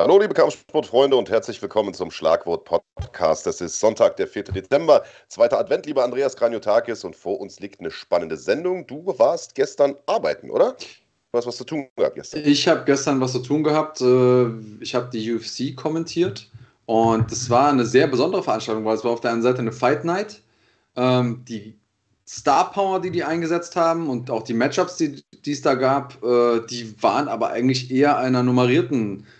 Hallo, 0.00 0.16
liebe 0.20 0.32
Kampfsportfreunde 0.32 1.16
und 1.16 1.28
herzlich 1.28 1.60
willkommen 1.60 1.92
zum 1.92 2.12
Schlagwort-Podcast. 2.12 3.48
Es 3.48 3.60
ist 3.60 3.80
Sonntag, 3.80 4.16
der 4.16 4.28
4. 4.28 4.44
Dezember, 4.44 5.02
zweiter 5.26 5.58
Advent, 5.58 5.86
lieber 5.86 6.04
Andreas 6.04 6.36
Kranjotakis, 6.36 7.02
und 7.02 7.16
vor 7.16 7.40
uns 7.40 7.58
liegt 7.58 7.80
eine 7.80 7.90
spannende 7.90 8.36
Sendung. 8.36 8.86
Du 8.86 9.12
warst 9.18 9.56
gestern 9.56 9.96
arbeiten, 10.06 10.50
oder? 10.50 10.76
Du 11.32 11.38
hast 11.38 11.48
was 11.48 11.56
zu 11.56 11.64
tun 11.64 11.88
gehabt 11.96 12.14
gestern. 12.14 12.42
Ich 12.44 12.68
habe 12.68 12.84
gestern 12.84 13.20
was 13.20 13.32
zu 13.32 13.40
tun 13.40 13.64
gehabt. 13.64 14.00
Äh, 14.00 14.50
ich 14.78 14.94
habe 14.94 15.10
die 15.12 15.34
UFC 15.34 15.74
kommentiert 15.74 16.48
und 16.86 17.32
es 17.32 17.50
war 17.50 17.68
eine 17.68 17.84
sehr 17.84 18.06
besondere 18.06 18.44
Veranstaltung, 18.44 18.84
weil 18.84 18.94
es 18.94 19.02
war 19.02 19.10
auf 19.10 19.20
der 19.20 19.32
einen 19.32 19.42
Seite 19.42 19.58
eine 19.58 19.72
Fight 19.72 20.04
Night. 20.04 20.40
Ähm, 20.94 21.42
die 21.48 21.76
Star 22.24 22.70
Power, 22.70 23.00
die 23.00 23.10
die 23.10 23.24
eingesetzt 23.24 23.74
haben 23.74 24.08
und 24.08 24.30
auch 24.30 24.44
die 24.44 24.54
Matchups, 24.54 24.96
die, 24.96 25.24
die 25.44 25.52
es 25.52 25.62
da 25.62 25.74
gab, 25.74 26.22
äh, 26.22 26.60
die 26.70 26.94
waren 27.02 27.26
aber 27.26 27.50
eigentlich 27.50 27.90
eher 27.90 28.16
einer 28.16 28.44
nummerierten 28.44 29.20
äh, 29.20 29.37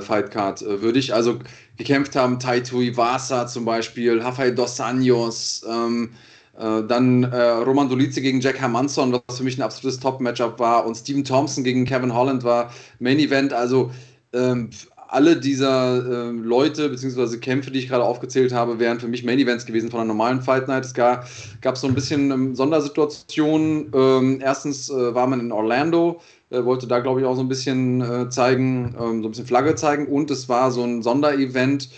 Fightcard 0.00 0.62
äh, 0.62 0.82
würdig. 0.82 1.14
Also 1.14 1.38
gekämpft 1.76 2.16
haben 2.16 2.38
Taito 2.38 2.80
Iwasa 2.80 3.46
zum 3.46 3.64
Beispiel, 3.64 4.20
Rafael 4.20 4.54
Dos 4.54 4.80
Anjos, 4.80 5.64
ähm, 5.68 6.10
äh, 6.58 6.82
dann 6.82 7.24
äh, 7.24 7.36
Roman 7.36 7.88
Dolice 7.88 8.20
gegen 8.20 8.40
Jack 8.40 8.60
Hermansson, 8.60 9.12
was 9.12 9.38
für 9.38 9.44
mich 9.44 9.58
ein 9.58 9.62
absolutes 9.62 10.00
Top-Matchup 10.00 10.58
war, 10.58 10.86
und 10.86 10.94
Stephen 10.94 11.24
Thompson 11.24 11.64
gegen 11.64 11.84
Kevin 11.84 12.14
Holland 12.14 12.44
war 12.44 12.72
Main 13.00 13.18
Event. 13.18 13.52
Also 13.52 13.90
ähm, 14.32 14.70
alle 15.14 15.36
dieser 15.36 15.96
äh, 15.96 16.30
Leute 16.30 16.88
bzw. 16.88 17.38
Kämpfe, 17.38 17.70
die 17.70 17.78
ich 17.78 17.88
gerade 17.88 18.04
aufgezählt 18.04 18.52
habe, 18.52 18.78
wären 18.78 18.98
für 18.98 19.08
mich 19.08 19.24
Main 19.24 19.38
Events 19.38 19.64
gewesen 19.64 19.90
von 19.90 20.00
einer 20.00 20.08
normalen 20.08 20.42
Fight 20.42 20.66
Night. 20.66 20.84
Es 20.84 20.94
gab, 20.94 21.28
gab 21.60 21.76
so 21.76 21.86
ein 21.86 21.94
bisschen 21.94 22.30
ähm, 22.30 22.54
Sondersituationen. 22.56 23.92
Ähm, 23.94 24.40
erstens 24.42 24.90
äh, 24.90 25.14
war 25.14 25.26
man 25.26 25.40
in 25.40 25.52
Orlando, 25.52 26.20
äh, 26.54 26.64
wollte 26.64 26.86
da, 26.86 27.00
glaube 27.00 27.20
ich, 27.20 27.26
auch 27.26 27.34
so 27.34 27.42
ein 27.42 27.48
bisschen 27.48 28.00
äh, 28.00 28.28
zeigen, 28.28 28.94
ähm, 28.98 29.22
so 29.22 29.28
ein 29.28 29.30
bisschen 29.30 29.46
Flagge 29.46 29.74
zeigen. 29.74 30.06
Und 30.06 30.30
es 30.30 30.48
war 30.48 30.70
so 30.70 30.82
ein 30.82 31.02
Sonderevent 31.02 31.90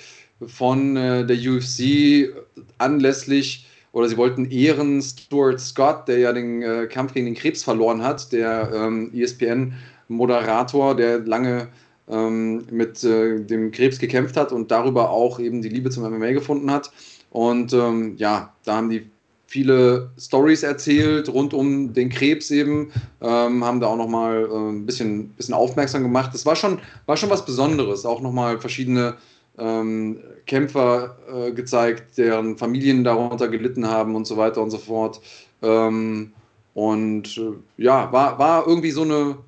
von 0.46 0.96
äh, 0.96 1.26
der 1.26 1.36
UFC 1.36 2.34
anlässlich, 2.78 3.66
oder 3.92 4.08
sie 4.08 4.18
wollten 4.18 4.50
ehren 4.50 5.00
Stuart 5.00 5.58
Scott, 5.58 6.06
der 6.08 6.18
ja 6.18 6.32
den 6.32 6.62
äh, 6.62 6.86
Kampf 6.86 7.14
gegen 7.14 7.26
den 7.26 7.34
Krebs 7.34 7.62
verloren 7.62 8.02
hat, 8.02 8.30
der 8.30 8.70
ähm, 8.74 9.10
ESPN-Moderator, 9.14 10.94
der 10.94 11.20
lange 11.20 11.68
ähm, 12.08 12.66
mit 12.70 13.02
äh, 13.04 13.40
dem 13.40 13.70
Krebs 13.70 13.98
gekämpft 13.98 14.36
hat 14.36 14.52
und 14.52 14.70
darüber 14.70 15.10
auch 15.10 15.40
eben 15.40 15.62
die 15.62 15.70
Liebe 15.70 15.88
zum 15.88 16.02
MMA 16.02 16.32
gefunden 16.32 16.70
hat. 16.70 16.92
Und 17.30 17.72
ähm, 17.72 18.16
ja, 18.18 18.52
da 18.64 18.76
haben 18.76 18.90
die 18.90 19.10
viele 19.56 20.10
Stories 20.18 20.62
erzählt 20.62 21.30
rund 21.30 21.54
um 21.54 21.94
den 21.94 22.10
Krebs 22.10 22.50
eben, 22.50 22.92
ähm, 23.22 23.64
haben 23.64 23.80
da 23.80 23.86
auch 23.86 23.96
nochmal 23.96 24.44
äh, 24.44 24.54
ein 24.54 24.84
bisschen, 24.84 25.30
bisschen 25.30 25.54
aufmerksam 25.54 26.02
gemacht. 26.02 26.32
Das 26.34 26.44
war 26.44 26.56
schon, 26.56 26.78
war 27.06 27.16
schon 27.16 27.30
was 27.30 27.46
Besonderes, 27.46 28.04
auch 28.04 28.20
nochmal 28.20 28.60
verschiedene 28.60 29.14
ähm, 29.56 30.20
Kämpfer 30.46 31.16
äh, 31.32 31.52
gezeigt, 31.52 32.18
deren 32.18 32.58
Familien 32.58 33.02
darunter 33.02 33.48
gelitten 33.48 33.88
haben 33.88 34.14
und 34.14 34.26
so 34.26 34.36
weiter 34.36 34.60
und 34.62 34.70
so 34.70 34.76
fort. 34.76 35.22
Ähm, 35.62 36.32
und 36.74 37.38
äh, 37.38 37.82
ja, 37.82 38.12
war, 38.12 38.38
war 38.38 38.66
irgendwie 38.66 38.90
so 38.90 39.04
eine 39.04 39.38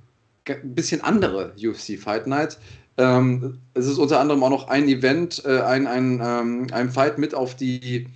ein 0.49 0.75
bisschen 0.75 1.03
andere 1.03 1.53
UFC 1.63 1.99
Fight 1.99 2.27
Night. 2.27 2.59
Ähm, 2.97 3.59
es 3.75 3.87
ist 3.87 3.99
unter 3.99 4.21
anderem 4.21 4.43
auch 4.43 4.49
noch 4.49 4.69
ein 4.69 4.89
Event, 4.89 5.43
äh, 5.45 5.61
ein, 5.61 5.87
ein, 5.87 6.23
ähm, 6.25 6.67
ein 6.73 6.89
Fight 6.89 7.19
mit 7.19 7.35
auf 7.35 7.55
die 7.55 8.07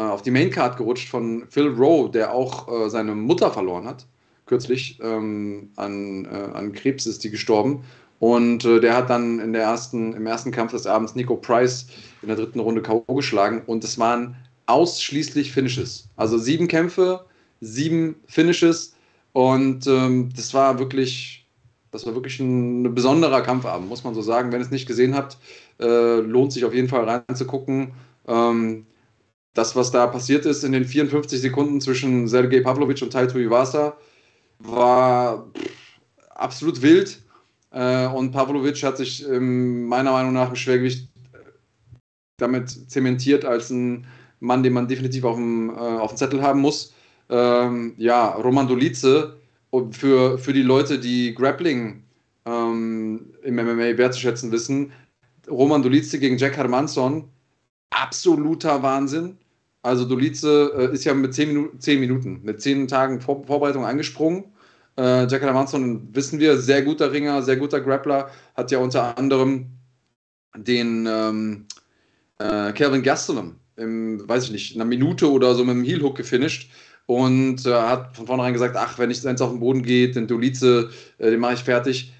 auf 0.00 0.22
die 0.22 0.30
Maincard 0.30 0.76
gerutscht 0.76 1.08
von 1.08 1.44
Phil 1.48 1.68
Rowe, 1.68 2.10
der 2.10 2.32
auch 2.32 2.68
äh, 2.68 2.90
seine 2.90 3.14
Mutter 3.14 3.50
verloren 3.50 3.86
hat. 3.86 4.06
Kürzlich 4.46 4.98
ähm, 5.02 5.70
an, 5.76 6.24
äh, 6.24 6.56
an 6.56 6.72
Krebs 6.72 7.06
ist 7.06 7.24
die 7.24 7.30
gestorben. 7.30 7.84
Und 8.18 8.64
äh, 8.64 8.80
der 8.80 8.96
hat 8.96 9.10
dann 9.10 9.40
in 9.40 9.52
der 9.52 9.62
ersten, 9.62 10.12
im 10.12 10.26
ersten 10.26 10.52
Kampf 10.52 10.72
des 10.72 10.86
Abends 10.86 11.14
Nico 11.14 11.36
Price 11.36 11.86
in 12.22 12.28
der 12.28 12.36
dritten 12.36 12.60
Runde 12.60 12.80
K.O. 12.80 13.14
geschlagen. 13.14 13.62
Und 13.66 13.82
es 13.84 13.98
waren 13.98 14.36
ausschließlich 14.66 15.52
Finishes. 15.52 16.08
Also 16.16 16.38
sieben 16.38 16.68
Kämpfe, 16.68 17.24
sieben 17.60 18.16
Finishes. 18.26 18.94
Und 19.32 19.86
ähm, 19.86 20.30
das 20.36 20.54
war 20.54 20.78
wirklich, 20.78 21.46
das 21.90 22.06
war 22.06 22.14
wirklich 22.14 22.38
ein, 22.38 22.84
ein, 22.84 22.94
besonderer 22.94 23.42
Kampfabend, 23.42 23.88
muss 23.88 24.04
man 24.04 24.14
so 24.14 24.22
sagen. 24.22 24.52
Wenn 24.52 24.60
ihr 24.60 24.66
es 24.66 24.70
nicht 24.70 24.86
gesehen 24.86 25.14
habt, 25.14 25.38
äh, 25.80 26.20
lohnt 26.20 26.52
sich 26.52 26.64
auf 26.64 26.74
jeden 26.74 26.88
Fall 26.88 27.04
reinzugucken. 27.04 27.92
Ähm, 28.28 28.86
das, 29.54 29.76
was 29.76 29.90
da 29.90 30.06
passiert 30.06 30.46
ist 30.46 30.64
in 30.64 30.72
den 30.72 30.84
54 30.84 31.40
Sekunden 31.40 31.80
zwischen 31.80 32.26
Sergej 32.28 32.62
Pavlovic 32.62 33.02
und 33.02 33.12
Taito 33.12 33.38
Iwasa, 33.38 33.96
war 34.58 35.46
absolut 36.30 36.80
wild. 36.82 37.22
Äh, 37.70 38.06
und 38.06 38.32
Pavlovic 38.32 38.82
hat 38.82 38.96
sich 38.98 39.26
meiner 39.28 40.12
Meinung 40.12 40.32
nach 40.32 40.50
im 40.50 40.56
Schwergewicht 40.56 41.08
äh, 41.32 41.38
damit 42.38 42.70
zementiert 42.90 43.44
als 43.44 43.70
ein 43.70 44.06
Mann, 44.40 44.62
den 44.62 44.72
man 44.72 44.88
definitiv 44.88 45.24
auf 45.24 45.36
dem, 45.36 45.70
äh, 45.70 45.72
auf 45.72 46.12
dem 46.12 46.16
Zettel 46.16 46.42
haben 46.42 46.60
muss. 46.60 46.92
Ähm, 47.30 47.94
ja, 47.96 48.30
Roman 48.30 48.68
Dolice, 48.68 49.36
für, 49.90 50.36
für 50.38 50.52
die 50.52 50.62
Leute, 50.62 50.98
die 50.98 51.34
Grappling 51.34 52.02
ähm, 52.44 53.32
im 53.42 53.54
MMA 53.54 53.96
wertzuschätzen 53.96 54.52
wissen, 54.52 54.92
Roman 55.48 55.82
Dolice 55.82 56.18
gegen 56.18 56.36
Jack 56.36 56.56
Hermansson, 56.56 57.24
absoluter 57.90 58.82
Wahnsinn. 58.82 59.38
Also 59.82 60.04
Dolice 60.04 60.72
äh, 60.76 60.94
ist 60.94 61.04
ja 61.04 61.12
mit 61.12 61.34
10 61.34 61.48
Minuten, 61.48 61.80
10 61.80 62.00
Minuten, 62.00 62.40
mit 62.42 62.62
10 62.62 62.88
Tagen 62.88 63.20
Vor 63.20 63.44
Vorbereitung 63.44 63.84
angesprungen. 63.84 64.44
Äh, 64.96 65.26
Jack 65.26 65.42
Manson, 65.42 66.08
wissen 66.14 66.38
wir, 66.38 66.58
sehr 66.58 66.82
guter 66.82 67.12
Ringer, 67.12 67.42
sehr 67.42 67.56
guter 67.56 67.80
Grappler, 67.80 68.30
hat 68.54 68.70
ja 68.70 68.78
unter 68.78 69.16
anderem 69.18 69.66
den 70.56 71.08
ähm, 71.10 71.66
äh, 72.38 72.72
Calvin 72.72 73.02
Gastelum 73.02 73.56
im, 73.76 74.28
weiß 74.28 74.44
ich 74.44 74.52
nicht, 74.52 74.74
einer 74.76 74.84
Minute 74.84 75.30
oder 75.30 75.54
so 75.54 75.64
mit 75.64 75.74
einem 75.74 75.84
Heel 75.84 76.02
Hook 76.02 76.16
gefinisht 76.16 76.70
und 77.06 77.66
äh, 77.66 77.72
hat 77.72 78.14
von 78.16 78.26
vornherein 78.26 78.52
gesagt, 78.52 78.76
ach, 78.76 78.98
wenn 78.98 79.10
ich 79.10 79.26
eins 79.26 79.40
auf 79.40 79.50
den 79.50 79.60
Boden 79.60 79.82
geht, 79.82 80.14
den 80.14 80.26
Dolice, 80.26 80.90
äh, 81.18 81.30
den 81.30 81.40
mache 81.40 81.54
ich 81.54 81.64
fertig. 81.64 82.12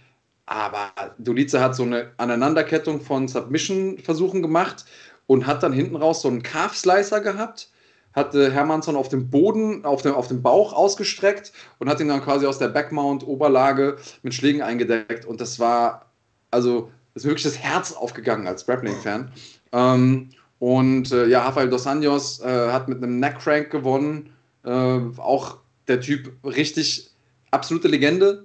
Aber 0.47 0.91
Dolice 1.19 1.61
hat 1.61 1.77
so 1.77 1.85
eine 1.85 2.11
Aneinanderkettung 2.17 3.01
von 3.01 3.29
Submission-Versuchen 3.29 4.43
gemacht 4.43 4.85
und 5.27 5.47
hat 5.47 5.63
dann 5.63 5.73
hinten 5.73 5.97
raus 5.97 6.23
so 6.23 6.29
einen 6.29 6.43
Calf 6.43 6.77
Slicer 6.77 7.21
gehabt, 7.21 7.71
hatte 8.13 8.53
Hermannsson 8.53 8.97
auf 8.97 9.09
dem 9.09 9.31
Boden, 9.31 9.85
auf 9.85 10.03
dem, 10.03 10.15
auf 10.15 10.29
dem 10.29 10.43
Bauch 10.43 10.73
ausgestreckt 10.73 11.53
und 11.79 11.89
hat 11.89 12.01
ihn 12.01 12.09
dann 12.09 12.23
quasi 12.23 12.47
aus 12.47 12.59
der 12.59 12.69
Backmount-Oberlage 12.69 13.97
mit 14.23 14.35
Schlägen 14.35 14.63
eingedeckt. 14.63 15.25
Und 15.25 15.41
das 15.41 15.59
war, 15.59 16.07
also, 16.51 16.91
ist 17.15 17.25
mir 17.25 17.31
wirklich 17.31 17.45
das 17.45 17.59
Herz 17.59 17.93
aufgegangen 17.93 18.47
als 18.47 18.67
Grappling-Fan. 18.67 19.33
Ähm, 19.73 20.31
und 20.59 21.11
äh, 21.11 21.27
ja, 21.27 21.43
Rafael 21.43 21.69
Dos 21.69 21.87
Anjos 21.87 22.41
äh, 22.41 22.71
hat 22.71 22.89
mit 22.89 23.03
einem 23.03 23.19
Neckcrank 23.19 23.71
gewonnen. 23.71 24.31
Äh, 24.65 25.01
auch 25.17 25.57
der 25.89 26.01
Typ 26.01 26.33
richtig 26.45 27.11
absolute 27.51 27.89
Legende. 27.89 28.45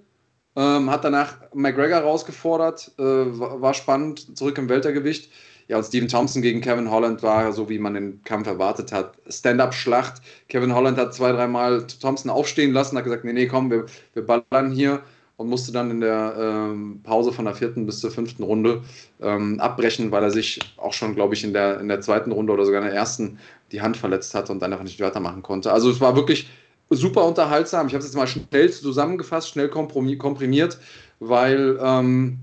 Ähm, 0.56 0.90
hat 0.90 1.04
danach 1.04 1.38
McGregor 1.54 2.00
rausgefordert, 2.00 2.92
äh, 2.98 3.04
war 3.04 3.76
spannend, 3.76 4.36
zurück 4.36 4.58
im 4.58 4.70
Weltergewicht. 4.70 5.32
Ja, 5.68 5.78
und 5.78 5.84
Stephen 5.84 6.08
Thompson 6.08 6.42
gegen 6.42 6.62
Kevin 6.62 6.90
Holland 6.90 7.22
war 7.24 7.52
so, 7.52 7.68
wie 7.68 7.80
man 7.80 7.94
den 7.94 8.24
Kampf 8.24 8.48
erwartet 8.48 8.92
hat. 8.94 9.18
Stand-up-Schlacht. 9.28 10.22
Kevin 10.48 10.74
Holland 10.74 10.98
hat 10.98 11.14
zwei, 11.14 11.32
dreimal 11.34 11.86
Thompson 11.88 12.32
aufstehen 12.32 12.72
lassen, 12.72 12.98
hat 12.98 13.04
gesagt, 13.04 13.26
nee, 13.26 13.34
nee, 13.34 13.48
komm, 13.48 13.70
wir, 13.70 13.86
wir 14.14 14.26
ballern 14.26 14.72
hier 14.72 15.02
und 15.36 15.50
musste 15.50 15.72
dann 15.72 15.92
in 15.92 16.02
der 16.02 16.36
ähm, 16.40 17.02
Pause 17.04 17.32
von 17.32 17.46
der 17.46 17.54
vierten 17.54 17.86
bis 17.86 18.00
zur 18.00 18.12
fünften 18.12 18.44
Runde 18.44 18.82
ähm, 19.22 19.60
abbrechen, 19.60 20.12
weil 20.12 20.24
er 20.24 20.32
sich 20.32 20.60
auch 20.78 20.94
schon, 20.94 21.16
glaube 21.16 21.36
ich, 21.36 21.44
in 21.44 21.54
der, 21.54 21.80
in 21.80 21.88
der 21.88 22.02
zweiten 22.02 22.32
Runde 22.32 22.54
oder 22.54 22.66
sogar 22.66 22.82
in 22.82 22.88
der 22.88 22.96
ersten 22.96 23.38
die 23.72 23.82
Hand 23.82 23.98
verletzt 23.98 24.34
hat 24.34 24.50
und 24.50 24.64
einfach 24.64 24.84
nicht 24.84 25.00
weitermachen 25.00 25.44
konnte. 25.44 25.72
Also 25.72 25.92
es 25.92 26.02
war 26.02 26.16
wirklich 26.16 26.50
super 26.90 27.26
unterhaltsam. 27.26 27.88
Ich 27.88 27.94
habe 27.94 28.00
es 28.00 28.06
jetzt 28.06 28.16
mal 28.16 28.28
schnell 28.28 28.72
zusammengefasst, 28.72 29.50
schnell 29.50 29.70
komprimiert, 29.70 30.80
weil 31.20 31.78
ähm, 31.82 32.40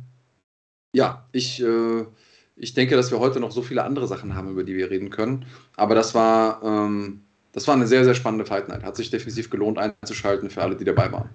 ja, 0.92 1.26
ich 1.32 1.60
äh, 1.62 2.04
ich 2.56 2.74
denke, 2.74 2.96
dass 2.96 3.10
wir 3.10 3.18
heute 3.18 3.40
noch 3.40 3.52
so 3.52 3.62
viele 3.62 3.84
andere 3.84 4.06
Sachen 4.06 4.34
haben, 4.34 4.50
über 4.50 4.64
die 4.64 4.76
wir 4.76 4.90
reden 4.90 5.10
können. 5.10 5.46
Aber 5.76 5.94
das 5.94 6.14
war, 6.14 6.62
ähm, 6.62 7.24
das 7.52 7.66
war 7.66 7.74
eine 7.74 7.86
sehr, 7.86 8.04
sehr 8.04 8.14
spannende 8.14 8.46
Fight 8.46 8.68
Night. 8.68 8.84
Hat 8.84 8.96
sich 8.96 9.10
definitiv 9.10 9.50
gelohnt 9.50 9.78
einzuschalten 9.78 10.50
für 10.50 10.62
alle, 10.62 10.76
die 10.76 10.84
dabei 10.84 11.10
waren. 11.12 11.30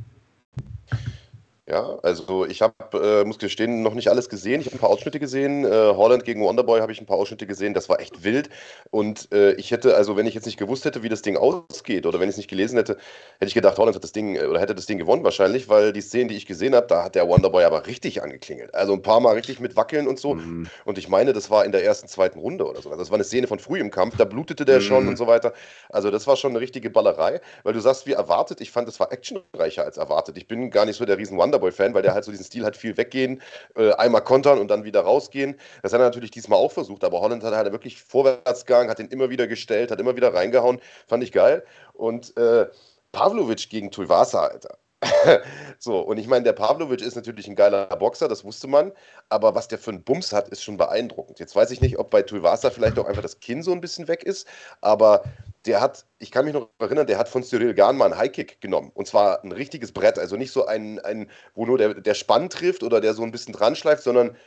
Ja, 1.69 1.99
also 2.01 2.47
ich 2.47 2.63
habe, 2.63 2.73
äh, 2.93 3.23
muss 3.25 3.37
gestehen, 3.37 3.83
noch 3.83 3.93
nicht 3.93 4.09
alles 4.09 4.27
gesehen. 4.27 4.59
Ich 4.59 4.65
habe 4.65 4.77
ein 4.77 4.79
paar 4.79 4.89
Ausschnitte 4.89 5.19
gesehen. 5.19 5.65
Äh, 5.65 5.69
Holland 5.69 6.25
gegen 6.25 6.41
Wonderboy 6.41 6.79
habe 6.79 6.91
ich 6.91 6.99
ein 6.99 7.05
paar 7.05 7.17
Ausschnitte 7.17 7.45
gesehen. 7.45 7.75
Das 7.75 7.87
war 7.89 7.99
echt 7.99 8.23
wild. 8.23 8.49
Und 8.89 9.31
äh, 9.31 9.51
ich 9.53 9.69
hätte, 9.69 9.95
also 9.95 10.17
wenn 10.17 10.25
ich 10.25 10.33
jetzt 10.33 10.47
nicht 10.47 10.57
gewusst 10.57 10.85
hätte, 10.85 11.03
wie 11.03 11.09
das 11.09 11.21
Ding 11.21 11.37
ausgeht 11.37 12.07
oder 12.07 12.19
wenn 12.19 12.27
ich 12.27 12.33
es 12.33 12.37
nicht 12.37 12.49
gelesen 12.49 12.75
hätte, 12.75 12.93
hätte 13.33 13.49
ich 13.49 13.53
gedacht, 13.53 13.77
Holland 13.77 13.95
hat 13.95 14.03
das 14.03 14.13
Ding 14.13 14.35
äh, 14.35 14.45
oder 14.45 14.59
hätte 14.59 14.73
das 14.73 14.87
Ding 14.87 14.97
gewonnen 14.97 15.23
wahrscheinlich, 15.23 15.69
weil 15.69 15.93
die 15.93 16.01
Szenen, 16.01 16.29
die 16.29 16.35
ich 16.37 16.47
gesehen 16.47 16.73
habe, 16.73 16.87
da 16.87 17.03
hat 17.03 17.13
der 17.13 17.27
Wonderboy 17.27 17.63
aber 17.63 17.85
richtig 17.85 18.23
angeklingelt. 18.23 18.73
Also 18.73 18.93
ein 18.93 19.03
paar 19.03 19.19
Mal 19.19 19.35
richtig 19.35 19.59
mit 19.59 19.75
Wackeln 19.75 20.07
und 20.07 20.19
so. 20.19 20.33
Mhm. 20.33 20.67
Und 20.85 20.97
ich 20.97 21.07
meine, 21.07 21.33
das 21.33 21.51
war 21.51 21.65
in 21.65 21.71
der 21.71 21.83
ersten, 21.83 22.07
zweiten 22.07 22.39
Runde 22.39 22.65
oder 22.67 22.81
so. 22.81 22.89
Also 22.89 22.99
das 22.99 23.11
war 23.11 23.17
eine 23.17 23.25
Szene 23.25 23.45
von 23.45 23.59
früh 23.59 23.79
im 23.79 23.91
Kampf, 23.91 24.17
da 24.17 24.25
blutete 24.25 24.65
der 24.65 24.77
mhm. 24.77 24.83
schon 24.83 25.07
und 25.07 25.17
so 25.17 25.27
weiter. 25.27 25.53
Also 25.89 26.09
das 26.09 26.25
war 26.25 26.35
schon 26.35 26.53
eine 26.53 26.61
richtige 26.61 26.89
Ballerei, 26.89 27.41
weil 27.61 27.73
du 27.73 27.79
sagst, 27.79 28.07
wie 28.07 28.13
erwartet, 28.13 28.59
ich 28.59 28.71
fand, 28.71 28.87
das 28.87 28.99
war 28.99 29.11
actionreicher 29.11 29.83
als 29.83 29.97
erwartet. 29.97 30.35
Ich 30.35 30.47
bin 30.47 30.71
gar 30.71 30.87
nicht 30.87 30.97
so 30.97 31.05
der 31.05 31.19
riesen 31.19 31.37
Wonderboy 31.37 31.58
Wonderboy-Fan, 31.59 31.93
weil 31.93 32.01
der 32.01 32.13
halt 32.13 32.23
so 32.23 32.31
diesen 32.31 32.45
Stil 32.45 32.65
hat, 32.65 32.75
viel 32.75 32.97
weggehen, 32.97 33.41
äh, 33.75 33.91
einmal 33.93 34.23
kontern 34.23 34.59
und 34.59 34.69
dann 34.69 34.83
wieder 34.83 35.01
rausgehen. 35.01 35.55
Das 35.83 35.93
hat 35.93 35.99
er 35.99 36.05
natürlich 36.05 36.31
diesmal 36.31 36.59
auch 36.59 36.71
versucht, 36.71 37.03
aber 37.03 37.21
Holland 37.21 37.43
hat 37.43 37.53
halt 37.53 37.71
wirklich 37.71 38.01
vorwärts 38.01 38.65
gegangen, 38.65 38.89
hat 38.89 38.99
ihn 38.99 39.07
immer 39.07 39.29
wieder 39.29 39.47
gestellt, 39.47 39.91
hat 39.91 39.99
immer 39.99 40.15
wieder 40.15 40.33
reingehauen. 40.33 40.79
Fand 41.07 41.23
ich 41.23 41.31
geil. 41.31 41.63
Und 41.93 42.35
äh, 42.37 42.67
Pavlovic 43.11 43.69
gegen 43.69 43.91
Tuivasa, 43.91 44.45
Alter. 44.45 44.77
so, 45.79 45.99
und 45.99 46.17
ich 46.17 46.27
meine, 46.27 46.43
der 46.43 46.53
Pavlovic 46.53 47.01
ist 47.01 47.15
natürlich 47.15 47.47
ein 47.47 47.55
geiler 47.55 47.85
Boxer, 47.85 48.27
das 48.27 48.43
wusste 48.43 48.67
man, 48.67 48.91
aber 49.29 49.55
was 49.55 49.69
der 49.69 49.77
für 49.77 49.91
einen 49.91 50.03
Bums 50.03 50.33
hat, 50.33 50.49
ist 50.49 50.61
schon 50.61 50.75
beeindruckend. 50.75 51.39
Jetzt 51.39 51.55
weiß 51.55 51.71
ich 51.71 51.79
nicht, 51.79 51.97
ob 51.97 52.09
bei 52.09 52.21
Tuivasa 52.21 52.69
vielleicht 52.69 52.99
auch 52.99 53.05
einfach 53.05 53.21
das 53.21 53.39
Kinn 53.39 53.63
so 53.63 53.71
ein 53.71 53.79
bisschen 53.79 54.09
weg 54.09 54.23
ist, 54.23 54.45
aber 54.81 55.23
der 55.65 55.81
hat, 55.81 56.05
ich 56.19 56.31
kann 56.31 56.45
mich 56.45 56.53
noch 56.53 56.69
erinnern, 56.79 57.07
der 57.07 57.17
hat 57.17 57.29
von 57.29 57.43
Cyril 57.43 57.73
Gahn 57.73 57.97
mal 57.97 58.05
einen 58.05 58.17
Highkick 58.17 58.61
genommen. 58.61 58.91
Und 58.93 59.07
zwar 59.07 59.43
ein 59.43 59.51
richtiges 59.51 59.91
Brett, 59.91 60.17
also 60.17 60.37
nicht 60.37 60.51
so 60.51 60.65
ein, 60.65 60.99
ein 60.99 61.29
wo 61.53 61.65
nur 61.65 61.77
der, 61.77 61.95
der 61.95 62.13
Spann 62.13 62.49
trifft 62.49 62.83
oder 62.83 63.01
der 63.01 63.13
so 63.13 63.23
ein 63.23 63.31
bisschen 63.31 63.53
dran 63.53 63.75
schleift, 63.75 64.03
sondern 64.03 64.37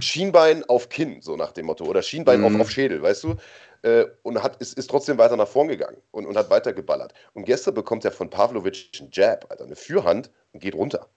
Schienbein 0.00 0.64
auf 0.64 0.88
Kinn, 0.88 1.22
so 1.22 1.36
nach 1.36 1.52
dem 1.52 1.66
Motto, 1.66 1.84
oder 1.84 2.02
Schienbein 2.02 2.40
mhm. 2.40 2.56
auf, 2.56 2.60
auf 2.62 2.70
Schädel, 2.70 3.02
weißt 3.02 3.24
du? 3.24 3.36
Äh, 3.82 4.06
und 4.22 4.42
hat, 4.42 4.56
ist, 4.56 4.76
ist 4.76 4.90
trotzdem 4.90 5.18
weiter 5.18 5.36
nach 5.36 5.48
vorn 5.48 5.68
gegangen 5.68 5.98
und, 6.10 6.26
und 6.26 6.36
hat 6.36 6.50
weitergeballert. 6.50 7.14
Und 7.32 7.44
gestern 7.44 7.74
bekommt 7.74 8.04
er 8.04 8.12
von 8.12 8.28
Pavlovic 8.28 8.90
einen 8.98 9.10
Jab, 9.12 9.50
Alter, 9.50 9.64
eine 9.64 9.76
Fürhand 9.76 10.30
und 10.52 10.60
geht 10.60 10.74
runter. 10.74 11.08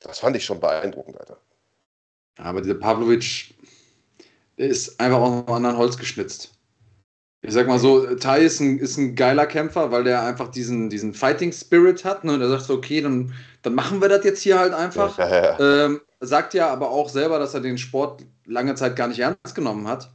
Das 0.00 0.18
fand 0.18 0.36
ich 0.36 0.44
schon 0.44 0.60
beeindruckend, 0.60 1.18
Alter. 1.18 1.38
Aber 2.36 2.60
dieser 2.60 2.74
Pavlovic 2.74 3.54
ist 4.56 5.00
einfach 5.00 5.18
auf 5.18 5.46
einem 5.46 5.54
anderen 5.54 5.76
Holz 5.78 5.96
geschnitzt. 5.96 6.52
Ich 7.42 7.54
sag 7.54 7.66
mal 7.66 7.78
so, 7.78 8.14
Tai 8.16 8.40
ist 8.40 8.60
ein, 8.60 8.78
ist 8.78 8.98
ein 8.98 9.14
geiler 9.14 9.46
Kämpfer, 9.46 9.90
weil 9.90 10.04
der 10.04 10.22
einfach 10.22 10.48
diesen, 10.48 10.90
diesen 10.90 11.14
Fighting 11.14 11.52
Spirit 11.52 12.04
hat. 12.04 12.24
Ne? 12.24 12.34
Und 12.34 12.42
er 12.42 12.50
sagt 12.50 12.64
so, 12.64 12.74
okay, 12.74 13.00
dann, 13.00 13.32
dann 13.62 13.74
machen 13.74 14.02
wir 14.02 14.08
das 14.10 14.24
jetzt 14.24 14.42
hier 14.42 14.58
halt 14.58 14.74
einfach. 14.74 15.16
Ja, 15.16 15.28
ja, 15.28 15.58
ja. 15.58 15.84
Ähm, 15.86 16.00
sagt 16.20 16.52
ja 16.52 16.68
aber 16.68 16.90
auch 16.90 17.08
selber, 17.08 17.38
dass 17.38 17.54
er 17.54 17.60
den 17.60 17.78
Sport 17.78 18.26
lange 18.44 18.74
Zeit 18.74 18.94
gar 18.94 19.08
nicht 19.08 19.20
ernst 19.20 19.54
genommen 19.54 19.88
hat 19.88 20.10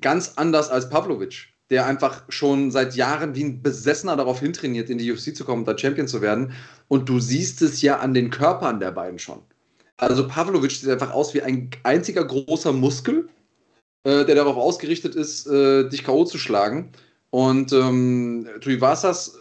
ganz 0.00 0.32
anders 0.36 0.70
als 0.70 0.88
Pavlovic, 0.88 1.48
der 1.70 1.86
einfach 1.86 2.24
schon 2.28 2.70
seit 2.70 2.94
Jahren 2.94 3.34
wie 3.34 3.44
ein 3.44 3.62
Besessener 3.62 4.16
darauf 4.16 4.40
hintrainiert, 4.40 4.90
in 4.90 4.98
die 4.98 5.10
UFC 5.10 5.34
zu 5.34 5.44
kommen 5.44 5.62
und 5.62 5.68
da 5.68 5.76
Champion 5.78 6.08
zu 6.08 6.20
werden. 6.20 6.52
Und 6.88 7.08
du 7.08 7.20
siehst 7.20 7.62
es 7.62 7.82
ja 7.82 7.98
an 7.98 8.14
den 8.14 8.30
Körpern 8.30 8.80
der 8.80 8.92
beiden 8.92 9.18
schon. 9.18 9.40
Also 9.96 10.26
Pavlovic 10.26 10.72
sieht 10.72 10.90
einfach 10.90 11.12
aus 11.12 11.34
wie 11.34 11.42
ein 11.42 11.70
einziger 11.84 12.24
großer 12.24 12.72
Muskel, 12.72 13.28
äh, 14.04 14.24
der 14.24 14.34
darauf 14.34 14.56
ausgerichtet 14.56 15.14
ist, 15.14 15.46
äh, 15.46 15.88
dich 15.88 16.04
K.O. 16.04 16.24
zu 16.24 16.38
schlagen. 16.38 16.90
Und 17.30 17.72
ähm, 17.72 18.46
Tuivasas 18.60 19.38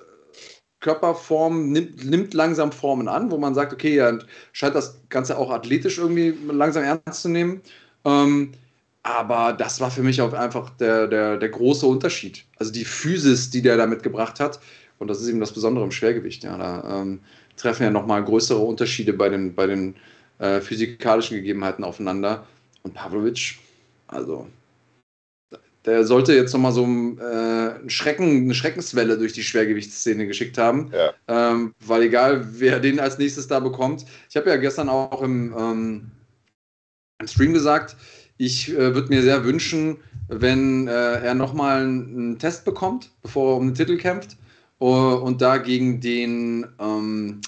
Körperform 0.80 1.71
nimmt, 1.71 2.04
nimmt, 2.06 2.33
langsam 2.33 2.71
Formen 2.71 3.07
an, 3.07 3.31
wo 3.31 3.38
man 3.38 3.56
sagt, 3.56 3.71
okay, 3.71 3.98
er 3.98 4.19
scheint 4.51 4.75
das 4.75 5.00
Ganze 5.10 5.38
auch 5.38 5.50
athletisch 5.50 5.98
irgendwie 5.98 6.36
langsam 6.51 6.83
ernst 6.83 7.21
zu 7.21 7.30
nehmen. 7.30 7.62
Ähm, 8.04 8.51
aber 9.01 9.54
das 9.54 9.80
war 9.80 9.92
für 9.92 10.04
mich 10.04 10.21
auch 10.21 10.33
einfach 10.33 10.69
der, 10.71 11.07
der, 11.07 11.38
der 11.38 11.50
große 11.50 11.86
Unterschied. 11.86 12.45
Also 12.57 12.71
die 12.71 12.86
Physis, 12.86 13.50
die 13.50 13.62
der 13.62 13.77
da 13.77 13.86
mitgebracht 13.86 14.39
hat. 14.39 14.59
Und 15.00 15.07
das 15.07 15.21
ist 15.21 15.30
eben 15.30 15.39
das 15.39 15.54
Besondere 15.54 15.83
im 15.86 15.92
Schwergewicht. 15.92 16.44
Ja, 16.44 16.57
da 16.57 17.01
ähm, 17.01 17.19
treffen 17.57 17.83
ja 17.83 17.89
nochmal 17.89 18.24
größere 18.24 18.59
Unterschiede 18.59 19.13
bei 19.13 19.30
den, 19.30 19.56
bei 19.56 19.68
den 19.68 19.95
äh, 20.39 20.62
physikalischen 20.62 21.38
Gegebenheiten 21.38 21.83
aufeinander. 21.83 22.45
Und 22.83 22.94
Pavlovic, 22.94 23.57
also 24.07 24.47
der 25.85 26.05
sollte 26.05 26.33
jetzt 26.33 26.53
nochmal 26.53 26.71
so 26.71 26.83
äh, 26.83 26.85
einen 26.85 27.89
Schrecken, 27.89 28.44
eine 28.44 28.53
Schreckenswelle 28.53 29.17
durch 29.17 29.33
die 29.33 29.44
Schwergewichtsszene 29.44 30.27
geschickt 30.27 30.57
haben. 30.57 30.91
Ja. 30.94 31.13
Ähm, 31.27 31.73
weil 31.85 32.03
egal, 32.03 32.45
wer 32.59 32.79
den 32.79 33.00
als 33.00 33.17
nächstes 33.17 33.47
da 33.47 33.59
bekommt. 33.59 34.05
Ich 34.29 34.38
habe 34.38 34.50
ja 34.50 34.55
gestern 34.55 34.88
auch 34.88 35.21
im, 35.21 35.53
ähm, 35.57 36.11
im 37.19 37.27
Stream 37.27 37.53
gesagt, 37.53 37.97
ich 38.38 38.71
äh, 38.71 38.95
würde 38.95 39.09
mir 39.09 39.21
sehr 39.21 39.44
wünschen, 39.44 39.97
wenn 40.29 40.88
äh, 40.88 40.91
er 40.91 41.33
nochmal 41.33 41.83
einen 41.83 42.39
Test 42.39 42.63
bekommt, 42.65 43.11
bevor 43.21 43.53
er 43.53 43.57
um 43.57 43.67
den 43.67 43.75
Titel 43.75 43.97
kämpft. 43.97 44.38
Uh, 44.79 45.15
und 45.15 45.41
da 45.41 45.57
gegen 45.57 46.01
den, 46.01 46.67
ähm, 46.77 47.39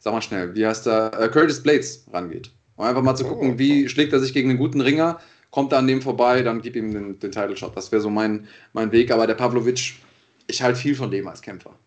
sag 0.00 0.12
mal 0.12 0.20
schnell, 0.20 0.54
wie 0.54 0.66
heißt 0.66 0.86
er, 0.86 1.18
äh, 1.18 1.28
Curtis 1.30 1.62
Blades 1.62 2.04
rangeht. 2.12 2.50
Um 2.76 2.84
einfach 2.84 3.00
mal 3.00 3.14
zu 3.14 3.24
gucken, 3.24 3.52
oh. 3.54 3.58
wie 3.58 3.88
schlägt 3.88 4.12
er 4.12 4.20
sich 4.20 4.34
gegen 4.34 4.50
einen 4.50 4.58
guten 4.58 4.82
Ringer, 4.82 5.18
kommt 5.54 5.70
er 5.70 5.78
an 5.78 5.86
dem 5.86 6.02
vorbei, 6.02 6.42
dann 6.42 6.62
gib 6.62 6.74
ihm 6.74 6.92
den, 6.92 7.20
den 7.20 7.30
Title 7.30 7.56
Shot. 7.56 7.76
Das 7.76 7.92
wäre 7.92 8.02
so 8.02 8.10
mein, 8.10 8.48
mein 8.72 8.90
Weg. 8.90 9.12
Aber 9.12 9.28
der 9.28 9.34
Pavlovic, 9.34 9.94
ich 10.48 10.62
halte 10.62 10.80
viel 10.80 10.96
von 10.96 11.12
dem 11.12 11.28
als 11.28 11.42
Kämpfer. 11.42 11.78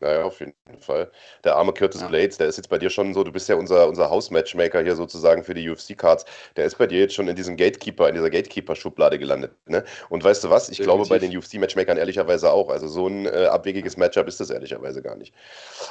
Naja, 0.00 0.24
auf 0.24 0.40
jeden 0.40 0.52
Fall. 0.78 1.10
Der 1.44 1.56
arme 1.56 1.72
Curtis 1.72 2.02
ja. 2.02 2.08
Blades, 2.08 2.36
der 2.36 2.48
ist 2.48 2.56
jetzt 2.58 2.68
bei 2.68 2.76
dir 2.76 2.90
schon 2.90 3.14
so, 3.14 3.24
du 3.24 3.32
bist 3.32 3.48
ja 3.48 3.54
unser, 3.54 3.88
unser 3.88 4.10
Hausmatchmaker 4.10 4.82
hier 4.82 4.96
sozusagen 4.96 5.42
für 5.42 5.54
die 5.54 5.68
UFC-Cards. 5.68 6.26
Der 6.56 6.66
ist 6.66 6.76
bei 6.76 6.86
dir 6.86 7.00
jetzt 7.00 7.14
schon 7.14 7.28
in 7.28 7.36
diesem 7.36 7.56
Gatekeeper, 7.56 8.08
in 8.08 8.14
dieser 8.14 8.28
Gatekeeper-Schublade 8.30 9.18
gelandet. 9.18 9.52
Ne? 9.66 9.84
Und 10.10 10.22
weißt 10.22 10.44
du 10.44 10.50
was? 10.50 10.68
Ich 10.68 10.78
Definitiv. 10.78 10.84
glaube 10.84 11.08
bei 11.08 11.18
den 11.18 11.36
UFC-Matchmakern 11.36 11.96
ehrlicherweise 11.96 12.52
auch. 12.52 12.68
Also 12.68 12.88
so 12.88 13.06
ein 13.06 13.26
äh, 13.26 13.46
abwegiges 13.46 13.96
Matchup 13.96 14.28
ist 14.28 14.40
das 14.40 14.50
ehrlicherweise 14.50 15.02
gar 15.02 15.16
nicht. 15.16 15.34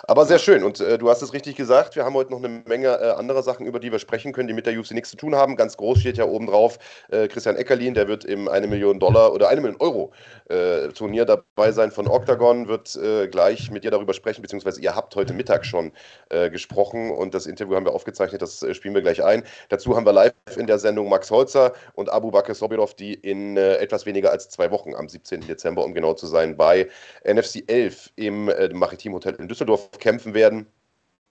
Aber 0.03 0.25
sehr 0.25 0.39
schön. 0.39 0.63
Und 0.63 0.79
äh, 0.79 0.97
du 0.97 1.09
hast 1.09 1.21
es 1.21 1.33
richtig 1.33 1.56
gesagt, 1.56 1.95
wir 1.95 2.06
haben 2.06 2.13
heute 2.13 2.31
noch 2.31 2.44
eine 2.44 2.63
Menge 2.65 2.89
äh, 2.89 3.12
anderer 3.12 3.44
Sachen, 3.44 3.65
über 3.65 3.79
die 3.79 3.91
wir 3.91 4.00
sprechen 4.00 4.33
können, 4.33 4.47
die 4.47 4.53
mit 4.53 4.65
der 4.65 4.77
UFC 4.77 4.91
nichts 4.91 5.09
zu 5.09 5.18
tun 5.18 5.35
haben. 5.35 5.56
Ganz 5.56 5.77
groß 5.77 6.00
steht 6.00 6.18
ja 6.18 6.25
oben 6.25 6.47
drauf 6.47 6.77
äh, 7.09 7.27
Christian 7.27 7.56
Eckerlin, 7.56 7.94
der 7.94 8.07
wird 8.07 8.25
im 8.25 8.47
1 8.47 8.68
Million 8.68 9.00
Dollar 9.00 9.33
oder 9.33 9.50
1 9.50 9.62
Million 9.62 9.79
Euro 9.79 10.12
äh, 10.50 10.89
Turnier 10.89 11.25
dabei 11.25 11.71
sein 11.71 11.91
von 11.91 12.07
Octagon, 12.07 12.68
wird 12.68 12.95
äh, 12.95 13.27
gleich 13.27 13.71
mit 13.71 13.83
dir 13.83 13.91
darüber 13.91 14.13
sprechen, 14.13 14.41
beziehungsweise 14.41 14.67
ihr 14.78 14.96
habt 14.96 15.16
heute 15.16 15.34
Mittag 15.34 15.66
schon 15.66 15.94
äh, 16.30 16.50
gesprochen 16.50 17.12
und 17.12 17.34
das 17.34 17.46
Interview 17.46 17.75
haben 17.75 17.86
wir 17.86 17.94
aufgezeichnet, 17.94 18.42
das 18.42 18.62
äh, 18.64 18.74
spielen 18.74 18.94
wir 18.94 19.02
gleich 19.02 19.24
ein. 19.24 19.44
Dazu 19.69 19.96
haben 19.96 20.06
wir 20.06 20.12
live 20.12 20.34
in 20.58 20.68
der 20.68 20.80
Sendung 20.80 21.08
Max 21.08 21.31
Holzer 21.31 21.74
und 21.94 22.10
Abu 22.10 22.31
Bakr 22.31 22.54
Sobirov, 22.54 22.94
die 22.96 23.14
in 23.14 23.56
äh, 23.56 23.75
etwas 23.75 24.06
weniger 24.06 24.31
als 24.31 24.50
zwei 24.50 24.69
Wochen, 24.72 24.94
am 24.96 25.08
17. 25.08 25.48
Dezember, 25.48 25.86
um 25.86 25.94
genau 25.94 26.14
zu 26.14 26.28
sein, 26.28 26.58
bei 26.58 26.90
NFC 27.24 27.64
11 27.68 28.12
im 28.18 28.50
äh, 28.50 28.68
Maritim 28.74 29.14
Hotel 29.14 29.36
in 29.36 29.48
Düsseldorf 29.48 29.92
kämpfen 30.00 30.34
werden 30.34 30.68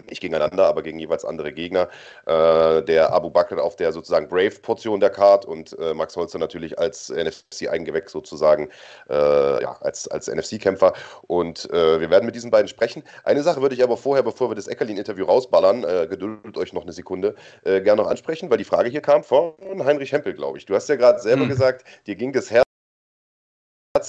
nicht 0.08 0.20
gegeneinander, 0.20 0.66
aber 0.66 0.82
gegen 0.82 0.98
jeweils 0.98 1.25
andere 1.25 1.52
Gegner. 1.52 1.88
Äh, 2.26 2.82
der 2.82 3.12
Abu 3.12 3.31
Bakr 3.31 3.62
auf 3.62 3.76
der 3.76 3.93
sozusagen 3.93 4.28
Brave-Portion 4.28 5.00
der 5.00 5.10
Card 5.10 5.44
und 5.44 5.78
äh, 5.78 5.94
Max 5.94 6.16
Holzer 6.16 6.38
natürlich 6.38 6.78
als 6.78 7.10
NFC-Eingewächs 7.10 8.12
sozusagen, 8.12 8.69
äh, 9.08 9.62
ja, 9.62 9.76
als, 9.81 10.08
als 10.08 10.29
NFC-Kämpfer. 10.29 10.93
Und 11.26 11.70
äh, 11.70 12.00
wir 12.00 12.10
werden 12.10 12.26
mit 12.26 12.34
diesen 12.34 12.50
beiden 12.50 12.69
sprechen. 12.69 13.03
Eine 13.24 13.43
Sache 13.43 13.62
würde 13.62 13.74
ich 13.74 13.82
aber 13.82 13.96
vorher, 13.96 14.22
bevor 14.22 14.50
wir 14.50 14.55
das 14.55 14.69
Eckerlin-Interview 14.69 15.24
rausballern, 15.24 15.84
äh, 15.84 16.06
geduldet 16.08 16.56
euch 16.58 16.72
noch 16.72 16.82
eine 16.82 16.93
Sekunde, 16.93 17.34
äh, 17.65 17.81
gerne 17.81 18.03
noch 18.03 18.08
ansprechen, 18.08 18.50
weil 18.50 18.58
die 18.58 18.65
Frage 18.65 18.88
hier 18.88 19.00
kam 19.00 19.24
von 19.24 19.55
Heinrich 19.84 20.12
Hempel, 20.12 20.34
glaube 20.34 20.58
ich. 20.58 20.67
Du 20.67 20.74
hast 20.74 20.88
ja 20.88 20.96
gerade 20.96 21.20
selber 21.20 21.43
hm. 21.43 21.48
gesagt, 21.48 21.86
dir 22.06 22.17
ging 22.17 22.32
das 22.32 22.50
Herz 22.50 22.66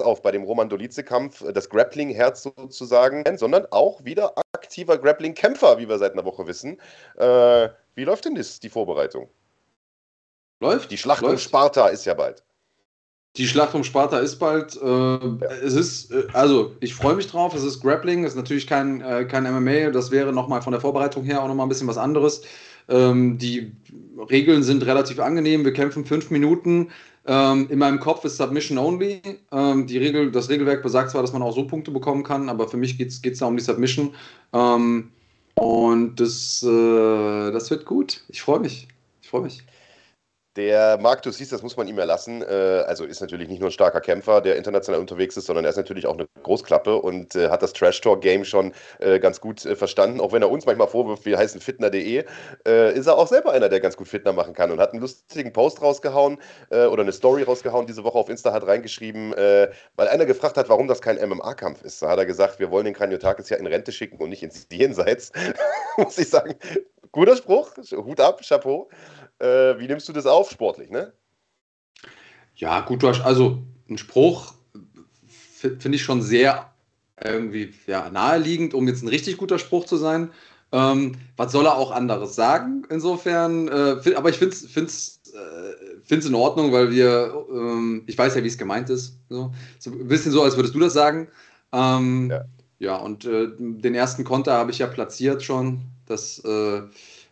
auf 0.01 0.21
bei 0.21 0.31
dem 0.31 0.43
Roman 0.43 0.69
Dolice-Kampf, 0.69 1.43
das 1.53 1.69
Grappling-Herz 1.69 2.43
sozusagen, 2.43 3.23
sondern 3.37 3.65
auch 3.71 4.03
wieder 4.03 4.33
aktiver 4.53 4.97
Grappling-Kämpfer, 4.97 5.77
wie 5.77 5.87
wir 5.87 5.97
seit 5.97 6.13
einer 6.13 6.25
Woche 6.25 6.47
wissen. 6.47 6.79
Äh, 7.17 7.69
wie 7.95 8.03
läuft 8.03 8.25
denn 8.25 8.35
das, 8.35 8.59
die 8.59 8.69
Vorbereitung? 8.69 9.29
Läuft. 10.59 10.91
Die 10.91 10.97
Schlacht 10.97 11.21
läuft. 11.21 11.33
um 11.33 11.39
Sparta 11.39 11.87
ist 11.87 12.05
ja 12.05 12.13
bald. 12.13 12.43
Die 13.35 13.47
Schlacht 13.47 13.75
um 13.75 13.83
Sparta 13.83 14.17
ist 14.19 14.37
bald. 14.37 14.75
Äh, 14.81 14.87
ja. 14.87 15.37
Es 15.63 15.75
ist, 15.75 16.11
äh, 16.11 16.27
also 16.33 16.75
ich 16.79 16.95
freue 16.95 17.15
mich 17.15 17.27
drauf. 17.27 17.53
Es 17.53 17.63
ist 17.63 17.81
Grappling, 17.81 18.23
es 18.23 18.31
ist 18.31 18.37
natürlich 18.37 18.65
kein, 18.65 19.01
äh, 19.01 19.25
kein 19.25 19.43
MMA. 19.43 19.91
Das 19.91 20.09
wäre 20.09 20.33
nochmal 20.33 20.61
von 20.61 20.71
der 20.71 20.81
Vorbereitung 20.81 21.23
her 21.23 21.43
auch 21.43 21.47
nochmal 21.47 21.67
ein 21.67 21.69
bisschen 21.69 21.87
was 21.87 21.97
anderes. 21.97 22.41
Ähm, 22.89 23.37
die 23.37 23.73
Regeln 24.29 24.63
sind 24.63 24.85
relativ 24.85 25.19
angenehm. 25.19 25.65
Wir 25.65 25.73
kämpfen 25.73 26.05
fünf 26.05 26.31
Minuten. 26.31 26.89
Ähm, 27.27 27.67
in 27.69 27.79
meinem 27.79 27.99
Kopf 27.99 28.23
ist 28.23 28.37
Submission 28.37 28.77
only. 28.77 29.21
Ähm, 29.51 29.85
die 29.85 29.97
Regel, 29.97 30.31
das 30.31 30.49
Regelwerk 30.49 30.81
besagt 30.81 31.11
zwar, 31.11 31.21
dass 31.21 31.33
man 31.33 31.41
auch 31.41 31.53
so 31.53 31.67
Punkte 31.67 31.91
bekommen 31.91 32.23
kann, 32.23 32.47
aber 32.47 32.67
für 32.69 32.77
mich 32.77 32.97
geht 32.97 33.11
es 33.11 33.39
da 33.39 33.45
um 33.45 33.57
die 33.57 33.63
Submission. 33.63 34.15
Ähm, 34.53 35.11
und 35.55 36.19
das, 36.19 36.63
äh, 36.63 37.51
das 37.51 37.69
wird 37.69 37.85
gut. 37.85 38.23
Ich 38.29 38.41
freue 38.41 38.59
mich. 38.59 38.87
Ich 39.21 39.27
freue 39.27 39.41
mich. 39.41 39.63
Der 40.57 40.97
Marc, 40.97 41.21
du 41.21 41.29
siehst, 41.29 41.51
das 41.51 41.61
muss 41.61 41.77
man 41.77 41.87
ihm 41.87 41.99
erlassen. 41.99 42.41
Äh, 42.41 42.83
also 42.87 43.05
ist 43.05 43.21
natürlich 43.21 43.47
nicht 43.47 43.59
nur 43.59 43.69
ein 43.69 43.71
starker 43.71 44.01
Kämpfer, 44.01 44.41
der 44.41 44.55
international 44.55 44.99
unterwegs 44.99 45.37
ist, 45.37 45.45
sondern 45.45 45.65
er 45.65 45.69
ist 45.69 45.77
natürlich 45.77 46.07
auch 46.07 46.15
eine 46.15 46.27
Großklappe 46.41 46.95
und 46.95 47.35
äh, 47.35 47.49
hat 47.49 47.61
das 47.61 47.73
Trash 47.73 48.01
Talk 48.01 48.21
Game 48.21 48.43
schon 48.43 48.73
äh, 48.97 49.19
ganz 49.19 49.39
gut 49.39 49.61
verstanden. 49.61 50.19
Auch 50.19 50.31
wenn 50.31 50.41
er 50.41 50.49
uns 50.49 50.65
manchmal 50.65 50.87
vorwirft, 50.87 51.25
wir 51.25 51.37
heißen 51.37 51.61
fitner.de, 51.61 52.25
ist 52.63 53.07
er 53.07 53.17
auch 53.17 53.27
selber 53.27 53.51
einer, 53.51 53.69
der 53.69 53.79
ganz 53.79 53.95
gut 53.97 54.07
Fitner 54.07 54.33
machen 54.33 54.53
kann 54.53 54.71
und 54.71 54.79
hat 54.79 54.93
einen 54.93 55.01
lustigen 55.01 55.53
Post 55.53 55.81
rausgehauen 55.81 56.39
oder 56.69 57.01
eine 57.01 57.11
Story 57.11 57.43
rausgehauen 57.43 57.85
diese 57.85 58.03
Woche 58.03 58.17
auf 58.17 58.29
Insta, 58.29 58.51
hat 58.53 58.65
reingeschrieben, 58.65 59.33
weil 59.33 60.07
einer 60.07 60.25
gefragt 60.25 60.57
hat, 60.57 60.69
warum 60.69 60.87
das 60.87 61.01
kein 61.01 61.17
MMA-Kampf 61.17 61.83
ist. 61.83 62.01
Da 62.01 62.09
hat 62.09 62.17
er 62.17 62.25
gesagt, 62.25 62.59
wir 62.59 62.71
wollen 62.71 62.85
den 62.85 62.93
Kraniotakis 62.93 63.49
ja 63.49 63.57
in 63.57 63.67
Rente 63.67 63.91
schicken 63.91 64.17
und 64.17 64.29
nicht 64.29 64.43
ins 64.43 64.67
Jenseits. 64.71 65.31
muss 65.97 66.17
ich 66.17 66.29
sagen, 66.29 66.55
guter 67.11 67.35
Spruch, 67.35 67.71
Hut 67.91 68.19
ab, 68.19 68.41
Chapeau. 68.47 68.89
Äh, 69.39 69.79
wie 69.79 69.87
nimmst 69.87 70.07
du 70.09 70.13
das 70.13 70.25
auf, 70.25 70.51
sportlich, 70.51 70.89
ne? 70.89 71.13
Ja, 72.55 72.81
gut, 72.81 73.03
du 73.03 73.07
hast 73.07 73.21
also 73.21 73.61
ein 73.89 73.97
Spruch 73.97 74.53
finde 75.57 75.95
ich 75.95 76.03
schon 76.03 76.21
sehr 76.21 76.71
irgendwie 77.23 77.73
ja, 77.87 78.09
naheliegend, 78.09 78.73
um 78.73 78.87
jetzt 78.87 79.01
ein 79.03 79.07
richtig 79.07 79.37
guter 79.37 79.57
Spruch 79.57 79.85
zu 79.85 79.97
sein. 79.97 80.29
Ähm, 80.71 81.13
was 81.37 81.51
soll 81.51 81.65
er 81.65 81.77
auch 81.77 81.91
anderes 81.91 82.35
sagen? 82.35 82.83
Insofern, 82.89 83.67
äh, 83.69 84.15
aber 84.15 84.29
ich 84.29 84.37
finde 84.37 84.55
es 84.55 85.21
äh, 85.33 86.13
in 86.13 86.35
Ordnung, 86.35 86.73
weil 86.73 86.91
wir, 86.91 87.45
ähm, 87.49 88.03
ich 88.05 88.17
weiß 88.17 88.35
ja, 88.35 88.43
wie 88.43 88.47
es 88.47 88.57
gemeint 88.57 88.89
ist. 88.89 89.17
So. 89.29 89.53
so. 89.79 89.91
ein 89.91 90.07
bisschen 90.07 90.31
so, 90.31 90.43
als 90.43 90.57
würdest 90.57 90.75
du 90.75 90.79
das 90.79 90.93
sagen. 90.93 91.29
Ähm, 91.71 92.29
ja. 92.29 92.45
ja. 92.79 92.95
und 92.97 93.25
äh, 93.25 93.47
den 93.57 93.95
ersten 93.95 94.23
Konter 94.23 94.53
habe 94.53 94.71
ich 94.71 94.79
ja 94.79 94.87
platziert 94.87 95.41
schon. 95.41 95.81
Das 96.05 96.39
äh, 96.39 96.81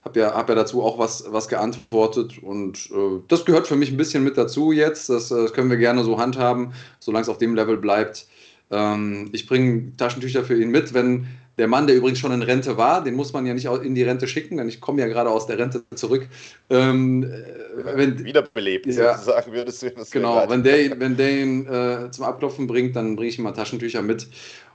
habe 0.06 0.20
ja, 0.20 0.34
hab 0.34 0.50
ja 0.50 0.56
dazu 0.56 0.84
auch 0.84 1.00
was, 1.00 1.26
was 1.30 1.48
geantwortet 1.48 2.38
und 2.42 2.90
äh, 2.92 3.22
das 3.28 3.44
gehört 3.44 3.68
für 3.68 3.76
mich 3.76 3.92
ein 3.92 3.98
bisschen 3.98 4.24
mit 4.24 4.38
dazu 4.38 4.72
jetzt. 4.72 5.10
Das, 5.10 5.30
das 5.30 5.52
können 5.52 5.70
wir 5.70 5.78
gerne 5.78 6.04
so 6.04 6.20
handhaben, 6.20 6.74
solange 7.00 7.24
es 7.24 7.30
auf 7.30 7.40
dem 7.40 7.56
Level 7.56 7.78
bleibt. 7.78 8.28
Ähm, 8.72 9.30
ich 9.34 9.48
bringe 9.48 9.96
Taschentücher 9.98 10.44
für 10.44 10.62
ihn 10.62 10.70
mit, 10.70 10.94
wenn 10.94 11.28
der 11.58 11.68
Mann, 11.68 11.88
der 11.88 11.96
übrigens 11.96 12.20
schon 12.20 12.34
in 12.34 12.42
Rente 12.42 12.78
war, 12.78 13.04
den 13.04 13.16
muss 13.16 13.32
man 13.32 13.46
ja 13.46 13.54
nicht 13.54 13.66
in 13.66 13.96
die 13.96 14.04
Rente 14.04 14.28
schicken, 14.28 14.58
denn 14.58 14.68
ich 14.68 14.82
komme 14.82 15.02
ja 15.02 15.08
gerade 15.08 15.30
aus 15.30 15.48
der 15.48 15.58
Rente 15.58 15.84
zurück. 15.96 16.28
Ähm, 16.70 17.24
äh, 17.24 17.98
wenn, 17.98 18.24
Wiederbelebt, 18.24 18.86
ja, 18.88 19.18
sozusagen 19.18 19.54
würdest 19.54 19.82
du 19.82 19.90
das 19.90 20.12
Genau, 20.12 20.48
wenn 20.48 20.64
der, 20.64 21.00
wenn 21.00 21.18
der 21.18 21.32
ihn 21.32 21.66
äh, 21.66 22.12
zum 22.12 22.26
Abklopfen 22.26 22.68
bringt, 22.68 22.96
dann 22.96 23.16
bringe 23.16 23.30
ich 23.30 23.40
ihm 23.40 23.44
mal 23.44 23.54
Taschentücher 23.54 24.04
mit 24.04 24.28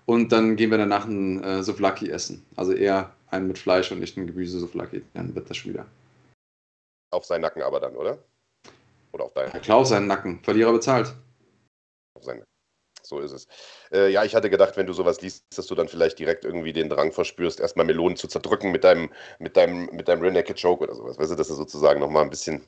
und 0.07 0.33
dann 0.33 0.57
gehen 0.57 0.71
wir 0.71 0.79
danach 0.79 1.07
ein 1.07 1.43
äh, 1.45 1.63
Souvlaki 1.63 2.11
essen. 2.11 2.43
Also 2.57 2.73
eher 2.73 3.13
einen 3.31 3.49
mit 3.49 3.59
Fleisch 3.59 3.91
und 3.93 4.01
nicht 4.01 4.17
ein 4.17 4.27
Gemüse-Souvlaki. 4.27 5.03
Dann 5.15 5.35
wird 5.35 5.49
das 5.51 5.57
schon 5.57 5.73
wieder. 5.73 5.87
Auf 7.13 7.25
seinen 7.25 7.43
Nacken 7.43 7.63
aber 7.63 7.81
dann, 7.81 7.97
oder? 7.97 8.19
Oder 9.13 9.25
auf 9.25 9.33
deinen? 9.33 9.53
Ja, 9.53 9.59
klar, 9.59 9.79
auf 9.79 9.87
seinen 9.87 10.07
Nacken. 10.07 10.43
Verlierer 10.43 10.73
bezahlt. 10.73 11.15
Auf 12.15 12.25
seinen 12.25 12.45
so 13.03 13.19
ist 13.19 13.33
es. 13.33 13.49
Äh, 13.93 14.11
ja, 14.11 14.25
ich 14.25 14.35
hatte 14.35 14.51
gedacht, 14.51 14.77
wenn 14.77 14.87
du 14.87 14.93
sowas 14.93 15.21
liest, 15.21 15.45
dass 15.57 15.67
du 15.67 15.75
dann 15.75 15.89
vielleicht 15.89 16.19
direkt 16.19 16.45
irgendwie 16.45 16.73
den 16.73 16.89
Drang 16.89 17.13
verspürst, 17.13 17.59
erstmal 17.59 17.87
Melonen 17.87 18.17
zu 18.17 18.29
zerdrücken 18.29 18.71
mit 18.71 18.85
deinem, 18.85 19.11
mit 19.39 19.57
deinem, 19.57 19.87
mit 19.87 20.07
deinem 20.07 20.23
Rear 20.23 20.33
Naked 20.33 20.61
Choke 20.61 20.85
oder 20.85 20.95
sowas. 20.95 21.19
Weißt 21.19 21.33
du, 21.33 21.35
dass 21.35 21.49
du 21.49 21.55
sozusagen 21.55 21.99
nochmal 21.99 22.23
ein 22.23 22.31
bisschen 22.31 22.65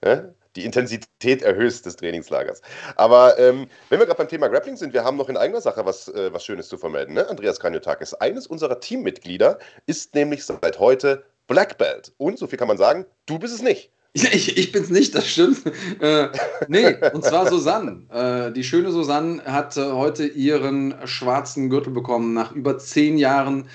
äh, 0.00 0.22
die 0.56 0.64
Intensität 0.64 1.42
erhöhst 1.42 1.86
des 1.86 1.96
Trainingslagers. 1.96 2.62
Aber 2.96 3.38
ähm, 3.38 3.68
wenn 3.88 4.00
wir 4.00 4.06
gerade 4.06 4.18
beim 4.18 4.28
Thema 4.28 4.48
Grappling 4.48 4.76
sind, 4.76 4.92
wir 4.92 5.04
haben 5.04 5.16
noch 5.16 5.28
in 5.28 5.36
eigener 5.36 5.60
Sache 5.60 5.84
was, 5.84 6.08
äh, 6.08 6.32
was 6.32 6.44
Schönes 6.44 6.68
zu 6.68 6.76
vermelden. 6.76 7.14
Ne? 7.14 7.28
Andreas 7.28 7.60
Kanyotakis, 7.60 8.14
eines 8.14 8.46
unserer 8.46 8.80
Teammitglieder, 8.80 9.58
ist 9.86 10.14
nämlich 10.14 10.44
seit 10.44 10.78
heute 10.78 11.24
Black 11.46 11.78
Belt. 11.78 12.12
Und, 12.16 12.38
so 12.38 12.46
viel 12.46 12.58
kann 12.58 12.68
man 12.68 12.78
sagen, 12.78 13.06
du 13.26 13.38
bist 13.38 13.54
es 13.54 13.62
nicht. 13.62 13.90
Ich, 14.14 14.56
ich 14.56 14.72
bin's 14.72 14.90
nicht, 14.90 15.14
das 15.14 15.28
stimmt. 15.28 15.62
Äh, 16.00 16.28
nee, 16.66 16.96
und 17.12 17.24
zwar 17.24 17.48
Susanne. 17.48 18.02
Äh, 18.10 18.52
die 18.52 18.64
schöne 18.64 18.90
Susanne 18.90 19.44
hat 19.44 19.76
äh, 19.76 19.92
heute 19.92 20.26
ihren 20.26 20.94
schwarzen 21.04 21.70
Gürtel 21.70 21.92
bekommen. 21.92 22.34
Nach 22.34 22.52
über 22.52 22.78
zehn 22.78 23.18
Jahren 23.18 23.68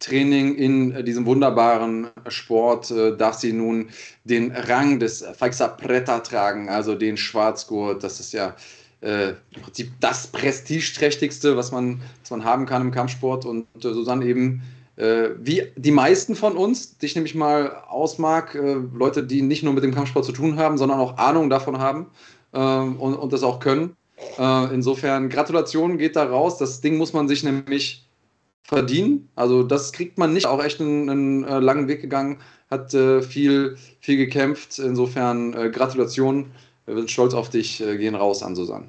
Training 0.00 0.54
in 0.54 0.92
äh, 0.92 1.04
diesem 1.04 1.26
wunderbaren 1.26 2.08
Sport 2.28 2.90
äh, 2.90 3.16
darf 3.16 3.36
sie 3.36 3.52
nun 3.52 3.88
den 4.24 4.52
Rang 4.52 4.98
des 5.00 5.24
Faixa 5.36 5.68
Preta 5.68 6.20
tragen, 6.20 6.68
also 6.68 6.94
den 6.94 7.16
Schwarzgurt. 7.16 8.04
Das 8.04 8.20
ist 8.20 8.32
ja 8.32 8.54
äh, 9.00 9.30
im 9.54 9.62
Prinzip 9.62 9.90
das 10.00 10.26
prestigeträchtigste, 10.28 11.56
was 11.56 11.72
man, 11.72 12.00
was 12.22 12.30
man 12.30 12.44
haben 12.44 12.66
kann 12.66 12.82
im 12.82 12.90
Kampfsport. 12.90 13.44
Und 13.44 13.66
Susanne 13.80 14.24
eben 14.24 14.62
äh, 14.98 15.30
wie 15.38 15.62
die 15.76 15.92
meisten 15.92 16.34
von 16.34 16.56
uns, 16.56 16.98
die 16.98 17.06
ich 17.06 17.14
nämlich 17.14 17.34
mal 17.34 17.84
ausmag, 17.88 18.54
äh, 18.54 18.76
Leute, 18.92 19.22
die 19.22 19.42
nicht 19.42 19.62
nur 19.62 19.72
mit 19.72 19.84
dem 19.84 19.94
Kampfsport 19.94 20.24
zu 20.24 20.32
tun 20.32 20.56
haben, 20.56 20.76
sondern 20.76 20.98
auch 20.98 21.18
Ahnung 21.18 21.50
davon 21.50 21.78
haben 21.78 22.06
äh, 22.52 22.58
und, 22.58 23.14
und, 23.14 23.32
das 23.32 23.44
auch 23.44 23.60
können. 23.60 23.96
Äh, 24.38 24.74
insofern 24.74 25.28
Gratulation 25.28 25.98
geht 25.98 26.16
da 26.16 26.24
raus. 26.24 26.58
Das 26.58 26.80
Ding 26.80 26.96
muss 26.96 27.12
man 27.12 27.28
sich 27.28 27.44
nämlich 27.44 28.07
verdienen. 28.68 29.28
Also 29.34 29.62
das 29.62 29.92
kriegt 29.92 30.18
man 30.18 30.32
nicht. 30.32 30.46
Auch 30.46 30.62
echt 30.62 30.80
einen, 30.80 31.08
einen 31.10 31.44
äh, 31.44 31.58
langen 31.58 31.88
Weg 31.88 32.02
gegangen, 32.02 32.40
hat 32.70 32.94
äh, 32.94 33.22
viel, 33.22 33.76
viel 34.00 34.18
gekämpft. 34.18 34.78
Insofern 34.78 35.72
Gratulation. 35.72 36.52
Wir 36.86 36.96
sind 36.96 37.10
stolz 37.10 37.34
auf 37.34 37.50
dich. 37.50 37.78
gehen 37.78 38.14
raus 38.14 38.42
an 38.42 38.54
Susanne. 38.54 38.88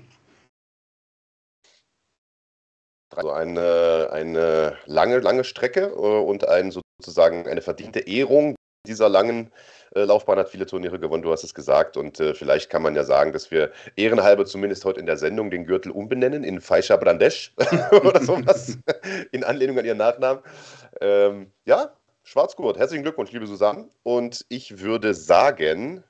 Also 3.15 3.31
eine, 3.31 4.09
eine 4.11 4.77
lange, 4.85 5.19
lange 5.19 5.43
Strecke 5.43 5.87
äh, 5.87 5.95
und 5.95 6.47
ein, 6.47 6.71
sozusagen 6.71 7.47
eine 7.47 7.61
verdiente 7.61 8.01
Ehrung 8.01 8.55
dieser 8.85 9.09
langen 9.09 9.51
äh, 9.95 10.03
Laufbahn 10.03 10.39
hat 10.39 10.49
viele 10.49 10.65
Turniere 10.65 10.99
gewonnen, 10.99 11.23
du 11.23 11.31
hast 11.31 11.43
es 11.43 11.53
gesagt. 11.53 11.97
Und 11.97 12.19
äh, 12.19 12.33
vielleicht 12.33 12.69
kann 12.69 12.81
man 12.81 12.95
ja 12.95 13.03
sagen, 13.03 13.31
dass 13.33 13.51
wir 13.51 13.71
ehrenhalber 13.95 14.45
zumindest 14.45 14.85
heute 14.85 14.99
in 14.99 15.05
der 15.05 15.17
Sendung 15.17 15.49
den 15.49 15.65
Gürtel 15.65 15.91
umbenennen 15.91 16.43
in 16.43 16.61
Faisha 16.61 16.95
Brandesch 16.97 17.53
oder 17.91 18.23
sowas, 18.23 18.77
in 19.31 19.43
Anlehnung 19.43 19.79
an 19.79 19.85
ihren 19.85 19.97
Nachnamen. 19.97 20.43
Ähm, 21.01 21.51
ja, 21.65 21.93
Schwarzgurt, 22.23 22.77
herzlichen 22.77 23.03
Glückwunsch, 23.03 23.31
liebe 23.31 23.47
Susanne. 23.47 23.89
Und 24.03 24.45
ich 24.49 24.79
würde 24.79 25.13
sagen, 25.13 26.03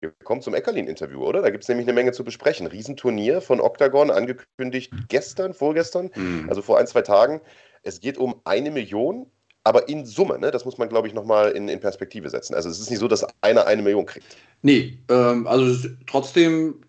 wir 0.00 0.12
kommen 0.24 0.42
zum 0.42 0.54
Eckerlin-Interview, 0.54 1.24
oder? 1.24 1.42
Da 1.42 1.50
gibt 1.50 1.64
es 1.64 1.68
nämlich 1.68 1.86
eine 1.86 1.94
Menge 1.94 2.12
zu 2.12 2.24
besprechen. 2.24 2.66
Riesenturnier 2.66 3.40
von 3.40 3.60
Octagon, 3.60 4.10
angekündigt 4.10 4.92
gestern, 5.08 5.54
vorgestern, 5.54 6.10
mhm. 6.14 6.46
also 6.48 6.62
vor 6.62 6.78
ein, 6.78 6.86
zwei 6.86 7.02
Tagen. 7.02 7.40
Es 7.82 8.00
geht 8.00 8.18
um 8.18 8.40
eine 8.44 8.70
Million, 8.70 9.30
aber 9.66 9.88
in 9.88 10.06
Summe, 10.06 10.38
ne? 10.38 10.52
das 10.52 10.64
muss 10.64 10.78
man, 10.78 10.88
glaube 10.88 11.08
ich, 11.08 11.14
nochmal 11.14 11.50
in, 11.50 11.68
in 11.68 11.80
Perspektive 11.80 12.30
setzen. 12.30 12.54
Also 12.54 12.68
es 12.68 12.78
ist 12.78 12.88
nicht 12.88 13.00
so, 13.00 13.08
dass 13.08 13.26
einer 13.40 13.66
eine 13.66 13.82
Million 13.82 14.06
kriegt. 14.06 14.36
Nee, 14.62 14.96
ähm, 15.10 15.48
also 15.48 15.88
trotzdem 16.06 16.82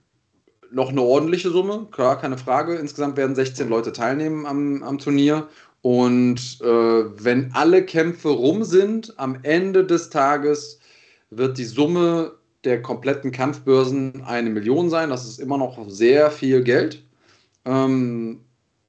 noch 0.71 0.89
eine 0.89 1.01
ordentliche 1.01 1.49
Summe, 1.49 1.87
klar, 1.89 2.19
keine 2.19 2.37
Frage. 2.37 2.75
Insgesamt 2.75 3.17
werden 3.17 3.35
16 3.35 3.67
Leute 3.67 3.93
teilnehmen 3.93 4.45
am, 4.45 4.83
am 4.83 4.99
Turnier. 4.99 5.47
Und 5.81 6.59
äh, 6.61 6.65
wenn 6.67 7.51
alle 7.53 7.83
Kämpfe 7.83 8.29
rum 8.29 8.63
sind, 8.63 9.11
am 9.17 9.39
Ende 9.41 9.83
des 9.83 10.11
Tages 10.11 10.79
wird 11.31 11.57
die 11.57 11.65
Summe 11.65 12.33
der 12.63 12.83
kompletten 12.83 13.31
Kampfbörsen 13.31 14.21
eine 14.23 14.51
Million 14.51 14.91
sein. 14.91 15.09
Das 15.09 15.25
ist 15.25 15.39
immer 15.39 15.57
noch 15.57 15.83
sehr 15.89 16.29
viel 16.29 16.61
Geld. 16.61 17.03
Ähm, 17.65 18.41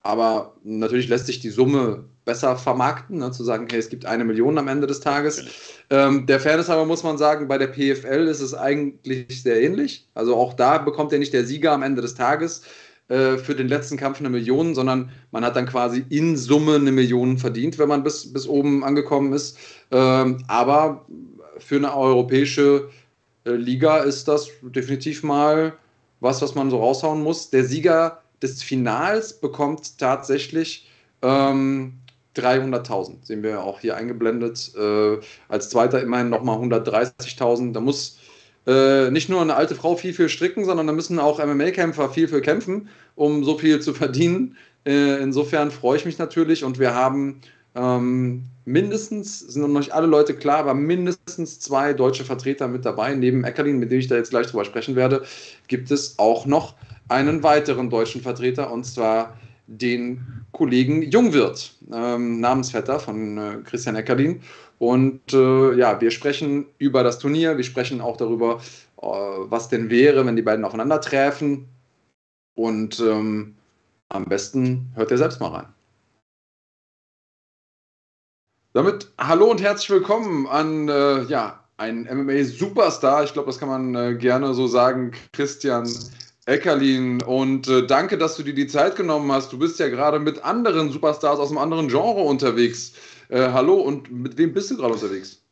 aber 0.03 0.57
natürlich 0.63 1.09
lässt 1.09 1.25
sich 1.25 1.41
die 1.41 1.49
Summe 1.49 2.05
besser 2.29 2.57
vermarkten, 2.57 3.19
ne, 3.19 3.31
zu 3.33 3.43
sagen, 3.43 3.65
okay, 3.65 3.79
es 3.79 3.89
gibt 3.89 4.05
eine 4.05 4.23
Million 4.23 4.59
am 4.59 4.69
Ende 4.69 4.87
des 4.87 5.01
Tages. 5.01 5.47
Ähm, 5.89 6.27
der 6.27 6.39
Fairness 6.39 6.69
aber 6.69 6.85
muss 6.85 7.03
man 7.03 7.17
sagen, 7.17 7.49
bei 7.49 7.57
der 7.57 7.69
PFL 7.69 8.29
ist 8.29 8.43
es 8.43 8.53
eigentlich 8.53 9.43
sehr 9.43 9.63
ähnlich. 9.63 10.07
Also 10.13 10.37
auch 10.37 10.53
da 10.53 10.77
bekommt 10.77 11.11
ja 11.11 11.19
nicht 11.19 11.33
der 11.33 11.47
Sieger 11.47 11.73
am 11.73 11.83
Ende 11.83 12.03
des 12.03 12.15
Tages 12.15 12.65
äh, 13.09 13.39
für 13.39 13.55
den 13.55 13.69
letzten 13.69 13.97
Kampf 13.97 14.21
eine 14.21 14.29
Million, 14.29 14.75
sondern 14.75 15.11
man 15.31 15.43
hat 15.43 15.57
dann 15.57 15.65
quasi 15.65 16.05
in 16.11 16.37
Summe 16.37 16.75
eine 16.75 16.93
Million 16.93 17.39
verdient, 17.39 17.79
wenn 17.79 17.89
man 17.89 18.03
bis, 18.03 18.31
bis 18.31 18.47
oben 18.47 18.85
angekommen 18.85 19.33
ist. 19.33 19.57
Ähm, 19.91 20.45
aber 20.49 21.07
für 21.57 21.77
eine 21.77 21.97
europäische 21.97 22.91
äh, 23.47 23.53
Liga 23.53 24.01
ist 24.01 24.29
das 24.29 24.51
definitiv 24.61 25.23
mal 25.23 25.73
was, 26.21 26.43
was 26.43 26.55
man 26.55 26.69
so 26.69 26.79
raushauen 26.79 27.23
muss. 27.23 27.49
Der 27.49 27.65
Sieger 27.65 28.21
des 28.43 28.63
Finals 28.63 29.33
bekommt 29.33 29.99
tatsächlich 29.99 30.87
ähm, 31.23 31.95
300.000. 32.39 33.17
Sehen 33.23 33.43
wir 33.43 33.63
auch 33.63 33.81
hier 33.81 33.97
eingeblendet. 33.97 34.73
Äh, 34.77 35.19
als 35.49 35.71
Zweiter 35.71 36.03
immerhin 36.03 36.31
nochmal 36.31 36.59
130.000. 36.59 37.73
Da 37.73 37.81
muss 37.81 38.19
äh, 38.67 39.11
nicht 39.11 39.29
nur 39.29 39.41
eine 39.41 39.57
alte 39.57 39.75
Frau 39.75 39.97
viel, 39.97 40.13
viel 40.13 40.29
stricken, 40.29 40.65
sondern 40.65 40.87
da 40.87 40.93
müssen 40.93 41.19
auch 41.19 41.45
MMA-Kämpfer 41.45 42.11
viel, 42.11 42.29
viel 42.29 42.43
kämpfen, 42.43 42.89
um 43.15 43.43
so 43.43 43.57
viel 43.57 43.81
zu 43.81 43.95
verdienen. 43.95 44.57
Äh, 44.87 45.23
insofern 45.23 45.71
freue 45.71 45.97
ich 45.97 46.05
mich 46.05 46.19
natürlich 46.19 46.65
und 46.65 46.79
wir 46.79 46.95
haben 46.95 47.41
ähm, 47.75 48.45
mindestens, 48.65 49.41
sind 49.41 49.63
noch 49.63 49.81
nicht 49.81 49.93
alle 49.93 50.07
Leute 50.07 50.35
klar, 50.35 50.59
aber 50.59 50.75
mindestens 50.75 51.61
zwei 51.61 51.93
deutsche 51.95 52.25
Vertreter 52.25 52.69
mit 52.69 52.85
dabei. 52.85 53.15
Neben 53.15 53.45
Eckerlin, 53.45 53.79
mit 53.79 53.91
dem 53.91 54.01
ich 54.01 54.09
da 54.09 54.17
jetzt 54.17 54.31
gleich 54.31 54.49
drüber 54.49 54.65
sprechen 54.65 54.97
werde, 54.97 55.23
gibt 55.69 55.91
es 55.91 56.19
auch 56.19 56.45
noch 56.45 56.75
einen 57.09 57.43
weiteren 57.43 57.89
deutschen 57.89 58.21
Vertreter 58.21 58.71
und 58.71 58.85
zwar 58.85 59.39
den 59.69 60.45
Kollegen 60.53 61.03
Jungwirth, 61.03 61.75
ähm, 61.93 62.41
Namensvetter 62.41 62.99
von 62.99 63.39
äh, 63.39 63.59
Christian 63.65 63.97
Eckerlin. 63.97 64.43
Und 64.79 65.33
äh, 65.33 65.75
ja, 65.75 66.01
wir 66.01 66.11
sprechen 66.11 66.67
über 66.79 67.03
das 67.03 67.19
Turnier, 67.19 67.57
wir 67.57 67.65
sprechen 67.65 68.01
auch 68.01 68.17
darüber, 68.17 68.61
äh, 69.01 69.07
was 69.07 69.69
denn 69.69 69.91
wäre, 69.91 70.25
wenn 70.25 70.37
die 70.37 70.43
beiden 70.43 70.65
aufeinandertreffen. 70.65 71.67
Und 72.55 72.99
ähm, 73.01 73.55
am 74.09 74.25
besten 74.25 74.91
hört 74.95 75.11
ihr 75.11 75.19
selbst 75.19 75.41
mal 75.41 75.49
rein. 75.49 75.67
Damit 78.73 79.11
hallo 79.19 79.51
und 79.51 79.61
herzlich 79.61 79.91
willkommen 79.91 80.47
an 80.47 80.89
äh, 80.89 81.23
ja, 81.25 81.63
einen 81.77 82.05
MMA-Superstar. 82.05 83.25
Ich 83.25 83.33
glaube, 83.33 83.47
das 83.47 83.59
kann 83.59 83.69
man 83.69 83.95
äh, 83.95 84.15
gerne 84.15 84.55
so 84.55 84.67
sagen, 84.67 85.13
Christian 85.33 85.89
Eckerlin. 86.49 87.23
Und 87.23 87.69
äh, 87.69 87.87
danke, 87.87 88.17
dass 88.17 88.37
du 88.37 88.43
dir 88.43 88.55
die 88.55 88.67
Zeit 88.67 88.97
genommen 88.97 89.31
hast. 89.31 89.53
Du 89.53 89.59
bist 89.59 89.79
ja 89.79 89.89
gerade 89.89 90.19
mit 90.19 90.43
anderen 90.43 90.91
Superstars 90.91 91.39
aus 91.39 91.51
einem 91.51 91.59
anderen 91.59 91.89
Genre 91.89 92.23
unterwegs. 92.23 92.95
Äh, 93.29 93.51
hallo 93.51 93.75
und 93.75 94.11
mit 94.11 94.37
wem 94.39 94.55
bist 94.55 94.71
du 94.71 94.77
gerade 94.77 94.95
unterwegs? 94.95 95.43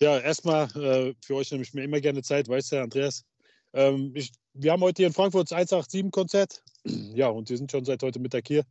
Ja, 0.00 0.18
erstmal 0.18 0.64
äh, 0.76 1.14
für 1.24 1.36
euch 1.36 1.50
nehme 1.50 1.62
ich 1.62 1.72
mir 1.72 1.84
immer 1.84 2.00
gerne 2.00 2.22
Zeit, 2.22 2.48
weißt 2.48 2.72
du, 2.72 2.82
Andreas. 2.82 3.24
Ähm, 3.72 4.12
ich, 4.14 4.32
wir 4.54 4.72
haben 4.72 4.82
heute 4.82 5.02
hier 5.02 5.06
in 5.08 5.12
Frankfurt 5.12 5.50
das 5.50 5.70
187-Konzert. 5.70 6.62
Ja, 6.84 7.28
und 7.28 7.48
wir 7.48 7.56
sind 7.56 7.70
schon 7.70 7.84
seit 7.84 8.02
heute 8.02 8.18
Mittag 8.18 8.46
hier. 8.48 8.64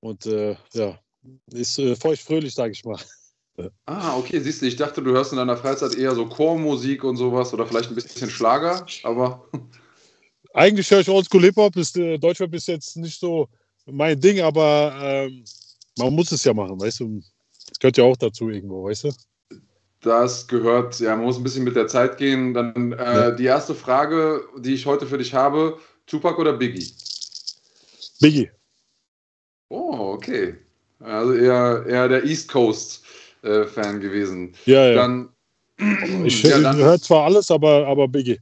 Und 0.00 0.26
äh, 0.26 0.56
ja, 0.74 0.98
ist 1.50 1.78
äh, 1.78 1.96
feucht-fröhlich, 1.96 2.54
sage 2.54 2.72
ich 2.72 2.84
mal. 2.84 2.98
Ah, 3.86 4.16
okay, 4.16 4.38
siehst 4.38 4.62
du, 4.62 4.66
ich 4.66 4.76
dachte, 4.76 5.02
du 5.02 5.10
hörst 5.10 5.32
in 5.32 5.38
deiner 5.38 5.56
Freizeit 5.56 5.96
eher 5.96 6.14
so 6.14 6.26
Chormusik 6.26 7.02
und 7.02 7.16
sowas 7.16 7.52
oder 7.52 7.66
vielleicht 7.66 7.88
ein 7.88 7.96
bisschen 7.96 8.30
Schlager, 8.30 8.86
aber. 9.02 9.48
Eigentlich 10.58 10.90
höre 10.90 10.98
ich 10.98 11.08
Oldschool 11.08 11.42
Hip-Hop, 11.42 11.76
äh, 11.76 12.18
Deutschrap 12.18 12.52
ist 12.52 12.66
jetzt 12.66 12.96
nicht 12.96 13.20
so 13.20 13.48
mein 13.86 14.20
Ding, 14.20 14.40
aber 14.40 14.92
ähm, 15.00 15.44
man 15.96 16.12
muss 16.12 16.32
es 16.32 16.42
ja 16.42 16.52
machen, 16.52 16.80
weißt 16.80 16.98
du? 16.98 17.22
Das 17.68 17.78
gehört 17.78 17.96
ja 17.96 18.02
auch 18.02 18.16
dazu 18.16 18.50
irgendwo, 18.50 18.84
weißt 18.84 19.04
du? 19.04 19.12
Das 20.00 20.48
gehört, 20.48 20.98
ja, 20.98 21.14
man 21.14 21.26
muss 21.26 21.36
ein 21.36 21.44
bisschen 21.44 21.62
mit 21.62 21.76
der 21.76 21.86
Zeit 21.86 22.18
gehen. 22.18 22.54
Dann 22.54 22.92
äh, 22.92 22.96
ja. 22.96 23.30
die 23.30 23.44
erste 23.44 23.72
Frage, 23.72 24.48
die 24.58 24.74
ich 24.74 24.84
heute 24.84 25.06
für 25.06 25.18
dich 25.18 25.32
habe: 25.32 25.78
Tupac 26.06 26.40
oder 26.40 26.54
Biggie? 26.54 26.92
Biggie. 28.20 28.50
Oh, 29.68 30.12
okay. 30.14 30.56
Also 30.98 31.34
eher, 31.34 31.84
eher 31.86 32.08
der 32.08 32.24
East 32.24 32.50
Coast-Fan 32.50 33.96
äh, 33.96 34.00
gewesen. 34.00 34.54
Ja, 34.66 34.88
ja. 34.88 34.94
Dann, 34.94 35.28
ich 36.24 36.42
ja, 36.42 36.74
höre 36.74 37.00
zwar 37.00 37.26
alles, 37.26 37.48
aber, 37.48 37.86
aber 37.86 38.08
Biggie. 38.08 38.40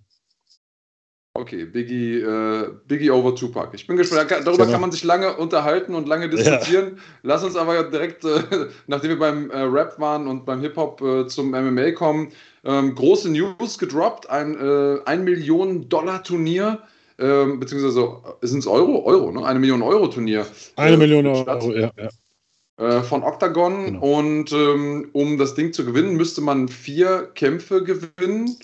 Okay, 1.38 1.64
Biggie, 1.66 2.20
äh, 2.20 2.70
Biggie 2.86 3.10
over 3.10 3.34
Tupac. 3.34 3.70
Ich 3.74 3.86
bin 3.86 3.96
gespannt. 3.96 4.30
Darüber 4.30 4.52
genau. 4.52 4.72
kann 4.72 4.80
man 4.80 4.92
sich 4.92 5.04
lange 5.04 5.36
unterhalten 5.36 5.94
und 5.94 6.08
lange 6.08 6.30
diskutieren. 6.30 6.92
Ja. 6.96 7.02
Lass 7.22 7.44
uns 7.44 7.56
aber 7.56 7.84
direkt, 7.84 8.24
äh, 8.24 8.40
nachdem 8.86 9.10
wir 9.10 9.18
beim 9.18 9.50
äh, 9.50 9.58
Rap 9.58 9.98
waren 9.98 10.26
und 10.26 10.46
beim 10.46 10.60
Hip-Hop 10.60 11.00
äh, 11.02 11.26
zum 11.26 11.50
MMA 11.50 11.92
kommen. 11.92 12.32
Ähm, 12.64 12.94
große 12.94 13.30
News 13.30 13.78
gedroppt: 13.78 14.30
ein, 14.30 14.58
äh, 14.58 14.98
ein 15.04 15.24
Millionen 15.24 15.88
Dollar 15.88 16.22
Turnier, 16.22 16.80
ähm, 17.18 17.60
beziehungsweise 17.60 18.08
sind 18.40 18.60
es 18.60 18.66
Euro? 18.66 19.04
Euro, 19.04 19.30
ne? 19.30 19.44
Eine 19.44 19.58
Million 19.58 19.82
Euro 19.82 20.08
Turnier. 20.08 20.46
Eine 20.76 20.94
äh, 20.94 20.98
Million 20.98 21.26
Euro, 21.26 21.72
ja. 21.72 21.90
ja 21.98 23.02
von 23.04 23.22
Octagon 23.22 23.86
genau. 23.86 24.18
und 24.18 24.52
ähm, 24.52 25.08
um 25.12 25.38
das 25.38 25.54
Ding 25.54 25.72
zu 25.72 25.86
gewinnen, 25.86 26.14
müsste 26.14 26.42
man 26.42 26.68
vier 26.68 27.30
Kämpfe 27.34 27.82
gewinnen. 27.82 28.54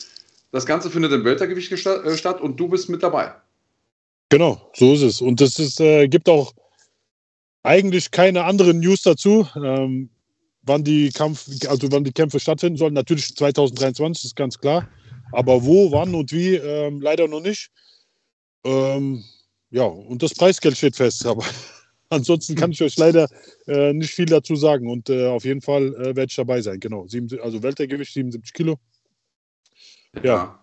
Das 0.52 0.66
Ganze 0.66 0.90
findet 0.90 1.12
im 1.12 1.24
Weltergewicht 1.24 1.72
äh, 1.72 2.16
statt 2.16 2.40
und 2.40 2.60
du 2.60 2.68
bist 2.68 2.88
mit 2.88 3.02
dabei. 3.02 3.32
Genau, 4.28 4.70
so 4.74 4.94
ist 4.94 5.02
es. 5.02 5.20
Und 5.20 5.40
es 5.40 5.80
äh, 5.80 6.08
gibt 6.08 6.28
auch 6.28 6.52
eigentlich 7.62 8.10
keine 8.10 8.44
anderen 8.44 8.80
News 8.80 9.02
dazu, 9.02 9.48
ähm, 9.56 10.10
wann 10.62 10.84
die 10.84 11.10
Kampf, 11.10 11.48
also 11.68 11.90
wann 11.90 12.04
die 12.04 12.12
Kämpfe 12.12 12.38
stattfinden 12.38 12.76
sollen. 12.76 12.94
Natürlich 12.94 13.34
2023 13.34 14.26
ist 14.26 14.36
ganz 14.36 14.58
klar. 14.58 14.88
Aber 15.32 15.64
wo, 15.64 15.90
wann 15.90 16.14
und 16.14 16.32
wie, 16.32 16.54
ähm, 16.56 17.00
leider 17.00 17.26
noch 17.28 17.40
nicht. 17.40 17.70
Ähm, 18.64 19.24
ja, 19.70 19.84
und 19.84 20.22
das 20.22 20.34
Preisgeld 20.34 20.76
steht 20.76 20.96
fest. 20.96 21.26
Aber 21.26 21.44
ansonsten 22.10 22.54
kann 22.54 22.72
ich 22.72 22.82
euch 22.82 22.96
leider 22.98 23.28
äh, 23.66 23.94
nicht 23.94 24.12
viel 24.12 24.26
dazu 24.26 24.54
sagen. 24.54 24.88
Und 24.88 25.08
äh, 25.08 25.26
auf 25.26 25.44
jeden 25.44 25.62
Fall 25.62 25.94
äh, 25.94 26.16
werde 26.16 26.26
ich 26.28 26.36
dabei 26.36 26.60
sein. 26.60 26.78
Genau. 26.78 27.06
Sieben, 27.06 27.28
also 27.40 27.62
Weltergewicht 27.62 28.12
77 28.12 28.52
Kilo. 28.52 28.78
Ja. 30.22 30.58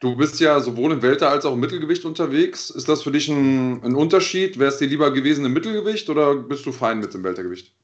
Du 0.00 0.16
bist 0.16 0.40
ja 0.40 0.60
sowohl 0.60 0.92
im 0.92 1.02
Welter- 1.02 1.28
als 1.30 1.44
auch 1.44 1.52
im 1.52 1.60
Mittelgewicht 1.60 2.04
unterwegs. 2.04 2.70
Ist 2.70 2.88
das 2.88 3.02
für 3.02 3.12
dich 3.12 3.28
ein, 3.28 3.82
ein 3.82 3.94
Unterschied? 3.94 4.58
Wäre 4.58 4.70
es 4.70 4.78
dir 4.78 4.86
lieber 4.86 5.12
gewesen 5.12 5.44
im 5.44 5.52
Mittelgewicht 5.52 6.08
oder 6.08 6.36
bist 6.36 6.64
du 6.64 6.72
fein 6.72 7.00
mit 7.00 7.12
dem 7.12 7.22
Weltergewicht? 7.22 7.74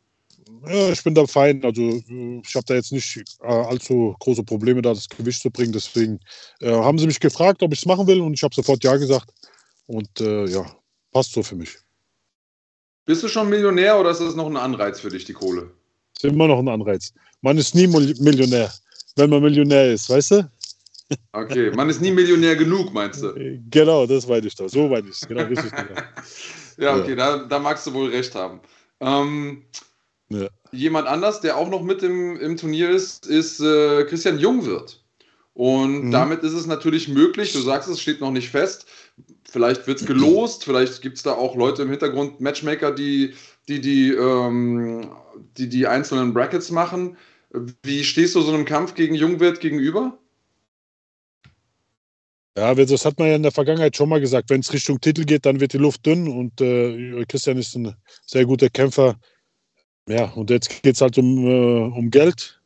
Ja, 0.66 0.88
ich 0.88 1.04
bin 1.04 1.14
da 1.14 1.26
fein. 1.26 1.62
Also 1.62 1.82
ich 1.82 2.54
habe 2.54 2.64
da 2.66 2.74
jetzt 2.74 2.92
nicht 2.92 3.22
äh, 3.42 3.46
allzu 3.46 4.16
große 4.20 4.42
Probleme, 4.44 4.80
da 4.80 4.94
das 4.94 5.08
Gewicht 5.08 5.42
zu 5.42 5.50
bringen. 5.50 5.72
Deswegen 5.72 6.18
äh, 6.60 6.70
haben 6.72 6.98
sie 6.98 7.06
mich 7.06 7.20
gefragt, 7.20 7.62
ob 7.62 7.72
ich 7.74 7.80
es 7.80 7.86
machen 7.86 8.06
will 8.06 8.20
und 8.22 8.32
ich 8.32 8.42
habe 8.42 8.54
sofort 8.54 8.82
ja 8.82 8.96
gesagt. 8.96 9.28
Und 9.86 10.20
äh, 10.20 10.46
ja, 10.46 10.64
passt 11.12 11.32
so 11.32 11.42
für 11.42 11.56
mich. 11.56 11.76
Bist 13.04 13.22
du 13.22 13.28
schon 13.28 13.50
Millionär 13.50 14.00
oder 14.00 14.10
ist 14.10 14.20
das 14.20 14.34
noch 14.34 14.46
ein 14.46 14.56
Anreiz 14.56 15.00
für 15.00 15.10
dich, 15.10 15.24
die 15.24 15.34
Kohle? 15.34 15.70
Das 16.14 16.24
ist 16.24 16.32
immer 16.32 16.48
noch 16.48 16.58
ein 16.58 16.68
Anreiz. 16.68 17.12
Man 17.42 17.58
ist 17.58 17.74
nie 17.74 17.86
Millionär, 17.86 18.72
wenn 19.16 19.30
man 19.30 19.42
Millionär 19.42 19.92
ist, 19.92 20.08
weißt 20.08 20.30
du? 20.30 20.50
Okay, 21.32 21.70
man 21.70 21.88
ist 21.88 22.00
nie 22.00 22.10
Millionär 22.10 22.56
genug, 22.56 22.92
meinst 22.92 23.22
du? 23.22 23.60
Genau, 23.70 24.06
das 24.06 24.28
weiß 24.28 24.44
ich 24.44 24.54
doch. 24.54 24.68
So 24.68 24.90
weiß 24.90 25.04
ich 25.04 25.10
es. 25.10 25.20
Genau, 25.28 25.44
richtig. 25.44 25.70
ja, 26.78 26.96
okay, 26.96 27.14
Da, 27.14 27.44
da, 27.44 27.58
magst 27.58 27.86
du 27.86 27.94
wohl 27.94 28.10
recht 28.10 28.34
haben. 28.34 28.60
Ähm, 29.00 29.62
ja. 30.30 30.48
Jemand 30.72 31.06
anders, 31.06 31.40
der 31.40 31.56
auch 31.56 31.68
noch 31.68 31.82
mit 31.82 32.02
im, 32.02 32.36
im 32.40 32.56
Turnier 32.56 32.90
ist, 32.90 33.26
ist 33.26 33.60
äh, 33.60 34.04
Christian 34.04 34.38
Jungwirth. 34.38 35.00
Und 35.54 36.06
mhm. 36.06 36.10
damit 36.10 36.42
ist 36.42 36.54
es 36.54 36.66
natürlich 36.66 37.08
möglich, 37.08 37.52
du 37.52 37.60
sagst 37.60 37.88
es, 37.88 38.00
steht 38.00 38.20
noch 38.20 38.32
nicht 38.32 38.50
fest. 38.50 38.86
Vielleicht 39.44 39.86
wird 39.86 40.00
es 40.00 40.06
gelost, 40.06 40.64
vielleicht 40.64 41.00
gibt 41.00 41.16
es 41.16 41.22
da 41.22 41.32
auch 41.32 41.56
Leute 41.56 41.82
im 41.82 41.90
Hintergrund, 41.90 42.40
Matchmaker, 42.40 42.92
die 42.92 43.34
die, 43.68 43.80
die, 43.80 44.12
ähm, 44.12 45.10
die, 45.56 45.68
die 45.68 45.86
einzelnen 45.86 46.32
Brackets 46.32 46.70
machen. 46.70 47.16
Wie 47.82 48.04
stehst 48.04 48.34
du 48.34 48.40
so 48.42 48.52
einem 48.52 48.64
Kampf 48.64 48.94
gegen 48.94 49.14
Jungwirth 49.14 49.60
gegenüber? 49.60 50.18
Ja, 52.56 52.74
das 52.74 53.04
hat 53.04 53.18
man 53.18 53.28
ja 53.28 53.36
in 53.36 53.42
der 53.42 53.52
Vergangenheit 53.52 53.96
schon 53.96 54.08
mal 54.08 54.20
gesagt. 54.20 54.48
Wenn 54.48 54.60
es 54.60 54.72
Richtung 54.72 54.98
Titel 54.98 55.24
geht, 55.24 55.44
dann 55.44 55.60
wird 55.60 55.74
die 55.74 55.78
Luft 55.78 56.06
dünn 56.06 56.26
und 56.26 56.58
äh, 56.62 57.22
Christian 57.26 57.58
ist 57.58 57.76
ein 57.76 57.94
sehr 58.24 58.46
guter 58.46 58.70
Kämpfer. 58.70 59.16
Ja, 60.08 60.30
und 60.30 60.48
jetzt 60.48 60.82
geht 60.82 60.94
es 60.94 61.02
halt 61.02 61.18
um, 61.18 61.46
äh, 61.46 61.98
um 61.98 62.10
Geld. 62.10 62.60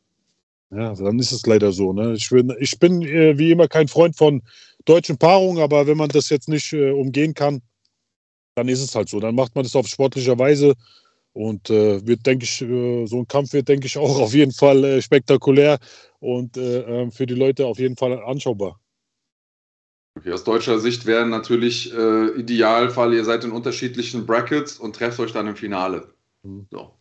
Ja, 0.71 0.95
dann 0.95 1.19
ist 1.19 1.33
es 1.33 1.45
leider 1.45 1.73
so. 1.73 1.93
Ne? 1.93 2.15
Ich 2.15 2.31
bin, 2.31 2.55
ich 2.61 2.79
bin 2.79 3.03
äh, 3.03 3.37
wie 3.37 3.51
immer 3.51 3.67
kein 3.67 3.89
Freund 3.89 4.17
von 4.17 4.43
deutschen 4.85 5.19
Paarungen, 5.19 5.61
aber 5.61 5.89
wenn 5.89 5.97
man 5.97 6.11
das 6.11 6.29
jetzt 6.29 6.49
nicht 6.49 6.73
äh, 6.73 6.93
umgehen 6.93 7.35
kann, 7.35 7.61
dann 8.55 8.69
ist 8.69 8.83
es 8.83 8.95
halt 8.95 9.09
so. 9.09 9.19
Dann 9.19 9.35
macht 9.35 9.57
man 9.57 9.65
das 9.65 9.75
auf 9.75 9.89
sportlicher 9.89 10.39
Weise 10.39 10.75
und 11.33 11.69
äh, 11.69 12.07
wird, 12.07 12.25
denke 12.27 12.45
ich, 12.45 12.63
äh, 12.63 13.07
so 13.07 13.19
ein 13.19 13.27
Kampf 13.27 13.55
wird, 13.55 13.69
denke 13.69 13.87
ich, 13.87 13.99
auch 13.99 14.21
auf 14.21 14.35
jeden 14.35 14.53
Fall 14.53 15.03
spektakulär 15.03 15.79
und 16.21 16.55
für 16.55 17.27
die 17.27 17.35
Leute 17.35 17.67
auf 17.67 17.79
jeden 17.79 17.97
Fall 17.97 18.23
anschaubar. 18.23 18.79
Okay, 20.17 20.33
aus 20.33 20.45
deutscher 20.45 20.79
Sicht 20.81 21.07
wäre 21.07 21.27
natürlich 21.27 21.95
äh, 21.95 22.29
Idealfall, 22.39 23.15
ihr 23.15 23.25
seid 23.25 23.45
in 23.45 23.53
unterschiedlichen 23.53 24.27
Brackets 24.27 24.79
und 24.79 24.97
trefft 24.97 25.21
euch 25.21 25.33
dann 25.33 25.47
im 25.47 25.57
Finale. 25.57 26.13
Mhm. 26.43 26.67
So. 26.71 26.95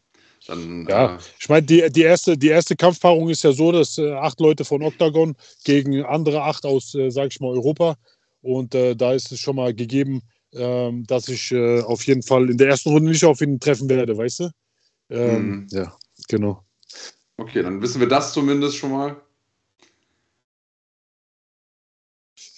Dann, 0.48 0.88
ja, 0.88 1.16
äh, 1.16 1.20
ich 1.40 1.50
meine, 1.50 1.66
die, 1.66 1.90
die, 1.92 2.02
erste, 2.02 2.38
die 2.38 2.48
erste 2.48 2.76
Kampfpaarung 2.76 3.30
ist 3.30 3.44
ja 3.44 3.52
so, 3.52 3.72
dass 3.72 3.98
äh, 3.98 4.14
acht 4.14 4.40
Leute 4.40 4.64
von 4.64 4.82
Octagon 4.82 5.36
gegen 5.64 6.04
andere 6.06 6.44
acht 6.44 6.66
aus, 6.66 6.96
äh, 6.96 7.10
sag 7.10 7.28
ich 7.32 7.40
mal, 7.40 7.52
Europa. 7.52 7.98
Und 8.42 8.74
äh, 8.74 8.96
da 8.96 9.14
ist 9.14 9.32
es 9.32 9.40
schon 9.40 9.58
mal 9.58 9.74
gegeben, 9.74 10.22
ähm, 10.54 11.06
dass 11.06 11.28
ich 11.28 11.52
äh, 11.52 11.82
auf 11.82 12.06
jeden 12.06 12.24
Fall 12.24 12.50
in 12.50 12.58
der 12.58 12.70
ersten 12.70 12.90
Runde 12.90 13.12
nicht 13.12 13.26
auf 13.26 13.42
ihn 13.42 13.60
treffen 13.60 13.90
werde, 13.90 14.18
weißt 14.18 14.40
du? 14.40 14.50
Ähm, 15.10 15.48
mhm. 15.48 15.68
Ja, 15.72 15.96
genau. 16.28 16.64
Okay, 17.38 17.62
dann 17.64 17.82
wissen 17.82 18.00
wir 18.00 18.08
das 18.08 18.34
zumindest 18.34 18.78
schon 18.78 18.92
mal. 18.92 19.22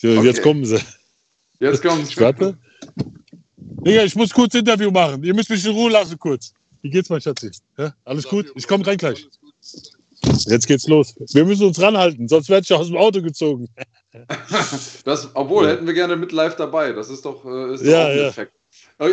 Okay. 0.04 0.26
Jetzt 0.26 0.42
kommen 0.42 0.66
sie. 0.66 0.80
Jetzt 1.60 1.82
kommen 1.82 2.06
sie. 2.06 2.18
Warte. 2.18 2.58
Digga, 3.58 4.04
ich 4.04 4.16
muss 4.16 4.32
kurz 4.32 4.54
Interview 4.54 4.92
machen. 4.92 5.24
Ihr 5.24 5.34
müsst 5.34 5.50
mich 5.50 5.66
in 5.66 5.72
Ruhe 5.72 5.92
lassen 5.92 6.18
kurz. 6.20 6.54
Wie 6.82 6.90
geht's, 6.90 7.10
mein 7.10 7.22
Schatzi? 7.22 7.52
Ja, 7.78 7.94
alles 8.06 8.28
gut? 8.28 8.52
Ich 8.56 8.68
komme 8.68 8.86
rein 8.86 8.98
gleich. 8.98 9.28
Jetzt 10.46 10.68
geht's 10.68 10.88
los. 10.88 11.16
Wir 11.34 11.46
müssen 11.46 11.68
uns 11.68 11.82
ranhalten, 11.82 12.28
sonst 12.28 12.50
werde 12.50 12.64
ich 12.64 12.74
aus 12.74 12.88
dem 12.88 12.98
Auto 12.98 13.22
gezogen. 13.22 13.68
das, 15.06 15.30
obwohl, 15.34 15.68
hätten 15.68 15.88
wir 15.88 15.94
gerne 15.94 16.16
mit 16.16 16.32
live 16.32 16.56
dabei. 16.56 16.92
Das 16.92 17.10
ist 17.10 17.26
doch, 17.26 17.46
äh, 17.46 17.74
ist 17.74 17.84
ja, 17.84 18.04
auch 18.04 18.10
ein 18.10 18.18
ja. 18.18 18.28
Effekt. 18.28 18.54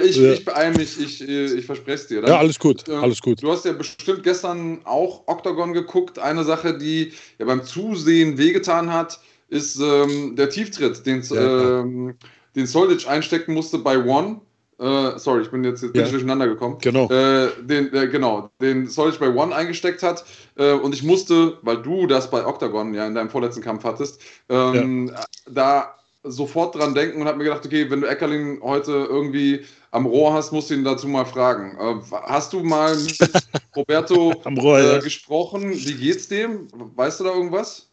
Ich, 0.05 0.16
ja. 0.16 0.33
ich 0.33 0.44
beeile 0.44 0.77
mich, 0.77 1.01
ich, 1.01 1.27
ich 1.27 1.64
verspreche 1.64 1.94
es 1.94 2.07
dir. 2.09 2.20
Dann, 2.20 2.31
ja, 2.31 2.38
alles 2.38 2.59
gut, 2.59 2.85
ähm, 2.88 3.03
alles 3.03 3.22
gut. 3.22 3.42
Du 3.42 3.51
hast 3.51 3.64
ja 3.64 3.72
bestimmt 3.72 4.22
gestern 4.22 4.81
auch 4.85 5.22
Octagon 5.27 5.72
geguckt. 5.72 6.18
Eine 6.18 6.44
Sache, 6.44 6.77
die 6.77 7.12
ja 7.38 7.46
beim 7.46 7.64
Zusehen 7.64 8.37
wehgetan 8.37 8.92
hat, 8.92 9.18
ist 9.48 9.80
ähm, 9.80 10.37
der 10.37 10.50
Tieftritt, 10.50 11.04
den, 11.06 11.22
ja, 11.22 11.80
ähm, 11.80 12.14
den 12.54 12.66
Soldic 12.66 13.08
einstecken 13.08 13.54
musste 13.54 13.78
bei 13.78 13.98
One. 14.04 14.40
Äh, 14.78 15.18
sorry, 15.18 15.42
ich 15.42 15.50
bin 15.50 15.64
jetzt, 15.64 15.82
jetzt 15.82 15.96
ja. 15.96 16.08
durcheinander 16.08 16.46
gekommen. 16.46 16.78
Genau. 16.80 17.11
Äh, 17.11 17.48
den, 17.62 17.92
äh, 17.92 18.06
genau, 18.08 18.50
den 18.61 18.87
Soldic 18.87 19.18
bei 19.18 19.28
One 19.28 19.54
eingesteckt 19.54 20.02
hat. 20.02 20.24
Äh, 20.56 20.72
und 20.72 20.94
ich 20.94 21.02
musste, 21.02 21.58
weil 21.62 21.82
du 21.82 22.06
das 22.06 22.30
bei 22.30 22.46
Octagon 22.46 22.94
ja 22.94 23.06
in 23.06 23.14
deinem 23.14 23.30
vorletzten 23.30 23.62
Kampf 23.62 23.84
hattest, 23.84 24.20
ähm, 24.48 25.08
ja. 25.08 25.24
da 25.50 25.94
sofort 26.22 26.74
dran 26.74 26.94
denken 26.94 27.20
und 27.20 27.26
habe 27.26 27.38
mir 27.38 27.44
gedacht, 27.44 27.64
okay, 27.64 27.90
wenn 27.90 28.02
du 28.02 28.08
Eckerling 28.08 28.61
heute 28.62 28.92
irgendwie 28.92 29.64
am 29.90 30.06
Rohr 30.06 30.32
hast, 30.34 30.52
musst 30.52 30.70
du 30.70 30.74
ihn 30.74 30.84
dazu 30.84 31.08
mal 31.08 31.24
fragen. 31.24 31.76
Äh, 31.78 32.16
hast 32.24 32.52
du 32.52 32.62
mal 32.62 32.96
mit 32.96 33.18
Roberto 33.76 34.32
Rohr, 34.61 34.78
äh, 34.78 35.00
gesprochen? 35.00 35.72
Wie 35.72 35.94
geht's 35.94 36.28
dem? 36.28 36.68
Weißt 36.94 37.18
du 37.18 37.24
da 37.24 37.30
irgendwas? 37.30 37.88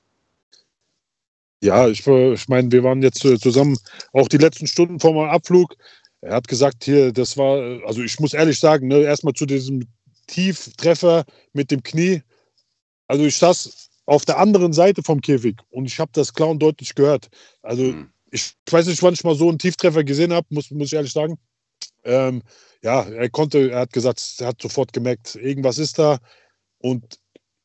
Ja, 1.62 1.88
ich, 1.88 2.06
ich 2.06 2.48
meine, 2.48 2.72
wir 2.72 2.84
waren 2.84 3.02
jetzt 3.02 3.24
äh, 3.26 3.40
zusammen 3.40 3.78
auch 4.14 4.28
die 4.28 4.38
letzten 4.38 4.68
Stunden 4.68 5.00
vor 5.00 5.14
meinem 5.14 5.30
Abflug. 5.30 5.76
Er 6.22 6.36
hat 6.36 6.48
gesagt, 6.48 6.84
hier, 6.84 7.12
das 7.12 7.38
war, 7.38 7.86
also 7.86 8.02
ich 8.02 8.20
muss 8.20 8.34
ehrlich 8.34 8.60
sagen, 8.60 8.88
ne, 8.88 9.02
erstmal 9.02 9.34
zu 9.34 9.46
diesem 9.46 9.88
Tieftreffer 10.28 11.26
mit 11.54 11.72
dem 11.72 11.84
Knie. 11.84 12.22
Also 13.08 13.26
ich 13.26 13.38
saß 13.38 13.90
auf 14.06 14.26
der 14.26 14.38
anderen 14.38 14.74
Seite 14.74 15.04
vom 15.04 15.22
Käfig 15.22 15.58
und 15.70 15.86
ich 15.86 16.00
habe 16.00 16.12
das 16.14 16.34
klar 16.34 16.50
und 16.50 16.60
deutlich 16.60 16.96
gehört. 16.96 17.30
Also 17.62 17.84
mhm. 17.84 18.10
ich, 18.32 18.54
ich, 18.66 18.74
weiß 18.74 18.88
nicht, 18.88 19.02
wann 19.04 19.14
ich 19.14 19.24
mal 19.24 19.36
so 19.36 19.50
einen 19.50 19.60
Tieftreffer 19.60 20.04
gesehen 20.04 20.34
habe, 20.34 20.48
muss, 20.50 20.72
muss 20.72 20.88
ich 20.88 20.94
ehrlich 20.94 21.14
sagen. 21.14 21.38
Ähm, 22.04 22.44
ja, 22.84 23.04
er 23.04 23.30
konnte, 23.30 23.72
er 23.72 23.82
hat 23.82 23.94
gesagt, 23.94 24.22
er 24.40 24.48
hat 24.48 24.62
sofort 24.62 24.94
gemerkt, 24.94 25.36
irgendwas 25.36 25.80
ist 25.80 25.98
da. 25.98 26.20
Und 26.80 27.20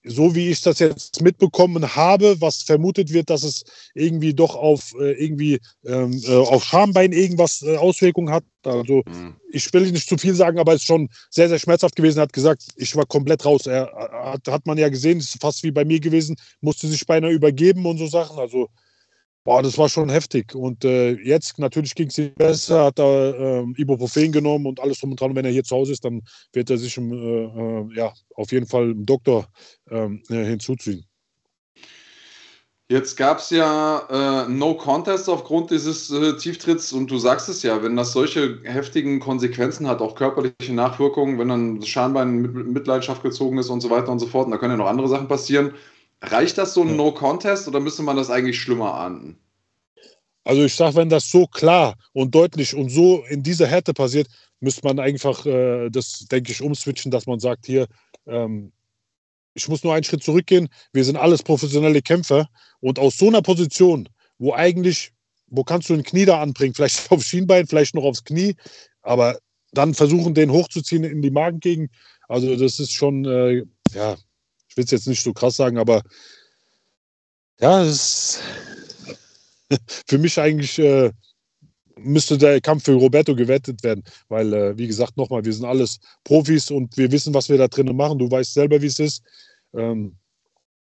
so 0.05 0.35
wie 0.35 0.49
ich 0.49 0.63
das 0.63 0.79
jetzt 0.79 1.21
mitbekommen 1.21 1.95
habe, 1.95 2.41
was 2.41 2.63
vermutet 2.63 3.13
wird, 3.13 3.29
dass 3.29 3.43
es 3.43 3.65
irgendwie 3.95 4.33
doch 4.33 4.57
auf 4.57 4.95
äh, 4.99 5.13
irgendwie 5.13 5.61
ähm, 5.85 6.21
äh, 6.25 6.35
auf 6.35 6.65
Schambein 6.65 7.13
irgendwas 7.13 7.63
äh, 7.63 7.77
Auswirkungen 7.77 8.33
hat. 8.33 8.45
Also 8.65 9.03
mhm. 9.07 9.37
ich 9.51 9.73
will 9.73 9.91
nicht 9.93 10.09
zu 10.09 10.17
viel 10.17 10.35
sagen, 10.35 10.59
aber 10.59 10.73
es 10.73 10.81
ist 10.81 10.87
schon 10.87 11.09
sehr, 11.31 11.49
sehr 11.49 11.59
schmerzhaft 11.59 11.97
gewesen. 11.97 12.19
Er 12.19 12.23
hat 12.23 12.33
gesagt, 12.33 12.65
ich 12.77 12.97
war 12.97 13.05
komplett 13.05 13.45
raus. 13.45 13.67
Er 13.67 13.93
hat, 14.11 14.49
hat 14.49 14.67
man 14.67 14.79
ja 14.79 14.89
gesehen, 14.89 15.19
ist 15.19 15.41
fast 15.41 15.63
wie 15.63 15.71
bei 15.71 15.85
mir 15.85 16.01
gewesen, 16.01 16.37
musste 16.61 16.89
sich 16.89 17.07
beinahe 17.07 17.33
übergeben 17.33 17.85
und 17.85 17.99
so 17.99 18.07
Sachen. 18.07 18.39
Also 18.39 18.69
Boah, 19.45 19.63
das 19.63 19.79
war 19.79 19.89
schon 19.89 20.11
heftig. 20.11 20.55
Und 20.55 20.85
äh, 20.85 21.13
jetzt 21.13 21.59
natürlich 21.59 21.95
ging 21.95 22.09
es 22.09 22.19
ihm 22.19 22.35
besser, 22.35 22.85
hat 22.85 22.99
er 22.99 23.35
äh, 23.39 23.81
Ibuprofen 23.81 24.33
genommen 24.33 24.67
und 24.67 24.81
alles 24.81 25.01
drum 25.01 25.13
und 25.13 25.21
dran. 25.21 25.35
wenn 25.35 25.47
er 25.47 25.51
hier 25.51 25.65
zu 25.65 25.77
Hause 25.77 25.93
ist, 25.93 26.05
dann 26.05 26.23
wird 26.53 26.69
er 26.69 26.77
sich 26.77 26.99
um, 26.99 27.11
äh, 27.13 27.45
äh 27.45 27.97
ja, 27.97 28.13
auf 28.35 28.53
jeden 28.53 28.67
Fall 28.67 28.91
einen 28.91 29.07
Doktor 29.07 29.47
ähm, 29.91 30.23
äh, 30.29 30.45
hinzuziehen. 30.45 31.07
Jetzt 32.91 33.17
gab 33.17 33.39
es 33.39 33.51
ja 33.51 34.03
äh, 34.11 34.49
No 34.49 34.75
Contest 34.75 35.29
aufgrund 35.29 35.71
dieses 35.71 36.11
äh, 36.11 36.37
Tieftritts 36.37 36.93
und 36.93 37.09
du 37.09 37.19
sagst 37.19 37.49
es 37.49 37.63
ja, 37.63 37.83
wenn 37.85 37.95
das 37.95 38.13
solche 38.13 38.59
heftigen 38.65 39.21
Konsequenzen 39.21 39.87
hat, 39.87 40.01
auch 40.01 40.17
körperliche 40.17 40.75
Nachwirkungen, 40.75 41.39
wenn 41.39 41.49
dann 41.49 41.79
das 41.79 41.89
Schambein 41.89 42.43
mit 42.43 42.67
Mitleidenschaft 42.67 43.23
gezogen 43.23 43.59
ist 43.59 43.69
und 43.69 43.81
so 43.81 43.91
weiter 43.91 44.11
und 44.11 44.19
so 44.19 44.27
fort, 44.27 44.47
und 44.47 44.51
da 44.51 44.59
können 44.59 44.73
ja 44.73 44.77
noch 44.77 44.89
andere 44.89 45.07
Sachen 45.07 45.29
passieren. 45.29 45.73
Reicht 46.23 46.59
das 46.59 46.75
so 46.75 46.83
ein 46.83 46.97
No 46.97 47.13
Contest 47.13 47.67
oder 47.67 47.81
müsste 47.81 48.03
man 48.03 48.17
das 48.17 48.31
eigentlich 48.31 48.61
schlimmer 48.61 48.95
ahnden? 48.95 49.39
Also 50.45 50.65
ich 50.65 50.75
sage, 50.75 50.97
wenn 50.97 51.09
das 51.09 51.31
so 51.31 51.47
klar 51.47 51.97
und 52.13 52.35
deutlich 52.35 52.75
und 52.75 52.89
so 52.91 53.25
in 53.29 53.43
dieser 53.43 53.67
Härte 53.67 53.95
passiert, 53.95 54.29
müsste 54.61 54.87
man 54.87 54.99
einfach 54.99 55.45
äh, 55.47 55.91
das, 55.91 56.27
denke 56.31 56.53
ich, 56.53 56.63
umswitchen, 56.63 57.11
dass 57.11 57.27
man 57.27 57.41
sagt, 57.41 57.67
hier, 57.67 57.87
ähm, 58.27 58.73
ich 59.55 59.69
muss 59.69 59.83
nur 59.83 59.95
einen 59.95 60.05
Schritt 60.05 60.23
zurückgehen. 60.23 60.69
Wir 60.93 61.05
sind 61.05 61.17
alles 61.17 61.43
professionelle 61.43 62.03
Kämpfer. 62.03 62.49
Und 62.81 62.99
aus 62.99 63.17
so 63.17 63.29
einer 63.29 63.43
Position, 63.43 64.09
wo 64.39 64.53
eigentlich, 64.55 65.13
wo 65.49 65.65
kannst 65.65 65.89
du 65.91 65.95
ein 65.95 66.03
Knie 66.03 66.25
da 66.25 66.41
anbringen? 66.41 66.75
Vielleicht 66.75 67.11
aufs 67.11 67.27
Schienbein, 67.27 67.67
vielleicht 67.67 67.95
noch 67.95 68.05
aufs 68.05 68.25
Knie, 68.25 68.55
aber 69.03 69.39
dann 69.73 69.95
versuchen, 69.95 70.35
den 70.35 70.51
hochzuziehen 70.51 71.05
in 71.05 71.23
die 71.23 71.31
Magengegend. 71.31 71.91
Also, 72.29 72.57
das 72.57 72.79
ist 72.79 72.93
schon, 72.93 73.25
äh, 73.25 73.65
ja, 73.93 74.17
ich 74.71 74.77
will 74.77 74.85
es 74.85 74.91
jetzt 74.91 75.09
nicht 75.09 75.23
so 75.23 75.33
krass 75.33 75.57
sagen, 75.57 75.79
aber 75.79 76.03
ja, 77.61 77.83
es 77.83 78.41
ist 79.69 79.79
für 80.07 80.19
mich 80.19 80.39
eigentlich. 80.39 80.79
Äh, 80.79 81.13
müsste 82.03 82.39
der 82.39 82.61
Kampf 82.61 82.85
für 82.85 82.95
Roberto 82.95 83.35
gewettet 83.35 83.83
werden, 83.83 84.03
weil, 84.29 84.53
äh, 84.53 84.79
wie 84.79 84.87
gesagt, 84.87 85.17
nochmal, 85.17 85.45
wir 85.45 85.53
sind 85.53 85.65
alles 85.65 85.99
Profis 86.25 86.71
und 86.71 86.97
wir 86.97 87.11
wissen, 87.13 87.35
was 87.35 87.49
wir 87.49 87.59
da 87.59 87.69
drinnen 87.69 87.97
machen. 87.97 88.19
Du 88.19 88.31
weißt 88.31 88.55
selber, 88.55 88.81
wie 88.81 88.87
es 88.87 88.99
ist. 88.99 89.23
Ähm, 89.75 90.17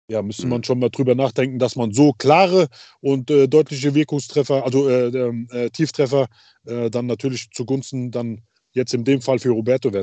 ja, 0.07 0.21
müsste 0.21 0.45
man 0.45 0.60
mhm. 0.60 0.63
schon 0.63 0.79
mal 0.79 0.89
drüber 0.89 1.15
nachdenken, 1.15 1.57
dass 1.57 1.75
man 1.75 1.93
so 1.93 2.13
klare 2.13 2.67
und 2.99 3.31
äh, 3.31 3.47
deutliche 3.47 3.95
Wirkungstreffer, 3.95 4.63
also 4.63 4.89
äh, 4.89 5.07
ähm, 5.07 5.47
äh 5.51 5.69
Tieftreffer, 5.69 6.27
äh, 6.65 6.89
dann 6.89 7.05
natürlich 7.05 7.49
zugunsten 7.51 8.12
dann 8.12 8.41
jetzt 8.73 8.93
in 8.93 9.05
dem 9.05 9.21
Fall 9.21 9.39
für 9.39 9.51
Roberto 9.51 9.93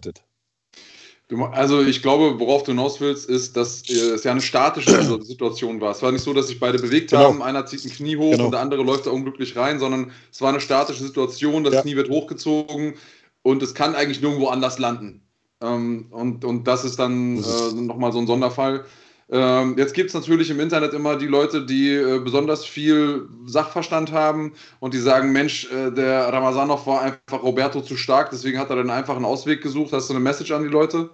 wertet. 1.31 1.55
Also 1.55 1.83
ich 1.83 2.03
glaube, 2.03 2.39
worauf 2.39 2.63
du 2.63 2.73
hinaus 2.73 3.01
willst, 3.01 3.29
ist, 3.29 3.57
dass 3.57 3.89
äh, 3.89 3.93
es 3.93 4.25
ja 4.25 4.33
eine 4.33 4.41
statische 4.41 5.03
Situation 5.23 5.81
war. 5.81 5.93
Es 5.93 6.03
war 6.03 6.13
nicht 6.13 6.23
so, 6.23 6.33
dass 6.33 6.49
sich 6.49 6.61
beide 6.61 6.79
bewegt 6.79 7.11
genau. 7.11 7.25
haben, 7.25 7.43
einer 7.43 7.67
zieht 7.67 7.85
ein 7.85 7.91
Knie 7.91 8.17
hoch 8.17 8.33
genau. 8.33 8.47
und 8.47 8.51
der 8.53 8.61
andere 8.61 8.83
läuft 8.83 9.07
da 9.07 9.11
unglücklich 9.11 9.57
rein, 9.57 9.79
sondern 9.79 10.13
es 10.33 10.41
war 10.41 10.51
eine 10.51 10.61
statische 10.61 11.03
Situation, 11.03 11.65
das 11.65 11.75
ja. 11.75 11.83
Knie 11.83 11.97
wird 11.97 12.11
hochgezogen 12.11 12.95
und 13.43 13.63
es 13.63 13.75
kann 13.75 13.95
eigentlich 13.95 14.21
nirgendwo 14.21 14.49
anders 14.49 14.79
landen. 14.79 15.23
Ähm, 15.61 16.07
und, 16.11 16.45
und 16.45 16.67
das 16.69 16.85
ist 16.85 16.99
dann 16.99 17.39
äh, 17.39 17.73
nochmal 17.75 18.13
so 18.13 18.19
ein 18.19 18.27
Sonderfall. 18.27 18.85
Ähm, 19.31 19.77
jetzt 19.77 19.93
gibt 19.93 20.09
es 20.09 20.15
natürlich 20.15 20.49
im 20.49 20.59
Internet 20.59 20.95
immer 20.95 21.17
die 21.17 21.27
Leute, 21.27 21.67
die 21.67 21.93
äh, 21.93 22.19
besonders 22.19 22.65
viel 22.65 23.29
Sachverstand 23.45 24.11
haben 24.11 24.55
und 24.81 24.95
die 24.95 24.99
sagen, 24.99 25.33
Mensch, 25.33 25.71
äh, 25.71 25.91
der 25.91 26.33
Ramazanov 26.33 26.87
war 26.87 27.03
einfach 27.03 27.43
Roberto 27.43 27.83
zu 27.83 27.99
stark, 27.99 28.31
deswegen 28.31 28.59
hat 28.59 28.71
er 28.71 28.77
dann 28.77 28.89
einfach 28.89 29.17
einen 29.17 29.27
Ausweg 29.27 29.63
gesucht. 29.63 29.93
Hast 29.93 30.09
du 30.09 30.15
eine 30.15 30.23
Message 30.23 30.51
an 30.53 30.63
die 30.63 30.71
Leute? 30.71 31.11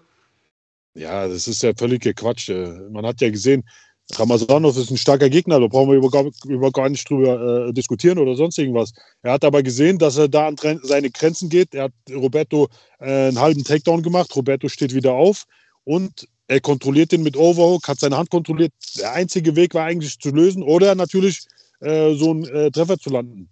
Ja, 0.95 1.27
das 1.29 1.49
ist 1.49 1.63
ja 1.63 1.73
völliger 1.77 2.13
Quatsch. 2.13 2.49
Äh, 2.49 2.89
man 2.91 3.05
hat 3.05 3.21
ja 3.21 3.31
gesehen, 3.31 3.65
Ramazanov 4.13 4.77
ist 4.77 4.91
ein 4.91 4.99
starker 4.99 5.31
Gegner, 5.31 5.59
da 5.61 5.67
brauchen 5.67 5.91
wir 5.91 5.97
über 5.97 6.11
gar, 6.11 6.25
über 6.47 6.71
gar 6.71 6.89
nicht 6.89 7.09
drüber 7.09 7.69
äh, 7.69 7.73
diskutieren 7.73 8.19
oder 8.19 8.37
sonst 8.37 8.59
irgendwas. 8.59 8.93
Er 9.23 9.33
hat 9.33 9.45
aber 9.45 9.63
gesehen, 9.63 9.99
dass 9.99 10.19
er 10.19 10.29
da 10.29 10.47
an 10.47 10.57
seine 10.83 11.11
Grenzen 11.11 11.49
geht. 11.49 11.75
Er 11.75 11.85
hat 11.85 11.93
Roberto 12.11 12.69
äh, 13.01 13.29
einen 13.29 13.41
halben 13.41 13.65
Takedown 13.65 14.03
gemacht. 14.03 14.35
Roberto 14.37 14.69
steht 14.69 14.95
wieder 14.95 15.13
auf 15.13 15.45
und 15.85 16.29
er 16.49 16.61
kontrolliert 16.61 17.13
ihn 17.13 17.23
mit 17.23 17.37
Overhook, 17.37 17.89
hat 17.89 18.01
seine 18.01 18.19
Hand 18.19 18.31
kontrolliert. 18.31 18.73
Der 18.99 19.13
einzige 19.13 19.57
Weg 19.57 19.75
war 19.75 19.87
eigentlich 19.87 20.19
zu 20.19 20.31
lösen 20.31 20.63
oder 20.63 20.95
natürlich 20.95 21.47
äh, 21.81 22.15
so 22.15 22.31
einen 22.31 22.45
äh, 22.45 22.71
Treffer 22.71 22.99
zu 22.99 23.11
landen. 23.11 23.49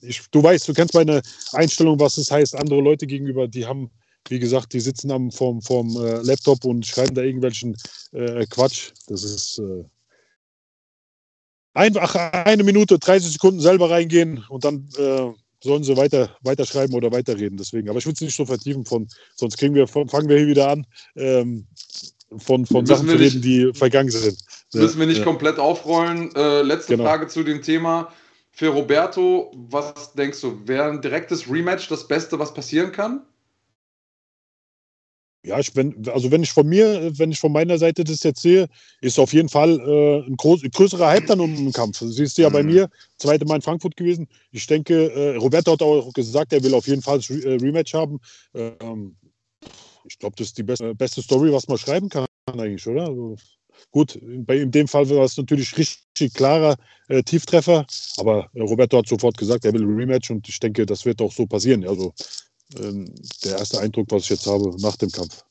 Ich, 0.00 0.22
du 0.30 0.42
weißt, 0.42 0.68
du 0.68 0.72
kennst 0.72 0.94
meine 0.94 1.22
Einstellung, 1.52 1.98
was 2.00 2.18
es 2.18 2.30
heißt, 2.30 2.56
andere 2.56 2.80
Leute 2.80 3.06
gegenüber, 3.06 3.46
die 3.46 3.66
haben, 3.66 3.90
wie 4.28 4.38
gesagt, 4.38 4.72
die 4.72 4.80
sitzen 4.80 5.10
am 5.10 5.30
vorm, 5.30 5.60
vorm 5.62 5.96
äh, 5.96 6.20
Laptop 6.22 6.64
und 6.64 6.86
schreiben 6.86 7.14
da 7.14 7.22
irgendwelchen 7.22 7.76
äh, 8.12 8.46
Quatsch. 8.46 8.92
Das 9.08 9.24
ist 9.24 9.58
äh, 9.58 9.84
einfach 11.74 12.14
eine 12.14 12.62
Minute, 12.62 12.98
30 12.98 13.32
Sekunden 13.32 13.60
selber 13.60 13.90
reingehen 13.90 14.44
und 14.48 14.64
dann 14.64 14.88
äh, 14.96 15.32
sollen 15.62 15.84
sie 15.84 15.96
weiter, 15.96 16.36
weiterschreiben 16.42 16.94
oder 16.94 17.12
weiterreden. 17.12 17.56
Deswegen. 17.56 17.88
Aber 17.88 17.98
ich 17.98 18.06
will 18.06 18.12
es 18.12 18.20
nicht 18.20 18.36
so 18.36 18.46
vertiefen, 18.46 18.84
von, 18.84 19.08
sonst 19.36 19.58
kriegen 19.58 19.74
wir, 19.74 19.86
fangen 19.86 20.28
wir 20.28 20.38
hier 20.38 20.46
wieder 20.46 20.68
an, 20.68 20.86
ähm, 21.16 21.66
von, 22.38 22.64
von 22.66 22.86
Sachen 22.86 23.08
zu 23.08 23.16
reden, 23.16 23.42
die 23.42 23.72
vergangen 23.74 24.10
sind. 24.10 24.38
Müssen 24.72 25.00
wir 25.00 25.06
nicht 25.06 25.18
ja. 25.18 25.24
komplett 25.24 25.58
aufrollen. 25.58 26.34
Äh, 26.34 26.62
letzte 26.62 26.96
genau. 26.96 27.04
Frage 27.04 27.26
zu 27.26 27.42
dem 27.42 27.60
Thema. 27.60 28.12
Für 28.52 28.68
Roberto, 28.68 29.52
was 29.54 30.12
denkst 30.14 30.40
du, 30.40 30.60
wäre 30.66 30.88
ein 30.88 31.00
direktes 31.00 31.50
Rematch 31.50 31.88
das 31.88 32.06
Beste, 32.06 32.38
was 32.38 32.54
passieren 32.54 32.92
kann? 32.92 33.22
Ja, 35.42 35.58
ich, 35.58 35.74
wenn, 35.74 36.06
also 36.08 36.30
wenn 36.30 36.42
ich 36.42 36.52
von 36.52 36.66
mir, 36.66 37.18
wenn 37.18 37.30
ich 37.30 37.40
von 37.40 37.52
meiner 37.52 37.78
Seite 37.78 38.04
das 38.04 38.22
jetzt 38.22 38.42
sehe, 38.42 38.68
ist 39.00 39.18
auf 39.18 39.32
jeden 39.32 39.48
Fall 39.48 39.80
äh, 39.80 40.26
ein, 40.26 40.36
groß, 40.36 40.62
ein 40.62 40.70
größerer 40.70 41.08
Hype 41.08 41.26
dann 41.26 41.40
um 41.40 41.56
den 41.56 41.72
Kampf. 41.72 41.98
Siehst 42.00 42.36
du 42.36 42.42
ja 42.42 42.50
mhm. 42.50 42.52
bei 42.52 42.62
mir, 42.62 42.90
zweite 43.16 43.46
Mal 43.46 43.56
in 43.56 43.62
Frankfurt 43.62 43.96
gewesen. 43.96 44.28
Ich 44.50 44.66
denke, 44.66 45.10
äh, 45.12 45.36
Roberto 45.36 45.72
hat 45.72 45.82
auch 45.82 46.12
gesagt, 46.12 46.52
er 46.52 46.62
will 46.62 46.74
auf 46.74 46.86
jeden 46.86 47.00
Fall 47.00 47.18
das 47.18 47.30
Re 47.30 47.42
äh, 47.42 47.56
Rematch 47.56 47.94
haben. 47.94 48.20
Ähm, 48.54 49.16
ich 50.04 50.18
glaube, 50.18 50.36
das 50.36 50.48
ist 50.48 50.58
die 50.58 50.62
beste, 50.62 50.94
beste 50.94 51.22
Story, 51.22 51.50
was 51.52 51.68
man 51.68 51.78
schreiben 51.78 52.10
kann 52.10 52.26
eigentlich, 52.46 52.86
oder? 52.86 53.06
Also, 53.06 53.36
gut, 53.92 54.18
bei, 54.22 54.58
in 54.58 54.70
dem 54.70 54.88
Fall 54.88 55.08
war 55.08 55.24
es 55.24 55.38
natürlich 55.38 55.76
richtig 55.78 56.34
klarer 56.34 56.76
äh, 57.08 57.22
Tieftreffer, 57.22 57.86
aber 58.18 58.50
Roberto 58.54 58.98
hat 58.98 59.08
sofort 59.08 59.38
gesagt, 59.38 59.64
er 59.64 59.72
will 59.72 59.82
ein 59.82 59.96
Rematch 59.96 60.30
und 60.30 60.46
ich 60.48 60.60
denke, 60.60 60.84
das 60.84 61.06
wird 61.06 61.22
auch 61.22 61.32
so 61.32 61.46
passieren. 61.46 61.86
Also 61.86 62.12
ähm, 62.78 63.14
der 63.44 63.58
erste 63.58 63.80
Eindruck, 63.80 64.06
was 64.10 64.24
ich 64.24 64.30
jetzt 64.30 64.46
habe 64.46 64.74
nach 64.80 64.96
dem 64.96 65.10
Kampf. 65.10 65.42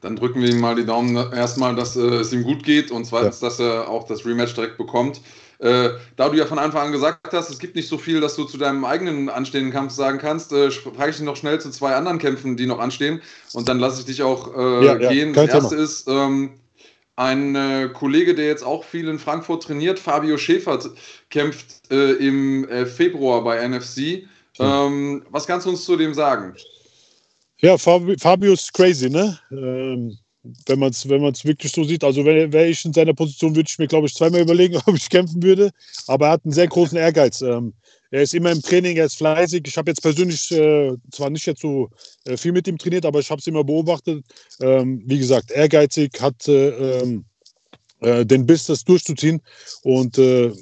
Dann 0.00 0.16
drücken 0.16 0.40
wir 0.40 0.48
ihm 0.48 0.60
mal 0.60 0.76
die 0.76 0.84
Daumen 0.84 1.16
erstmal, 1.16 1.74
dass 1.74 1.96
äh, 1.96 2.00
es 2.00 2.32
ihm 2.32 2.44
gut 2.44 2.62
geht 2.62 2.90
und 2.90 3.04
zweitens, 3.04 3.40
ja. 3.40 3.48
dass 3.48 3.58
er 3.58 3.88
auch 3.88 4.06
das 4.06 4.24
Rematch 4.24 4.54
direkt 4.54 4.78
bekommt. 4.78 5.20
Äh, 5.58 5.90
da 6.16 6.28
du 6.28 6.36
ja 6.36 6.46
von 6.46 6.58
Anfang 6.58 6.86
an 6.86 6.92
gesagt 6.92 7.32
hast, 7.32 7.50
es 7.50 7.58
gibt 7.58 7.74
nicht 7.74 7.88
so 7.88 7.98
viel, 7.98 8.20
dass 8.20 8.36
du 8.36 8.44
zu 8.44 8.58
deinem 8.58 8.84
eigenen 8.84 9.28
anstehenden 9.28 9.72
Kampf 9.72 9.92
sagen 9.92 10.18
kannst, 10.18 10.52
äh, 10.52 10.70
frage 10.70 11.10
ich 11.10 11.16
dich 11.16 11.24
noch 11.24 11.36
schnell 11.36 11.60
zu 11.60 11.70
zwei 11.70 11.96
anderen 11.96 12.18
Kämpfen, 12.18 12.56
die 12.56 12.66
noch 12.66 12.78
anstehen 12.78 13.20
und 13.54 13.68
dann 13.68 13.80
lasse 13.80 14.00
ich 14.00 14.06
dich 14.06 14.22
auch 14.22 14.56
äh, 14.56 14.86
ja, 14.86 14.94
gehen. 14.94 15.34
Ja, 15.34 15.46
das 15.46 15.54
erste 15.54 15.70
Thema. 15.70 15.82
ist 15.82 16.08
ähm, 16.08 16.50
ein 17.16 17.56
äh, 17.56 17.90
Kollege, 17.92 18.36
der 18.36 18.46
jetzt 18.46 18.62
auch 18.62 18.84
viel 18.84 19.08
in 19.08 19.18
Frankfurt 19.18 19.64
trainiert, 19.64 19.98
Fabio 19.98 20.38
Schäfer, 20.38 20.78
kämpft 21.28 21.90
äh, 21.90 22.12
im 22.12 22.68
Februar 22.86 23.42
bei 23.42 23.66
NFC. 23.66 24.28
Ähm, 24.58 25.24
was 25.30 25.46
kannst 25.46 25.66
du 25.66 25.70
uns 25.70 25.84
zu 25.84 25.96
dem 25.96 26.14
sagen? 26.14 26.54
Ja, 27.60 27.76
Fabio 27.76 28.52
ist 28.52 28.72
crazy, 28.72 29.10
ne? 29.10 29.38
Ähm, 29.50 30.16
wenn 30.66 30.78
man 30.78 30.90
es 30.90 31.08
wenn 31.08 31.22
wirklich 31.22 31.72
so 31.72 31.84
sieht. 31.84 32.04
Also 32.04 32.24
wäre 32.24 32.52
wär 32.52 32.68
ich 32.68 32.84
in 32.84 32.92
seiner 32.92 33.14
Position, 33.14 33.54
würde 33.54 33.68
ich 33.68 33.78
mir, 33.78 33.86
glaube 33.88 34.06
ich, 34.06 34.14
zweimal 34.14 34.40
überlegen, 34.40 34.76
ob 34.86 34.94
ich 34.94 35.10
kämpfen 35.10 35.42
würde. 35.42 35.70
Aber 36.06 36.26
er 36.26 36.32
hat 36.32 36.44
einen 36.44 36.52
sehr 36.52 36.68
großen 36.68 36.96
Ehrgeiz. 36.96 37.40
Ähm, 37.42 37.74
er 38.10 38.22
ist 38.22 38.34
immer 38.34 38.52
im 38.52 38.62
Training, 38.62 38.96
er 38.96 39.06
ist 39.06 39.16
fleißig. 39.16 39.62
Ich 39.66 39.76
habe 39.76 39.90
jetzt 39.90 40.02
persönlich 40.02 40.50
äh, 40.52 40.92
zwar 41.12 41.30
nicht 41.30 41.46
jetzt 41.46 41.60
so 41.60 41.90
äh, 42.24 42.36
viel 42.36 42.52
mit 42.52 42.66
ihm 42.66 42.78
trainiert, 42.78 43.04
aber 43.04 43.20
ich 43.20 43.30
habe 43.30 43.40
es 43.40 43.46
immer 43.46 43.64
beobachtet. 43.64 44.24
Ähm, 44.60 45.02
wie 45.04 45.18
gesagt, 45.18 45.50
ehrgeizig, 45.50 46.12
hat 46.20 46.48
äh, 46.48 47.00
ähm, 47.00 47.24
äh 48.00 48.24
den 48.24 48.46
Biss, 48.46 48.64
das 48.64 48.84
durchzuziehen. 48.84 49.42
Und 49.82 50.16
äh, 50.16 50.52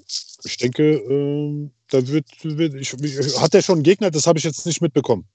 ich 0.45 0.57
denke, 0.57 0.95
ähm, 0.97 1.71
da 1.91 2.07
wird, 2.09 2.27
wird 2.43 2.75
ich, 2.75 2.93
hat 3.41 3.55
er 3.55 3.63
schon 3.63 3.77
einen 3.77 3.83
Gegner? 3.83 4.11
Das 4.11 4.27
habe 4.27 4.39
ich 4.39 4.45
jetzt 4.45 4.67
nicht 4.67 4.81
mitbekommen. 4.81 5.27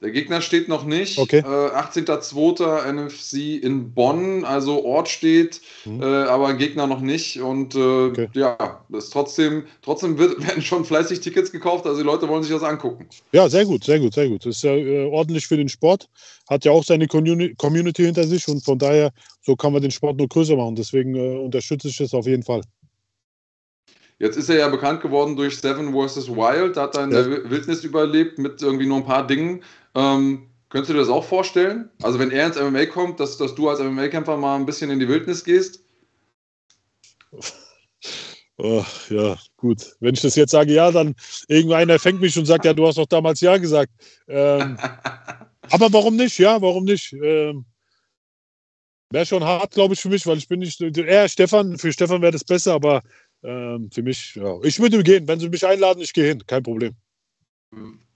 Der 0.00 0.10
Gegner 0.10 0.42
steht 0.42 0.68
noch 0.68 0.84
nicht. 0.84 1.18
Okay. 1.18 1.38
Äh, 1.38 1.42
18.02. 1.42 2.84
NFC 2.92 3.56
in 3.62 3.94
Bonn, 3.94 4.44
also 4.44 4.84
Ort 4.84 5.08
steht, 5.08 5.62
Mhm. 5.86 6.02
äh, 6.02 6.04
aber 6.04 6.52
Gegner 6.54 6.86
noch 6.86 7.00
nicht. 7.00 7.40
Und 7.40 7.74
äh, 7.74 7.78
Okay. 7.78 8.28
ja, 8.34 8.84
das 8.90 9.04
ist 9.04 9.10
trotzdem, 9.14 9.64
trotzdem 9.80 10.18
wird, 10.18 10.38
werden 10.46 10.62
schon 10.62 10.84
fleißig 10.84 11.20
Tickets 11.20 11.50
gekauft, 11.50 11.86
also 11.86 11.98
die 11.98 12.04
Leute 12.04 12.28
wollen 12.28 12.42
sich 12.42 12.52
das 12.52 12.62
angucken. 12.62 13.06
Ja, 13.32 13.48
sehr 13.48 13.64
gut, 13.64 13.84
sehr 13.84 13.98
gut, 13.98 14.12
sehr 14.12 14.28
gut. 14.28 14.44
Das 14.44 14.56
ist 14.56 14.62
ja 14.62 14.74
äh, 14.74 15.06
ordentlich 15.06 15.46
für 15.46 15.56
den 15.56 15.70
Sport. 15.70 16.08
Hat 16.50 16.66
ja 16.66 16.72
auch 16.72 16.84
seine 16.84 17.06
Communi- 17.06 17.56
Community 17.56 18.02
hinter 18.04 18.26
sich 18.26 18.46
und 18.48 18.62
von 18.62 18.78
daher, 18.78 19.10
so 19.42 19.56
kann 19.56 19.72
man 19.72 19.80
den 19.80 19.90
Sport 19.90 20.18
nur 20.18 20.28
größer 20.28 20.56
machen. 20.56 20.76
Deswegen 20.76 21.14
äh, 21.14 21.38
unterstütze 21.38 21.88
ich 21.88 21.96
das 21.96 22.12
auf 22.12 22.26
jeden 22.26 22.42
Fall. 22.42 22.60
Jetzt 24.18 24.36
ist 24.36 24.48
er 24.48 24.56
ja 24.56 24.68
bekannt 24.68 25.00
geworden 25.00 25.36
durch 25.36 25.58
Seven 25.58 25.92
vs. 25.92 26.28
Wild, 26.28 26.76
da 26.76 26.82
hat 26.82 26.94
er 26.96 27.04
in 27.04 27.10
der 27.10 27.28
Wi- 27.28 27.50
Wildnis 27.50 27.82
überlebt 27.82 28.38
mit 28.38 28.62
irgendwie 28.62 28.86
nur 28.86 28.98
ein 28.98 29.04
paar 29.04 29.26
Dingen. 29.26 29.62
Ähm, 29.94 30.48
könntest 30.68 30.90
du 30.90 30.94
dir 30.94 31.00
das 31.00 31.08
auch 31.08 31.24
vorstellen? 31.24 31.90
Also 32.02 32.18
wenn 32.18 32.30
er 32.30 32.46
ins 32.46 32.56
MMA 32.56 32.86
kommt, 32.86 33.18
dass, 33.18 33.36
dass 33.36 33.54
du 33.54 33.68
als 33.68 33.80
MMA-Kämpfer 33.80 34.36
mal 34.36 34.56
ein 34.56 34.66
bisschen 34.66 34.90
in 34.90 35.00
die 35.00 35.08
Wildnis 35.08 35.42
gehst? 35.44 35.80
Ach, 38.62 39.10
ja, 39.10 39.36
gut. 39.56 39.96
Wenn 39.98 40.14
ich 40.14 40.20
das 40.20 40.36
jetzt 40.36 40.52
sage, 40.52 40.72
ja, 40.72 40.92
dann 40.92 41.16
irgendeiner 41.48 41.98
fängt 41.98 42.20
mich 42.20 42.38
und 42.38 42.46
sagt, 42.46 42.64
ja, 42.64 42.72
du 42.72 42.86
hast 42.86 42.98
doch 42.98 43.06
damals 43.06 43.40
ja 43.40 43.56
gesagt. 43.56 43.90
Ähm, 44.28 44.78
aber 45.70 45.92
warum 45.92 46.14
nicht? 46.14 46.38
Ja, 46.38 46.62
warum 46.62 46.84
nicht? 46.84 47.12
Ähm, 47.14 47.64
wäre 49.10 49.26
schon 49.26 49.42
hart, 49.42 49.72
glaube 49.72 49.94
ich, 49.94 50.00
für 50.00 50.08
mich, 50.08 50.24
weil 50.26 50.38
ich 50.38 50.46
bin 50.46 50.60
nicht. 50.60 50.80
Eher 50.80 51.28
Stefan, 51.28 51.78
für 51.78 51.92
Stefan 51.92 52.22
wäre 52.22 52.32
das 52.32 52.44
besser, 52.44 52.74
aber 52.74 53.02
ähm, 53.44 53.90
für 53.92 54.02
mich, 54.02 54.34
ja. 54.34 54.58
Ich 54.62 54.80
würde 54.80 55.02
gehen. 55.02 55.28
Wenn 55.28 55.38
sie 55.38 55.48
mich 55.48 55.66
einladen, 55.66 56.00
ich 56.00 56.12
gehe 56.12 56.26
hin. 56.26 56.42
Kein 56.46 56.62
Problem. 56.62 56.94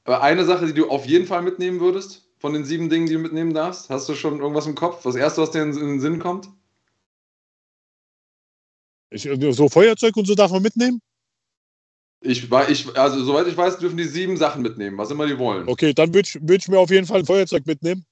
Eine 0.04 0.44
Sache, 0.44 0.66
die 0.66 0.72
du 0.72 0.88
auf 0.88 1.04
jeden 1.04 1.26
Fall 1.26 1.42
mitnehmen 1.42 1.80
würdest, 1.80 2.26
von 2.38 2.54
den 2.54 2.64
sieben 2.64 2.88
Dingen, 2.88 3.06
die 3.06 3.14
du 3.14 3.18
mitnehmen 3.18 3.52
darfst, 3.52 3.90
hast 3.90 4.08
du 4.08 4.14
schon 4.14 4.40
irgendwas 4.40 4.66
im 4.66 4.74
Kopf? 4.74 5.02
Das 5.02 5.16
erste, 5.16 5.42
was 5.42 5.50
dir 5.50 5.62
in, 5.62 5.72
den 5.72 6.00
Sinn 6.00 6.18
kommt? 6.18 6.48
Ich, 9.10 9.28
so 9.50 9.68
Feuerzeug 9.68 10.16
und 10.16 10.26
so 10.26 10.34
darf 10.34 10.50
man 10.50 10.62
mitnehmen? 10.62 11.00
Ich, 12.20 12.50
ich, 12.50 12.98
also 12.98 13.22
soweit 13.22 13.46
ich 13.46 13.56
weiß, 13.56 13.78
dürfen 13.78 13.96
die 13.96 14.04
sieben 14.04 14.36
Sachen 14.36 14.62
mitnehmen, 14.62 14.98
was 14.98 15.10
immer 15.10 15.26
die 15.26 15.38
wollen. 15.38 15.68
Okay, 15.68 15.92
dann 15.92 16.14
würde 16.14 16.28
ich, 16.28 16.38
würd 16.40 16.62
ich 16.62 16.68
mir 16.68 16.78
auf 16.78 16.90
jeden 16.90 17.06
Fall 17.06 17.20
ein 17.20 17.26
Feuerzeug 17.26 17.66
mitnehmen. 17.66 18.04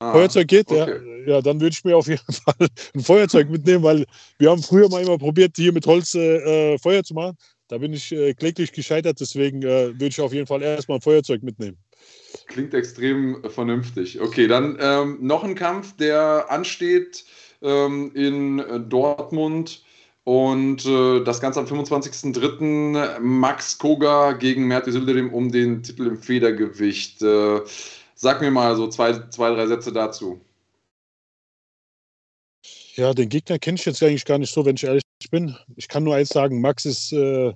Ah, 0.00 0.12
Feuerzeug 0.12 0.48
geht, 0.48 0.70
okay. 0.70 0.98
ja. 1.26 1.34
Ja, 1.34 1.42
dann 1.42 1.60
würde 1.60 1.74
ich 1.74 1.84
mir 1.84 1.94
auf 1.94 2.06
jeden 2.08 2.20
Fall 2.32 2.68
ein 2.94 3.00
Feuerzeug 3.00 3.50
mitnehmen, 3.50 3.84
weil 3.84 4.06
wir 4.38 4.50
haben 4.50 4.62
früher 4.62 4.88
mal 4.88 5.02
immer 5.02 5.18
probiert, 5.18 5.52
hier 5.56 5.72
mit 5.72 5.86
Holz 5.86 6.14
äh, 6.14 6.72
äh, 6.72 6.78
Feuer 6.78 7.04
zu 7.04 7.12
machen. 7.12 7.36
Da 7.68 7.78
bin 7.78 7.92
ich 7.92 8.10
äh, 8.10 8.32
kläglich 8.32 8.72
gescheitert, 8.72 9.20
deswegen 9.20 9.62
äh, 9.62 9.88
würde 9.92 10.06
ich 10.06 10.20
auf 10.20 10.32
jeden 10.32 10.46
Fall 10.46 10.62
erstmal 10.62 10.98
ein 10.98 11.02
Feuerzeug 11.02 11.42
mitnehmen. 11.42 11.76
Klingt 12.46 12.72
extrem 12.72 13.44
äh, 13.44 13.50
vernünftig. 13.50 14.20
Okay, 14.20 14.48
dann 14.48 14.78
ähm, 14.80 15.18
noch 15.20 15.44
ein 15.44 15.54
Kampf, 15.54 15.94
der 15.96 16.46
ansteht 16.48 17.24
ähm, 17.60 18.10
in 18.14 18.58
äh, 18.58 18.80
Dortmund. 18.80 19.82
Und 20.24 20.84
äh, 20.84 21.24
das 21.24 21.40
Ganze 21.40 21.60
am 21.60 21.66
25.03. 21.66 23.18
Max 23.20 23.78
Koga 23.78 24.32
gegen 24.32 24.66
Merti 24.66 24.92
Sülderim 24.92 25.32
um 25.32 25.50
den 25.50 25.82
Titel 25.82 26.06
im 26.06 26.18
Federgewicht. 26.18 27.22
Äh, 27.22 27.60
sag 28.20 28.40
mir 28.42 28.50
mal 28.50 28.76
so 28.76 28.86
zwei, 28.88 29.18
zwei 29.30 29.50
drei 29.54 29.66
Sätze 29.66 29.92
dazu. 29.92 30.40
Ja, 32.94 33.14
den 33.14 33.30
Gegner 33.30 33.58
kenne 33.58 33.76
ich 33.76 33.86
jetzt 33.86 34.02
eigentlich 34.02 34.26
gar 34.26 34.38
nicht 34.38 34.52
so, 34.52 34.64
wenn 34.64 34.76
ich 34.76 34.84
ehrlich 34.84 35.02
bin. 35.30 35.56
Ich 35.76 35.88
kann 35.88 36.04
nur 36.04 36.16
eins 36.16 36.28
sagen, 36.28 36.60
Max 36.60 36.84
ist 36.84 37.12
äh, 37.12 37.54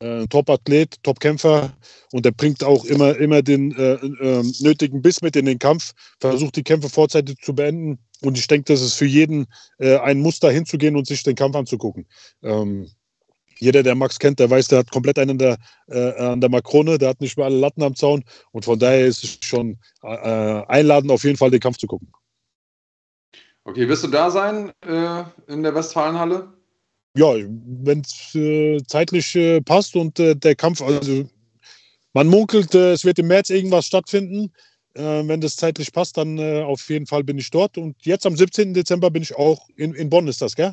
ein 0.00 0.28
Top-Athlet, 0.28 1.02
Top-Kämpfer 1.02 1.72
und 2.12 2.26
er 2.26 2.32
bringt 2.32 2.62
auch 2.62 2.84
immer, 2.84 3.16
immer 3.16 3.40
den 3.40 3.74
äh, 3.76 3.94
äh, 3.94 4.42
nötigen 4.60 5.00
Biss 5.00 5.22
mit 5.22 5.36
in 5.36 5.46
den 5.46 5.58
Kampf, 5.58 5.92
versucht 6.20 6.56
die 6.56 6.64
Kämpfe 6.64 6.90
vorzeitig 6.90 7.38
zu 7.40 7.54
beenden 7.54 7.98
und 8.20 8.36
ich 8.36 8.46
denke, 8.46 8.72
das 8.72 8.82
ist 8.82 8.94
für 8.94 9.06
jeden 9.06 9.46
äh, 9.78 9.96
ein 9.98 10.20
Muster 10.20 10.50
hinzugehen 10.50 10.96
und 10.96 11.06
sich 11.06 11.22
den 11.22 11.36
Kampf 11.36 11.56
anzugucken. 11.56 12.06
Ähm, 12.42 12.90
jeder, 13.58 13.82
der 13.82 13.94
Max 13.94 14.18
kennt, 14.18 14.38
der 14.38 14.50
weiß, 14.50 14.68
der 14.68 14.80
hat 14.80 14.90
komplett 14.90 15.18
einen 15.18 15.32
an 15.32 15.38
der, 15.38 15.58
äh, 15.88 16.22
an 16.22 16.40
der 16.40 16.50
Makrone, 16.50 16.98
der 16.98 17.10
hat 17.10 17.20
nicht 17.20 17.36
mehr 17.36 17.46
alle 17.46 17.58
Latten 17.58 17.82
am 17.82 17.94
Zaun 17.94 18.24
und 18.52 18.64
von 18.64 18.78
daher 18.78 19.06
ist 19.06 19.24
es 19.24 19.38
schon 19.42 19.78
äh, 20.02 20.06
einladend, 20.08 21.10
auf 21.10 21.24
jeden 21.24 21.36
Fall 21.36 21.50
den 21.50 21.60
Kampf 21.60 21.78
zu 21.78 21.86
gucken. 21.86 22.12
Okay, 23.64 23.88
wirst 23.88 24.04
du 24.04 24.08
da 24.08 24.30
sein 24.30 24.72
äh, 24.86 25.24
in 25.46 25.62
der 25.62 25.74
Westfalenhalle? 25.74 26.54
ja, 27.16 27.34
wenn 27.36 28.00
es 28.00 28.34
äh, 28.34 28.80
zeitlich 28.86 29.34
äh, 29.36 29.60
passt 29.60 29.94
und 29.96 30.18
äh, 30.18 30.34
der 30.34 30.56
Kampf, 30.56 30.82
also 30.82 31.28
man 32.12 32.28
munkelt, 32.28 32.74
es 32.74 33.04
wird 33.04 33.18
im 33.18 33.26
März 33.26 33.50
irgendwas 33.50 33.86
stattfinden. 33.86 34.52
Wenn 34.96 35.40
das 35.40 35.56
zeitlich 35.56 35.92
passt, 35.92 36.16
dann 36.16 36.38
auf 36.38 36.88
jeden 36.88 37.06
Fall 37.06 37.24
bin 37.24 37.36
ich 37.36 37.50
dort. 37.50 37.76
Und 37.76 37.96
jetzt 38.06 38.24
am 38.24 38.36
17. 38.36 38.72
Dezember 38.72 39.10
bin 39.10 39.24
ich 39.24 39.34
auch 39.34 39.68
in, 39.74 39.92
in 39.94 40.08
Bonn, 40.08 40.28
ist 40.28 40.40
das, 40.40 40.54
gell? 40.54 40.72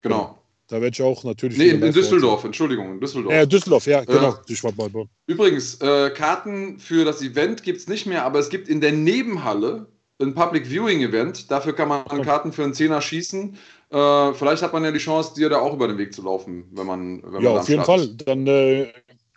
Genau. 0.00 0.35
Da 0.68 0.80
werde 0.80 0.94
ich 0.94 1.02
auch 1.02 1.22
natürlich. 1.22 1.58
Nee, 1.58 1.68
in, 1.68 1.82
in 1.82 1.92
Düsseldorf, 1.92 2.44
Entschuldigung, 2.44 2.92
in 2.92 3.00
Düsseldorf. 3.00 3.32
sein. 3.32 3.42
Äh, 3.44 3.46
Düsseldorf, 3.46 3.86
ja, 3.86 4.04
genau. 4.04 4.34
War 4.62 4.72
bei 4.72 4.88
Bonn. 4.88 5.08
Übrigens, 5.26 5.80
äh, 5.80 6.10
Karten 6.10 6.78
für 6.80 7.04
das 7.04 7.22
Event 7.22 7.62
gibt 7.62 7.78
es 7.78 7.88
nicht 7.88 8.06
mehr, 8.06 8.24
aber 8.24 8.40
es 8.40 8.48
gibt 8.48 8.68
in 8.68 8.80
der 8.80 8.92
Nebenhalle 8.92 9.86
ein 10.20 10.34
Public 10.34 10.66
Viewing 10.66 11.02
Event. 11.02 11.50
Dafür 11.50 11.72
kann 11.74 11.88
man 11.88 12.04
Karten 12.22 12.52
für 12.52 12.64
einen 12.64 12.74
Zehner 12.74 13.00
schießen. 13.00 13.56
Äh, 13.90 14.32
vielleicht 14.34 14.62
hat 14.62 14.72
man 14.72 14.82
ja 14.82 14.90
die 14.90 14.98
Chance, 14.98 15.34
dir 15.36 15.48
da 15.48 15.58
auch 15.58 15.74
über 15.74 15.86
den 15.86 15.98
Weg 15.98 16.12
zu 16.12 16.22
laufen, 16.22 16.64
wenn 16.72 16.86
man. 16.86 17.22
Wenn 17.22 17.42
Ja, 17.42 17.50
man 17.50 17.58
auf 17.60 17.68
jeden 17.68 17.84
Fall. 17.84 18.00
ist. 18.00 18.26
Dann 18.26 18.46
äh, 18.48 18.88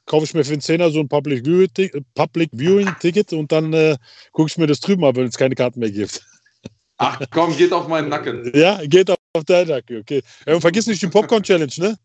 kaufe 0.07 0.25
ich 0.25 0.33
mir 0.33 0.43
für 0.43 0.51
den 0.53 0.61
Zehner 0.61 0.89
so 0.89 0.99
ein 0.99 1.07
Public 1.07 1.45
Viewing, 1.45 1.69
Public 2.15 2.49
Viewing 2.53 2.89
Ticket 2.99 3.33
und 3.33 3.51
dann 3.51 3.71
äh, 3.73 3.97
gucke 4.31 4.49
ich 4.49 4.57
mir 4.57 4.65
das 4.65 4.79
drüben 4.79 5.03
an, 5.05 5.15
wenn 5.15 5.27
es 5.27 5.37
keine 5.37 5.53
Karten 5.53 5.79
mehr 5.79 5.91
gibt. 5.91 6.23
Ach 6.97 7.21
komm, 7.31 7.55
geht 7.55 7.71
auf 7.71 7.87
meinen 7.87 8.09
Nacken. 8.09 8.51
Ja, 8.55 8.81
geht 8.85 9.11
auf 9.11 9.18
deinen 9.45 9.69
Nacken, 9.69 9.97
okay. 9.99 10.21
Ja, 10.47 10.55
und 10.55 10.61
vergiss 10.61 10.87
nicht 10.87 11.01
die 11.01 11.07
Popcorn 11.07 11.43
Challenge, 11.43 11.71
ne? 11.77 11.97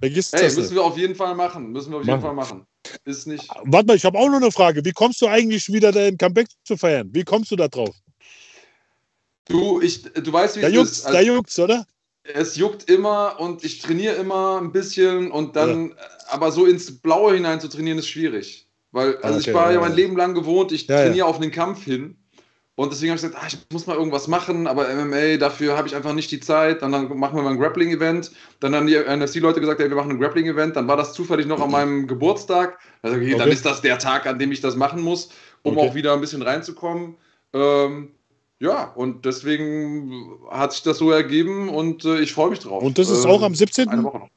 Vergiss 0.00 0.32
Ey, 0.32 0.42
das 0.42 0.56
müssen 0.56 0.68
nicht. 0.68 0.74
wir 0.74 0.84
auf 0.84 0.98
jeden 0.98 1.14
Fall 1.14 1.34
machen. 1.34 1.72
Müssen 1.72 1.90
wir 1.90 1.98
auf 1.98 2.04
jeden 2.04 2.20
Machen. 2.20 2.22
Fall 2.22 2.34
machen. 2.34 2.66
Ist 3.04 3.26
nicht. 3.26 3.48
Warte 3.64 3.86
mal, 3.86 3.96
ich 3.96 4.04
habe 4.04 4.18
auch 4.18 4.28
noch 4.28 4.36
eine 4.36 4.50
Frage. 4.50 4.84
Wie 4.84 4.92
kommst 4.92 5.20
du 5.22 5.26
eigentlich 5.28 5.72
wieder 5.72 5.92
dein 5.92 6.16
Comeback 6.18 6.48
zu 6.64 6.76
feiern? 6.76 7.08
Wie 7.12 7.24
kommst 7.24 7.50
du 7.50 7.56
da 7.56 7.68
drauf? 7.68 7.94
Du, 9.48 9.80
ich, 9.80 10.02
du 10.02 10.32
weißt, 10.32 10.56
wie 10.56 10.60
Da 10.62 10.68
es 10.68 10.74
juckt's, 10.74 10.98
ist. 10.98 11.04
da 11.06 11.20
juckt's, 11.20 11.58
oder? 11.58 11.86
es 12.24 12.54
juckt 12.56 12.88
immer 12.88 13.40
und 13.40 13.64
ich 13.64 13.80
trainiere 13.80 14.14
immer 14.14 14.60
ein 14.60 14.70
bisschen 14.70 15.30
und 15.32 15.56
dann, 15.56 15.94
aber 16.28 16.52
so 16.52 16.66
ins 16.66 17.00
Blaue 17.00 17.34
hinein 17.34 17.60
zu 17.60 17.68
trainieren 17.68 17.98
ist 17.98 18.08
schwierig. 18.08 18.68
Weil, 18.92 19.16
also 19.18 19.38
Okay, 19.40 19.50
ich 19.50 19.54
war 19.54 19.66
ja, 19.68 19.74
ja 19.74 19.80
mein 19.80 19.90
ja. 19.90 19.96
Leben 19.96 20.16
lang 20.16 20.34
gewohnt, 20.34 20.70
ich 20.70 20.86
Ja, 20.86 20.98
ja. 20.98 21.04
trainiere 21.06 21.26
auf 21.26 21.40
den 21.40 21.50
Kampf 21.50 21.84
hin. 21.84 22.16
Und 22.74 22.90
deswegen 22.90 23.10
habe 23.10 23.16
ich 23.16 23.22
gesagt, 23.22 23.36
ah, 23.42 23.46
ich 23.46 23.58
muss 23.70 23.86
mal 23.86 23.96
irgendwas 23.96 24.28
machen, 24.28 24.66
aber 24.66 24.88
MMA, 24.88 25.36
dafür 25.36 25.76
habe 25.76 25.86
ich 25.88 25.94
einfach 25.94 26.14
nicht 26.14 26.30
die 26.30 26.40
Zeit. 26.40 26.82
Und 26.82 26.92
dann 26.92 27.18
machen 27.18 27.36
wir 27.36 27.42
mal 27.42 27.50
ein 27.50 27.58
Grappling-Event. 27.58 28.32
Dann 28.60 28.74
haben 28.74 28.86
die 28.86 28.96
NFC-Leute 28.96 29.60
gesagt, 29.60 29.78
ey, 29.80 29.90
wir 29.90 29.96
machen 29.96 30.12
ein 30.12 30.18
Grappling-Event. 30.18 30.74
Dann 30.76 30.88
war 30.88 30.96
das 30.96 31.12
zufällig 31.12 31.46
noch 31.46 31.60
an 31.60 31.70
meinem 31.70 32.06
Geburtstag. 32.06 32.78
Also, 33.02 33.16
okay, 33.16 33.32
dann 33.32 33.42
Okay. 33.42 33.52
ist 33.52 33.66
das 33.66 33.82
der 33.82 33.98
Tag, 33.98 34.26
an 34.26 34.38
dem 34.38 34.52
ich 34.52 34.62
das 34.62 34.74
machen 34.76 35.02
muss, 35.02 35.28
um 35.62 35.76
Okay. 35.76 35.88
auch 35.90 35.94
wieder 35.94 36.14
ein 36.14 36.22
bisschen 36.22 36.40
reinzukommen. 36.40 37.16
Ähm, 37.52 38.12
ja, 38.58 38.84
und 38.94 39.26
deswegen 39.26 40.30
hat 40.50 40.72
sich 40.72 40.82
das 40.82 40.96
so 40.96 41.10
ergeben 41.10 41.68
und 41.68 42.06
äh, 42.06 42.20
ich 42.20 42.32
freue 42.32 42.48
mich 42.50 42.60
drauf. 42.60 42.82
Und 42.82 42.96
das 42.96 43.10
ist 43.10 43.26
Äh, 43.26 43.28
auch 43.28 43.42
am 43.42 43.54
17. 43.54 43.88
Eine 43.90 44.04
Woche 44.04 44.18
noch. 44.20 44.28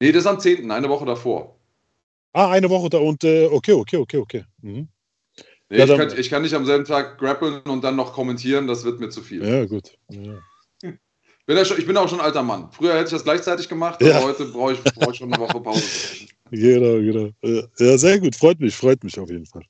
Nee, 0.00 0.10
das 0.10 0.22
ist 0.24 0.26
am 0.26 0.40
10., 0.40 0.70
eine 0.72 0.88
Woche 0.88 1.04
davor. 1.04 1.54
Ah, 2.32 2.50
eine 2.50 2.68
Woche 2.68 2.90
da. 2.90 2.98
Und 2.98 3.22
äh, 3.22 3.46
okay, 3.46 3.72
okay, 3.74 3.98
okay, 3.98 4.16
okay. 4.18 4.44
Mhm. 4.60 4.88
Nee, 5.70 5.78
Ja, 5.78 5.84
ich, 5.84 5.96
kann, 5.96 6.18
ich 6.18 6.30
kann 6.30 6.42
nicht 6.42 6.54
am 6.54 6.66
selben 6.66 6.84
Tag 6.84 7.18
grappeln 7.18 7.60
und 7.62 7.82
dann 7.82 7.96
noch 7.96 8.12
kommentieren, 8.12 8.66
das 8.66 8.84
wird 8.84 9.00
mir 9.00 9.08
zu 9.08 9.22
viel. 9.22 9.46
Ja, 9.46 9.64
gut. 9.64 9.96
Ja. 10.10 10.38
Bin 11.46 11.58
ja 11.58 11.64
schon, 11.64 11.78
ich 11.78 11.86
bin 11.86 11.94
auch 11.98 12.08
schon 12.08 12.20
ein 12.20 12.24
alter 12.24 12.42
Mann. 12.42 12.70
Früher 12.72 12.94
hätte 12.94 13.04
ich 13.04 13.10
das 13.10 13.24
gleichzeitig 13.24 13.68
gemacht, 13.68 14.02
aber 14.02 14.22
heute 14.22 14.46
brauche 14.46 14.72
ich, 14.72 14.82
brauche 14.82 15.10
ich 15.12 15.18
schon 15.18 15.30
eine 15.32 15.42
Woche 15.42 15.60
Pause. 15.60 15.82
Genau, 16.50 17.00
genau. 17.00 17.30
Ja, 17.78 17.98
sehr 17.98 18.20
gut. 18.20 18.36
Freut 18.36 18.60
mich, 18.60 18.76
freut 18.76 19.02
mich 19.02 19.18
auf 19.18 19.28
jeden 19.28 19.46
Fall. 19.46 19.62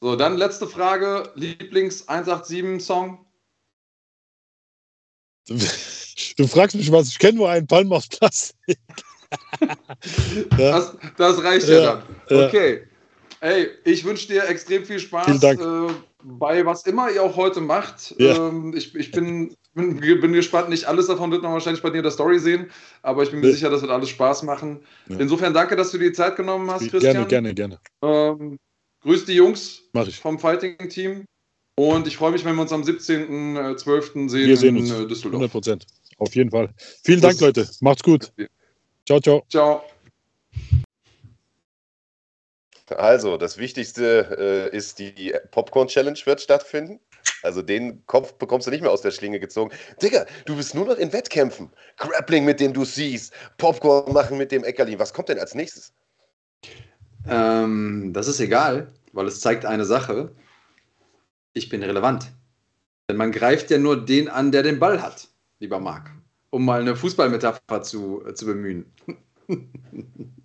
So, 0.00 0.16
dann 0.16 0.36
letzte 0.38 0.66
Frage. 0.66 1.30
Lieblings-187-Song? 1.34 3.24
Du, 5.48 5.54
du 6.36 6.46
fragst 6.46 6.76
mich 6.76 6.90
was, 6.92 7.08
ich 7.08 7.18
kenne 7.18 7.38
nur 7.38 7.50
einen 7.50 7.66
Palm 7.66 7.92
aus 7.92 8.08
Plastik. 8.08 8.78
ja, 9.60 9.76
Das, 10.56 10.96
das 11.16 11.42
reicht 11.42 11.68
ja, 11.68 11.74
Ja, 11.74 11.96
dann. 12.28 12.38
ja. 12.38 12.46
Okay. 12.46 12.86
Ey, 13.44 13.68
ich 13.84 14.04
wünsche 14.04 14.26
dir 14.28 14.48
extrem 14.48 14.84
viel 14.86 14.98
Spaß. 14.98 15.42
Äh, 15.42 15.58
bei 16.22 16.64
was 16.64 16.86
immer 16.86 17.10
ihr 17.10 17.22
auch 17.22 17.36
heute 17.36 17.60
macht. 17.60 18.14
Ja. 18.18 18.48
Ähm, 18.48 18.72
ich 18.74 18.94
ich 18.94 19.10
bin, 19.10 19.54
bin, 19.74 20.00
bin 20.00 20.32
gespannt, 20.32 20.70
nicht 20.70 20.86
alles 20.86 21.08
davon 21.08 21.30
wird 21.30 21.42
man 21.42 21.52
wahrscheinlich 21.52 21.82
bei 21.82 21.90
dir 21.90 21.98
in 21.98 22.04
der 22.04 22.12
Story 22.12 22.38
sehen, 22.38 22.70
aber 23.02 23.22
ich 23.22 23.30
bin 23.30 23.40
mir 23.40 23.48
Nee. 23.48 23.52
sicher, 23.52 23.68
das 23.68 23.82
wird 23.82 23.90
alles 23.92 24.08
Spaß 24.08 24.44
machen. 24.44 24.80
Ja. 25.10 25.18
Insofern 25.18 25.52
danke, 25.52 25.76
dass 25.76 25.90
du 25.90 25.98
dir 25.98 26.06
die 26.08 26.12
Zeit 26.14 26.36
genommen 26.36 26.70
hast, 26.70 26.88
Christian. 26.88 27.28
gerne, 27.28 27.54
gerne, 27.54 27.54
gerne. 27.54 27.78
Ähm, 28.02 28.58
grüß 29.02 29.26
die 29.26 29.34
Jungs 29.34 29.82
vom 30.22 30.38
Fighting-Team 30.38 31.24
und 31.78 32.06
ich 32.06 32.16
freue 32.16 32.32
mich, 32.32 32.46
wenn 32.46 32.54
wir 32.54 32.62
uns 32.62 32.72
am 32.72 32.82
17.12. 32.82 34.30
sehen 34.30 34.48
Wir 34.48 34.56
sehen 34.56 34.76
in 34.76 34.82
uns. 34.84 34.90
äh, 34.90 35.06
Düsseldorf. 35.06 35.34
100 35.42 35.52
Prozent. 35.52 35.86
Auf 36.16 36.34
jeden 36.34 36.50
Fall. 36.50 36.70
Vielen 37.04 37.20
Dank, 37.20 37.34
Das- 37.34 37.40
Leute. 37.42 37.68
Macht's 37.82 38.02
gut. 38.02 38.32
Ciao, 39.06 39.20
ciao. 39.20 39.42
Ciao. 39.50 39.82
Also, 42.90 43.36
das 43.36 43.56
Wichtigste 43.56 44.70
äh, 44.72 44.76
ist, 44.76 44.98
die 44.98 45.34
Popcorn-Challenge 45.50 46.18
wird 46.24 46.40
stattfinden. 46.40 47.00
Also 47.42 47.62
den 47.62 48.04
Kopf 48.06 48.34
bekommst 48.34 48.66
du 48.66 48.70
nicht 48.70 48.80
mehr 48.80 48.90
aus 48.90 49.02
der 49.02 49.10
Schlinge 49.10 49.40
gezogen. 49.40 49.70
Digga, 50.02 50.26
du 50.46 50.56
bist 50.56 50.74
nur 50.74 50.86
noch 50.86 50.96
in 50.96 51.12
Wettkämpfen. 51.12 51.70
Grappling 51.96 52.44
mit 52.44 52.60
dem 52.60 52.72
du 52.72 52.84
siehst, 52.84 53.32
Popcorn 53.58 54.12
machen 54.12 54.38
mit 54.38 54.52
dem 54.52 54.64
Eckerlin. 54.64 54.98
Was 54.98 55.12
kommt 55.12 55.28
denn 55.28 55.38
als 55.38 55.54
nächstes? 55.54 55.92
Ähm, 57.28 58.12
das 58.12 58.28
ist 58.28 58.40
egal, 58.40 58.92
weil 59.12 59.26
es 59.26 59.40
zeigt 59.40 59.64
eine 59.64 59.84
Sache. 59.84 60.34
Ich 61.52 61.68
bin 61.68 61.82
relevant. 61.82 62.32
Denn 63.08 63.16
man 63.16 63.32
greift 63.32 63.70
ja 63.70 63.78
nur 63.78 64.04
den 64.04 64.28
an, 64.28 64.50
der 64.50 64.62
den 64.62 64.78
Ball 64.78 65.02
hat, 65.02 65.28
lieber 65.60 65.80
Marc. 65.80 66.10
Um 66.50 66.64
mal 66.64 66.80
eine 66.80 66.96
Fußballmetapher 66.96 67.82
zu, 67.82 68.24
äh, 68.26 68.34
zu 68.34 68.46
bemühen. 68.46 68.92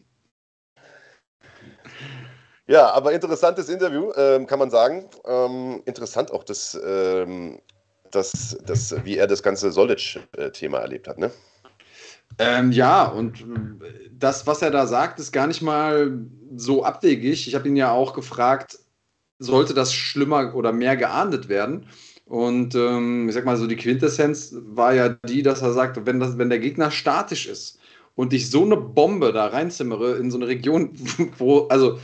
Ja, 2.70 2.92
aber 2.92 3.14
interessantes 3.14 3.68
Interview, 3.68 4.12
ähm, 4.16 4.46
kann 4.46 4.60
man 4.60 4.70
sagen. 4.70 5.06
Ähm, 5.26 5.82
interessant 5.86 6.32
auch, 6.32 6.44
das, 6.44 6.80
ähm, 6.86 7.58
das, 8.12 8.60
das, 8.64 8.96
wie 9.04 9.18
er 9.18 9.26
das 9.26 9.42
ganze 9.42 9.72
Solic-Thema 9.72 10.78
erlebt 10.78 11.08
hat, 11.08 11.18
ne? 11.18 11.32
Ähm, 12.38 12.72
ja, 12.72 13.06
und 13.06 13.44
das, 14.12 14.46
was 14.46 14.62
er 14.62 14.70
da 14.70 14.86
sagt, 14.86 15.20
ist 15.20 15.32
gar 15.32 15.48
nicht 15.48 15.64
mal 15.64 16.16
so 16.56 16.84
abwegig. 16.84 17.48
Ich 17.48 17.56
habe 17.56 17.68
ihn 17.68 17.76
ja 17.76 17.92
auch 17.92 18.14
gefragt, 18.14 18.78
sollte 19.40 19.74
das 19.74 19.92
schlimmer 19.92 20.54
oder 20.54 20.72
mehr 20.72 20.96
geahndet 20.96 21.50
werden? 21.50 21.88
Und 22.26 22.76
ähm, 22.76 23.30
ich 23.30 23.34
sag 23.34 23.46
mal 23.46 23.58
so, 23.58 23.66
die 23.66 23.78
Quintessenz 23.78 24.54
war 24.54 24.94
ja 24.94 25.10
die, 25.10 25.42
dass 25.42 25.64
er 25.64 25.74
sagt, 25.74 26.06
wenn, 26.06 26.20
das, 26.20 26.38
wenn 26.38 26.50
der 26.50 26.60
Gegner 26.60 26.92
statisch 26.92 27.48
ist 27.48 27.80
und 28.14 28.32
ich 28.32 28.52
so 28.52 28.64
eine 28.64 28.78
Bombe 28.78 29.34
da 29.34 29.48
reinzimmere 29.48 30.18
in 30.18 30.30
so 30.30 30.38
eine 30.38 30.48
Region, 30.48 30.92
wo, 31.40 31.62
also 31.70 31.98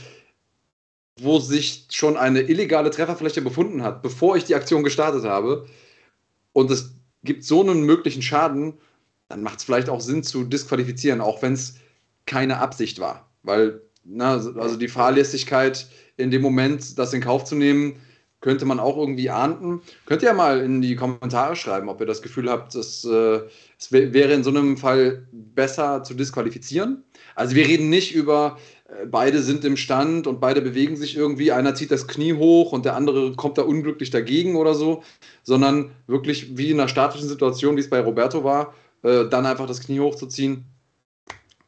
wo 1.20 1.38
sich 1.38 1.86
schon 1.90 2.16
eine 2.16 2.42
illegale 2.42 2.90
Trefferfläche 2.90 3.42
befunden 3.42 3.82
hat, 3.82 4.02
bevor 4.02 4.36
ich 4.36 4.44
die 4.44 4.54
Aktion 4.54 4.84
gestartet 4.84 5.24
habe, 5.24 5.66
und 6.52 6.70
es 6.70 6.94
gibt 7.22 7.44
so 7.44 7.60
einen 7.60 7.82
möglichen 7.82 8.22
Schaden, 8.22 8.74
dann 9.28 9.42
macht 9.42 9.58
es 9.58 9.64
vielleicht 9.64 9.88
auch 9.88 10.00
Sinn 10.00 10.22
zu 10.22 10.44
disqualifizieren, 10.44 11.20
auch 11.20 11.42
wenn 11.42 11.54
es 11.54 11.74
keine 12.26 12.58
Absicht 12.58 13.00
war. 13.00 13.28
Weil, 13.42 13.82
na, 14.04 14.32
also 14.32 14.76
die 14.76 14.88
Fahrlässigkeit 14.88 15.88
in 16.16 16.30
dem 16.30 16.42
Moment, 16.42 16.98
das 16.98 17.12
in 17.12 17.20
Kauf 17.20 17.44
zu 17.44 17.54
nehmen, 17.54 17.96
könnte 18.40 18.64
man 18.64 18.78
auch 18.78 18.96
irgendwie 18.96 19.30
ahnden. 19.30 19.80
Könnt 20.04 20.22
ihr 20.22 20.28
ja 20.28 20.34
mal 20.34 20.60
in 20.60 20.80
die 20.80 20.94
Kommentare 20.94 21.56
schreiben, 21.56 21.88
ob 21.88 22.00
ihr 22.00 22.06
das 22.06 22.22
Gefühl 22.22 22.50
habt, 22.50 22.74
dass, 22.74 23.04
äh, 23.04 23.40
es 23.78 23.90
wäre 23.90 24.32
in 24.32 24.44
so 24.44 24.50
einem 24.50 24.76
Fall 24.76 25.26
besser 25.32 26.02
zu 26.04 26.14
disqualifizieren. 26.14 27.02
Also 27.34 27.56
wir 27.56 27.66
reden 27.66 27.88
nicht 27.88 28.14
über, 28.14 28.58
beide 29.10 29.42
sind 29.42 29.64
im 29.64 29.76
Stand 29.76 30.26
und 30.26 30.40
beide 30.40 30.60
bewegen 30.60 30.96
sich 30.96 31.16
irgendwie, 31.16 31.52
einer 31.52 31.74
zieht 31.74 31.90
das 31.90 32.06
Knie 32.06 32.34
hoch 32.34 32.72
und 32.72 32.84
der 32.84 32.94
andere 32.94 33.32
kommt 33.32 33.58
da 33.58 33.62
unglücklich 33.62 34.10
dagegen 34.10 34.56
oder 34.56 34.74
so, 34.74 35.02
sondern 35.42 35.90
wirklich 36.06 36.56
wie 36.56 36.70
in 36.70 36.78
einer 36.78 36.88
statischen 36.88 37.28
Situation, 37.28 37.76
wie 37.76 37.80
es 37.80 37.90
bei 37.90 38.00
Roberto 38.00 38.44
war, 38.44 38.74
äh, 39.02 39.28
dann 39.28 39.46
einfach 39.46 39.66
das 39.66 39.80
Knie 39.80 40.00
hochzuziehen. 40.00 40.64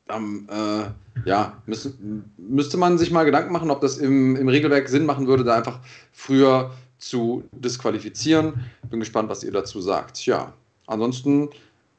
Ähm, 0.09 0.48
äh, 0.50 1.28
ja, 1.28 1.61
müsste, 1.66 1.92
müsste 2.37 2.76
man 2.76 2.98
sich 2.98 3.11
mal 3.11 3.24
Gedanken 3.24 3.52
machen, 3.52 3.70
ob 3.70 3.81
das 3.81 3.98
im, 3.98 4.37
im 4.37 4.48
Regelwerk 4.48 4.88
Sinn 4.88 5.04
machen 5.04 5.26
würde, 5.26 5.44
da 5.44 5.57
einfach 5.57 5.81
früher 6.12 6.70
zu 6.98 7.44
disqualifizieren. 7.52 8.64
Bin 8.90 9.00
gespannt, 9.00 9.28
was 9.28 9.42
ihr 9.42 9.52
dazu 9.52 9.81
sagt. 9.81 10.24
Ja, 10.24 10.52
ansonsten 10.87 11.50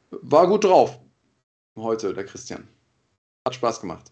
war 0.10 0.48
gut 0.48 0.64
drauf 0.64 0.98
heute, 1.76 2.14
der 2.14 2.26
Christian. 2.26 2.68
Hat 3.46 3.56
Spaß 3.56 3.82
gemacht. 3.82 4.12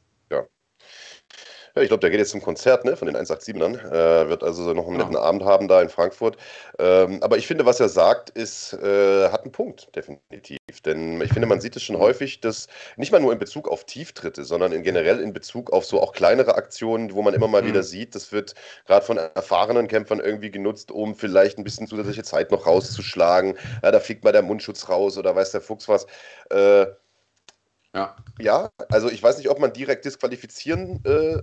Ja, 1.77 1.83
ich 1.83 1.89
glaube, 1.89 2.01
der 2.01 2.09
geht 2.09 2.19
jetzt 2.19 2.31
zum 2.31 2.41
Konzert 2.41 2.85
ne, 2.85 2.97
von 2.97 3.05
den 3.05 3.15
187ern. 3.15 3.77
Äh, 3.91 4.29
wird 4.29 4.43
also 4.43 4.73
noch 4.73 4.87
einen 4.87 4.97
netten 4.97 5.13
ja. 5.13 5.19
Abend 5.19 5.43
haben 5.45 5.67
da 5.67 5.79
in 5.79 5.89
Frankfurt. 5.89 6.35
Ähm, 6.79 7.21
aber 7.21 7.37
ich 7.37 7.45
finde, 7.45 7.67
was 7.67 7.79
er 7.79 7.87
sagt, 7.87 8.31
ist, 8.31 8.73
äh, 8.73 9.29
hat 9.29 9.43
einen 9.43 9.51
Punkt, 9.51 9.95
definitiv. 9.95 10.57
Denn 10.83 11.21
ich 11.21 11.31
finde, 11.31 11.47
man 11.47 11.61
sieht 11.61 11.75
es 11.75 11.83
schon 11.83 11.99
häufig, 11.99 12.41
dass 12.41 12.65
nicht 12.95 13.11
mal 13.11 13.21
nur 13.21 13.31
in 13.31 13.37
Bezug 13.37 13.67
auf 13.67 13.83
Tieftritte, 13.83 14.43
sondern 14.43 14.71
in 14.71 14.81
generell 14.81 15.19
in 15.19 15.33
Bezug 15.33 15.71
auf 15.71 15.85
so 15.85 16.01
auch 16.01 16.13
kleinere 16.13 16.55
Aktionen, 16.55 17.13
wo 17.13 17.21
man 17.21 17.35
immer 17.35 17.47
mal 17.47 17.61
mhm. 17.61 17.67
wieder 17.67 17.83
sieht, 17.83 18.15
das 18.15 18.31
wird 18.31 18.55
gerade 18.87 19.05
von 19.05 19.17
erfahrenen 19.17 19.87
Kämpfern 19.87 20.19
irgendwie 20.19 20.49
genutzt, 20.49 20.89
um 20.89 21.13
vielleicht 21.13 21.59
ein 21.59 21.63
bisschen 21.63 21.85
zusätzliche 21.85 22.23
Zeit 22.23 22.49
noch 22.49 22.65
rauszuschlagen. 22.65 23.55
Ja, 23.83 23.91
da 23.91 23.99
fliegt 23.99 24.23
mal 24.23 24.31
der 24.31 24.41
Mundschutz 24.41 24.89
raus 24.89 25.15
oder 25.15 25.35
weiß 25.35 25.51
der 25.51 25.61
Fuchs 25.61 25.87
was. 25.87 26.07
Äh, 26.49 26.87
ja. 27.93 28.15
Ja, 28.39 28.69
also 28.91 29.09
ich 29.09 29.23
weiß 29.23 29.37
nicht, 29.39 29.49
ob 29.49 29.57
man 29.59 29.73
direkt 29.73 30.05
disqualifizieren, 30.05 31.03
äh, 31.05 31.39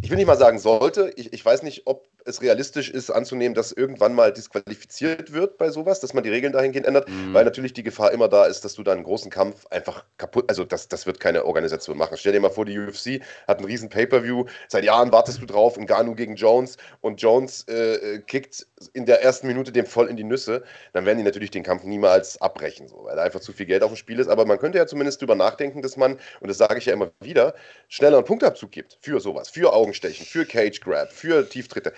ich 0.00 0.10
will 0.10 0.16
nicht 0.16 0.26
mal 0.26 0.36
sagen 0.36 0.58
sollte, 0.58 1.12
ich, 1.16 1.32
ich 1.32 1.44
weiß 1.44 1.62
nicht, 1.62 1.86
ob 1.86 2.06
es 2.26 2.42
realistisch 2.42 2.90
ist 2.90 3.10
anzunehmen, 3.10 3.54
dass 3.54 3.72
irgendwann 3.72 4.14
mal 4.14 4.32
disqualifiziert 4.32 5.32
wird 5.32 5.58
bei 5.58 5.70
sowas, 5.70 6.00
dass 6.00 6.14
man 6.14 6.24
die 6.24 6.30
Regeln 6.30 6.52
dahingehend 6.52 6.86
ändert, 6.86 7.08
mhm. 7.08 7.32
weil 7.32 7.44
natürlich 7.44 7.72
die 7.72 7.82
Gefahr 7.82 8.12
immer 8.12 8.28
da 8.28 8.44
ist, 8.44 8.64
dass 8.64 8.74
du 8.74 8.82
da 8.82 8.92
einen 8.92 9.04
großen 9.04 9.30
Kampf 9.30 9.66
einfach 9.68 10.04
kaputt, 10.18 10.46
also 10.48 10.64
das, 10.64 10.88
das 10.88 11.06
wird 11.06 11.20
keine 11.20 11.44
Organisation 11.44 11.96
machen. 11.96 12.16
Stell 12.16 12.32
dir 12.32 12.40
mal 12.40 12.50
vor, 12.50 12.64
die 12.64 12.78
UFC 12.78 13.20
hat 13.46 13.58
einen 13.58 13.66
riesen 13.66 13.88
Pay-Per-View, 13.88 14.44
seit 14.68 14.84
Jahren 14.84 15.12
wartest 15.12 15.40
du 15.40 15.46
drauf, 15.46 15.78
Ngannou 15.78 16.14
gegen 16.14 16.36
Jones 16.36 16.76
und 17.00 17.20
Jones 17.20 17.66
äh, 17.68 18.20
kickt 18.26 18.66
in 18.92 19.06
der 19.06 19.22
ersten 19.22 19.46
Minute 19.46 19.72
dem 19.72 19.86
voll 19.86 20.08
in 20.08 20.16
die 20.16 20.24
Nüsse, 20.24 20.64
dann 20.92 21.06
werden 21.06 21.18
die 21.18 21.24
natürlich 21.24 21.50
den 21.50 21.62
Kampf 21.62 21.84
niemals 21.84 22.40
abbrechen, 22.40 22.88
so, 22.88 23.04
weil 23.04 23.16
da 23.16 23.22
einfach 23.22 23.40
zu 23.40 23.52
viel 23.52 23.66
Geld 23.66 23.82
auf 23.82 23.90
dem 23.90 23.96
Spiel 23.96 24.18
ist, 24.18 24.28
aber 24.28 24.44
man 24.44 24.58
könnte 24.58 24.78
ja 24.78 24.86
zumindest 24.86 25.20
drüber 25.20 25.34
nachdenken, 25.34 25.82
dass 25.82 25.96
man, 25.96 26.18
und 26.40 26.48
das 26.48 26.58
sage 26.58 26.78
ich 26.78 26.86
ja 26.86 26.92
immer 26.92 27.10
wieder, 27.20 27.54
schneller 27.88 28.18
einen 28.18 28.26
Punktabzug 28.26 28.70
gibt 28.70 28.98
für 29.00 29.20
sowas, 29.20 29.48
für 29.48 29.72
Augenstechen, 29.72 30.26
für 30.26 30.44
Cage 30.44 30.80
Grab, 30.80 31.12
für 31.12 31.48
Tieftritte. 31.48 31.92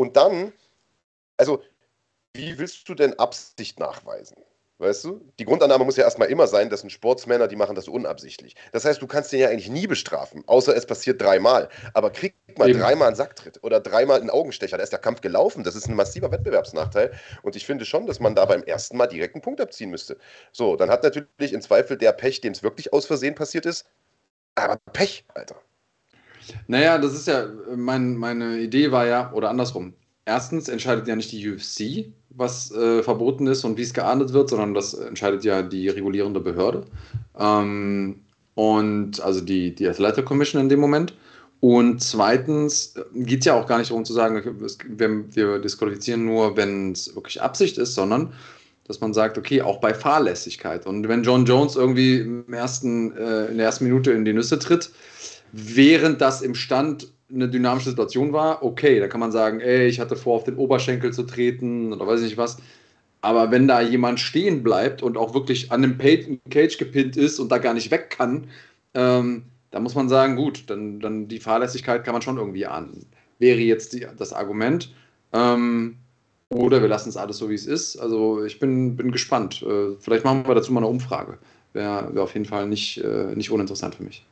Und 0.00 0.16
dann, 0.16 0.54
also, 1.36 1.62
wie 2.32 2.56
willst 2.56 2.88
du 2.88 2.94
denn 2.94 3.18
Absicht 3.18 3.78
nachweisen? 3.78 4.38
Weißt 4.78 5.04
du? 5.04 5.20
Die 5.38 5.44
Grundannahme 5.44 5.84
muss 5.84 5.98
ja 5.98 6.04
erstmal 6.04 6.28
immer 6.28 6.46
sein, 6.46 6.70
dass 6.70 6.82
ein 6.82 6.88
Sportsmänner, 6.88 7.48
die 7.48 7.56
machen 7.56 7.74
das 7.74 7.86
unabsichtlich. 7.86 8.56
Das 8.72 8.86
heißt, 8.86 9.02
du 9.02 9.06
kannst 9.06 9.30
den 9.30 9.40
ja 9.40 9.50
eigentlich 9.50 9.68
nie 9.68 9.86
bestrafen, 9.86 10.42
außer 10.46 10.74
es 10.74 10.86
passiert 10.86 11.20
dreimal. 11.20 11.68
Aber 11.92 12.08
krieg 12.08 12.34
mal 12.56 12.70
Eben. 12.70 12.80
dreimal 12.80 13.08
einen 13.08 13.16
Sacktritt 13.16 13.62
oder 13.62 13.78
dreimal 13.78 14.22
einen 14.22 14.30
Augenstecher, 14.30 14.78
da 14.78 14.82
ist 14.82 14.92
der 14.94 15.00
Kampf 15.00 15.20
gelaufen. 15.20 15.64
Das 15.64 15.74
ist 15.76 15.86
ein 15.86 15.96
massiver 15.96 16.32
Wettbewerbsnachteil. 16.32 17.12
Und 17.42 17.54
ich 17.54 17.66
finde 17.66 17.84
schon, 17.84 18.06
dass 18.06 18.20
man 18.20 18.34
da 18.34 18.46
beim 18.46 18.62
ersten 18.62 18.96
Mal 18.96 19.06
direkt 19.06 19.34
einen 19.34 19.42
Punkt 19.42 19.60
abziehen 19.60 19.90
müsste. 19.90 20.16
So, 20.50 20.76
dann 20.76 20.88
hat 20.88 21.02
natürlich 21.02 21.52
in 21.52 21.60
Zweifel 21.60 21.98
der 21.98 22.12
Pech, 22.12 22.40
dem 22.40 22.54
es 22.54 22.62
wirklich 22.62 22.94
aus 22.94 23.04
Versehen 23.04 23.34
passiert 23.34 23.66
ist, 23.66 23.84
aber 24.54 24.78
Pech, 24.94 25.26
Alter. 25.34 25.60
Naja, 26.66 26.98
das 26.98 27.14
ist 27.14 27.26
ja, 27.26 27.46
mein, 27.76 28.16
meine 28.16 28.58
Idee 28.58 28.92
war 28.92 29.06
ja, 29.06 29.32
oder 29.32 29.50
andersrum. 29.50 29.94
Erstens 30.24 30.68
entscheidet 30.68 31.08
ja 31.08 31.16
nicht 31.16 31.32
die 31.32 31.50
UFC, 31.50 32.12
was 32.30 32.70
äh, 32.72 33.02
verboten 33.02 33.46
ist 33.46 33.64
und 33.64 33.76
wie 33.76 33.82
es 33.82 33.94
geahndet 33.94 34.32
wird, 34.32 34.50
sondern 34.50 34.74
das 34.74 34.94
entscheidet 34.94 35.44
ja 35.44 35.62
die 35.62 35.88
regulierende 35.88 36.40
Behörde. 36.40 36.86
Ähm, 37.38 38.20
und 38.54 39.20
also 39.20 39.40
die, 39.40 39.74
die 39.74 39.88
Athletic 39.88 40.26
Commission 40.26 40.60
in 40.60 40.68
dem 40.68 40.80
Moment. 40.80 41.14
Und 41.60 42.02
zweitens 42.02 42.94
äh, 42.96 43.02
geht 43.14 43.40
es 43.40 43.46
ja 43.46 43.54
auch 43.54 43.66
gar 43.66 43.78
nicht 43.78 43.90
darum 43.90 44.04
zu 44.04 44.12
sagen, 44.12 44.42
wir, 44.88 45.34
wir 45.34 45.58
disqualifizieren 45.58 46.24
nur, 46.24 46.56
wenn 46.56 46.92
es 46.92 47.14
wirklich 47.14 47.40
Absicht 47.42 47.78
ist, 47.78 47.94
sondern 47.94 48.32
dass 48.90 49.00
man 49.00 49.14
sagt, 49.14 49.38
okay, 49.38 49.62
auch 49.62 49.78
bei 49.80 49.94
Fahrlässigkeit. 49.94 50.84
Und 50.84 51.06
wenn 51.06 51.22
John 51.22 51.44
Jones 51.44 51.76
irgendwie 51.76 52.18
im 52.18 52.52
ersten, 52.52 53.16
äh, 53.16 53.46
in 53.46 53.58
der 53.58 53.66
ersten 53.66 53.84
Minute 53.84 54.10
in 54.10 54.24
die 54.24 54.32
Nüsse 54.32 54.58
tritt, 54.58 54.90
während 55.52 56.20
das 56.20 56.42
im 56.42 56.54
Stand 56.54 57.12
eine 57.32 57.48
dynamische 57.48 57.90
Situation 57.90 58.32
war, 58.32 58.62
okay, 58.62 58.98
da 58.98 59.08
kann 59.08 59.20
man 59.20 59.32
sagen, 59.32 59.60
ey, 59.60 59.86
ich 59.86 60.00
hatte 60.00 60.16
vor, 60.16 60.36
auf 60.36 60.44
den 60.44 60.56
Oberschenkel 60.56 61.12
zu 61.12 61.22
treten 61.22 61.92
oder 61.92 62.06
weiß 62.06 62.20
ich 62.20 62.30
nicht 62.30 62.36
was. 62.38 62.58
Aber 63.20 63.50
wenn 63.50 63.68
da 63.68 63.80
jemand 63.80 64.18
stehen 64.18 64.62
bleibt 64.62 65.02
und 65.02 65.16
auch 65.16 65.34
wirklich 65.34 65.70
an 65.70 65.82
dem 65.82 65.98
Cage 65.98 66.78
gepinnt 66.78 67.16
ist 67.16 67.38
und 67.38 67.50
da 67.52 67.58
gar 67.58 67.74
nicht 67.74 67.90
weg 67.90 68.10
kann, 68.10 68.48
ähm, 68.94 69.44
da 69.70 69.78
muss 69.78 69.94
man 69.94 70.08
sagen, 70.08 70.36
gut, 70.36 70.64
dann, 70.68 71.00
dann 71.00 71.28
die 71.28 71.38
Fahrlässigkeit 71.38 72.04
kann 72.04 72.14
man 72.14 72.22
schon 72.22 72.38
irgendwie 72.38 72.66
ahnen. 72.66 73.06
Wäre 73.38 73.58
jetzt 73.58 73.92
die, 73.92 74.06
das 74.16 74.32
Argument. 74.32 74.92
Ähm, 75.32 75.96
oder 76.48 76.80
wir 76.80 76.88
lassen 76.88 77.10
es 77.10 77.16
alles 77.16 77.38
so, 77.38 77.48
wie 77.48 77.54
es 77.54 77.66
ist. 77.66 77.96
Also 77.96 78.44
ich 78.44 78.58
bin, 78.58 78.96
bin 78.96 79.12
gespannt. 79.12 79.62
Äh, 79.62 79.96
vielleicht 80.00 80.24
machen 80.24 80.46
wir 80.46 80.54
dazu 80.54 80.72
mal 80.72 80.80
eine 80.80 80.88
Umfrage. 80.88 81.38
Wäre 81.72 82.12
wär 82.12 82.22
auf 82.24 82.34
jeden 82.34 82.46
Fall 82.46 82.66
nicht, 82.66 82.98
äh, 82.98 83.36
nicht 83.36 83.50
uninteressant 83.50 83.94
für 83.94 84.02
mich. 84.02 84.24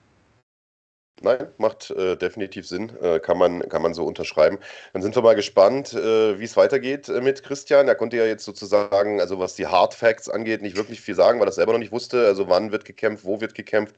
Nein, 1.20 1.48
macht 1.56 1.90
äh, 1.90 2.16
definitiv 2.16 2.68
Sinn, 2.68 2.92
äh, 3.02 3.18
kann, 3.18 3.38
man, 3.38 3.68
kann 3.68 3.82
man 3.82 3.92
so 3.92 4.04
unterschreiben. 4.04 4.58
Dann 4.92 5.02
sind 5.02 5.16
wir 5.16 5.22
mal 5.22 5.34
gespannt, 5.34 5.92
äh, 5.92 6.38
wie 6.38 6.44
es 6.44 6.56
weitergeht 6.56 7.08
äh, 7.08 7.20
mit 7.20 7.42
Christian. 7.42 7.88
Er 7.88 7.96
konnte 7.96 8.16
ja 8.16 8.24
jetzt 8.24 8.44
sozusagen, 8.44 9.20
also 9.20 9.40
was 9.40 9.56
die 9.56 9.66
Hard 9.66 9.94
Facts 9.94 10.28
angeht, 10.28 10.62
nicht 10.62 10.76
wirklich 10.76 11.00
viel 11.00 11.16
sagen, 11.16 11.40
weil 11.40 11.48
er 11.48 11.52
selber 11.52 11.72
noch 11.72 11.80
nicht 11.80 11.90
wusste. 11.90 12.24
Also 12.26 12.48
wann 12.48 12.70
wird 12.70 12.84
gekämpft, 12.84 13.24
wo 13.24 13.40
wird 13.40 13.54
gekämpft. 13.54 13.96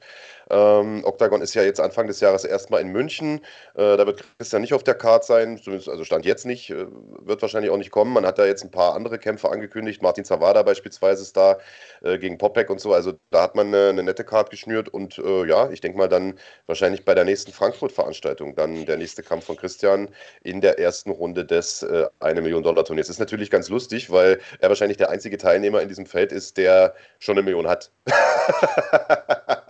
Ähm, 0.49 1.03
Octagon 1.05 1.41
ist 1.41 1.53
ja 1.53 1.63
jetzt 1.63 1.79
Anfang 1.79 2.07
des 2.07 2.19
Jahres 2.19 2.45
erstmal 2.45 2.81
in 2.81 2.89
München. 2.89 3.39
Äh, 3.75 3.97
da 3.97 4.05
wird 4.05 4.23
Christian 4.37 4.61
nicht 4.61 4.73
auf 4.73 4.83
der 4.83 4.95
Karte 4.95 5.25
sein, 5.25 5.57
zumindest 5.57 5.89
also 5.89 6.03
stand 6.03 6.25
jetzt 6.25 6.45
nicht, 6.45 6.69
äh, 6.69 6.85
wird 7.19 7.41
wahrscheinlich 7.41 7.71
auch 7.71 7.77
nicht 7.77 7.91
kommen. 7.91 8.13
Man 8.13 8.25
hat 8.25 8.39
da 8.39 8.45
jetzt 8.45 8.63
ein 8.63 8.71
paar 8.71 8.95
andere 8.95 9.19
Kämpfe 9.19 9.49
angekündigt. 9.49 10.01
Martin 10.01 10.25
Zawada 10.25 10.63
beispielsweise 10.63 11.21
ist 11.21 11.37
da 11.37 11.57
äh, 12.03 12.17
gegen 12.17 12.37
Popek 12.37 12.69
und 12.69 12.79
so. 12.79 12.93
Also 12.93 13.13
da 13.29 13.43
hat 13.43 13.55
man 13.55 13.67
eine, 13.67 13.89
eine 13.89 14.03
nette 14.03 14.23
Karte 14.23 14.51
geschnürt 14.51 14.89
und 14.89 15.17
äh, 15.19 15.45
ja, 15.45 15.69
ich 15.69 15.81
denke 15.81 15.97
mal 15.97 16.09
dann 16.09 16.39
wahrscheinlich 16.65 17.05
bei 17.05 17.15
der 17.15 17.25
nächsten 17.25 17.51
Frankfurt-Veranstaltung 17.51 18.55
dann 18.55 18.85
der 18.85 18.97
nächste 18.97 19.23
Kampf 19.23 19.45
von 19.45 19.55
Christian 19.55 20.09
in 20.43 20.61
der 20.61 20.79
ersten 20.79 21.11
Runde 21.11 21.45
des 21.45 21.83
äh, 21.83 22.07
1 22.19 22.41
Million 22.41 22.63
Dollar 22.63 22.83
Turniers. 22.85 23.09
Ist 23.09 23.19
natürlich 23.19 23.49
ganz 23.49 23.69
lustig, 23.69 24.11
weil 24.11 24.39
er 24.59 24.69
wahrscheinlich 24.69 24.97
der 24.97 25.09
einzige 25.09 25.37
Teilnehmer 25.37 25.81
in 25.81 25.87
diesem 25.87 26.05
Feld 26.05 26.31
ist, 26.31 26.57
der 26.57 26.93
schon 27.19 27.37
eine 27.37 27.43
Million 27.43 27.67
hat. 27.67 27.91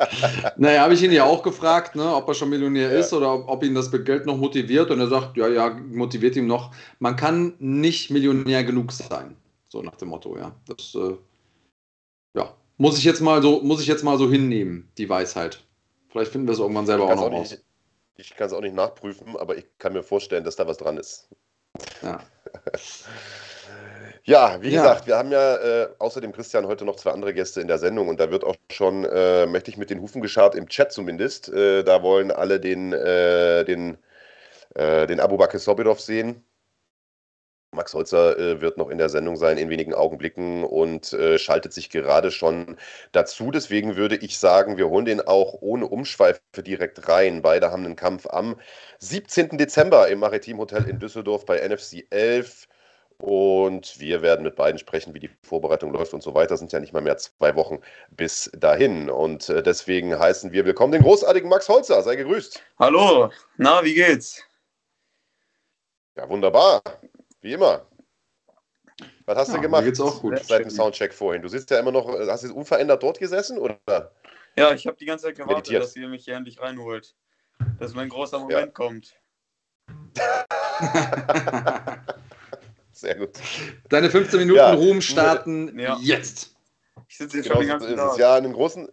naja, 0.57 0.81
habe 0.81 0.93
ich 0.93 1.03
ihn 1.03 1.11
ja 1.11 1.25
auch 1.25 1.43
gefragt, 1.43 1.95
ne, 1.95 2.13
ob 2.13 2.27
er 2.27 2.33
schon 2.33 2.49
Millionär 2.49 2.91
ja. 2.91 2.99
ist 2.99 3.13
oder 3.13 3.33
ob, 3.33 3.47
ob, 3.47 3.63
ihn 3.63 3.75
das 3.75 3.91
Geld 3.91 4.25
noch 4.25 4.37
motiviert. 4.37 4.91
Und 4.91 4.99
er 4.99 5.07
sagt, 5.07 5.37
ja, 5.37 5.47
ja, 5.47 5.69
motiviert 5.69 6.35
ihm 6.35 6.47
noch. 6.47 6.73
Man 6.99 7.15
kann 7.15 7.53
nicht 7.59 8.11
Millionär 8.11 8.63
genug 8.63 8.91
sein. 8.91 9.35
So 9.67 9.81
nach 9.81 9.95
dem 9.95 10.09
Motto, 10.09 10.37
ja. 10.37 10.53
Das 10.67 10.95
äh, 10.95 11.15
ja, 12.33 12.53
muss 12.77 12.97
ich 12.97 13.03
jetzt 13.03 13.21
mal 13.21 13.41
so, 13.41 13.61
muss 13.61 13.81
ich 13.81 13.87
jetzt 13.87 14.03
mal 14.03 14.17
so 14.17 14.29
hinnehmen, 14.29 14.89
die 14.97 15.09
Weisheit. 15.09 15.63
Vielleicht 16.09 16.31
finden 16.31 16.47
wir 16.47 16.53
es 16.53 16.59
irgendwann 16.59 16.85
selber 16.85 17.05
auch 17.05 17.15
noch 17.15 17.23
auch 17.23 17.31
raus. 17.31 17.57
Ich 18.17 18.35
kann 18.35 18.47
es 18.47 18.53
auch 18.53 18.61
nicht 18.61 18.75
nachprüfen, 18.75 19.37
aber 19.37 19.57
ich 19.57 19.65
kann 19.77 19.93
mir 19.93 20.03
vorstellen, 20.03 20.43
dass 20.43 20.55
da 20.55 20.67
was 20.67 20.77
dran 20.77 20.97
ist. 20.97 21.29
Ja. 22.01 22.19
Ja, 24.23 24.61
wie 24.61 24.69
ja. 24.69 24.81
gesagt, 24.81 25.07
wir 25.07 25.17
haben 25.17 25.31
ja 25.31 25.55
äh, 25.57 25.89
außerdem 25.97 26.31
Christian 26.31 26.67
heute 26.67 26.85
noch 26.85 26.95
zwei 26.95 27.11
andere 27.11 27.33
Gäste 27.33 27.59
in 27.61 27.67
der 27.67 27.79
Sendung 27.79 28.07
und 28.07 28.19
da 28.19 28.29
wird 28.29 28.43
auch 28.43 28.55
schon 28.71 29.05
äh, 29.05 29.47
mächtig 29.47 29.77
mit 29.77 29.89
den 29.89 30.01
Hufen 30.01 30.21
geschart, 30.21 30.55
im 30.55 30.67
Chat 30.67 30.91
zumindest. 30.91 31.49
Äh, 31.49 31.83
da 31.83 32.03
wollen 32.03 32.31
alle 32.31 32.59
den, 32.59 32.93
äh, 32.93 33.65
den, 33.65 33.97
äh, 34.75 35.07
den 35.07 35.19
Abu 35.19 35.37
Bakr 35.37 35.59
Sobirov 35.59 35.99
sehen. 35.99 36.43
Max 37.73 37.93
Holzer 37.93 38.37
äh, 38.37 38.61
wird 38.61 38.77
noch 38.77 38.89
in 38.89 38.97
der 38.97 39.07
Sendung 39.07 39.37
sein 39.37 39.57
in 39.57 39.69
wenigen 39.69 39.93
Augenblicken 39.93 40.65
und 40.65 41.13
äh, 41.13 41.39
schaltet 41.39 41.71
sich 41.71 41.89
gerade 41.89 42.29
schon 42.29 42.77
dazu. 43.13 43.49
Deswegen 43.49 43.95
würde 43.95 44.17
ich 44.17 44.37
sagen, 44.39 44.77
wir 44.77 44.89
holen 44.89 45.05
den 45.05 45.21
auch 45.21 45.55
ohne 45.61 45.87
Umschweife 45.87 46.41
direkt 46.57 47.07
rein. 47.07 47.41
Beide 47.41 47.71
haben 47.71 47.85
einen 47.85 47.95
Kampf 47.95 48.27
am 48.27 48.59
17. 48.99 49.57
Dezember 49.57 50.09
im 50.09 50.19
Maritim 50.19 50.57
Hotel 50.57 50.87
in 50.89 50.99
Düsseldorf 50.99 51.45
bei 51.45 51.65
NFC 51.65 52.05
11. 52.09 52.67
Und 53.21 53.99
wir 53.99 54.23
werden 54.23 54.41
mit 54.41 54.55
beiden 54.55 54.79
sprechen, 54.79 55.13
wie 55.13 55.19
die 55.19 55.29
Vorbereitung 55.43 55.93
läuft 55.93 56.15
und 56.15 56.23
so 56.23 56.33
weiter. 56.33 56.57
Sind 56.57 56.71
ja 56.71 56.79
nicht 56.79 56.91
mal 56.91 57.03
mehr 57.03 57.17
zwei 57.17 57.55
Wochen 57.55 57.79
bis 58.09 58.49
dahin. 58.57 59.11
Und 59.11 59.47
äh, 59.47 59.61
deswegen 59.61 60.17
heißen 60.17 60.51
wir 60.51 60.65
willkommen 60.65 60.91
den 60.91 61.03
großartigen 61.03 61.47
Max 61.47 61.69
Holzer. 61.69 62.01
Sei 62.01 62.15
gegrüßt. 62.15 62.63
Hallo, 62.79 63.29
na, 63.57 63.83
wie 63.83 63.93
geht's? 63.93 64.43
Ja, 66.17 66.27
wunderbar. 66.27 66.81
Wie 67.41 67.53
immer. 67.53 67.85
Was 69.25 69.37
hast 69.37 69.49
ja, 69.49 69.55
du 69.57 69.61
gemacht? 69.61 69.83
Mir 69.83 69.89
geht's 69.89 70.01
auch 70.01 70.19
gut. 70.19 70.43
Seit 70.43 70.63
dem 70.63 70.71
Soundcheck 70.71 71.13
vorhin. 71.13 71.43
Du 71.43 71.47
sitzt 71.47 71.69
ja 71.69 71.79
immer 71.79 71.91
noch, 71.91 72.07
hast 72.27 72.43
du 72.43 72.55
unverändert 72.55 73.03
dort 73.03 73.19
gesessen, 73.19 73.59
oder? 73.59 73.77
Ja, 74.55 74.73
ich 74.73 74.87
habe 74.87 74.97
die 74.97 75.05
ganze 75.05 75.25
Zeit 75.27 75.35
gewartet, 75.35 75.57
Meditiert. 75.57 75.83
dass 75.83 75.95
ihr 75.95 76.07
mich 76.07 76.25
hier 76.25 76.37
endlich 76.37 76.59
reinholt. 76.59 77.15
Dass 77.79 77.93
mein 77.93 78.09
großer 78.09 78.39
Moment 78.39 78.59
ja. 78.59 78.65
kommt. 78.65 79.15
Sehr 82.91 83.15
gut. 83.15 83.31
Deine 83.89 84.09
15 84.09 84.39
Minuten 84.39 84.57
ja. 84.57 84.73
Ruhm 84.73 85.01
starten 85.01 85.77
ja. 85.79 85.97
jetzt. 86.01 86.55
Ich 87.07 87.17
sitze 87.17 87.41
hier 87.41 87.43
genau, 87.43 87.55
schon 87.55 87.63
den 87.63 87.69
ganzen 87.69 87.95
Tag. 87.95 88.17
Ja, 88.17 88.35
einen 88.35 88.53
großen, 88.53 88.87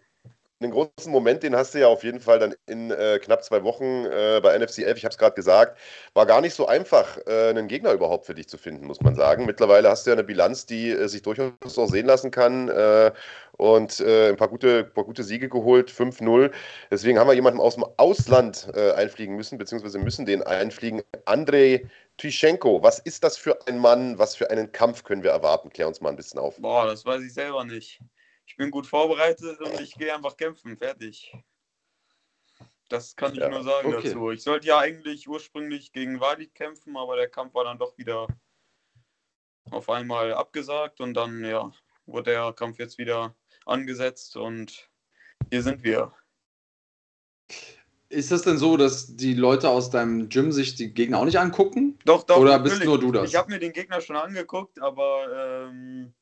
einen 0.61 0.72
großen 0.72 1.12
Moment, 1.12 1.42
den 1.42 1.55
hast 1.55 1.74
du 1.74 1.78
ja 1.78 1.86
auf 1.86 2.03
jeden 2.03 2.20
Fall 2.20 2.38
dann 2.38 2.55
in 2.66 2.90
äh, 2.90 3.20
knapp 3.22 3.44
zwei 3.44 3.62
Wochen 3.62 4.07
äh, 4.07 4.40
bei 4.42 4.59
NFC 4.59 4.80
11, 4.80 4.99
ich 4.99 5.05
habe 5.05 5.12
es 5.12 5.18
gerade 5.18 5.34
gesagt, 5.34 5.78
war 6.14 6.26
gar 6.26 6.40
nicht 6.40 6.55
so 6.55 6.66
einfach, 6.66 7.16
äh, 7.26 7.51
einen 7.51 7.68
Gegner 7.68 7.92
überhaupt 7.92 8.26
für 8.26 8.34
dich 8.34 8.49
zu 8.49 8.59
finden, 8.59 8.86
muss 8.86 9.01
man 9.01 9.14
sagen. 9.14 9.46
Mittlerweile 9.46 9.88
hast 9.88 10.07
du 10.07 10.11
ja 10.11 10.14
eine 10.14 10.24
Bilanz, 10.24 10.66
die 10.66 10.90
äh, 10.90 11.07
sich 11.07 11.22
durchaus 11.22 11.78
auch 11.78 11.88
sehen 11.88 12.07
lassen 12.07 12.30
kann 12.32 12.68
äh, 12.68 13.12
und 13.57 14.01
äh, 14.01 14.30
ein 14.30 14.36
paar 14.36 14.49
gute, 14.49 14.84
paar 14.84 15.05
gute 15.05 15.22
Siege 15.22 15.49
geholt, 15.49 15.92
5-0. 15.92 16.51
Deswegen 16.90 17.18
haben 17.18 17.28
wir 17.28 17.34
jemanden 17.34 17.61
aus 17.61 17.74
dem 17.74 17.84
Ausland 17.96 18.68
einfliegen 18.74 19.36
müssen, 19.36 19.59
beziehungsweise 19.59 19.99
müssen 19.99 20.26
den 20.26 20.42
einfliegen. 20.42 21.03
Andrei 21.24 21.88
Tyschenko, 22.18 22.82
was 22.82 22.98
ist 22.98 23.24
das 23.24 23.38
für 23.38 23.66
ein 23.66 23.78
Mann? 23.78 24.18
Was 24.18 24.34
für 24.34 24.50
einen 24.50 24.72
Kampf 24.72 25.04
können 25.04 25.22
wir 25.22 25.30
erwarten? 25.30 25.70
Klär 25.70 25.88
uns 25.88 26.00
mal 26.00 26.10
ein 26.10 26.16
bisschen 26.16 26.40
auf. 26.40 26.56
Boah, 26.58 26.86
das 26.86 27.06
weiß 27.06 27.22
ich 27.22 27.32
selber 27.32 27.64
nicht. 27.64 28.00
Ich 28.44 28.56
bin 28.56 28.70
gut 28.70 28.86
vorbereitet 28.86 29.60
und 29.60 29.80
ich 29.80 29.94
gehe 29.94 30.12
einfach 30.12 30.36
kämpfen. 30.36 30.76
Fertig. 30.76 31.32
Das 32.88 33.14
kann 33.14 33.32
ich 33.34 33.38
ja, 33.38 33.48
nur 33.48 33.62
sagen 33.62 33.94
okay. 33.94 34.08
dazu. 34.08 34.30
Ich 34.30 34.42
sollte 34.42 34.66
ja 34.66 34.78
eigentlich 34.78 35.28
ursprünglich 35.28 35.92
gegen 35.92 36.20
Walid 36.20 36.54
kämpfen, 36.54 36.96
aber 36.96 37.16
der 37.16 37.28
Kampf 37.28 37.54
war 37.54 37.64
dann 37.64 37.78
doch 37.78 37.96
wieder 37.98 38.26
auf 39.70 39.88
einmal 39.88 40.32
abgesagt 40.32 41.00
und 41.00 41.14
dann 41.14 41.44
ja, 41.44 41.70
wurde 42.06 42.32
der 42.32 42.52
Kampf 42.52 42.78
jetzt 42.78 42.98
wieder 42.98 43.36
angesetzt 43.64 44.36
und 44.36 44.90
hier 45.50 45.62
sind 45.62 45.84
wir. 45.84 46.12
Ist 48.11 48.30
das 48.30 48.42
denn 48.42 48.56
so, 48.56 48.78
dass 48.78 49.16
die 49.16 49.34
Leute 49.34 49.68
aus 49.68 49.90
deinem 49.90 50.30
Gym 50.30 50.50
sich 50.50 50.74
die 50.74 50.94
Gegner 50.94 51.18
auch 51.18 51.26
nicht 51.26 51.38
angucken? 51.38 51.98
Doch, 52.06 52.22
doch. 52.22 52.38
Oder 52.38 52.52
natürlich. 52.52 52.78
bist 52.78 52.84
nur 52.86 52.98
du 52.98 53.12
das? 53.12 53.28
Ich 53.28 53.36
habe 53.36 53.50
mir 53.50 53.59
den 53.59 53.72
Gegner 53.72 54.00
schon 54.00 54.16
angeguckt, 54.16 54.80
aber 54.80 55.68
ähm, 55.68 56.14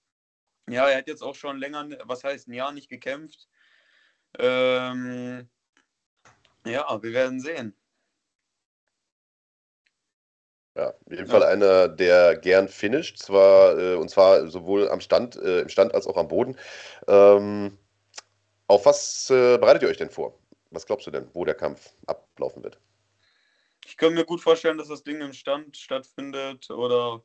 ja, 0.69 0.89
er 0.89 0.99
hat 0.99 1.07
jetzt 1.07 1.23
auch 1.23 1.37
schon 1.37 1.59
länger, 1.59 1.89
was 2.05 2.25
heißt 2.25 2.49
ein 2.49 2.55
Jahr 2.55 2.73
nicht 2.73 2.89
gekämpft. 2.89 3.49
Ähm, 4.39 5.49
ja, 6.67 7.03
wir 7.03 7.13
werden 7.13 7.41
sehen. 7.41 7.73
Ja, 10.75 10.89
auf 10.91 10.97
jeden 11.09 11.27
ja. 11.27 11.31
Fall 11.31 11.43
einer, 11.45 11.89
der 11.89 12.37
gern 12.37 12.69
finisht, 12.69 13.19
zwar, 13.19 13.79
äh, 13.79 13.95
und 13.95 14.11
zwar 14.11 14.49
sowohl 14.49 14.91
am 14.91 15.01
Stand, 15.01 15.37
äh, 15.37 15.61
im 15.61 15.69
Stand 15.69 15.95
als 15.95 16.07
auch 16.09 16.17
am 16.17 16.29
Boden. 16.29 16.57
Ähm, 17.07 17.79
auf 18.67 18.85
was 18.85 19.31
äh, 19.31 19.57
bereitet 19.57 19.83
ihr 19.83 19.89
euch 19.89 19.97
denn 19.97 20.11
vor? 20.11 20.37
Was 20.71 20.87
glaubst 20.87 21.07
du 21.07 21.11
denn, 21.11 21.29
wo 21.33 21.45
der 21.45 21.55
Kampf 21.55 21.95
ablaufen 22.07 22.63
wird? 22.63 22.81
Ich 23.85 23.97
kann 23.97 24.15
mir 24.15 24.25
gut 24.25 24.41
vorstellen, 24.41 24.79
dass 24.79 24.89
das 24.89 25.05
Ding 25.05 25.21
im 25.21 25.33
Stand 25.33 25.77
stattfindet 25.77 26.71
oder 26.71 27.23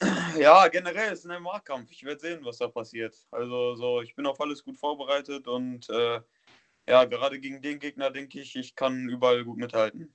ja, 0.38 0.68
generell 0.68 1.12
ist 1.12 1.20
es 1.20 1.26
ein 1.26 1.42
MMA-Kampf. 1.42 1.90
Ich 1.90 2.04
werde 2.04 2.20
sehen, 2.20 2.44
was 2.44 2.58
da 2.58 2.68
passiert. 2.68 3.16
Also 3.30 3.74
so, 3.76 4.00
ich 4.02 4.14
bin 4.14 4.26
auf 4.26 4.40
alles 4.40 4.64
gut 4.64 4.78
vorbereitet 4.78 5.48
und 5.48 5.88
äh, 5.90 6.20
ja, 6.88 7.04
gerade 7.04 7.38
gegen 7.38 7.62
den 7.62 7.78
Gegner 7.78 8.10
denke 8.10 8.40
ich, 8.40 8.56
ich 8.56 8.74
kann 8.74 9.08
überall 9.08 9.44
gut 9.44 9.58
mithalten. 9.58 10.14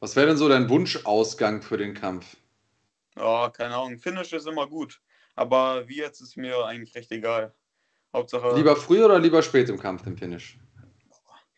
Was 0.00 0.16
wäre 0.16 0.26
denn 0.26 0.36
so 0.36 0.48
dein 0.48 0.68
Wunschausgang 0.68 1.62
für 1.62 1.76
den 1.76 1.94
Kampf? 1.94 2.36
Ja, 3.16 3.50
keine 3.50 3.76
Ahnung. 3.76 3.98
Finish 3.98 4.32
ist 4.32 4.46
immer 4.46 4.66
gut. 4.66 5.00
Aber 5.36 5.88
wie 5.88 5.96
jetzt 5.96 6.20
ist 6.20 6.36
mir 6.36 6.64
eigentlich 6.64 6.94
recht 6.94 7.10
egal. 7.12 7.54
Hauptsache. 8.14 8.54
Lieber 8.54 8.76
früh 8.76 9.04
oder 9.04 9.18
lieber 9.18 9.42
spät 9.42 9.68
im 9.68 9.78
Kampf, 9.78 10.06
im 10.06 10.16
Finish? 10.16 10.58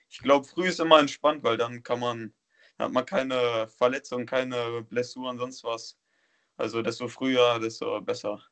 Ich 0.09 0.19
glaube, 0.19 0.47
früh 0.47 0.69
ist 0.69 0.81
immer 0.81 0.99
entspannt, 0.99 1.45
weil 1.45 1.59
dann 1.59 1.83
kann 1.83 2.01
man, 2.01 2.33
hat 2.79 2.91
man 2.91 3.05
keine 3.05 3.69
Verletzung, 3.69 4.25
keine 4.25 4.83
Blessuren, 4.83 5.39
sonst 5.39 5.63
was. 5.63 5.99
Also 6.57 6.81
desto 6.81 7.07
früher, 7.09 7.59
desto 7.59 8.01
besser. 8.01 8.43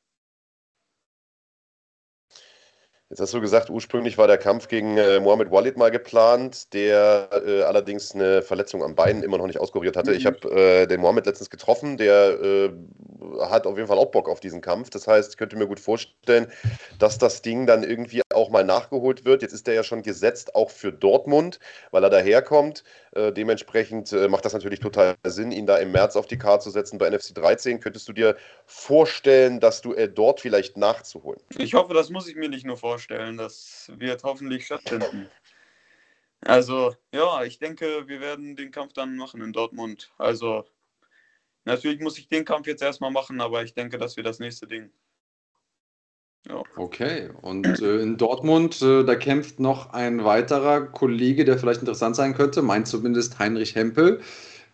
Jetzt 3.11 3.21
hast 3.21 3.35
du 3.35 3.41
gesagt, 3.41 3.69
ursprünglich 3.69 4.17
war 4.17 4.27
der 4.27 4.39
Kampf 4.39 4.67
gegen 4.67 4.97
äh, 4.97 5.21
Mohamed 5.21 5.51
Walid 5.51 5.77
mal 5.77 5.91
geplant, 5.91 6.73
der 6.73 7.29
äh, 7.47 7.63
allerdings 7.63 8.15
eine 8.15 8.41
Verletzung 8.41 8.83
am 8.83 8.95
Bein 8.95 9.23
immer 9.23 9.37
noch 9.37 9.47
nicht 9.47 9.61
auskuriert 9.61 9.97
hatte. 9.97 10.13
Mhm. 10.13 10.17
Ich 10.17 10.27
habe 10.27 10.51
äh, 10.51 10.87
den 10.87 11.01
Mohamed 11.01 11.27
letztens 11.27 11.51
getroffen, 11.51 11.99
der 11.99 12.41
äh, 12.41 12.71
hat 13.43 13.67
auf 13.67 13.77
jeden 13.77 13.89
Fall 13.89 13.99
auch 13.99 14.11
Bock 14.11 14.29
auf 14.29 14.41
diesen 14.41 14.63
Kampf. 14.63 14.89
Das 14.89 15.07
heißt, 15.07 15.33
ich 15.33 15.37
könnte 15.37 15.57
mir 15.57 15.67
gut 15.67 15.81
vorstellen, 15.81 16.51
dass 16.99 17.19
das 17.19 17.43
Ding 17.43 17.67
dann 17.67 17.83
irgendwie 17.83 18.23
auch 18.33 18.49
mal 18.49 18.65
nachgeholt 18.65 19.27
wird. 19.27 19.43
Jetzt 19.43 19.53
ist 19.53 19.69
er 19.69 19.75
ja 19.75 19.85
schon 19.85 20.03
gesetzt, 20.03 20.55
auch 20.55 20.71
für 20.71 20.91
Dortmund, 20.91 21.61
weil 21.91 22.05
er 22.05 22.11
daherkommt. 22.11 22.85
Äh, 23.15 23.33
dementsprechend 23.33 24.13
äh, 24.13 24.29
macht 24.29 24.45
das 24.45 24.53
natürlich 24.53 24.81
total 24.81 25.15
Sinn, 25.25 25.53
ihn 25.53 25.67
da 25.67 25.79
im 25.79 25.93
März 25.93 26.17
auf 26.17 26.27
die 26.27 26.37
Karte 26.37 26.65
zu 26.65 26.71
setzen 26.71 26.99
bei 26.99 27.09
NFC 27.09 27.33
13. 27.35 27.79
Könntest 27.79 28.09
du 28.09 28.13
dir 28.13 28.37
vorstellen, 28.67 29.61
dass 29.61 29.81
du 29.83 29.95
dort 30.09 30.41
vielleicht 30.41 30.77
nachzuholen? 30.77 31.41
Ich 31.57 31.75
hoffe, 31.75 31.95
das 31.95 32.11
muss 32.11 32.27
ich 32.27 32.35
mir 32.35 32.49
nicht 32.49 32.67
nur 32.67 32.77
vorstellen. 32.77 33.37
Das 33.37 33.91
wird 33.97 34.25
hoffentlich 34.25 34.67
stattfinden. 34.67 35.31
Also, 36.41 36.95
ja, 37.13 37.45
ich 37.45 37.59
denke, 37.59 38.09
wir 38.09 38.21
werden 38.21 38.57
den 38.57 38.73
Kampf 38.73 38.93
dann 38.93 39.17
machen 39.17 39.41
in 39.41 39.53
Dortmund. 39.53 40.13
Also, 40.19 40.65
natürlich 41.65 42.01
muss 42.01 42.19
ich 42.19 42.29
den 42.29 42.45
Kampf 42.45 42.67
jetzt 42.67 42.83
erstmal 42.83 43.13
machen, 43.13 43.41
aber 43.41 43.63
ich 43.63 43.75
denke, 43.75 43.97
das 43.97 44.17
wird 44.17 44.27
das 44.27 44.41
nächste 44.41 44.67
Ding. 44.67 44.91
Ja. 46.49 46.63
Okay, 46.77 47.31
und 47.41 47.67
äh, 47.81 48.01
in 48.01 48.19
Dortmund, 48.19 48.83
äh, 48.83 49.05
da 49.05 49.15
kämpft 49.15 49.61
noch 49.61 49.95
ein 49.95 50.25
weiterer 50.25 50.83
Kollege, 50.83 51.45
der 51.45 51.59
vielleicht 51.59 51.81
interessant 51.81 52.17
sein 52.17 52.35
könnte, 52.35 52.61
meint 52.61 52.87
zumindest 52.87 53.39
Heinrich 53.39 53.75
Hempel. 53.75 54.21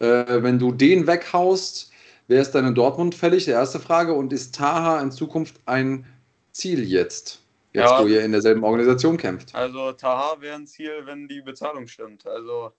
Äh, 0.00 0.42
wenn 0.42 0.58
du 0.58 0.72
den 0.72 1.06
weghaust, 1.06 1.92
wer 2.26 2.40
ist 2.40 2.52
dann 2.52 2.66
in 2.66 2.74
Dortmund 2.74 3.14
fällig? 3.14 3.44
Die 3.44 3.52
erste 3.52 3.78
Frage. 3.78 4.14
Und 4.14 4.32
ist 4.32 4.54
Taha 4.54 5.00
in 5.00 5.12
Zukunft 5.12 5.60
ein 5.66 6.06
Ziel 6.52 6.82
jetzt? 6.82 7.40
Jetzt, 7.72 7.84
ja, 7.84 8.02
wo 8.02 8.08
ihr 8.08 8.24
in 8.24 8.32
derselben 8.32 8.64
Organisation 8.64 9.16
kämpft. 9.16 9.54
Also 9.54 9.92
Taha 9.92 10.40
wäre 10.40 10.56
ein 10.56 10.66
Ziel, 10.66 11.02
wenn 11.04 11.28
die 11.28 11.40
Bezahlung 11.40 11.86
stimmt. 11.86 12.26
Also 12.26 12.72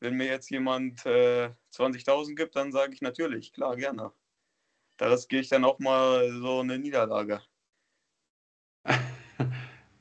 wenn 0.00 0.14
mir 0.14 0.26
jetzt 0.26 0.50
jemand 0.50 1.06
äh, 1.06 1.50
20.000 1.72 2.34
gibt, 2.34 2.56
dann 2.56 2.72
sage 2.72 2.92
ich 2.92 3.02
natürlich, 3.02 3.52
klar, 3.52 3.76
gerne. 3.76 4.10
Da 4.96 5.10
riskiere 5.10 5.42
ich 5.42 5.48
dann 5.48 5.64
auch 5.64 5.78
mal 5.78 6.28
so 6.40 6.60
eine 6.60 6.78
Niederlage. 6.78 7.40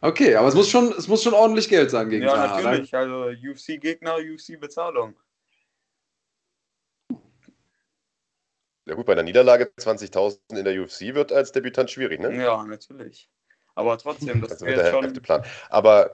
Okay, 0.08 0.36
aber 0.36 0.48
es 0.48 0.56
muss 0.56 0.70
schon, 0.70 0.94
es 0.98 1.08
muss 1.08 1.24
schon 1.24 1.34
ordentlich 1.34 1.70
Geld 1.70 1.92
sein 1.92 2.10
gegen 2.10 2.24
Ja, 2.26 2.34
Taha, 2.34 2.62
natürlich. 2.62 2.94
Oder? 2.94 3.00
Also 3.00 3.50
UFC-Gegner, 3.52 4.16
UFC-Bezahlung. 4.18 5.16
Ja 8.88 8.94
gut, 8.94 9.06
bei 9.06 9.14
einer 9.14 9.24
Niederlage 9.24 9.72
20.000 9.78 10.40
in 10.50 10.64
der 10.64 10.80
UFC 10.80 11.16
wird 11.16 11.32
als 11.32 11.52
Debütant 11.52 11.90
schwierig, 11.90 12.20
ne? 12.20 12.36
Ja, 12.42 12.64
natürlich. 12.64 13.30
Aber 13.74 13.98
trotzdem, 13.98 14.42
das 14.42 14.52
also 14.52 14.66
wäre 14.68 14.92
schon 14.92 15.14
Plan. 15.14 15.44
Aber 15.70 16.14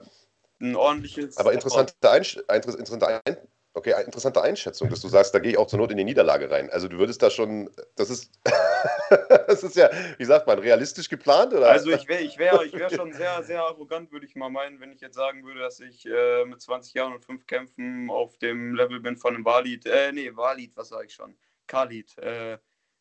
ein 0.60 0.74
ordentliches. 0.74 1.36
Aber 1.36 1.52
interessante, 1.52 1.94
Einsch 2.10 2.36
interessante, 2.48 3.20
Ein 3.26 3.36
okay, 3.74 3.94
interessante 4.04 4.42
Einschätzung, 4.42 4.88
dass 4.90 5.00
du 5.00 5.08
sagst, 5.08 5.34
da 5.34 5.38
gehe 5.38 5.52
ich 5.52 5.58
auch 5.58 5.66
zur 5.66 5.78
Not 5.78 5.90
in 5.90 5.96
die 5.96 6.04
Niederlage 6.04 6.50
rein. 6.50 6.70
Also 6.70 6.88
du 6.88 6.98
würdest 6.98 7.22
da 7.22 7.30
schon, 7.30 7.70
das 7.96 8.10
ist, 8.10 8.30
das 9.46 9.62
ist 9.62 9.76
ja, 9.76 9.90
wie 10.18 10.24
sagt 10.24 10.46
man, 10.46 10.58
realistisch 10.58 11.08
geplant 11.08 11.54
oder? 11.54 11.70
Also 11.70 11.90
ich 11.90 12.06
wäre, 12.06 12.22
ich 12.22 12.38
wäre, 12.38 12.64
ich 12.64 12.72
wäre 12.72 12.94
schon 12.94 13.12
sehr, 13.12 13.42
sehr 13.42 13.62
arrogant, 13.62 14.12
würde 14.12 14.26
ich 14.26 14.34
mal 14.34 14.50
meinen, 14.50 14.80
wenn 14.80 14.92
ich 14.92 15.00
jetzt 15.00 15.16
sagen 15.16 15.44
würde, 15.44 15.60
dass 15.60 15.80
ich 15.80 16.06
äh, 16.06 16.44
mit 16.44 16.60
20 16.60 16.94
Jahren 16.94 17.14
und 17.14 17.24
5 17.24 17.46
Kämpfen 17.46 18.10
auf 18.10 18.36
dem 18.38 18.74
Level 18.74 19.00
bin 19.00 19.16
von 19.16 19.34
einem 19.34 19.44
Walid, 19.44 19.86
äh, 19.86 20.12
nee, 20.12 20.30
Walid, 20.34 20.76
was 20.76 20.88
sage 20.88 21.06
ich 21.06 21.14
schon? 21.14 21.36
Khalid, 21.66 22.18
äh, 22.18 22.58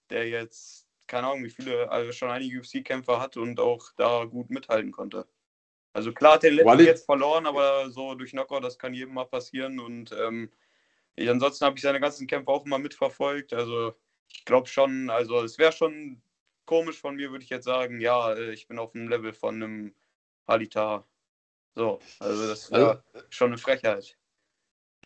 der 0.09 0.29
jetzt, 0.29 0.87
keine 1.07 1.27
Ahnung, 1.27 1.43
wie 1.43 1.49
viele, 1.49 1.89
also 1.91 2.11
schon 2.11 2.29
einige 2.29 2.59
UFC-Kämpfer 2.59 3.19
hat 3.19 3.35
und 3.37 3.59
auch 3.59 3.91
da 3.97 4.25
gut 4.25 4.49
mithalten 4.49 4.91
konnte. 4.91 5.27
Also 5.93 6.13
klar 6.13 6.35
hat 6.35 6.43
der 6.43 6.51
letzte 6.51 6.83
jetzt 6.83 7.05
verloren, 7.05 7.45
aber 7.45 7.89
so 7.89 8.15
durch 8.15 8.31
Knockout, 8.31 8.63
das 8.63 8.77
kann 8.77 8.93
jedem 8.93 9.13
mal 9.13 9.25
passieren. 9.25 9.79
Und 9.79 10.11
ähm, 10.13 10.49
ich, 11.15 11.29
ansonsten 11.29 11.65
habe 11.65 11.75
ich 11.75 11.81
seine 11.81 11.99
ganzen 11.99 12.27
Kämpfe 12.27 12.51
auch 12.51 12.65
immer 12.65 12.79
mitverfolgt. 12.79 13.53
Also 13.53 13.93
ich 14.27 14.45
glaube 14.45 14.67
schon, 14.67 15.09
also 15.09 15.43
es 15.43 15.57
wäre 15.57 15.71
schon 15.71 16.21
komisch 16.65 16.99
von 16.99 17.15
mir, 17.15 17.31
würde 17.31 17.43
ich 17.43 17.49
jetzt 17.49 17.65
sagen, 17.65 17.99
ja, 17.99 18.33
äh, 18.33 18.53
ich 18.53 18.67
bin 18.67 18.79
auf 18.79 18.93
dem 18.93 19.09
Level 19.09 19.33
von 19.33 19.55
einem 19.55 19.95
Halita. 20.47 21.05
So, 21.75 21.99
also 22.19 22.47
das 22.47 22.71
wäre 22.71 23.03
also, 23.13 23.27
schon 23.29 23.47
eine 23.47 23.57
Frechheit. 23.57 24.17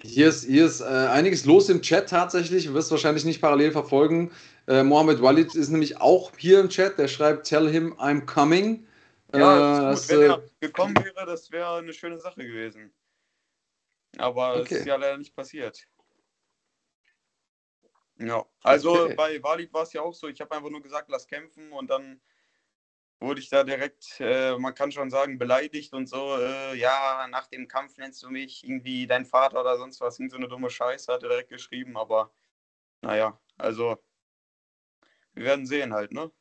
Hier 0.02 0.28
ist, 0.28 0.46
hier 0.46 0.66
ist 0.66 0.82
äh, 0.82 0.86
einiges 0.86 1.46
los 1.46 1.70
im 1.70 1.82
Chat 1.82 2.10
tatsächlich. 2.10 2.66
Du 2.66 2.74
wirst 2.74 2.92
wahrscheinlich 2.92 3.24
nicht 3.24 3.42
parallel 3.42 3.72
verfolgen. 3.72 4.32
Äh, 4.68 4.84
Mohammed 4.84 5.22
Walid 5.22 5.56
ist 5.56 5.70
nämlich 5.70 6.02
auch 6.02 6.32
hier 6.38 6.60
im 6.60 6.70
Chat. 6.70 6.98
Der 6.98 7.08
schreibt: 7.08 7.48
Tell 7.48 7.70
him 7.70 7.94
I'm 7.94 8.26
coming. 8.26 8.86
Ja, 9.34 9.90
das 9.92 10.10
äh, 10.10 10.20
Wenn 10.20 10.30
er 10.30 10.44
gekommen 10.60 10.96
wäre, 11.04 11.26
das 11.26 11.52
wäre 11.52 11.78
eine 11.78 11.94
schöne 11.94 12.20
Sache 12.20 12.46
gewesen. 12.46 12.94
Aber 14.18 14.62
okay. 14.62 14.76
ist 14.76 14.86
ja 14.86 14.96
leider 14.96 15.18
nicht 15.18 15.36
passiert. 15.36 15.88
Ja, 18.18 18.46
also 18.64 19.06
okay. 19.06 19.16
bei 19.16 19.44
Walid 19.44 19.74
war 19.74 19.84
es 19.84 19.94
ja 19.94 20.02
auch 20.02 20.14
so. 20.14 20.28
Ich 20.28 20.40
habe 20.40 20.56
einfach 20.56 20.70
nur 20.70 20.82
gesagt, 20.82 21.10
lass 21.10 21.28
kämpfen 21.28 21.72
und 21.74 21.90
dann 21.90 22.22
wurde 23.20 23.42
ich 23.42 23.50
da 23.50 23.64
direkt, 23.64 24.20
äh, 24.20 24.58
man 24.58 24.74
kann 24.74 24.92
schon 24.92 25.10
sagen, 25.10 25.38
beleidigt 25.38 25.94
und 25.94 26.08
so, 26.08 26.38
äh, 26.38 26.76
ja, 26.76 27.28
nach 27.30 27.48
dem 27.48 27.68
Kampf 27.68 27.98
nennst 27.98 28.24
du 28.24 28.30
mich 28.30 28.64
irgendwie 28.64 29.08
dein 29.08 29.26
Vater 29.26 29.62
oder 29.62 29.78
sonst 29.78 30.02
was, 30.02 30.20
irgend 30.20 30.32
so 30.32 30.38
eine 30.38 30.48
dumme 30.48 30.70
Scheiße 30.70 31.12
hat 31.12 31.24
er 31.24 31.30
direkt 31.30 31.50
geschrieben, 31.50 31.98
aber 31.98 32.34
naja, 33.02 33.40
also 33.58 33.98
wir 35.34 35.46
werden 35.46 35.66
sehen 35.66 35.94
halt, 35.94 36.12
ne? 36.12 36.32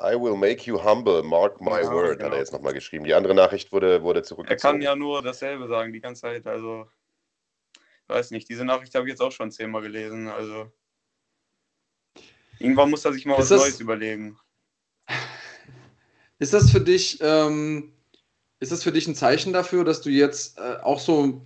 I 0.00 0.14
will 0.14 0.36
make 0.36 0.66
you 0.66 0.82
humble, 0.82 1.22
mark 1.22 1.60
my 1.60 1.80
ja, 1.80 1.90
word, 1.90 2.18
genau. 2.18 2.26
hat 2.26 2.32
er 2.32 2.38
jetzt 2.38 2.52
nochmal 2.52 2.72
geschrieben. 2.72 3.04
Die 3.04 3.14
andere 3.14 3.34
Nachricht 3.34 3.72
wurde, 3.72 4.02
wurde 4.02 4.22
zurückgezogen. 4.22 4.58
Er 4.58 4.72
kann 4.72 4.82
ja 4.82 4.96
nur 4.96 5.22
dasselbe 5.22 5.68
sagen 5.68 5.92
die 5.92 6.00
ganze 6.00 6.22
Zeit, 6.22 6.46
also 6.46 6.88
weiß 8.08 8.32
nicht, 8.32 8.48
diese 8.48 8.64
Nachricht 8.64 8.94
habe 8.94 9.06
ich 9.06 9.10
jetzt 9.12 9.20
auch 9.20 9.32
schon 9.32 9.50
zehnmal 9.50 9.82
gelesen, 9.82 10.28
also 10.28 10.70
Irgendwann 12.58 12.90
muss 12.90 13.04
er 13.04 13.12
sich 13.12 13.26
mal 13.26 13.34
ist 13.34 13.40
was 13.40 13.48
das, 13.50 13.60
Neues 13.60 13.80
überlegen. 13.80 14.38
Ist 16.38 16.52
das 16.52 16.70
für 16.70 16.80
dich, 16.80 17.18
ähm, 17.20 17.92
ist 18.60 18.72
das 18.72 18.82
für 18.82 18.92
dich 18.92 19.06
ein 19.06 19.14
Zeichen 19.14 19.52
dafür, 19.52 19.84
dass 19.84 20.02
du 20.02 20.10
jetzt 20.10 20.58
äh, 20.58 20.76
auch 20.82 21.00
so, 21.00 21.42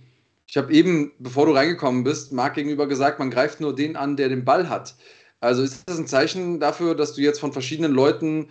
ich 0.47 0.57
habe 0.57 0.73
eben, 0.73 1.13
bevor 1.19 1.45
du 1.45 1.53
reingekommen 1.53 2.03
bist, 2.03 2.31
Marc 2.31 2.55
gegenüber 2.55 2.87
gesagt, 2.87 3.19
man 3.19 3.31
greift 3.31 3.59
nur 3.59 3.75
den 3.75 3.95
an, 3.95 4.17
der 4.17 4.29
den 4.29 4.45
Ball 4.45 4.69
hat. 4.69 4.95
Also 5.41 5.63
ist 5.63 5.87
das 5.87 5.97
ein 5.97 6.07
Zeichen 6.07 6.59
dafür, 6.59 6.95
dass 6.95 7.13
du 7.13 7.21
jetzt 7.21 7.39
von 7.39 7.53
verschiedenen 7.53 7.93
Leuten 7.93 8.49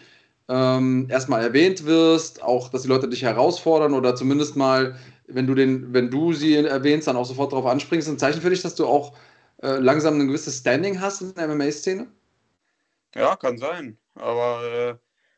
ähm, 0.49 1.07
erstmal 1.11 1.43
erwähnt 1.43 1.85
wirst, 1.85 2.43
auch 2.43 2.71
dass 2.71 2.83
die 2.83 2.89
Leute 2.89 3.09
dich 3.09 3.23
herausfordern 3.23 3.93
oder 3.93 4.17
zumindest 4.17 4.57
mal, 4.57 4.99
wenn 5.27 5.47
du 5.47 5.55
den, 5.55 5.93
wenn 5.93 6.11
du 6.11 6.33
sie 6.33 6.55
erwähnst, 6.55 7.07
dann 7.07 7.17
auch 7.17 7.27
sofort 7.27 7.53
darauf 7.53 7.67
anspringst, 7.67 8.09
ein 8.09 8.19
Zeichen 8.19 8.41
für 8.41 8.51
dich, 8.51 8.63
dass 8.63 8.75
du 8.75 8.87
auch 8.87 9.15
äh, 9.63 9.79
langsam 9.79 10.19
ein 10.19 10.27
gewisses 10.27 10.59
Standing 10.59 11.01
hast 11.01 11.21
in 11.21 11.35
der 11.35 11.49
MMA-Szene? 11.49 12.07
Ja, 13.15 13.37
kann 13.37 13.59
sein. 13.59 13.99
Aber 14.15 14.63
äh, 14.65 14.95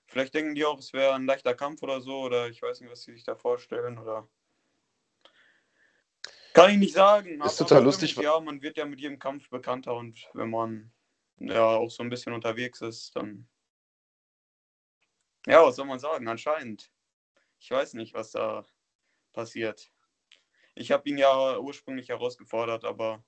vielleicht 0.06 0.34
denken 0.34 0.54
die 0.54 0.64
auch, 0.64 0.78
es 0.78 0.92
wäre 0.92 1.14
ein 1.14 1.26
leichter 1.26 1.54
Kampf 1.54 1.82
oder 1.82 2.00
so. 2.00 2.20
Oder 2.20 2.48
ich 2.48 2.62
weiß 2.62 2.80
nicht, 2.80 2.90
was 2.90 3.02
sie 3.02 3.12
sich 3.12 3.24
da 3.24 3.34
vorstellen. 3.34 3.98
Oder 3.98 4.28
kann 6.52 6.70
ich 6.70 6.78
nicht 6.78 6.94
sagen. 6.94 7.40
Ist 7.42 7.56
total 7.56 7.84
lustig. 7.84 8.16
Ja, 8.16 8.38
man 8.40 8.60
wird 8.62 8.76
ja 8.76 8.84
mit 8.84 9.00
jedem 9.00 9.18
Kampf 9.18 9.48
bekannter 9.50 9.94
und 9.94 10.28
wenn 10.34 10.50
man 10.50 10.90
ja 11.40 11.64
auch 11.64 11.90
so 11.90 12.02
ein 12.02 12.10
bisschen 12.10 12.32
unterwegs 12.32 12.80
ist, 12.80 13.16
dann. 13.16 13.48
Ja, 15.46 15.64
was 15.64 15.76
soll 15.76 15.86
man 15.86 15.98
sagen? 15.98 16.28
Anscheinend. 16.28 16.92
Ich 17.58 17.70
weiß 17.70 17.94
nicht, 17.94 18.14
was 18.14 18.32
da 18.32 18.64
passiert. 19.32 19.90
Ich 20.74 20.92
habe 20.92 21.08
ihn 21.08 21.18
ja 21.18 21.58
ursprünglich 21.58 22.08
herausgefordert, 22.08 22.84
aber 22.84 23.24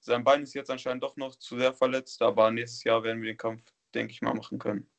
sein 0.00 0.24
Bein 0.24 0.42
ist 0.42 0.54
jetzt 0.54 0.70
anscheinend 0.70 1.02
doch 1.02 1.16
noch 1.16 1.36
zu 1.36 1.58
sehr 1.58 1.74
verletzt, 1.74 2.22
aber 2.22 2.50
nächstes 2.50 2.84
Jahr 2.84 3.02
werden 3.04 3.22
wir 3.22 3.32
den 3.32 3.38
Kampf, 3.38 3.62
denke 3.94 4.12
ich 4.12 4.22
mal, 4.22 4.34
machen 4.34 4.58
können. 4.58 4.93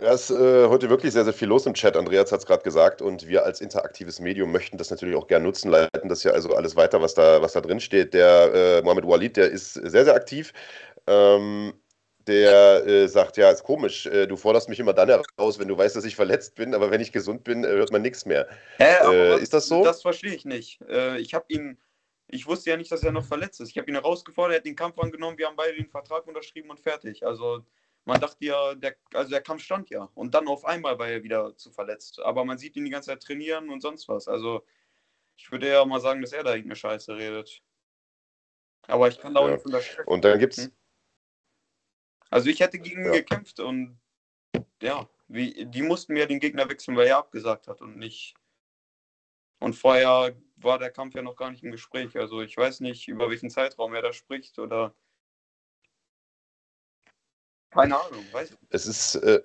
Ja, 0.00 0.12
es 0.12 0.30
ist 0.30 0.38
äh, 0.38 0.66
heute 0.66 0.90
wirklich 0.90 1.12
sehr, 1.12 1.24
sehr 1.24 1.32
viel 1.32 1.48
los 1.48 1.64
im 1.64 1.72
Chat. 1.72 1.96
Andreas 1.96 2.30
hat 2.30 2.40
es 2.40 2.46
gerade 2.46 2.62
gesagt 2.62 3.00
und 3.00 3.28
wir 3.28 3.44
als 3.44 3.60
interaktives 3.60 4.20
Medium 4.20 4.52
möchten 4.52 4.76
das 4.76 4.90
natürlich 4.90 5.16
auch 5.16 5.26
gerne 5.26 5.46
nutzen, 5.46 5.70
leiten 5.70 6.08
das 6.08 6.22
ja 6.22 6.32
also 6.32 6.54
alles 6.54 6.76
weiter, 6.76 7.00
was 7.00 7.14
da, 7.14 7.40
was 7.40 7.52
da 7.54 7.62
drin 7.62 7.80
steht. 7.80 8.12
Der 8.12 8.52
äh, 8.54 8.82
Mohamed 8.82 9.06
Walid, 9.06 9.36
der 9.36 9.50
ist 9.50 9.74
sehr, 9.74 10.04
sehr 10.04 10.14
aktiv. 10.14 10.52
Ähm, 11.06 11.72
der 12.26 12.84
äh, 12.86 13.08
sagt, 13.08 13.36
ja, 13.36 13.50
ist 13.50 13.62
komisch, 13.62 14.06
äh, 14.06 14.26
du 14.26 14.36
forderst 14.36 14.68
mich 14.68 14.80
immer 14.80 14.92
dann 14.92 15.08
heraus, 15.08 15.58
wenn 15.58 15.68
du 15.68 15.78
weißt, 15.78 15.96
dass 15.96 16.04
ich 16.04 16.16
verletzt 16.16 16.56
bin, 16.56 16.74
aber 16.74 16.90
wenn 16.90 17.00
ich 17.00 17.12
gesund 17.12 17.44
bin, 17.44 17.64
äh, 17.64 17.68
hört 17.68 17.92
man 17.92 18.02
nichts 18.02 18.26
mehr. 18.26 18.48
Äh, 18.80 19.40
ist 19.40 19.54
das 19.54 19.66
so? 19.66 19.84
Das 19.84 20.02
verstehe 20.02 20.34
ich 20.34 20.44
nicht. 20.44 20.80
ich 21.18 21.34
habe 21.34 21.46
ihn 21.48 21.78
ich 22.28 22.46
wusste 22.46 22.70
ja 22.70 22.76
nicht, 22.76 22.90
dass 22.90 23.04
er 23.04 23.12
noch 23.12 23.24
verletzt 23.24 23.60
ist. 23.60 23.70
Ich 23.70 23.78
habe 23.78 23.88
ihn 23.88 23.94
herausgefordert, 23.94 24.54
er 24.54 24.58
hat 24.58 24.66
den 24.66 24.74
Kampf 24.74 24.98
angenommen, 24.98 25.38
wir 25.38 25.46
haben 25.46 25.54
beide 25.54 25.76
den 25.76 25.88
Vertrag 25.88 26.26
unterschrieben 26.26 26.70
und 26.70 26.80
fertig. 26.80 27.24
Also 27.24 27.64
man 28.06 28.20
dachte 28.20 28.44
ja, 28.44 28.74
der, 28.76 28.96
also 29.12 29.30
der 29.30 29.42
Kampf 29.42 29.62
stand 29.62 29.90
ja. 29.90 30.08
Und 30.14 30.32
dann 30.32 30.46
auf 30.46 30.64
einmal 30.64 30.98
war 30.98 31.08
er 31.08 31.24
wieder 31.24 31.56
zu 31.56 31.72
verletzt. 31.72 32.20
Aber 32.20 32.44
man 32.44 32.56
sieht 32.56 32.76
ihn 32.76 32.84
die 32.84 32.90
ganze 32.90 33.10
Zeit 33.10 33.22
trainieren 33.22 33.68
und 33.68 33.80
sonst 33.80 34.08
was. 34.08 34.28
Also 34.28 34.64
ich 35.36 35.50
würde 35.50 35.68
ja 35.68 35.84
mal 35.84 36.00
sagen, 36.00 36.22
dass 36.22 36.32
er 36.32 36.44
da 36.44 36.50
irgendeine 36.50 36.76
Scheiße 36.76 37.16
redet. 37.16 37.62
Aber 38.86 39.08
ich 39.08 39.18
kann 39.18 39.34
da 39.34 39.40
auch 39.40 39.48
ja. 39.48 39.54
nicht 39.54 39.66
unterstützen. 39.66 40.04
Und 40.06 40.24
dann 40.24 40.38
gibt's. 40.38 40.58
Hm? 40.58 40.72
Also 42.30 42.48
ich 42.48 42.60
hätte 42.60 42.78
gegen 42.78 43.00
ihn 43.00 43.06
ja. 43.06 43.12
gekämpft 43.12 43.58
und 43.58 43.98
ja, 44.80 45.08
wie, 45.26 45.66
die 45.66 45.82
mussten 45.82 46.12
mir 46.12 46.26
den 46.26 46.38
Gegner 46.38 46.68
wechseln, 46.68 46.96
weil 46.96 47.08
er 47.08 47.18
abgesagt 47.18 47.66
hat 47.66 47.80
und 47.80 47.96
nicht. 47.96 48.34
Und 49.58 49.74
vorher 49.74 50.36
war 50.56 50.78
der 50.78 50.90
Kampf 50.90 51.16
ja 51.16 51.22
noch 51.22 51.34
gar 51.34 51.50
nicht 51.50 51.64
im 51.64 51.72
Gespräch. 51.72 52.16
Also 52.16 52.40
ich 52.40 52.56
weiß 52.56 52.80
nicht, 52.80 53.08
über 53.08 53.28
welchen 53.30 53.50
Zeitraum 53.50 53.94
er 53.94 54.02
da 54.02 54.12
spricht 54.12 54.60
oder. 54.60 54.94
Keine 57.76 57.96
Ahnung, 57.96 58.24
weiß 58.32 58.50
ich. 58.50 58.56
Es 58.70 58.86
ist, 58.86 59.16
äh, 59.16 59.40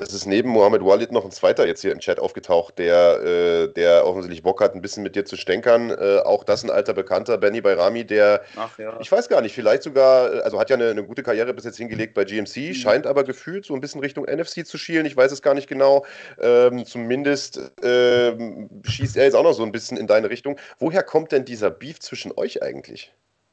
es 0.00 0.12
ist 0.12 0.26
neben 0.26 0.48
Mohammed 0.48 0.84
Walid 0.84 1.12
noch 1.12 1.24
ein 1.24 1.30
zweiter 1.30 1.66
jetzt 1.66 1.82
hier 1.82 1.92
im 1.92 1.98
Chat 1.98 2.18
aufgetaucht, 2.18 2.78
der, 2.78 3.20
äh, 3.22 3.68
der 3.68 4.06
offensichtlich 4.06 4.42
Bock 4.42 4.60
hat, 4.60 4.74
ein 4.74 4.80
bisschen 4.80 5.02
mit 5.02 5.14
dir 5.14 5.24
zu 5.24 5.36
stänkern. 5.36 5.90
Äh, 5.90 6.20
auch 6.24 6.44
das 6.44 6.62
ein 6.62 6.70
alter 6.70 6.94
Bekannter, 6.94 7.36
Benny 7.38 7.60
Bayrami, 7.60 8.04
der, 8.04 8.42
ja. 8.78 8.98
ich 9.00 9.12
weiß 9.12 9.28
gar 9.28 9.40
nicht, 9.40 9.54
vielleicht 9.54 9.82
sogar, 9.82 10.44
also 10.44 10.58
hat 10.58 10.70
ja 10.70 10.76
eine, 10.76 10.90
eine 10.90 11.04
gute 11.04 11.22
Karriere 11.22 11.52
bis 11.52 11.64
jetzt 11.64 11.76
hingelegt 11.76 12.14
bei 12.14 12.24
GMC, 12.24 12.56
mhm. 12.56 12.74
scheint 12.74 13.06
aber 13.06 13.24
gefühlt 13.24 13.64
so 13.64 13.74
ein 13.74 13.80
bisschen 13.80 14.00
Richtung 14.00 14.24
NFC 14.24 14.66
zu 14.66 14.78
schielen. 14.78 15.06
Ich 15.06 15.16
weiß 15.16 15.32
es 15.32 15.42
gar 15.42 15.54
nicht 15.54 15.68
genau. 15.68 16.06
Ähm, 16.40 16.84
zumindest 16.86 17.60
ähm, 17.82 18.70
schießt 18.84 19.16
er 19.16 19.24
jetzt 19.24 19.34
auch 19.34 19.44
noch 19.44 19.54
so 19.54 19.62
ein 19.62 19.72
bisschen 19.72 19.96
in 19.96 20.06
deine 20.06 20.30
Richtung. 20.30 20.58
Woher 20.78 21.02
kommt 21.02 21.32
denn 21.32 21.44
dieser 21.44 21.70
Beef 21.70 22.00
zwischen 22.00 22.32
euch 22.36 22.62
eigentlich? 22.62 23.12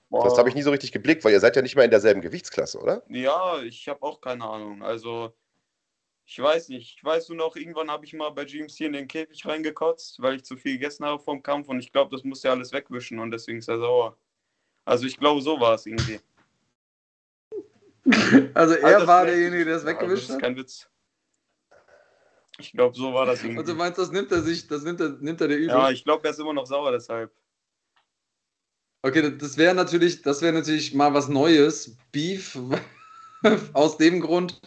Boah. 0.09 0.23
Das 0.23 0.37
habe 0.37 0.49
ich 0.49 0.55
nie 0.55 0.63
so 0.63 0.71
richtig 0.71 0.91
geblickt, 0.91 1.23
weil 1.23 1.33
ihr 1.33 1.39
seid 1.39 1.55
ja 1.55 1.61
nicht 1.61 1.75
mal 1.75 1.83
in 1.83 1.91
derselben 1.91 2.21
Gewichtsklasse, 2.21 2.79
oder? 2.79 3.03
Ja, 3.09 3.61
ich 3.61 3.87
habe 3.87 4.01
auch 4.01 4.21
keine 4.21 4.43
Ahnung. 4.43 4.81
Also 4.81 5.33
ich 6.25 6.39
weiß 6.39 6.69
nicht. 6.69 6.97
Ich 6.97 7.03
weiß 7.03 7.29
nur 7.29 7.37
noch, 7.37 7.55
irgendwann 7.55 7.91
habe 7.91 8.05
ich 8.05 8.13
mal 8.13 8.29
bei 8.29 8.45
GMC 8.45 8.81
in 8.81 8.93
den 8.93 9.07
Käfig 9.07 9.45
reingekotzt, 9.45 10.21
weil 10.21 10.35
ich 10.35 10.45
zu 10.45 10.57
viel 10.57 10.73
gegessen 10.73 11.05
habe 11.05 11.21
vom 11.21 11.43
Kampf 11.43 11.69
und 11.69 11.79
ich 11.79 11.91
glaube, 11.91 12.15
das 12.15 12.23
muss 12.23 12.43
ja 12.43 12.51
alles 12.51 12.71
wegwischen 12.71 13.19
und 13.19 13.31
deswegen 13.31 13.59
ist 13.59 13.69
er 13.69 13.77
sauer. 13.77 14.17
Also 14.85 15.05
ich 15.05 15.17
glaube, 15.17 15.41
so 15.41 15.59
war 15.59 15.75
es 15.75 15.85
irgendwie. 15.85 16.19
Also 18.55 18.73
er 18.75 18.95
also 18.95 19.07
war 19.07 19.25
derjenige, 19.25 19.65
der 19.65 19.75
es 19.75 19.85
weggewischt 19.85 20.23
hat? 20.23 20.29
Das 20.29 20.35
ist 20.35 20.41
kein 20.41 20.55
Witz. 20.55 20.89
Ich 22.57 22.71
glaube, 22.71 22.95
so 22.95 23.13
war 23.13 23.25
das 23.25 23.43
irgendwie. 23.43 23.59
Und 23.59 23.67
du 23.67 23.75
meinst, 23.75 23.99
das 23.99 24.11
nimmt 24.11 24.31
er 24.31 24.41
sich, 24.41 24.67
das 24.67 24.83
nimmt 24.83 24.99
er, 24.99 25.09
nimmt 25.09 25.39
er 25.41 25.47
der 25.47 25.57
übel? 25.57 25.69
Ja, 25.69 25.91
ich 25.91 26.03
glaube, 26.03 26.27
er 26.27 26.31
ist 26.31 26.39
immer 26.39 26.53
noch 26.53 26.65
sauer 26.65 26.91
deshalb. 26.91 27.31
Okay, 29.01 29.37
das 29.37 29.57
wäre 29.57 29.73
natürlich, 29.73 30.21
das 30.21 30.41
wäre 30.41 30.53
natürlich 30.53 30.93
mal 30.93 31.13
was 31.13 31.29
Neues. 31.29 31.95
Beef. 32.11 32.57
Aus 33.73 33.97
dem 33.97 34.19
Grund 34.19 34.59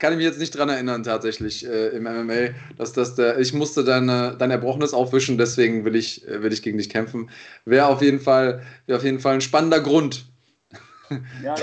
kann 0.00 0.12
ich 0.12 0.16
mich 0.16 0.26
jetzt 0.26 0.40
nicht 0.40 0.56
dran 0.56 0.68
erinnern, 0.68 1.04
tatsächlich 1.04 1.64
äh, 1.64 1.90
im 1.90 2.02
MMA, 2.02 2.54
dass 2.76 2.92
das 2.92 3.14
der, 3.14 3.38
ich 3.38 3.52
musste 3.52 3.84
deine, 3.84 4.36
dein 4.36 4.50
Erbrochenes 4.50 4.92
aufwischen, 4.92 5.38
deswegen 5.38 5.84
will 5.84 5.94
ich, 5.94 6.26
äh, 6.26 6.42
will 6.42 6.52
ich 6.52 6.62
gegen 6.62 6.78
dich 6.78 6.90
kämpfen. 6.90 7.30
Wäre 7.64 7.86
auf 7.86 8.02
jeden 8.02 8.18
Fall, 8.18 8.66
wäre 8.86 8.98
auf 8.98 9.04
jeden 9.04 9.20
Fall 9.20 9.34
ein 9.34 9.40
spannender 9.40 9.80
Grund. 9.80 10.26
Ja, 11.44 11.54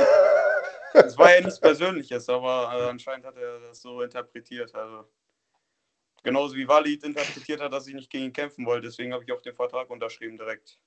es 0.94 1.18
war 1.18 1.36
ja 1.36 1.42
nichts 1.42 1.60
Persönliches, 1.60 2.30
aber 2.30 2.72
äh, 2.74 2.90
anscheinend 2.90 3.26
hat 3.26 3.36
er 3.36 3.60
das 3.60 3.82
so 3.82 4.02
interpretiert. 4.02 4.74
Also 4.74 5.10
genauso 6.24 6.56
wie 6.56 6.68
Walid 6.68 7.04
interpretiert 7.04 7.60
hat, 7.60 7.74
dass 7.74 7.88
ich 7.88 7.94
nicht 7.94 8.10
gegen 8.10 8.26
ihn 8.26 8.34
kämpfen 8.34 8.66
wollte. 8.66 8.88
Deswegen 8.88 9.14
habe 9.14 9.26
ich 9.26 9.32
auch 9.34 9.42
den 9.42 9.56
Vertrag 9.56 9.90
unterschrieben 9.90 10.38
direkt 10.38 10.80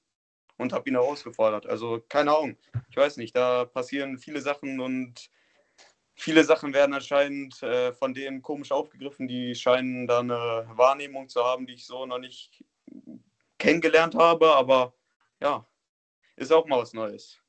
und 0.58 0.72
habe 0.72 0.88
ihn 0.90 0.96
herausgefordert. 0.96 1.66
Also 1.66 2.02
keine 2.08 2.36
Ahnung. 2.36 2.56
Ich 2.90 2.96
weiß 2.96 3.16
nicht, 3.16 3.34
da 3.34 3.64
passieren 3.64 4.18
viele 4.18 4.40
Sachen 4.40 4.80
und 4.80 5.30
viele 6.14 6.44
Sachen 6.44 6.74
werden 6.74 6.92
anscheinend 6.92 7.62
äh, 7.62 7.92
von 7.92 8.12
denen 8.12 8.42
komisch 8.42 8.72
aufgegriffen. 8.72 9.28
Die 9.28 9.54
scheinen 9.54 10.06
da 10.06 10.20
eine 10.20 10.68
Wahrnehmung 10.72 11.28
zu 11.28 11.44
haben, 11.44 11.66
die 11.66 11.74
ich 11.74 11.86
so 11.86 12.04
noch 12.04 12.18
nicht 12.18 12.64
kennengelernt 13.58 14.16
habe. 14.16 14.54
Aber 14.54 14.94
ja, 15.40 15.66
ist 16.36 16.52
auch 16.52 16.66
mal 16.66 16.80
was 16.80 16.92
Neues. 16.92 17.40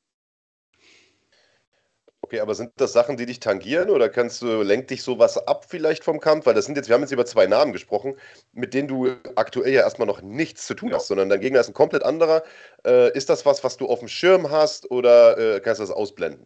Okay, 2.30 2.42
aber 2.42 2.54
sind 2.54 2.74
das 2.76 2.94
Sachen, 2.94 3.18
die 3.18 3.26
dich 3.26 3.40
tangieren 3.40 3.90
oder 3.90 4.08
kannst 4.08 4.44
du, 4.44 4.62
lenkt 4.62 4.92
dich 4.92 5.02
sowas 5.02 5.36
ab 5.48 5.66
vielleicht 5.68 6.04
vom 6.04 6.20
Kampf? 6.20 6.46
Weil 6.46 6.54
das 6.54 6.66
sind 6.66 6.76
jetzt, 6.76 6.88
wir 6.88 6.94
haben 6.94 7.02
jetzt 7.02 7.12
über 7.12 7.26
zwei 7.26 7.48
Namen 7.48 7.74
gesprochen, 7.74 8.20
mit 8.54 8.76
denen 8.76 8.88
du 8.88 9.16
aktuell 9.36 9.74
ja 9.74 9.82
erstmal 9.82 10.06
noch 10.06 10.22
nichts 10.22 10.68
zu 10.68 10.76
tun 10.76 10.94
hast, 10.94 11.08
sondern 11.08 11.30
dein 11.30 11.40
Gegner 11.42 11.60
ist 11.60 11.70
ein 11.70 11.74
komplett 11.74 12.04
anderer. 12.04 12.44
Äh, 12.86 13.18
ist 13.18 13.32
das 13.32 13.48
was, 13.48 13.64
was 13.64 13.78
du 13.78 13.88
auf 13.88 13.98
dem 13.98 14.08
Schirm 14.08 14.52
hast 14.52 14.92
oder 14.92 15.56
äh, 15.56 15.60
kannst 15.60 15.80
du 15.80 15.86
das 15.86 15.90
ausblenden? 15.90 16.46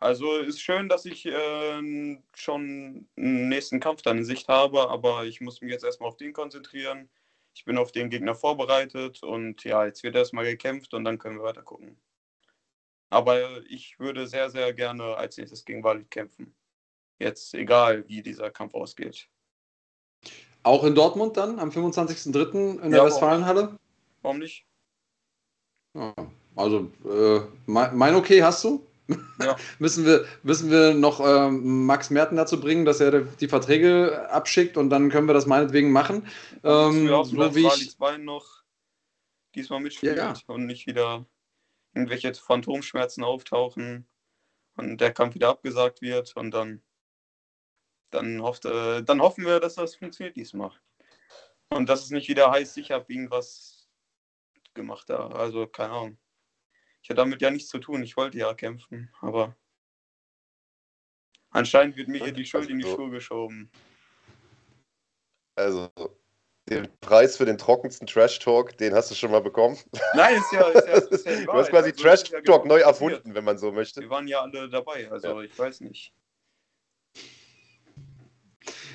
Also 0.00 0.38
ist 0.38 0.60
schön, 0.60 0.88
dass 0.88 1.04
ich 1.04 1.24
äh, 1.24 2.18
schon 2.34 3.06
einen 3.16 3.48
nächsten 3.48 3.78
Kampf 3.78 4.02
dann 4.02 4.18
in 4.18 4.24
Sicht 4.24 4.48
habe, 4.48 4.90
aber 4.90 5.24
ich 5.24 5.40
muss 5.40 5.60
mich 5.60 5.70
jetzt 5.70 5.84
erstmal 5.84 6.08
auf 6.08 6.16
den 6.16 6.32
konzentrieren. 6.32 7.08
Ich 7.54 7.64
bin 7.64 7.78
auf 7.78 7.92
den 7.92 8.10
Gegner 8.10 8.34
vorbereitet 8.34 9.22
und 9.22 9.62
ja, 9.62 9.86
jetzt 9.86 10.02
wird 10.02 10.16
erstmal 10.16 10.46
gekämpft 10.46 10.94
und 10.94 11.04
dann 11.04 11.18
können 11.18 11.36
wir 11.36 11.44
weiter 11.44 11.62
gucken. 11.62 11.96
Aber 13.14 13.64
ich 13.68 14.00
würde 14.00 14.26
sehr, 14.26 14.50
sehr 14.50 14.72
gerne 14.72 15.16
als 15.16 15.36
nächstes 15.36 15.64
gegen 15.64 15.84
Walid 15.84 16.10
kämpfen. 16.10 16.52
Jetzt 17.20 17.54
egal, 17.54 18.08
wie 18.08 18.22
dieser 18.22 18.50
Kampf 18.50 18.74
ausgeht. 18.74 19.28
Auch 20.64 20.82
in 20.82 20.96
Dortmund 20.96 21.36
dann 21.36 21.60
am 21.60 21.70
25.03. 21.70 22.82
in 22.82 22.90
der 22.90 22.98
ja, 22.98 23.06
Westfalenhalle? 23.06 23.78
Warum 24.22 24.40
nicht? 24.40 24.66
Ja, 25.94 26.12
also, 26.56 26.90
äh, 27.04 27.42
mein 27.66 28.16
Okay 28.16 28.42
hast 28.42 28.64
du? 28.64 28.84
Ja. 29.38 29.54
müssen, 29.78 30.04
wir, 30.04 30.24
müssen 30.42 30.72
wir 30.72 30.94
noch 30.94 31.20
ähm, 31.20 31.86
Max 31.86 32.10
Merten 32.10 32.34
dazu 32.34 32.58
bringen, 32.58 32.84
dass 32.84 32.98
er 32.98 33.20
die 33.20 33.48
Verträge 33.48 34.28
abschickt 34.28 34.76
und 34.76 34.90
dann 34.90 35.08
können 35.10 35.28
wir 35.28 35.34
das 35.34 35.46
meinetwegen 35.46 35.92
machen. 35.92 36.26
Ähm, 36.64 37.06
ja, 37.06 37.22
so 37.22 37.54
wie 37.54 37.68
ich 37.68 37.96
noch 38.18 38.64
diesmal 39.54 39.80
mitspielt 39.80 40.16
ja, 40.16 40.32
ja. 40.32 40.40
und 40.48 40.66
nicht 40.66 40.88
wieder 40.88 41.24
irgendwelche 41.94 42.34
Phantomschmerzen 42.34 43.24
auftauchen 43.24 44.06
und 44.76 45.00
der 45.00 45.12
Kampf 45.12 45.34
wieder 45.34 45.50
abgesagt 45.50 46.02
wird 46.02 46.36
und 46.36 46.50
dann, 46.50 46.82
dann, 48.10 48.42
hofft, 48.42 48.64
äh, 48.64 49.02
dann 49.02 49.20
hoffen 49.22 49.44
wir, 49.44 49.60
dass 49.60 49.76
das 49.76 49.96
funktioniert 49.96 50.36
diesmal. 50.36 50.72
Und 51.70 51.88
dass 51.88 52.04
es 52.04 52.10
nicht 52.10 52.28
wieder 52.28 52.50
heißt, 52.50 52.76
ich 52.78 52.90
habe 52.90 53.12
irgendwas 53.12 53.88
gemacht 54.74 55.08
da. 55.08 55.28
Also 55.28 55.66
keine 55.66 55.92
Ahnung. 55.92 56.18
Ich 57.02 57.10
hatte 57.10 57.16
damit 57.16 57.42
ja 57.42 57.50
nichts 57.50 57.68
zu 57.68 57.78
tun. 57.78 58.02
Ich 58.02 58.16
wollte 58.16 58.38
ja 58.38 58.54
kämpfen, 58.54 59.12
aber 59.20 59.56
anscheinend 61.50 61.96
wird 61.96 62.08
mir 62.08 62.22
hier 62.22 62.32
die 62.32 62.46
Schuld 62.46 62.70
in 62.70 62.78
die 62.78 62.84
Schuhe 62.84 63.10
geschoben. 63.10 63.70
Also, 65.56 65.90
den 66.68 66.88
Preis 67.00 67.36
für 67.36 67.44
den 67.44 67.58
trockensten 67.58 68.06
Trash 68.06 68.38
Talk, 68.38 68.76
den 68.78 68.94
hast 68.94 69.10
du 69.10 69.14
schon 69.14 69.30
mal 69.30 69.40
bekommen. 69.40 69.78
Nein, 70.14 70.36
ist 70.36 70.52
ja, 70.52 70.68
ist 70.68 70.86
ja, 70.86 70.94
ist 71.10 71.26
ja 71.26 71.44
Du 71.44 71.52
hast 71.52 71.70
quasi 71.70 71.90
also, 71.90 72.02
Trash 72.02 72.24
Talk 72.24 72.64
ja 72.64 72.68
neu 72.68 72.80
erfunden, 72.80 73.34
wenn 73.34 73.44
man 73.44 73.58
so 73.58 73.70
möchte. 73.70 74.00
Wir 74.00 74.10
waren 74.10 74.26
ja 74.26 74.40
alle 74.40 74.68
dabei, 74.68 75.10
also 75.10 75.40
ja. 75.40 75.46
ich 75.46 75.58
weiß 75.58 75.80
nicht. 75.80 76.12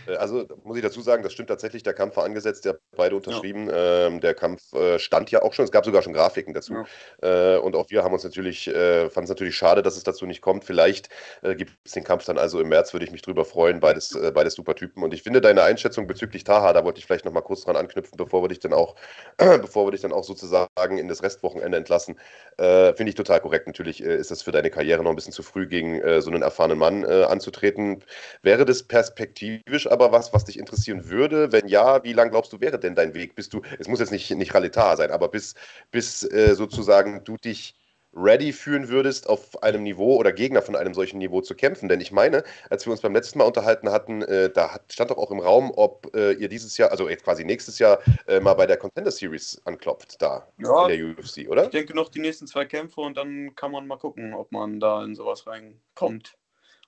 Äh, 0.08 0.16
also 0.16 0.46
muss 0.64 0.78
ich 0.78 0.84
dazu 0.84 1.02
sagen, 1.02 1.24
das 1.24 1.34
stimmt 1.34 1.50
tatsächlich, 1.50 1.84
der 1.84 1.94
Kampf 1.94 2.18
war 2.18 2.24
angesetzt, 2.24 2.66
der 2.66 2.80
beide 2.96 3.16
unterschrieben. 3.16 3.68
Ja. 3.68 4.08
Ähm, 4.08 4.20
der 4.22 4.34
Kampf 4.34 4.74
äh, 4.74 5.00
stand 5.00 5.32
ja 5.32 5.42
auch 5.42 5.54
schon, 5.54 5.66
es 5.66 5.72
gab 5.72 5.86
sogar 5.86 6.02
schon 6.02 6.14
Grafiken 6.14 6.54
dazu. 6.54 6.74
Ja. 7.22 7.56
Äh, 7.56 7.58
und 7.60 7.76
auch 7.76 7.90
wir 7.90 8.04
haben 8.04 8.14
uns 8.14 8.24
natürlich, 8.24 8.68
äh, 8.68 9.10
fanden 9.10 9.26
es 9.26 9.30
natürlich 9.30 9.56
schade, 9.56 9.82
dass 9.82 9.98
es 9.98 10.04
dazu 10.04 10.26
nicht 10.26 10.42
kommt. 10.42 10.64
Vielleicht 10.64 11.10
äh, 11.42 11.56
gibt 11.56 11.74
es 11.86 11.94
den 11.94 12.04
Kampf 12.04 12.26
dann 12.26 12.38
also 12.38 12.60
im 12.60 12.70
März, 12.70 12.94
würde 12.94 13.06
ich 13.06 13.12
mich 13.12 13.22
drüber 13.22 13.46
freuen, 13.46 13.80
beides, 13.80 14.16
äh, 14.16 14.32
beides 14.32 14.54
super 14.54 14.76
Typen. 14.76 15.04
Und 15.04 15.14
ich 15.14 15.24
finde 15.24 15.42
deine 15.42 15.64
Einschätzung 15.64 16.08
bezüglich 16.08 16.44
Taha, 16.44 16.74
da 16.74 16.84
wollte 16.84 17.00
ich 17.00 17.06
vielleicht 17.06 17.26
nochmal 17.26 17.44
kurz 17.44 17.64
dran 17.64 17.76
anknüpfen, 17.76 18.18
bevor 18.18 18.44
wir 18.44 18.50
dich 18.50 18.60
dann 18.60 18.74
auch, 18.74 18.96
bevor 19.38 19.88
wir 19.88 19.92
dich 19.92 20.02
dann 20.02 20.14
auch 20.14 20.24
sozusagen 20.24 20.98
in 20.98 21.08
das 21.08 21.24
Restwochenende 21.24 21.78
entlassen, 21.78 22.18
finde 22.58 23.06
ich 23.08 23.16
total 23.16 23.40
korrekt. 23.40 23.68
Natürlich 23.68 24.02
ist 24.02 24.32
das 24.32 24.42
für 24.42 24.52
deine 24.52 24.70
Karriere 24.70 25.02
noch 25.02 25.12
ein 25.12 25.16
bisschen 25.16 25.32
zu 25.32 25.44
früh, 25.44 25.68
gegen 25.68 26.22
so 26.22 26.30
einen 26.30 26.42
erfahrenen 26.42 26.78
Mann 26.78 27.06
anzutreten. 27.06 28.04
Wäre 28.42 28.66
das 28.66 28.84
perspektivisch 28.84 29.89
aber 29.90 30.12
was, 30.12 30.34
was 30.34 30.46
dich 30.46 30.60
interessieren 30.60 31.10
würde? 31.10 31.52
Wenn 31.52 31.68
ja, 31.68 32.04
wie 32.04 32.14
lang 32.14 32.32
glaubst 32.32 32.54
du, 32.54 32.62
wäre 32.62 32.80
denn 32.80 32.96
dein 32.96 33.14
Weg? 33.14 33.36
Bist 33.36 33.54
du, 33.54 33.62
es 33.78 33.88
muss 33.88 34.00
jetzt 34.00 34.12
nicht, 34.12 34.30
nicht 34.32 34.54
Ralitar 34.54 34.98
sein, 34.98 35.12
aber 35.12 35.30
bis, 35.30 35.56
bis 35.92 36.24
äh, 36.24 36.56
sozusagen 36.56 37.24
du 37.24 37.38
dich 37.38 37.76
ready 38.14 38.52
fühlen 38.54 38.90
würdest, 38.90 39.30
auf 39.30 39.62
einem 39.62 39.84
Niveau 39.84 40.18
oder 40.18 40.32
Gegner 40.32 40.62
von 40.62 40.76
einem 40.76 40.94
solchen 40.94 41.20
Niveau 41.20 41.42
zu 41.42 41.56
kämpfen. 41.56 41.90
Denn 41.90 42.02
ich 42.02 42.12
meine, 42.12 42.44
als 42.70 42.86
wir 42.86 42.92
uns 42.92 43.02
beim 43.02 43.14
letzten 43.14 43.40
Mal 43.40 43.46
unterhalten 43.46 43.92
hatten, 43.92 44.22
äh, 44.24 44.50
da 44.50 44.74
hat, 44.74 44.92
stand 44.92 45.12
doch 45.12 45.18
auch 45.18 45.32
im 45.32 45.40
Raum, 45.40 45.72
ob 45.76 46.16
äh, 46.16 46.34
ihr 46.34 46.50
dieses 46.50 46.78
Jahr, 46.78 46.92
also 46.92 47.08
jetzt 47.08 47.24
quasi 47.24 47.46
nächstes 47.46 47.80
Jahr, 47.80 48.00
äh, 48.28 48.40
mal 48.40 48.56
bei 48.56 48.66
der 48.66 48.78
Contender 48.78 49.12
Series 49.12 49.62
anklopft, 49.66 50.22
da 50.22 50.48
ja, 50.58 50.88
in 50.88 50.98
der 50.98 51.08
UFC, 51.08 51.48
oder? 51.48 51.66
Ich 51.66 51.70
denke 51.70 51.96
noch 51.96 52.10
die 52.10 52.20
nächsten 52.20 52.48
zwei 52.48 52.66
Kämpfe 52.66 53.02
und 53.02 53.16
dann 53.16 53.56
kann 53.56 53.72
man 53.72 53.86
mal 53.86 53.98
gucken, 53.98 54.34
ob 54.34 54.52
man 54.52 54.80
da 54.80 55.04
in 55.04 55.16
sowas 55.16 55.46
reinkommt. 55.46 56.36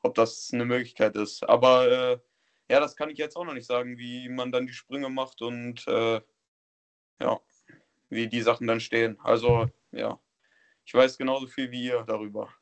Ob 0.04 0.16
das 0.16 0.50
eine 0.52 0.66
Möglichkeit 0.66 1.16
ist. 1.16 1.48
Aber 1.48 1.88
äh, 1.88 2.18
ja, 2.72 2.80
das 2.80 2.96
kann 2.96 3.10
ich 3.10 3.18
jetzt 3.18 3.36
auch 3.36 3.44
noch 3.44 3.54
nicht 3.54 3.68
sagen, 3.68 3.98
wie 3.98 4.30
man 4.30 4.52
dann 4.54 4.66
die 4.66 4.74
Sprünge 4.74 5.10
macht 5.10 5.42
und 5.42 5.86
äh, 5.88 6.22
ja, 7.20 7.42
wie 8.10 8.28
die 8.30 8.42
Sachen 8.42 8.66
dann 8.66 8.80
stehen. 8.80 9.20
Also 9.24 9.70
ja, 9.92 10.18
ich 10.86 10.94
weiß 10.94 11.18
genauso 11.18 11.48
viel 11.48 11.70
wie 11.72 11.84
ihr 11.84 12.04
darüber. 12.04 12.54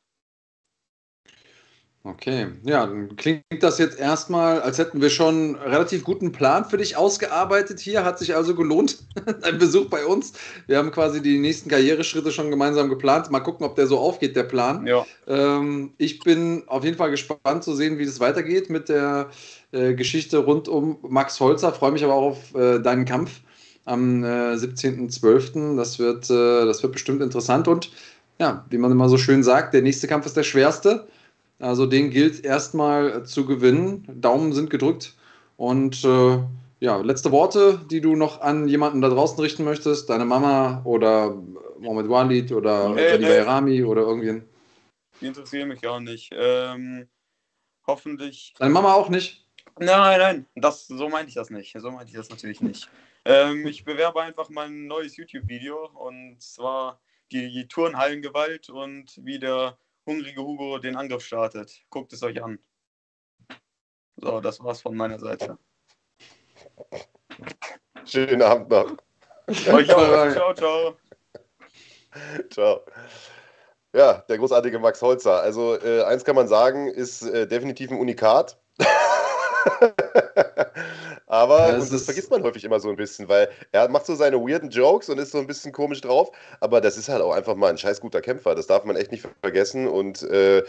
Okay, 2.02 2.46
ja, 2.64 2.86
dann 2.86 3.14
klingt 3.16 3.44
das 3.60 3.76
jetzt 3.76 3.98
erstmal, 3.98 4.62
als 4.62 4.78
hätten 4.78 5.02
wir 5.02 5.10
schon 5.10 5.34
einen 5.34 5.54
relativ 5.56 6.02
guten 6.02 6.32
Plan 6.32 6.64
für 6.64 6.78
dich 6.78 6.96
ausgearbeitet 6.96 7.78
hier. 7.78 8.06
Hat 8.06 8.18
sich 8.18 8.34
also 8.34 8.54
gelohnt, 8.54 9.00
dein 9.42 9.58
Besuch 9.58 9.90
bei 9.90 10.06
uns. 10.06 10.32
Wir 10.66 10.78
haben 10.78 10.92
quasi 10.92 11.20
die 11.20 11.38
nächsten 11.38 11.68
Karriereschritte 11.68 12.32
schon 12.32 12.50
gemeinsam 12.50 12.88
geplant. 12.88 13.30
Mal 13.30 13.40
gucken, 13.40 13.66
ob 13.66 13.76
der 13.76 13.86
so 13.86 13.98
aufgeht, 13.98 14.34
der 14.34 14.44
Plan. 14.44 14.86
Ja. 14.86 15.04
Ähm, 15.26 15.92
ich 15.98 16.20
bin 16.20 16.62
auf 16.68 16.84
jeden 16.84 16.96
Fall 16.96 17.10
gespannt 17.10 17.64
zu 17.64 17.74
sehen, 17.74 17.98
wie 17.98 18.06
das 18.06 18.18
weitergeht 18.18 18.70
mit 18.70 18.88
der 18.88 19.28
äh, 19.72 19.92
Geschichte 19.92 20.38
rund 20.38 20.68
um 20.68 20.96
Max 21.06 21.38
Holzer. 21.38 21.70
Freue 21.70 21.92
mich 21.92 22.02
aber 22.02 22.14
auch 22.14 22.30
auf 22.30 22.54
äh, 22.54 22.78
deinen 22.78 23.04
Kampf 23.04 23.42
am 23.84 24.24
äh, 24.24 24.54
17.12. 24.54 25.76
Das, 25.76 25.98
wird, 25.98 26.30
äh, 26.30 26.64
das 26.64 26.82
wird 26.82 26.94
bestimmt 26.94 27.20
interessant 27.20 27.68
und 27.68 27.90
ja, 28.38 28.64
wie 28.70 28.78
man 28.78 28.90
immer 28.90 29.10
so 29.10 29.18
schön 29.18 29.42
sagt, 29.42 29.74
der 29.74 29.82
nächste 29.82 30.08
Kampf 30.08 30.24
ist 30.24 30.36
der 30.38 30.44
schwerste. 30.44 31.06
Also 31.60 31.86
den 31.86 32.10
gilt 32.10 32.44
erstmal 32.44 33.24
zu 33.26 33.46
gewinnen. 33.46 34.04
Daumen 34.20 34.52
sind 34.52 34.70
gedrückt. 34.70 35.14
Und 35.56 36.02
äh, 36.04 36.38
ja, 36.80 36.96
letzte 36.96 37.30
Worte, 37.30 37.80
die 37.90 38.00
du 38.00 38.16
noch 38.16 38.40
an 38.40 38.66
jemanden 38.66 39.02
da 39.02 39.10
draußen 39.10 39.38
richten 39.38 39.64
möchtest, 39.64 40.08
deine 40.08 40.24
Mama 40.24 40.80
oder 40.84 41.36
Mohamed 41.78 42.08
Walid 42.08 42.52
oder 42.52 42.88
nee, 42.94 43.18
nee. 43.18 43.38
Rami 43.40 43.84
oder 43.84 44.02
irgendwen? 44.02 44.48
Die 45.20 45.26
interessieren 45.26 45.68
mich 45.68 45.86
auch 45.86 46.00
nicht. 46.00 46.30
Ähm, 46.34 47.06
hoffentlich. 47.86 48.54
Deine 48.58 48.72
Mama 48.72 48.94
auch 48.94 49.10
nicht? 49.10 49.46
Nein, 49.78 50.18
nein, 50.18 50.46
das, 50.54 50.86
so 50.86 51.08
meinte 51.10 51.28
ich 51.28 51.34
das 51.34 51.50
nicht. 51.50 51.76
So 51.78 51.90
meinte 51.90 52.10
ich 52.10 52.16
das 52.16 52.30
natürlich 52.30 52.62
nicht. 52.62 52.88
Ähm, 53.26 53.66
ich 53.66 53.84
bewerbe 53.84 54.22
einfach 54.22 54.48
mein 54.48 54.86
neues 54.86 55.16
YouTube-Video 55.18 55.90
und 55.94 56.40
zwar 56.40 57.00
die 57.32 57.68
Turnhallengewalt 57.68 58.70
und 58.70 59.20
wie 59.22 59.38
der 59.38 59.76
hungrige 60.10 60.42
Hugo 60.42 60.78
den 60.78 60.96
Angriff 60.96 61.24
startet. 61.24 61.82
Guckt 61.88 62.12
es 62.12 62.22
euch 62.22 62.42
an. 62.42 62.58
So, 64.16 64.40
das 64.40 64.62
war's 64.62 64.82
von 64.82 64.96
meiner 64.96 65.18
Seite. 65.18 65.56
Schönen 68.04 68.42
Abend 68.42 68.68
noch. 68.68 68.96
Euch 69.48 69.94
auch. 69.94 70.32
Ciao, 70.32 70.54
ciao. 70.54 70.96
Ciao. 72.50 72.84
Ja, 73.92 74.24
der 74.28 74.38
großartige 74.38 74.78
Max 74.78 75.00
Holzer. 75.00 75.40
Also 75.40 75.80
äh, 75.80 76.02
eins 76.02 76.24
kann 76.24 76.36
man 76.36 76.48
sagen, 76.48 76.88
ist 76.88 77.22
äh, 77.22 77.46
definitiv 77.46 77.90
ein 77.90 77.98
Unikat. 77.98 78.60
Aber 81.30 81.68
ja, 81.68 81.72
das, 81.76 81.90
das 81.90 82.02
vergisst 82.02 82.28
man 82.30 82.42
häufig 82.42 82.64
immer 82.64 82.80
so 82.80 82.90
ein 82.90 82.96
bisschen, 82.96 83.28
weil 83.28 83.48
er 83.70 83.88
macht 83.88 84.04
so 84.04 84.16
seine 84.16 84.36
weirden 84.40 84.68
Jokes 84.68 85.08
und 85.08 85.18
ist 85.18 85.30
so 85.30 85.38
ein 85.38 85.46
bisschen 85.46 85.70
komisch 85.70 86.00
drauf. 86.00 86.32
Aber 86.58 86.80
das 86.80 86.96
ist 86.96 87.08
halt 87.08 87.22
auch 87.22 87.32
einfach 87.32 87.54
mal 87.54 87.70
ein 87.70 87.78
scheiß 87.78 88.00
guter 88.00 88.20
Kämpfer. 88.20 88.56
Das 88.56 88.66
darf 88.66 88.84
man 88.84 88.96
echt 88.96 89.12
nicht 89.12 89.24
vergessen. 89.40 89.86
Und 89.86 90.22
äh, 90.24 90.64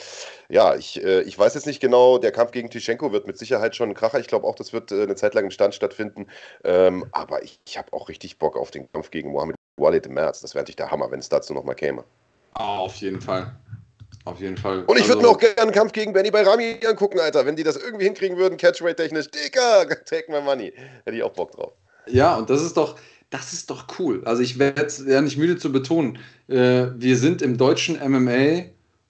ja, 0.49 0.75
ich, 0.75 1.03
äh, 1.03 1.21
ich 1.21 1.37
weiß 1.37 1.55
jetzt 1.55 1.65
nicht 1.65 1.79
genau, 1.79 2.19
der 2.19 2.31
Kampf 2.31 2.51
gegen 2.51 2.69
Tischenko 2.69 3.11
wird 3.11 3.25
mit 3.25 3.39
Sicherheit 3.39 3.75
schon 3.75 3.89
ein 3.89 3.95
Kracher. 3.95 4.19
Ich 4.19 4.27
glaube 4.27 4.45
auch, 4.45 4.53
das 4.53 4.71
wird 4.71 4.91
äh, 4.91 5.01
eine 5.01 5.15
Zeit 5.15 5.33
lang 5.33 5.45
im 5.45 5.51
Stand 5.51 5.73
stattfinden. 5.73 6.27
Ähm, 6.63 7.07
aber 7.11 7.41
ich, 7.41 7.59
ich 7.65 7.79
habe 7.79 7.91
auch 7.93 8.07
richtig 8.07 8.37
Bock 8.37 8.55
auf 8.55 8.69
den 8.69 8.91
Kampf 8.91 9.09
gegen 9.09 9.31
Mohamed 9.31 9.55
Walid 9.77 10.05
im 10.05 10.13
März. 10.13 10.41
Das 10.41 10.53
wäre 10.53 10.61
natürlich 10.61 10.75
der 10.75 10.91
Hammer, 10.91 11.09
wenn 11.09 11.19
es 11.19 11.29
dazu 11.29 11.55
nochmal 11.55 11.75
käme. 11.75 12.03
auf 12.77 12.95
jeden 12.97 13.19
Fall. 13.19 13.51
Auf 14.25 14.39
jeden 14.39 14.57
Fall. 14.57 14.83
Und 14.83 14.97
ich 14.97 15.07
würde 15.07 15.19
also, 15.19 15.21
mir 15.21 15.35
auch 15.35 15.39
gerne 15.39 15.61
einen 15.61 15.71
Kampf 15.71 15.93
gegen 15.93 16.13
Benny 16.13 16.29
bei 16.29 16.43
Rami 16.43 16.77
angucken, 16.87 17.19
Alter. 17.19 17.45
Wenn 17.45 17.55
die 17.55 17.63
das 17.63 17.75
irgendwie 17.75 18.05
hinkriegen 18.05 18.37
würden, 18.37 18.57
Catchweight-technisch, 18.57 19.31
Dicker, 19.31 19.87
take 20.05 20.31
my 20.31 20.41
money. 20.41 20.73
Hätte 21.05 21.17
ich 21.17 21.23
auch 21.23 21.33
Bock 21.33 21.51
drauf. 21.51 21.73
Ja, 22.07 22.35
und 22.35 22.49
das 22.49 22.61
ist 22.61 22.77
doch, 22.77 22.97
das 23.31 23.53
ist 23.53 23.69
doch 23.69 23.87
cool. 23.97 24.21
Also 24.25 24.43
ich 24.43 24.59
werde 24.59 24.87
ja 25.07 25.21
nicht 25.21 25.37
müde 25.37 25.57
zu 25.57 25.71
betonen. 25.71 26.19
Äh, 26.47 26.87
wir 26.95 27.17
sind 27.17 27.41
im 27.41 27.57
deutschen 27.57 27.95
MMA 27.95 28.65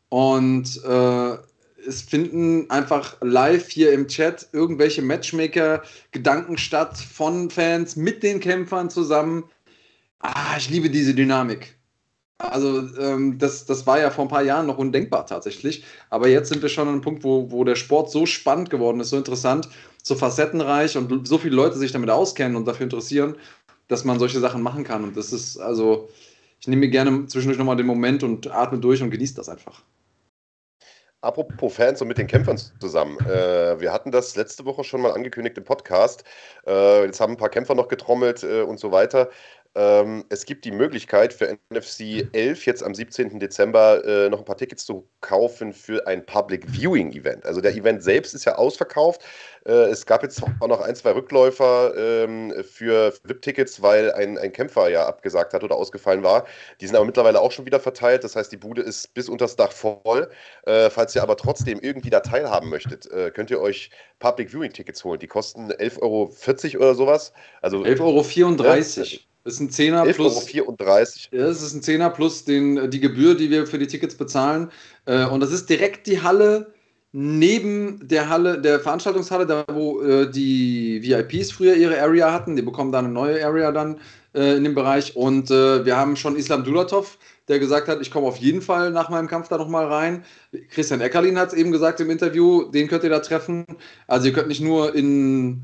und 0.09 0.81
äh, 0.85 1.37
es 1.85 2.01
finden 2.01 2.69
einfach 2.69 3.17
live 3.21 3.69
hier 3.69 3.91
im 3.91 4.07
Chat 4.07 4.47
irgendwelche 4.53 5.01
Matchmaker-Gedanken 5.01 6.57
statt 6.57 6.97
von 6.97 7.49
Fans 7.49 7.95
mit 7.95 8.23
den 8.23 8.39
Kämpfern 8.39 8.89
zusammen. 8.89 9.45
Ah, 10.19 10.55
ich 10.57 10.69
liebe 10.69 10.89
diese 10.89 11.13
Dynamik. 11.13 11.75
Also 12.41 12.79
ähm, 12.97 13.37
das, 13.37 13.65
das 13.65 13.85
war 13.85 13.99
ja 13.99 14.09
vor 14.09 14.25
ein 14.25 14.29
paar 14.29 14.43
Jahren 14.43 14.65
noch 14.65 14.77
undenkbar 14.77 15.25
tatsächlich. 15.25 15.83
Aber 16.09 16.27
jetzt 16.27 16.49
sind 16.49 16.61
wir 16.61 16.69
schon 16.69 16.87
an 16.87 16.95
einem 16.95 17.01
Punkt, 17.01 17.23
wo, 17.23 17.51
wo 17.51 17.63
der 17.63 17.75
Sport 17.75 18.11
so 18.11 18.25
spannend 18.25 18.69
geworden 18.69 18.99
ist, 18.99 19.09
so 19.09 19.17
interessant, 19.17 19.69
so 20.03 20.15
facettenreich 20.15 20.97
und 20.97 21.27
so 21.27 21.37
viele 21.37 21.55
Leute 21.55 21.77
sich 21.77 21.91
damit 21.91 22.09
auskennen 22.09 22.55
und 22.55 22.65
dafür 22.65 22.85
interessieren, 22.85 23.35
dass 23.87 24.05
man 24.05 24.19
solche 24.19 24.39
Sachen 24.39 24.61
machen 24.61 24.83
kann. 24.83 25.03
Und 25.03 25.17
das 25.17 25.31
ist 25.31 25.57
also, 25.57 26.09
ich 26.59 26.67
nehme 26.67 26.81
mir 26.81 26.89
gerne 26.89 27.27
zwischendurch 27.27 27.59
nochmal 27.59 27.77
den 27.77 27.85
Moment 27.85 28.23
und 28.23 28.49
atme 28.51 28.79
durch 28.79 29.01
und 29.03 29.11
genieße 29.11 29.35
das 29.35 29.49
einfach. 29.49 29.83
Apropos 31.23 31.75
Fans 31.75 32.01
und 32.01 32.07
mit 32.07 32.17
den 32.17 32.25
Kämpfern 32.25 32.57
zusammen. 32.79 33.19
Äh, 33.27 33.79
wir 33.79 33.93
hatten 33.93 34.09
das 34.09 34.35
letzte 34.35 34.65
Woche 34.65 34.83
schon 34.83 35.01
mal 35.01 35.11
angekündigt 35.11 35.55
im 35.55 35.63
Podcast. 35.63 36.23
Äh, 36.65 37.05
jetzt 37.05 37.19
haben 37.19 37.33
ein 37.33 37.37
paar 37.37 37.49
Kämpfer 37.49 37.75
noch 37.75 37.89
getrommelt 37.89 38.43
äh, 38.43 38.63
und 38.63 38.79
so 38.79 38.91
weiter. 38.91 39.29
Ähm, 39.73 40.25
es 40.27 40.45
gibt 40.45 40.65
die 40.65 40.71
Möglichkeit 40.71 41.33
für 41.33 41.57
NFC 41.69 42.27
11 42.33 42.65
jetzt 42.65 42.83
am 42.83 42.93
17. 42.93 43.39
Dezember 43.39 44.03
äh, 44.03 44.29
noch 44.29 44.39
ein 44.39 44.45
paar 44.45 44.57
Tickets 44.57 44.85
zu 44.85 45.07
kaufen 45.21 45.71
für 45.71 46.05
ein 46.07 46.25
Public 46.25 46.65
Viewing 46.69 47.13
Event. 47.13 47.45
Also 47.45 47.61
der 47.61 47.73
Event 47.73 48.03
selbst 48.03 48.33
ist 48.33 48.43
ja 48.43 48.55
ausverkauft. 48.55 49.21
Äh, 49.65 49.71
es 49.71 50.05
gab 50.05 50.23
jetzt 50.23 50.43
auch 50.43 50.67
noch 50.67 50.81
ein, 50.81 50.93
zwei 50.95 51.11
Rückläufer 51.11 51.93
ähm, 51.95 52.53
für 52.69 53.13
VIP-Tickets, 53.23 53.81
weil 53.81 54.11
ein, 54.11 54.37
ein 54.37 54.51
Kämpfer 54.51 54.89
ja 54.89 55.05
abgesagt 55.05 55.53
hat 55.53 55.63
oder 55.63 55.75
ausgefallen 55.75 56.21
war. 56.21 56.45
Die 56.81 56.87
sind 56.87 56.97
aber 56.97 57.05
mittlerweile 57.05 57.39
auch 57.39 57.53
schon 57.53 57.65
wieder 57.65 57.79
verteilt. 57.79 58.25
Das 58.25 58.35
heißt, 58.35 58.51
die 58.51 58.57
Bude 58.57 58.81
ist 58.81 59.13
bis 59.13 59.29
unter 59.29 59.45
das 59.45 59.55
Dach 59.55 59.71
voll. 59.71 60.29
Äh, 60.65 60.89
falls 60.89 61.15
ihr 61.15 61.23
aber 61.23 61.37
trotzdem 61.37 61.79
irgendwie 61.79 62.09
da 62.09 62.19
teilhaben 62.19 62.69
möchtet, 62.69 63.09
äh, 63.11 63.31
könnt 63.31 63.49
ihr 63.49 63.61
euch 63.61 63.89
Public 64.19 64.51
Viewing 64.51 64.73
Tickets 64.73 65.01
holen. 65.05 65.19
Die 65.19 65.27
kosten 65.27 65.71
11,40 65.71 66.01
Euro 66.01 66.83
oder 66.83 66.95
sowas. 66.95 67.31
Also 67.61 67.83
11,34 67.83 68.01
Euro. 68.01 69.30
Das 69.43 69.55
ist 69.55 69.59
ein 69.59 69.69
Zehner 69.71 70.05
plus. 70.05 70.43
34. 70.43 71.29
Ja, 71.31 71.47
das 71.47 71.61
ist 71.61 71.73
ein 71.73 71.81
Zehner 71.81 72.09
plus 72.11 72.45
den, 72.45 72.91
die 72.91 72.99
Gebühr, 72.99 73.35
die 73.35 73.49
wir 73.49 73.65
für 73.65 73.79
die 73.79 73.87
Tickets 73.87 74.15
bezahlen. 74.15 74.69
Äh, 75.05 75.25
und 75.25 75.39
das 75.39 75.51
ist 75.51 75.69
direkt 75.69 76.05
die 76.07 76.21
Halle 76.21 76.73
neben 77.11 78.07
der 78.07 78.29
Halle, 78.29 78.61
der 78.61 78.79
Veranstaltungshalle, 78.79 79.45
da 79.45 79.65
wo 79.73 80.01
äh, 80.01 80.29
die 80.29 81.01
VIPs 81.01 81.51
früher 81.51 81.75
ihre 81.75 81.99
Area 81.99 82.31
hatten. 82.31 82.55
Die 82.55 82.61
bekommen 82.61 82.91
da 82.91 82.99
eine 82.99 83.09
neue 83.09 83.43
Area 83.43 83.71
dann 83.71 83.99
äh, 84.35 84.55
in 84.57 84.63
dem 84.63 84.75
Bereich. 84.75 85.15
Und 85.15 85.49
wir 85.49 85.97
haben 85.97 86.15
schon 86.15 86.35
Islam 86.35 86.63
Dulatov, 86.63 87.17
der 87.47 87.57
gesagt 87.57 87.87
hat, 87.87 87.99
ich 87.99 88.11
komme 88.11 88.27
auf 88.27 88.37
jeden 88.37 88.61
Fall 88.61 88.91
nach 88.91 89.09
meinem 89.09 89.27
Kampf 89.27 89.47
da 89.47 89.57
nochmal 89.57 89.87
rein. 89.87 90.23
Christian 90.69 91.01
Eckerlin 91.01 91.39
hat 91.39 91.49
es 91.49 91.55
eben 91.55 91.71
gesagt 91.71 91.99
im 91.99 92.11
Interview, 92.11 92.65
den 92.65 92.87
könnt 92.87 93.03
ihr 93.03 93.09
da 93.09 93.19
treffen. 93.19 93.65
Also 94.07 94.27
ihr 94.27 94.33
könnt 94.33 94.47
nicht 94.47 94.61
nur 94.61 94.93
in 94.95 95.63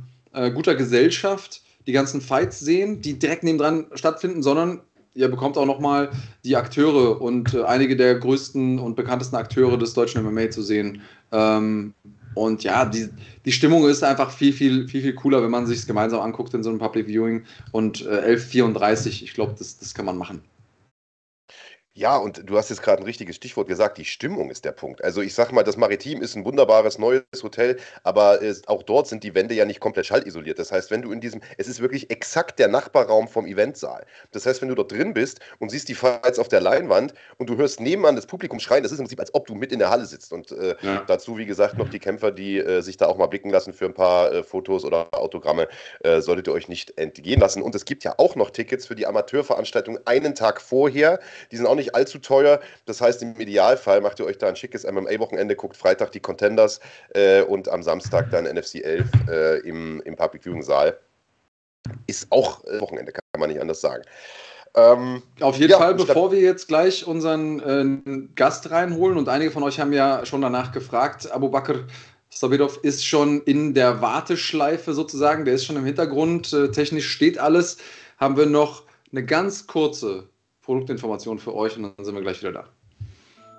guter 0.54 0.76
Gesellschaft 0.76 1.62
die 1.88 1.94
ganzen 1.94 2.22
Fights 2.22 2.60
sehen, 2.60 3.02
die 3.02 3.18
direkt 3.18 3.44
nebendran 3.44 3.86
stattfinden, 3.94 4.44
sondern 4.44 4.82
ihr 5.16 5.30
bekommt 5.30 5.58
auch 5.58 5.66
nochmal 5.66 6.12
die 6.46 6.56
Akteure 6.56 7.20
und 7.22 7.54
äh, 7.54 7.64
einige 7.64 7.96
der 7.96 8.16
größten 8.16 8.78
und 8.78 8.96
bekanntesten 8.96 9.36
Akteure 9.36 9.78
des 9.78 9.94
deutschen 9.94 10.24
MMA 10.24 10.52
zu 10.52 10.62
sehen. 10.62 11.02
Ähm, 11.32 11.94
und 12.36 12.64
ja, 12.64 12.86
die, 12.86 13.10
die 13.46 13.52
Stimmung 13.52 13.88
ist 13.90 14.04
einfach 14.04 14.30
viel, 14.30 14.54
viel, 14.54 14.88
viel, 14.88 15.02
viel 15.02 15.16
cooler, 15.16 15.42
wenn 15.42 15.50
man 15.50 15.66
sich 15.66 15.80
es 15.80 15.88
gemeinsam 15.88 16.22
anguckt 16.22 16.54
in 16.54 16.62
so 16.62 16.70
einem 16.70 16.78
Public 16.78 17.08
Viewing. 17.08 17.44
Und 17.72 18.06
äh, 18.06 18.36
11.34, 18.36 19.24
ich 19.24 19.34
glaube, 19.34 19.56
das, 19.58 19.80
das 19.80 19.96
kann 19.96 20.06
man 20.06 20.18
machen. 20.18 20.42
Ja, 21.98 22.16
und 22.16 22.48
du 22.48 22.60
hast 22.60 22.70
jetzt 22.70 22.84
gerade 22.84 23.02
ein 23.02 23.06
richtiges 23.06 23.38
Stichwort 23.38 23.68
gesagt, 23.68 23.98
die 23.98 24.06
Stimmung 24.06 24.52
ist 24.52 24.66
der 24.66 24.72
Punkt. 24.72 25.04
Also 25.04 25.24
ich 25.24 25.34
sag 25.34 25.52
mal, 25.52 25.64
das 25.64 25.78
Maritim 25.78 26.22
ist 26.22 26.36
ein 26.36 26.46
wunderbares 26.46 27.00
neues 27.00 27.24
Hotel, 27.42 27.78
aber 28.04 28.40
es, 28.40 28.68
auch 28.68 28.84
dort 28.84 29.08
sind 29.08 29.24
die 29.24 29.34
Wände 29.34 29.56
ja 29.56 29.66
nicht 29.66 29.80
komplett 29.80 30.06
schallisoliert. 30.06 30.60
Das 30.60 30.72
heißt, 30.72 30.92
wenn 30.92 31.02
du 31.02 31.12
in 31.12 31.22
diesem, 31.22 31.42
es 31.58 31.68
ist 31.68 31.82
wirklich 31.82 32.12
exakt 32.12 32.60
der 32.60 32.68
Nachbarraum 32.68 33.28
vom 33.28 33.48
Eventsaal. 33.48 34.06
Das 34.32 34.46
heißt, 34.46 34.62
wenn 34.62 34.70
du 34.70 34.76
dort 34.76 34.92
drin 34.92 35.16
bist 35.16 35.40
und 35.58 35.72
siehst 35.72 35.90
die 35.90 35.96
Fights 35.96 36.38
auf 36.38 36.50
der 36.50 36.62
Leinwand 36.62 37.16
und 37.40 37.50
du 37.50 37.58
hörst 37.58 37.80
nebenan 37.80 38.16
das 38.16 38.28
Publikum 38.28 38.60
schreien, 38.60 38.84
das 38.84 38.92
ist 38.92 39.00
im 39.00 39.06
Prinzip, 39.06 39.20
als 39.20 39.34
ob 39.34 39.48
du 39.48 39.56
mit 39.56 39.72
in 39.72 39.80
der 39.80 39.90
Halle 39.90 40.06
sitzt. 40.06 40.32
Und 40.34 40.52
äh, 40.52 40.76
ja. 40.84 41.04
dazu, 41.08 41.40
wie 41.40 41.48
gesagt, 41.48 41.80
noch 41.80 41.90
die 41.90 41.98
Kämpfer, 41.98 42.30
die 42.30 42.60
äh, 42.60 42.82
sich 42.82 42.98
da 42.98 43.08
auch 43.08 43.18
mal 43.18 43.26
blicken 43.26 43.50
lassen 43.50 43.74
für 43.74 43.86
ein 43.86 43.96
paar 43.96 44.32
äh, 44.32 44.44
Fotos 44.44 44.86
oder 44.86 45.08
Autogramme, 45.14 45.68
äh, 46.02 46.22
solltet 46.22 46.48
ihr 46.48 46.54
euch 46.54 46.68
nicht 46.68 46.96
entgehen 47.00 47.40
lassen. 47.40 47.64
Und 47.64 47.74
es 47.74 47.86
gibt 47.86 48.04
ja 48.04 48.14
auch 48.20 48.36
noch 48.36 48.52
Tickets 48.52 48.86
für 48.86 48.94
die 48.94 49.08
Amateurveranstaltung 49.08 49.98
einen 50.06 50.36
Tag 50.36 50.62
vorher. 50.62 51.20
Die 51.52 51.58
sind 51.58 51.66
auch 51.66 51.74
nicht 51.74 51.87
nicht 51.88 51.96
allzu 51.96 52.20
teuer. 52.20 52.60
Das 52.86 53.02
heißt, 53.02 53.22
im 53.22 53.36
Idealfall 53.40 54.02
macht 54.02 54.20
ihr 54.20 54.26
euch 54.26 54.38
da 54.38 54.48
ein 54.48 54.56
schickes 54.56 54.84
MMA-Wochenende, 54.84 55.56
guckt 55.56 55.78
Freitag 55.78 56.12
die 56.12 56.20
Contenders 56.20 56.80
äh, 57.14 57.42
und 57.42 57.70
am 57.70 57.84
Samstag 57.84 58.30
dann 58.32 58.46
NFC 58.46 58.76
11 58.76 59.08
äh, 59.30 59.58
im, 59.60 60.02
im 60.02 60.16
Public 60.16 60.44
Viewing 60.44 60.64
Saal. 60.64 60.98
Ist 62.08 62.28
auch 62.32 62.64
äh, 62.66 62.82
Wochenende, 62.82 63.12
kann 63.12 63.22
man 63.40 63.50
nicht 63.50 63.62
anders 63.62 63.82
sagen. 63.82 64.04
Ähm, 64.76 65.24
Auf 65.40 65.58
jeden 65.58 65.72
ja, 65.72 65.78
Fall, 65.78 65.96
bevor 65.96 66.32
wir 66.32 66.40
jetzt 66.40 66.68
gleich 66.68 67.08
unseren 67.08 67.60
äh, 67.60 68.28
Gast 68.36 68.70
reinholen 68.70 69.18
und 69.18 69.30
einige 69.30 69.52
von 69.52 69.64
euch 69.64 69.80
haben 69.80 69.94
ja 69.94 70.26
schon 70.26 70.42
danach 70.42 70.72
gefragt, 70.72 71.32
Abu 71.32 71.50
Bakr 71.50 71.86
Sabedov 72.30 72.80
ist 72.84 73.06
schon 73.06 73.42
in 73.44 73.74
der 73.74 74.02
Warteschleife 74.02 74.94
sozusagen, 74.94 75.46
der 75.46 75.56
ist 75.56 75.66
schon 75.66 75.78
im 75.78 75.86
Hintergrund, 75.86 76.54
äh, 76.54 76.70
technisch 76.70 77.10
steht 77.10 77.40
alles, 77.40 77.78
haben 78.18 78.38
wir 78.38 78.46
noch 78.46 78.84
eine 79.12 79.26
ganz 79.26 79.66
kurze 79.66 80.28
Produktinformationen 80.68 81.40
für 81.40 81.56
euch 81.56 81.78
und 81.78 81.84
dann 81.84 82.06
sind 82.06 82.14
wir 82.14 82.22
gleich 82.22 82.42
wieder 82.42 82.52
da. 82.52 82.66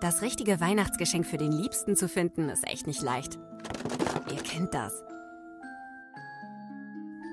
Das 0.03 0.21
richtige 0.21 0.61
Weihnachtsgeschenk 0.61 1.27
für 1.27 1.39
den 1.39 1.51
Liebsten 1.51 1.97
zu 1.97 2.07
finden, 2.07 2.51
ist 2.51 2.69
echt 2.69 2.87
nicht 2.87 3.01
leicht. 3.01 3.39
Ihr 4.31 4.43
kennt 4.43 4.75
das. 4.75 4.93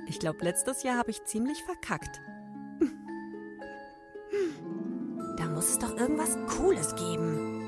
Ich 0.07 0.17
glaube, 0.19 0.38
letztes 0.43 0.82
Jahr 0.84 0.97
habe 0.97 1.11
ich 1.11 1.23
ziemlich 1.26 1.61
verkackt. 1.63 2.21
Da 5.38 5.45
muss 5.49 5.69
es 5.69 5.80
doch 5.80 5.97
irgendwas 5.97 6.38
Cooles 6.57 6.95
geben. 6.95 7.67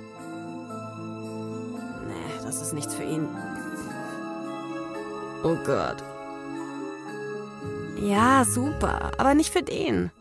Nee, 2.07 2.41
das 2.41 2.61
ist 2.61 2.73
nichts 2.73 2.95
für 2.95 3.03
ihn. 3.03 3.27
Oh 5.43 5.57
Gott. 5.65 6.01
Ja, 7.99 8.45
super, 8.45 9.11
aber 9.17 9.33
nicht 9.33 9.51
für 9.51 9.63
den. 9.63 10.11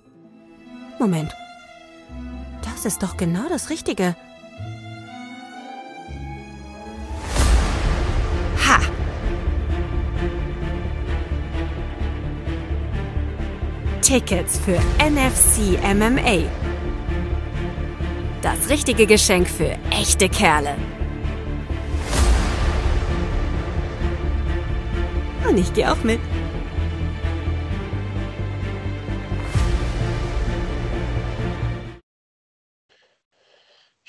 Moment. 0.98 1.32
Das 2.86 2.92
ist 2.92 3.02
doch 3.02 3.16
genau 3.16 3.48
das 3.48 3.68
Richtige. 3.68 4.14
Ha! 8.64 8.78
Tickets 14.02 14.60
für 14.60 14.78
NFC 15.04 15.82
MMA. 15.82 16.48
Das 18.40 18.68
richtige 18.70 19.06
Geschenk 19.08 19.48
für 19.48 19.76
echte 19.90 20.28
Kerle. 20.28 20.76
Und 25.48 25.58
ich 25.58 25.74
gehe 25.74 25.90
auch 25.90 26.04
mit. 26.04 26.20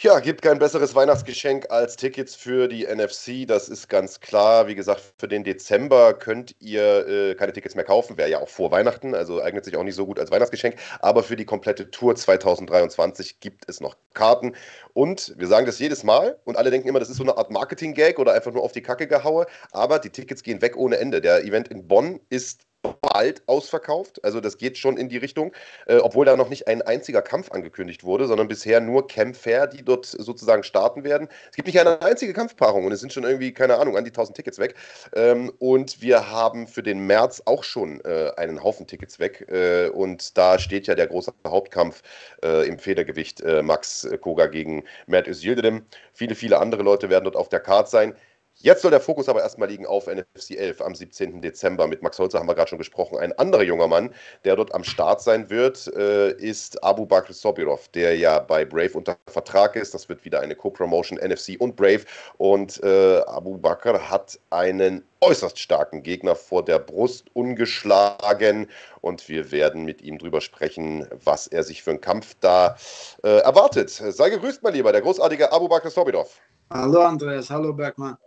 Ja, 0.08 0.20
gibt 0.22 0.42
kein 0.42 0.58
besseres 0.58 0.96
Weihnachtsgeschenk 0.96 1.70
als 1.70 1.98
Tickets 1.98 2.34
für 2.34 2.70
die 2.70 2.88
NFC. 2.88 3.46
Das 3.46 3.68
ist 3.68 3.90
ganz 3.90 4.22
klar. 4.22 4.66
Wie 4.68 4.74
gesagt, 4.74 5.04
für 5.18 5.28
den 5.28 5.44
Dezember 5.44 6.14
könnt 6.14 6.56
ihr 6.62 7.06
äh, 7.06 7.36
keine 7.36 7.52
Tickets 7.52 7.76
mehr 7.76 7.84
kaufen. 7.84 8.18
Wäre 8.18 8.30
ja 8.30 8.40
auch 8.40 8.48
vor 8.48 8.72
Weihnachten, 8.72 9.14
also 9.14 9.44
eignet 9.44 9.66
sich 9.66 9.76
auch 9.76 9.84
nicht 9.84 9.96
so 9.96 10.06
gut 10.06 10.18
als 10.18 10.32
Weihnachtsgeschenk. 10.32 10.78
Aber 11.02 11.24
für 11.24 11.36
die 11.36 11.44
komplette 11.44 11.92
Tour 11.92 12.16
2023 12.16 13.42
gibt 13.42 13.66
es 13.68 13.82
noch 13.82 13.98
Karten. 14.14 14.56
Und 14.94 15.34
wir 15.38 15.48
sagen 15.48 15.66
das 15.66 15.78
jedes 15.78 16.06
Mal 16.06 16.40
und 16.46 16.56
alle 16.58 16.72
denken 16.72 16.88
immer, 16.88 17.00
das 17.00 17.10
ist 17.10 17.18
so 17.18 17.24
eine 17.24 17.38
Art 17.38 17.52
Marketing-Gag 17.52 18.18
oder 18.18 18.32
einfach 18.32 18.54
nur 18.54 18.64
auf 18.64 18.72
die 18.72 18.82
Kacke 18.82 19.08
gehaue. 19.08 19.46
Aber 19.74 20.00
die 20.00 20.10
Tickets 20.10 20.42
gehen 20.42 20.62
weg 20.62 20.78
ohne 20.78 21.00
Ende. 21.00 21.20
Der 21.20 21.44
Event 21.44 21.68
in 21.68 21.86
Bonn 21.86 22.22
ist 22.30 22.67
bald 22.82 23.44
ausverkauft. 23.48 24.24
Also 24.24 24.40
das 24.40 24.58
geht 24.58 24.78
schon 24.78 24.98
in 24.98 25.10
die 25.10 25.18
Richtung, 25.18 25.54
äh, 25.88 25.98
obwohl 25.98 26.26
da 26.26 26.36
noch 26.36 26.50
nicht 26.50 26.68
ein 26.68 26.82
einziger 26.82 27.22
Kampf 27.22 27.52
angekündigt 27.52 28.04
wurde, 28.04 28.28
sondern 28.28 28.48
bisher 28.48 28.80
nur 28.82 29.08
Kämpfer, 29.08 29.68
die 29.68 29.84
dort 29.84 30.06
sozusagen 30.06 30.64
starten 30.64 31.04
werden. 31.04 31.28
Es 31.50 31.56
gibt 31.56 31.68
nicht 31.68 31.80
eine 31.80 32.02
einzige 32.02 32.34
Kampfpaarung 32.34 32.86
und 32.86 32.92
es 32.92 33.00
sind 33.00 33.14
schon 33.14 33.24
irgendwie, 33.24 33.54
keine 33.54 33.78
Ahnung, 33.78 33.98
an 33.98 34.04
die 34.04 34.12
1000 34.12 34.36
Tickets 34.36 34.60
weg. 34.60 34.76
Ähm, 35.16 35.52
und 35.60 36.02
wir 36.02 36.30
haben 36.30 36.68
für 36.68 36.84
den 36.84 37.00
März 37.00 37.42
auch 37.46 37.64
schon 37.64 38.02
äh, 38.02 38.32
einen 38.38 38.64
Haufen 38.64 38.88
Tickets 38.88 39.20
weg. 39.20 39.48
Äh, 39.50 39.90
und 39.90 40.38
da 40.38 40.60
steht 40.60 40.88
ja 40.88 40.96
der 40.96 41.08
große 41.08 41.34
Hauptkampf 41.46 42.02
äh, 42.44 42.68
im 42.68 42.80
Federgewicht 42.80 43.42
äh, 43.42 43.64
Max 43.64 44.08
Koga 44.22 44.48
gegen 44.48 44.84
Mert 45.08 45.28
Özildirim. 45.28 45.86
Viele, 46.14 46.36
viele 46.36 46.60
andere 46.60 46.84
Leute 46.84 47.10
werden 47.10 47.26
dort 47.26 47.36
auf 47.36 47.50
der 47.50 47.60
Karte 47.60 47.90
sein. 47.90 48.16
Jetzt 48.60 48.82
soll 48.82 48.90
der 48.90 49.00
Fokus 49.00 49.30
aber 49.30 49.44
erstmal 49.44 49.70
liegen 49.70 49.86
auf 49.86 50.08
NFC 50.08 50.58
11 50.58 50.82
am 50.82 50.96
17. 50.96 51.42
Dezember. 51.42 51.86
Mit 51.86 52.02
Max 52.02 52.18
Holzer 52.18 52.40
haben 52.40 52.48
wir 52.48 52.56
gerade 52.56 52.70
schon 52.70 52.80
gesprochen. 52.80 53.20
Ein 53.20 53.32
anderer 53.34 53.62
junger 53.62 53.88
Mann, 53.88 54.12
der 54.46 54.56
dort 54.56 54.74
am 54.74 54.84
Start 54.84 55.22
sein 55.22 55.52
wird, 55.52 55.86
äh, 55.96 56.32
ist 56.32 56.84
Abu 56.84 57.06
Bakr 57.06 57.34
Sobirov, 57.34 57.88
der 57.90 58.18
ja 58.18 58.40
bei 58.40 58.66
Brave 58.66 58.94
unter 58.94 59.16
Vertrag 59.28 59.76
ist. 59.76 59.94
Das 59.94 60.10
wird 60.10 60.26
wieder 60.26 60.40
eine 60.40 60.56
Co-Promotion 60.56 61.20
NFC 61.20 61.56
und 61.60 61.76
Brave. 61.76 62.02
Und 62.38 62.82
äh, 62.84 63.20
Abu 63.28 63.60
Bakr 63.60 64.10
hat 64.10 64.40
einen 64.50 65.04
äußerst 65.22 65.60
starken 65.60 66.02
Gegner 66.02 66.36
vor 66.36 66.66
der 66.66 66.80
Brust, 66.80 67.28
ungeschlagen. 67.36 68.72
Und 69.02 69.30
wir 69.30 69.52
werden 69.52 69.86
mit 69.86 70.02
ihm 70.02 70.18
drüber 70.18 70.42
sprechen, 70.42 71.08
was 71.24 71.46
er 71.46 71.62
sich 71.62 71.84
für 71.84 71.92
einen 71.92 72.02
Kampf 72.02 72.34
da 72.40 72.76
äh, 73.24 73.38
erwartet. 73.38 73.92
Sei 73.92 74.32
gegrüßt, 74.32 74.64
mein 74.64 74.74
Lieber, 74.74 74.92
der 74.92 75.02
großartige 75.02 75.52
Abu 75.52 75.68
Bakr 75.68 75.92
Sobirov. 75.92 76.42
Hallo 76.72 77.02
Andreas, 77.02 77.52
hallo 77.52 77.72
Bergmann. 77.72 78.18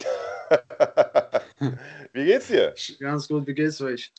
wie 2.12 2.24
geht's 2.24 2.48
dir? 2.48 2.74
Ganz 2.98 3.28
gut, 3.28 3.46
wie 3.46 3.54
geht's 3.54 3.80
euch? 3.80 4.12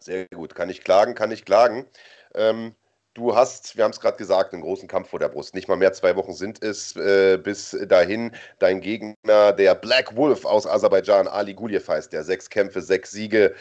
Sehr 0.00 0.26
gut, 0.26 0.54
kann 0.54 0.70
ich 0.70 0.84
klagen, 0.84 1.14
kann 1.14 1.30
ich 1.30 1.44
klagen. 1.44 1.86
Ähm, 2.34 2.74
du 3.14 3.34
hast, 3.34 3.76
wir 3.76 3.84
haben 3.84 3.92
es 3.92 4.00
gerade 4.00 4.18
gesagt, 4.18 4.52
einen 4.52 4.62
großen 4.62 4.88
Kampf 4.88 5.10
vor 5.10 5.18
der 5.18 5.28
Brust. 5.28 5.54
Nicht 5.54 5.68
mal 5.68 5.76
mehr 5.76 5.92
zwei 5.92 6.16
Wochen 6.16 6.34
sind 6.34 6.62
es 6.62 6.94
äh, 6.96 7.38
bis 7.38 7.76
dahin. 7.88 8.32
Dein 8.58 8.80
Gegner, 8.80 9.52
der 9.52 9.74
Black 9.74 10.14
Wolf 10.16 10.44
aus 10.44 10.66
Aserbaidschan, 10.66 11.28
Ali 11.28 11.54
Guliev 11.54 11.88
heißt 11.88 12.12
der. 12.12 12.22
Sechs 12.22 12.50
Kämpfe, 12.50 12.82
sechs 12.82 13.12
Siege. 13.12 13.54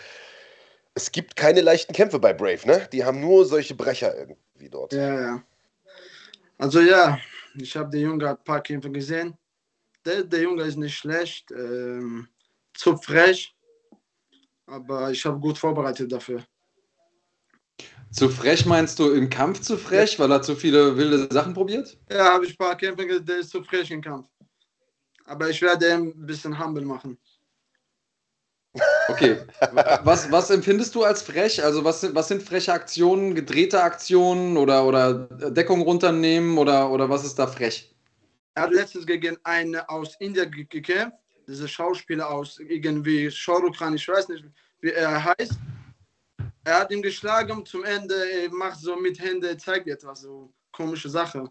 Es 0.95 1.11
gibt 1.11 1.35
keine 1.35 1.61
leichten 1.61 1.93
Kämpfe 1.93 2.19
bei 2.19 2.33
Brave, 2.33 2.59
ne? 2.65 2.87
Die 2.91 3.03
haben 3.03 3.19
nur 3.19 3.45
solche 3.45 3.73
Brecher 3.73 4.15
irgendwie 4.15 4.69
dort. 4.69 4.93
Ja, 4.93 5.19
ja. 5.19 5.43
Also 6.57 6.81
ja, 6.81 7.19
ich 7.55 7.75
habe 7.75 7.89
den 7.89 8.01
Jungen 8.01 8.23
ein 8.23 8.37
paar 8.43 8.61
Kämpfe 8.61 8.91
gesehen 8.91 9.37
der, 10.05 10.23
der 10.23 10.41
Junge 10.41 10.63
ist 10.63 10.77
nicht 10.77 10.95
schlecht, 10.95 11.51
ähm, 11.51 12.27
zu 12.73 12.97
frech, 12.97 13.55
aber 14.65 15.11
ich 15.11 15.25
habe 15.25 15.39
gut 15.39 15.57
vorbereitet 15.57 16.11
dafür. 16.11 16.43
Zu 18.11 18.29
frech 18.29 18.65
meinst 18.65 18.99
du 18.99 19.11
im 19.11 19.29
Kampf 19.29 19.61
zu 19.61 19.75
frech, 19.75 20.19
weil 20.19 20.31
er 20.31 20.41
zu 20.41 20.55
viele 20.55 20.95
wilde 20.95 21.27
Sachen 21.33 21.53
probiert? 21.53 21.97
Ja, 22.11 22.33
habe 22.33 22.45
ich 22.45 22.51
ein 22.51 22.57
paar 22.57 22.77
Kämpfe 22.77 23.07
gesehen, 23.07 23.25
der 23.25 23.39
ist 23.39 23.49
zu 23.49 23.63
frech 23.63 23.89
im 23.89 24.01
Kampf. 24.01 24.27
Aber 25.25 25.49
ich 25.49 25.61
werde 25.61 25.89
ihn 25.89 26.13
ein 26.15 26.25
bisschen 26.25 26.57
humble 26.57 26.85
machen. 26.85 27.17
Okay, 29.07 29.37
was, 30.03 30.31
was 30.31 30.49
empfindest 30.49 30.93
du 30.95 31.03
als 31.03 31.21
frech? 31.21 31.63
Also 31.63 31.83
was, 31.83 32.13
was 32.13 32.27
sind 32.27 32.43
freche 32.43 32.73
Aktionen, 32.73 33.35
gedrehte 33.35 33.81
Aktionen 33.81 34.57
oder, 34.57 34.85
oder 34.85 35.13
Deckung 35.51 35.81
runternehmen 35.81 36.57
oder, 36.57 36.91
oder 36.91 37.09
was 37.09 37.25
ist 37.25 37.37
da 37.39 37.47
frech? 37.47 37.92
Er 38.55 38.63
hat 38.63 38.71
letztens 38.71 39.05
gegen 39.05 39.37
einen 39.43 39.75
aus 39.87 40.15
Indien 40.19 40.51
gekämpft. 40.51 41.17
Dieser 41.47 41.67
Schauspieler 41.67 42.29
aus 42.29 42.59
irgendwie 42.59 43.29
Shahrukh 43.29 43.81
ich 43.93 44.07
weiß 44.07 44.29
nicht, 44.29 44.45
wie 44.81 44.91
er 44.91 45.23
heißt. 45.23 45.57
Er 46.63 46.79
hat 46.79 46.91
ihn 46.91 47.01
geschlagen 47.01 47.65
zum 47.65 47.83
Ende, 47.83 48.15
macht 48.51 48.79
so 48.79 48.95
mit 48.95 49.19
Händen, 49.19 49.59
zeigt 49.59 49.87
etwas, 49.87 50.21
so 50.21 50.53
komische 50.71 51.09
Sache. 51.09 51.49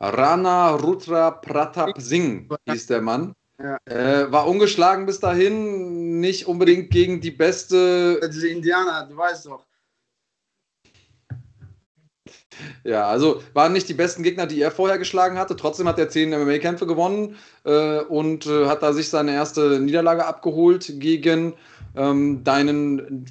Rana 0.00 0.70
Rutra 0.70 1.30
Pratap 1.30 2.00
Singh 2.00 2.48
hieß 2.68 2.86
der 2.86 3.00
Mann. 3.00 3.34
Ja. 3.58 3.78
Äh, 3.84 4.32
war 4.32 4.48
ungeschlagen 4.48 5.06
bis 5.06 5.20
dahin, 5.20 6.18
nicht 6.18 6.46
unbedingt 6.48 6.90
gegen 6.90 7.20
die 7.20 7.30
beste. 7.30 8.20
Diese 8.28 8.48
Indianer, 8.48 9.06
du 9.06 9.16
weißt 9.16 9.46
doch. 9.46 9.64
Ja, 12.84 13.06
also 13.06 13.42
waren 13.52 13.72
nicht 13.72 13.88
die 13.88 13.94
besten 13.94 14.22
Gegner, 14.22 14.46
die 14.46 14.60
er 14.60 14.70
vorher 14.70 14.98
geschlagen 14.98 15.38
hatte. 15.38 15.56
Trotzdem 15.56 15.88
hat 15.88 15.98
er 15.98 16.08
zehn 16.08 16.30
MMA-Kämpfe 16.30 16.86
gewonnen 16.86 17.36
äh, 17.64 18.00
und 18.00 18.46
äh, 18.46 18.66
hat 18.66 18.82
da 18.82 18.92
sich 18.92 19.08
seine 19.08 19.32
erste 19.32 19.80
Niederlage 19.80 20.26
abgeholt 20.26 20.92
gegen 21.00 21.54
ähm, 21.96 22.44
deinen 22.44 23.26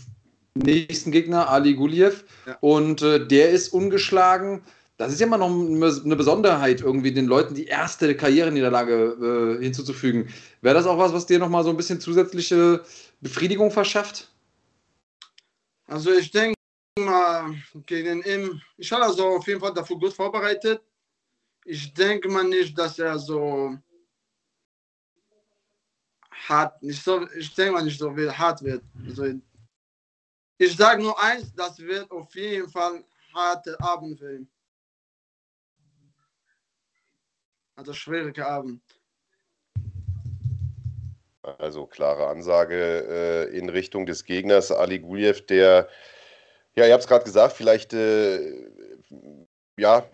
nächsten 0.56 1.12
Gegner, 1.12 1.50
Ali 1.50 1.74
Guliev. 1.76 2.24
Ja. 2.46 2.58
Und 2.62 3.02
äh, 3.02 3.26
der 3.26 3.50
ist 3.50 3.74
ungeschlagen. 3.74 4.62
Das 4.98 5.12
ist 5.12 5.20
ja 5.20 5.26
immer 5.26 5.40
noch 5.40 5.50
eine 5.50 6.16
Besonderheit, 6.16 6.82
irgendwie 6.82 7.12
den 7.12 7.26
Leuten 7.26 7.56
die 7.56 7.66
erste 7.66 8.16
Karriereniederlage 8.16 9.58
äh, 9.60 9.64
hinzuzufügen. 9.64 10.30
Wäre 10.62 10.76
das 10.76 10.86
auch 10.86 11.00
was, 11.00 11.14
was 11.14 11.26
dir 11.26 11.40
nochmal 11.40 11.64
so 11.64 11.72
ein 11.72 11.78
bisschen 11.78 12.00
zusätzliche 12.00 12.82
Befriedigung 13.20 13.72
verschafft? 13.72 14.30
Also 15.88 16.12
ich 16.12 16.32
denke, 16.32 16.56
gegen 17.86 18.24
ihn, 18.24 18.62
ich 18.78 18.92
habe 18.92 19.04
also 19.04 19.38
auf 19.38 19.48
jeden 19.48 19.60
Fall 19.60 19.74
dafür 19.74 19.98
gut 19.98 20.14
vorbereitet. 20.14 20.82
Ich 21.66 21.94
denke 21.94 22.28
mal 22.30 22.44
nicht, 22.44 22.78
dass 22.78 23.00
er 23.00 23.18
so 23.18 23.78
hart, 26.48 26.82
nicht 26.84 27.04
so, 27.04 27.28
ich 27.32 27.54
denke 27.56 27.74
mal 27.74 27.84
nicht 27.84 28.00
so 28.00 28.16
wie 28.16 28.30
hart 28.30 28.62
wird. 28.64 28.84
Also 29.06 29.26
ich 30.58 30.76
sage 30.76 31.02
nur 31.02 31.22
eins, 31.22 31.54
das 31.56 31.80
wird 31.80 32.10
auf 32.12 32.34
jeden 32.36 32.70
Fall 32.70 33.04
harte 33.34 33.80
Abend 33.82 34.20
für 34.20 34.36
ihn. 34.36 34.48
Also 37.76 37.94
schwierige 37.94 38.46
Abend. 38.46 38.82
Also 41.58 41.86
klare 41.86 42.28
Ansage 42.28 43.50
äh, 43.50 43.58
in 43.58 43.68
Richtung 43.70 44.06
des 44.06 44.24
Gegners 44.24 44.72
Ali 44.72 45.00
Guliev, 45.00 45.46
der 45.48 45.90
ja, 46.76 46.86
ihr 46.88 46.94
habt 46.94 47.04
es 47.04 47.08
gerade 47.08 47.26
gesagt, 47.26 47.56
vielleicht, 47.56 47.94
äh, 47.94 48.68
ja, 49.78 50.06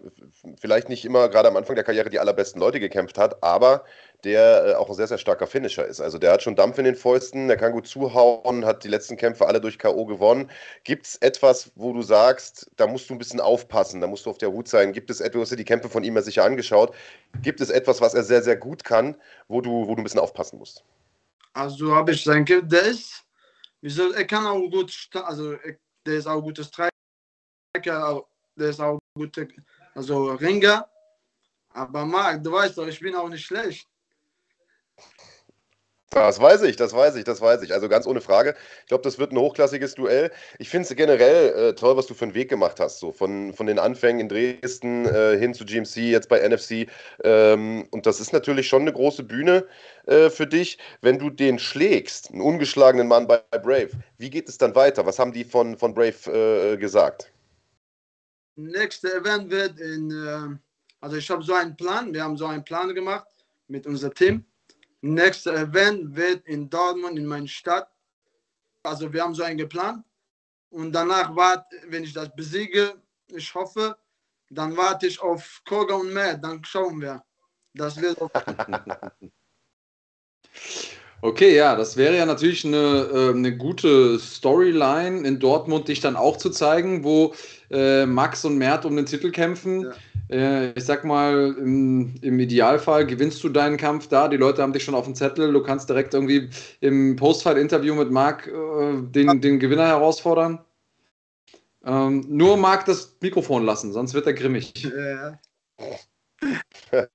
vielleicht 0.57 0.89
nicht 0.89 1.05
immer 1.05 1.27
gerade 1.29 1.49
am 1.49 1.57
Anfang 1.57 1.75
der 1.75 1.83
Karriere 1.83 2.09
die 2.09 2.19
allerbesten 2.19 2.61
Leute 2.61 2.79
gekämpft 2.79 3.17
hat, 3.17 3.43
aber 3.43 3.83
der 4.23 4.65
äh, 4.65 4.73
auch 4.75 4.89
ein 4.89 4.95
sehr, 4.95 5.07
sehr 5.07 5.17
starker 5.17 5.47
Finisher 5.47 5.85
ist. 5.85 6.01
Also 6.01 6.17
der 6.17 6.33
hat 6.33 6.43
schon 6.43 6.55
Dampf 6.55 6.77
in 6.77 6.85
den 6.85 6.95
Fäusten, 6.95 7.47
der 7.47 7.57
kann 7.57 7.71
gut 7.71 7.87
zuhauen, 7.87 8.65
hat 8.65 8.83
die 8.83 8.89
letzten 8.89 9.15
Kämpfe 9.15 9.47
alle 9.47 9.61
durch 9.61 9.79
K.O. 9.79 10.05
gewonnen. 10.05 10.49
Gibt 10.83 11.07
es 11.07 11.15
etwas, 11.17 11.71
wo 11.75 11.93
du 11.93 12.01
sagst, 12.01 12.69
da 12.75 12.87
musst 12.87 13.09
du 13.09 13.15
ein 13.15 13.17
bisschen 13.17 13.39
aufpassen, 13.39 14.01
da 14.01 14.07
musst 14.07 14.25
du 14.25 14.29
auf 14.29 14.37
der 14.37 14.51
Hut 14.51 14.67
sein? 14.67 14.91
Gibt 14.91 15.09
es 15.09 15.21
etwas, 15.21 15.31
du 15.31 15.41
hast 15.41 15.51
dir 15.51 15.57
die 15.57 15.65
Kämpfe 15.65 15.89
von 15.89 16.03
ihm 16.03 16.15
ja 16.15 16.21
sicher 16.21 16.43
angeschaut, 16.43 16.93
gibt 17.41 17.61
es 17.61 17.69
etwas, 17.69 18.01
was 18.01 18.13
er 18.13 18.23
sehr, 18.23 18.41
sehr 18.41 18.57
gut 18.57 18.83
kann, 18.83 19.15
wo 19.47 19.61
du, 19.61 19.87
wo 19.87 19.95
du 19.95 20.01
ein 20.01 20.03
bisschen 20.03 20.19
aufpassen 20.19 20.59
musst? 20.59 20.83
Also 21.53 21.95
habe 21.95 22.11
ich 22.11 22.23
sein 22.23 22.45
Kampf, 22.45 22.69
der 22.69 22.83
ist, 22.83 23.25
er 23.81 24.25
kann 24.25 24.45
auch 24.45 24.69
gut, 24.69 25.09
also 25.13 25.53
er 25.53 25.77
der 26.05 26.15
ist 26.15 26.27
auch 26.27 26.41
guter 26.41 26.63
Striker, 26.63 26.89
der 28.55 28.69
ist 28.69 28.79
auch 28.79 28.99
guter, 29.15 29.47
also 29.95 30.31
Ringer. 30.33 30.89
Aber 31.69 32.05
Marc, 32.05 32.43
du 32.43 32.51
weißt 32.51 32.77
doch, 32.77 32.87
ich 32.87 32.99
bin 32.99 33.15
auch 33.15 33.29
nicht 33.29 33.45
schlecht. 33.45 33.87
Das 36.09 36.41
weiß 36.41 36.63
ich, 36.63 36.75
das 36.75 36.93
weiß 36.93 37.15
ich, 37.17 37.23
das 37.23 37.39
weiß 37.39 37.61
ich. 37.61 37.71
Also 37.71 37.87
ganz 37.87 38.07
ohne 38.07 38.19
Frage. 38.19 38.55
Ich 38.81 38.87
glaube, 38.87 39.03
das 39.03 39.19
wird 39.19 39.31
ein 39.31 39.37
hochklassiges 39.37 39.93
Duell. 39.93 40.31
Ich 40.57 40.69
finde 40.69 40.87
es 40.87 40.95
generell 40.95 41.69
äh, 41.69 41.75
toll, 41.75 41.97
was 41.97 42.07
du 42.07 42.15
für 42.15 42.25
einen 42.25 42.33
Weg 42.33 42.49
gemacht 42.49 42.79
hast. 42.79 42.99
So 42.99 43.11
von, 43.11 43.53
von 43.53 43.67
den 43.67 43.77
Anfängen 43.77 44.21
in 44.21 44.27
Dresden 44.27 45.05
äh, 45.05 45.37
hin 45.37 45.53
zu 45.53 45.65
GMC, 45.65 45.97
jetzt 45.97 46.27
bei 46.27 46.47
NFC. 46.47 46.87
Ähm, 47.23 47.87
und 47.91 48.07
das 48.07 48.19
ist 48.19 48.33
natürlich 48.33 48.67
schon 48.67 48.81
eine 48.81 48.93
große 48.93 49.23
Bühne 49.23 49.67
äh, 50.07 50.31
für 50.31 50.47
dich. 50.47 50.79
Wenn 51.01 51.19
du 51.19 51.29
den 51.29 51.59
schlägst, 51.59 52.31
einen 52.31 52.41
ungeschlagenen 52.41 53.07
Mann 53.07 53.27
bei, 53.27 53.43
bei, 53.51 53.59
Brave, 53.59 53.91
wie 54.17 54.31
geht 54.31 54.49
es 54.49 54.57
dann 54.57 54.73
weiter? 54.73 55.05
Was 55.05 55.19
haben 55.19 55.31
die 55.31 55.43
von, 55.43 55.77
von 55.77 55.93
Brave 55.93 56.73
äh, 56.73 56.77
gesagt? 56.77 57.31
Nächste 58.55 59.13
Event 59.13 59.51
wird 59.51 59.79
in, 59.79 60.09
äh, 60.09 60.57
also 61.01 61.17
ich 61.17 61.29
habe 61.29 61.43
so 61.43 61.53
einen 61.53 61.77
Plan, 61.77 62.11
wir 62.11 62.23
haben 62.23 62.35
so 62.35 62.47
einen 62.47 62.63
Plan 62.63 62.93
gemacht 62.95 63.27
mit 63.67 63.85
unserem 63.85 64.15
Team 64.15 64.45
Nächster 65.01 65.55
Event 65.55 66.15
wird 66.15 66.45
in 66.45 66.69
Dortmund, 66.69 67.17
in 67.17 67.25
meiner 67.25 67.47
Stadt. 67.47 67.89
Also 68.83 69.11
wir 69.11 69.23
haben 69.23 69.33
so 69.33 69.43
einen 69.43 69.57
geplant. 69.57 70.03
Und 70.69 70.91
danach 70.91 71.35
war, 71.35 71.67
wenn 71.87 72.03
ich 72.03 72.13
das 72.13 72.33
besiege, 72.35 73.01
ich 73.27 73.53
hoffe, 73.55 73.97
dann 74.49 74.75
warte 74.75 75.07
ich 75.07 75.19
auf 75.19 75.61
Koga 75.65 75.95
und 75.95 76.13
Matt, 76.13 76.43
dann 76.43 76.63
schauen 76.63 77.01
wir. 77.01 77.23
Das 77.73 77.99
wird 78.01 78.19
auf 78.21 78.31
Okay, 81.21 81.55
ja, 81.55 81.75
das 81.75 81.97
wäre 81.97 82.15
ja 82.17 82.25
natürlich 82.25 82.65
eine, 82.65 83.09
äh, 83.13 83.29
eine 83.29 83.55
gute 83.57 84.17
Storyline 84.19 85.27
in 85.27 85.39
Dortmund, 85.39 85.87
dich 85.87 85.99
dann 85.99 86.15
auch 86.15 86.37
zu 86.37 86.49
zeigen, 86.49 87.03
wo 87.03 87.33
äh, 87.69 88.05
Max 88.05 88.45
und 88.45 88.57
Mert 88.57 88.85
um 88.85 88.95
den 88.95 89.05
Titel 89.05 89.31
kämpfen. 89.31 89.81
Ja. 89.81 89.93
Äh, 90.29 90.71
ich 90.77 90.85
sag 90.85 91.03
mal, 91.03 91.55
im, 91.57 92.15
im, 92.21 92.39
Idealfall 92.39 93.05
gewinnst 93.05 93.43
du 93.43 93.49
deinen 93.49 93.77
Kampf 93.77 94.07
da. 94.07 94.27
Die 94.27 94.37
Leute 94.37 94.61
haben 94.61 94.73
dich 94.73 94.83
schon 94.83 94.95
auf 94.95 95.05
dem 95.05 95.15
Zettel. 95.15 95.51
Du 95.51 95.61
kannst 95.61 95.89
direkt 95.89 96.13
irgendwie 96.13 96.49
im 96.79 97.15
Postfight-Interview 97.15 97.95
mit 97.95 98.11
Marc 98.11 98.47
äh, 98.47 99.01
den, 99.01 99.41
den 99.41 99.59
Gewinner 99.59 99.87
herausfordern. 99.87 100.59
Ähm, 101.83 102.25
nur 102.27 102.57
Marc 102.57 102.85
das 102.85 103.17
Mikrofon 103.21 103.65
lassen, 103.65 103.91
sonst 103.91 104.13
wird 104.13 104.27
er 104.27 104.33
grimmig. 104.33 104.83
Ja. 104.83 105.39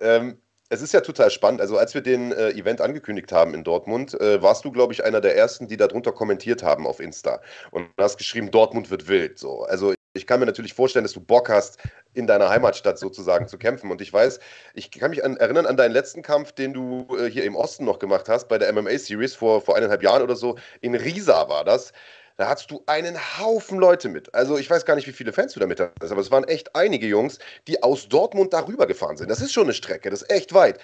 ähm, 0.00 0.38
es 0.74 0.82
ist 0.82 0.92
ja 0.92 1.00
total 1.00 1.30
spannend. 1.30 1.60
Also, 1.60 1.78
als 1.78 1.94
wir 1.94 2.02
den 2.02 2.32
äh, 2.32 2.50
Event 2.50 2.80
angekündigt 2.80 3.32
haben 3.32 3.54
in 3.54 3.64
Dortmund, 3.64 4.20
äh, 4.20 4.42
warst 4.42 4.64
du, 4.64 4.72
glaube 4.72 4.92
ich, 4.92 5.04
einer 5.04 5.20
der 5.20 5.36
ersten, 5.36 5.68
die 5.68 5.76
darunter 5.76 6.12
kommentiert 6.12 6.62
haben 6.62 6.86
auf 6.86 7.00
Insta. 7.00 7.40
Und 7.70 7.88
hast 7.98 8.18
geschrieben, 8.18 8.50
Dortmund 8.50 8.90
wird 8.90 9.08
wild. 9.08 9.38
So. 9.38 9.62
Also, 9.62 9.94
ich 10.12 10.26
kann 10.26 10.40
mir 10.40 10.46
natürlich 10.46 10.74
vorstellen, 10.74 11.04
dass 11.04 11.12
du 11.12 11.20
Bock 11.20 11.48
hast, 11.48 11.78
in 12.12 12.26
deiner 12.26 12.48
Heimatstadt 12.48 12.98
sozusagen 12.98 13.48
zu 13.48 13.58
kämpfen. 13.58 13.90
Und 13.90 14.00
ich 14.00 14.12
weiß, 14.12 14.38
ich 14.74 14.90
kann 14.90 15.10
mich 15.10 15.24
an, 15.24 15.36
erinnern 15.36 15.66
an 15.66 15.76
deinen 15.76 15.92
letzten 15.92 16.22
Kampf, 16.22 16.52
den 16.52 16.72
du 16.72 17.06
äh, 17.18 17.30
hier 17.30 17.44
im 17.44 17.56
Osten 17.56 17.84
noch 17.84 17.98
gemacht 17.98 18.28
hast, 18.28 18.48
bei 18.48 18.58
der 18.58 18.72
MMA-Series 18.72 19.34
vor, 19.34 19.60
vor 19.60 19.76
eineinhalb 19.76 20.02
Jahren 20.02 20.22
oder 20.22 20.36
so. 20.36 20.56
In 20.80 20.94
Riesa 20.94 21.48
war 21.48 21.64
das. 21.64 21.92
Da 22.36 22.48
hattest 22.48 22.70
du 22.70 22.82
einen 22.86 23.16
Haufen 23.38 23.78
Leute 23.78 24.08
mit. 24.08 24.34
Also 24.34 24.58
ich 24.58 24.68
weiß 24.68 24.84
gar 24.84 24.96
nicht, 24.96 25.06
wie 25.06 25.12
viele 25.12 25.32
Fans 25.32 25.52
du 25.52 25.60
damit 25.60 25.78
hast, 25.78 26.10
aber 26.10 26.20
es 26.20 26.30
waren 26.30 26.44
echt 26.44 26.74
einige 26.74 27.06
Jungs, 27.06 27.38
die 27.68 27.82
aus 27.82 28.08
Dortmund 28.08 28.52
darüber 28.52 28.86
gefahren 28.86 29.16
sind. 29.16 29.30
Das 29.30 29.40
ist 29.40 29.52
schon 29.52 29.64
eine 29.64 29.74
Strecke, 29.74 30.10
das 30.10 30.22
ist 30.22 30.30
echt 30.30 30.52
weit. 30.52 30.80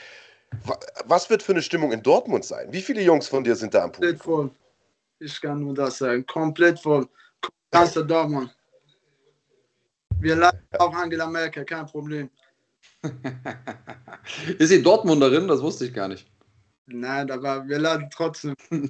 Was 1.04 1.30
wird 1.30 1.42
für 1.42 1.52
eine 1.52 1.62
Stimmung 1.62 1.92
in 1.92 2.02
Dortmund 2.02 2.44
sein? 2.44 2.72
Wie 2.72 2.82
viele 2.82 3.02
Jungs 3.02 3.26
von 3.26 3.42
dir 3.42 3.56
sind 3.56 3.74
da 3.74 3.84
am 3.84 3.92
Publikum? 3.92 4.18
Komplett 4.18 4.24
voll. 4.24 4.50
Ich 5.18 5.40
kann 5.40 5.60
nur 5.60 5.74
das 5.74 5.98
sagen. 5.98 6.24
Komplett 6.26 6.78
voll. 6.78 7.08
Ganze 7.70 8.04
Dortmund. 8.04 8.54
Wir 10.20 10.36
laden 10.36 10.60
auch 10.78 10.94
Angela 10.94 11.26
Merkel, 11.26 11.64
kein 11.64 11.86
Problem. 11.86 12.30
ist 14.58 14.68
sie 14.68 14.82
Dortmunderin? 14.82 15.48
Das 15.48 15.62
wusste 15.62 15.86
ich 15.86 15.94
gar 15.94 16.08
nicht. 16.08 16.26
Nein, 16.92 17.30
aber 17.30 17.66
wir 17.68 17.78
laden 17.78 18.08
trotzdem. 18.10 18.54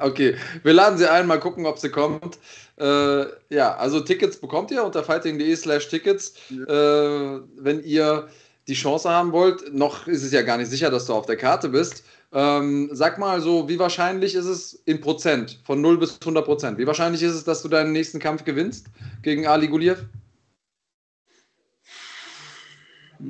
okay, 0.00 0.36
wir 0.62 0.72
laden 0.72 0.98
sie 0.98 1.10
ein, 1.10 1.26
mal 1.26 1.40
gucken, 1.40 1.66
ob 1.66 1.78
sie 1.78 1.90
kommt. 1.90 2.38
Äh, 2.78 3.24
ja, 3.50 3.76
also 3.76 4.00
Tickets 4.00 4.38
bekommt 4.38 4.70
ihr 4.70 4.84
unter 4.84 5.02
fighting.de 5.02 5.56
slash 5.56 5.88
Tickets. 5.88 6.34
Ja. 6.50 7.36
Äh, 7.36 7.40
wenn 7.56 7.82
ihr 7.82 8.28
die 8.68 8.74
Chance 8.74 9.10
haben 9.10 9.32
wollt, 9.32 9.74
noch 9.74 10.06
ist 10.06 10.22
es 10.22 10.32
ja 10.32 10.42
gar 10.42 10.56
nicht 10.56 10.70
sicher, 10.70 10.90
dass 10.90 11.06
du 11.06 11.14
auf 11.14 11.26
der 11.26 11.36
Karte 11.36 11.68
bist. 11.68 12.04
Ähm, 12.32 12.88
sag 12.92 13.18
mal 13.18 13.40
so, 13.40 13.68
wie 13.68 13.78
wahrscheinlich 13.78 14.34
ist 14.34 14.46
es 14.46 14.74
in 14.86 15.00
Prozent, 15.00 15.60
von 15.64 15.80
0 15.80 15.98
bis 15.98 16.18
100 16.20 16.44
Prozent? 16.44 16.78
Wie 16.78 16.86
wahrscheinlich 16.86 17.22
ist 17.22 17.34
es, 17.34 17.44
dass 17.44 17.62
du 17.62 17.68
deinen 17.68 17.92
nächsten 17.92 18.18
Kampf 18.18 18.44
gewinnst 18.44 18.86
gegen 19.22 19.46
Ali 19.46 19.68
Guliev? 19.68 20.04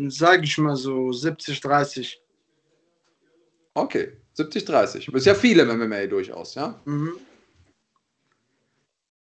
Sag 0.09 0.42
ich 0.42 0.57
mal 0.59 0.76
so 0.76 1.12
70, 1.12 1.61
30. 1.61 2.24
Okay, 3.75 4.12
70, 4.35 4.64
30. 4.64 5.09
Ist 5.09 5.27
ja 5.27 5.35
viel 5.35 5.59
im 5.59 5.68
MMA 5.68 6.07
durchaus, 6.07 6.55
ja? 6.55 6.81
Mhm. 6.85 7.14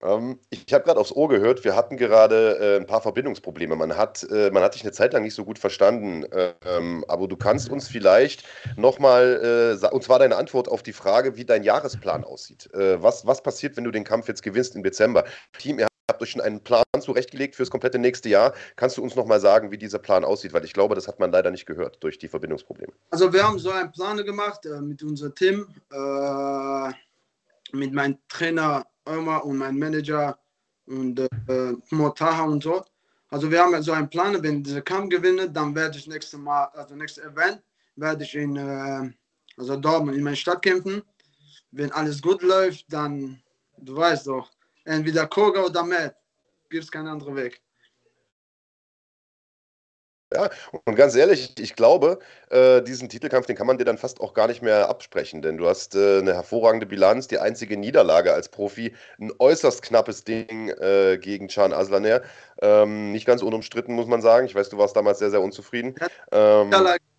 Ähm, 0.04 0.40
ich 0.50 0.72
habe 0.72 0.84
gerade 0.84 1.00
aufs 1.00 1.12
Ohr 1.12 1.30
gehört, 1.30 1.64
wir 1.64 1.76
hatten 1.76 1.98
gerade 1.98 2.60
äh, 2.60 2.78
ein 2.78 2.86
paar 2.86 3.02
Verbindungsprobleme. 3.02 3.76
Man 3.76 3.98
hat, 3.98 4.24
äh, 4.30 4.52
man 4.52 4.62
hat 4.62 4.76
dich 4.76 4.84
eine 4.84 4.92
Zeit 4.92 5.14
lang 5.14 5.24
nicht 5.24 5.34
so 5.34 5.46
gut 5.46 5.58
verstanden. 5.58 6.26
Ähm, 6.66 7.04
aber 7.08 7.28
du 7.28 7.36
kannst 7.36 7.70
uns 7.70 7.88
vielleicht 7.88 8.44
nochmal, 8.78 9.80
äh, 9.82 9.88
und 9.88 10.04
zwar 10.04 10.20
deine 10.20 10.36
Antwort 10.36 10.70
auf 10.70 10.84
die 10.84 10.94
Frage, 10.94 11.38
wie 11.38 11.46
dein 11.46 11.64
Jahresplan 11.64 12.24
aussieht. 12.24 12.72
Äh, 12.74 13.02
was, 13.02 13.26
was 13.26 13.42
passiert, 13.42 13.78
wenn 13.78 13.84
du 13.84 13.92
den 13.92 14.04
Kampf 14.04 14.28
jetzt 14.28 14.44
gewinnst 14.44 14.76
im 14.76 14.84
Dezember? 14.84 15.26
Team, 15.58 15.80
ihr 15.80 15.88
habt 16.10 16.22
euch 16.22 16.32
schon 16.32 16.42
einen 16.42 16.62
Plan 16.62 16.84
zurechtgelegt 17.00 17.56
fürs 17.56 17.70
komplette 17.70 18.00
nächste 18.00 18.30
Jahr. 18.30 18.54
Kannst 18.76 18.98
du 18.98 19.04
uns 19.04 19.16
noch 19.16 19.26
mal 19.26 19.40
sagen, 19.40 19.72
wie 19.72 19.78
dieser 19.78 20.00
Plan 20.00 20.24
aussieht? 20.24 20.54
Weil 20.54 20.64
ich 20.64 20.74
glaube, 20.74 20.96
das 20.96 21.08
hat 21.08 21.20
man 21.20 21.32
leider 21.32 21.52
nicht 21.52 21.66
gehört 21.66 21.98
durch 22.04 22.18
die 22.18 22.28
Verbindungsprobleme. 22.28 22.94
Also 23.10 23.32
wir 23.34 23.44
haben 23.44 23.60
so 23.60 23.72
einen 23.72 23.92
Plan 23.92 24.18
gemacht 24.18 24.66
äh, 24.66 24.82
mit 24.82 25.02
unserem 25.04 25.34
Team, 25.36 25.68
äh, 25.92 26.92
mit 27.76 27.94
meinem 27.94 28.18
Trainer 28.30 28.86
Ömer 29.08 29.44
und 29.46 29.58
meinem 29.58 29.80
Manager 29.80 30.38
und 30.88 31.20
äh, 31.20 31.74
Motaha 31.90 32.44
und 32.44 32.64
so. 32.64 32.84
Also 33.30 33.52
wir 33.52 33.60
haben 33.60 33.82
so 33.82 33.92
einen 33.92 34.10
Plan, 34.10 34.42
wenn 34.42 34.64
dieser 34.64 34.82
Kampf 34.82 35.10
gewinne, 35.10 35.50
dann 35.50 35.76
werde 35.76 35.98
ich 35.98 36.08
nächstes 36.08 36.40
Mal, 36.40 36.66
also 36.74 36.96
nächstes 36.96 37.24
Event, 37.24 37.62
werde 37.96 38.24
ich 38.24 38.36
in, 38.36 38.56
äh, 38.56 39.10
also 39.58 39.76
Dortmund 39.76 40.16
in 40.16 40.24
meiner 40.24 40.36
Stadt 40.36 40.62
kämpfen. 40.62 41.02
Wenn 41.72 41.92
alles 41.92 42.22
gut 42.22 42.42
läuft, 42.44 42.86
dann, 42.90 43.42
du 43.78 43.96
weißt 43.98 44.28
doch, 44.28 44.55
entweder 44.86 45.28
Koga 45.28 45.64
oder 45.64 45.84
Matt 45.84 46.16
gibt 46.70 46.84
es 46.84 46.92
keinen 46.92 47.08
anderen 47.08 47.36
Weg. 47.36 47.62
Ja, 50.34 50.50
und 50.86 50.96
ganz 50.96 51.16
ehrlich, 51.16 51.54
ich 51.60 51.76
glaube, 51.76 52.20
äh, 52.50 52.82
diesen 52.82 53.10
Titelkampf, 53.10 53.46
den 53.46 53.56
kann 53.56 53.68
man 53.68 53.78
dir 53.78 53.86
dann 53.86 53.98
fast 53.98 54.20
auch 54.20 54.34
gar 54.34 54.48
nicht 54.48 54.62
mehr 54.62 54.90
absprechen, 54.90 55.42
denn 55.42 55.58
du 55.58 55.68
hast 55.68 55.96
äh, 55.96 56.20
eine 56.20 56.34
hervorragende 56.34 56.88
Bilanz, 56.88 57.28
die 57.28 57.38
einzige 57.38 57.78
Niederlage 57.78 58.34
als 58.34 58.50
Profi, 58.50 58.94
ein 59.20 59.32
äußerst 59.38 59.84
knappes 59.84 60.24
Ding 60.24 60.70
äh, 60.70 61.18
gegen 61.22 61.48
Can 61.48 61.74
Aslaner. 61.74 62.24
Ähm, 62.62 63.12
nicht 63.12 63.26
ganz 63.26 63.44
unumstritten, 63.44 63.96
muss 63.96 64.08
man 64.08 64.22
sagen. 64.22 64.48
Ich 64.48 64.56
weiß, 64.56 64.70
du 64.70 64.78
warst 64.78 64.96
damals 64.96 65.20
sehr, 65.20 65.30
sehr 65.30 65.42
unzufrieden. 65.42 65.96
Ähm, 66.32 66.72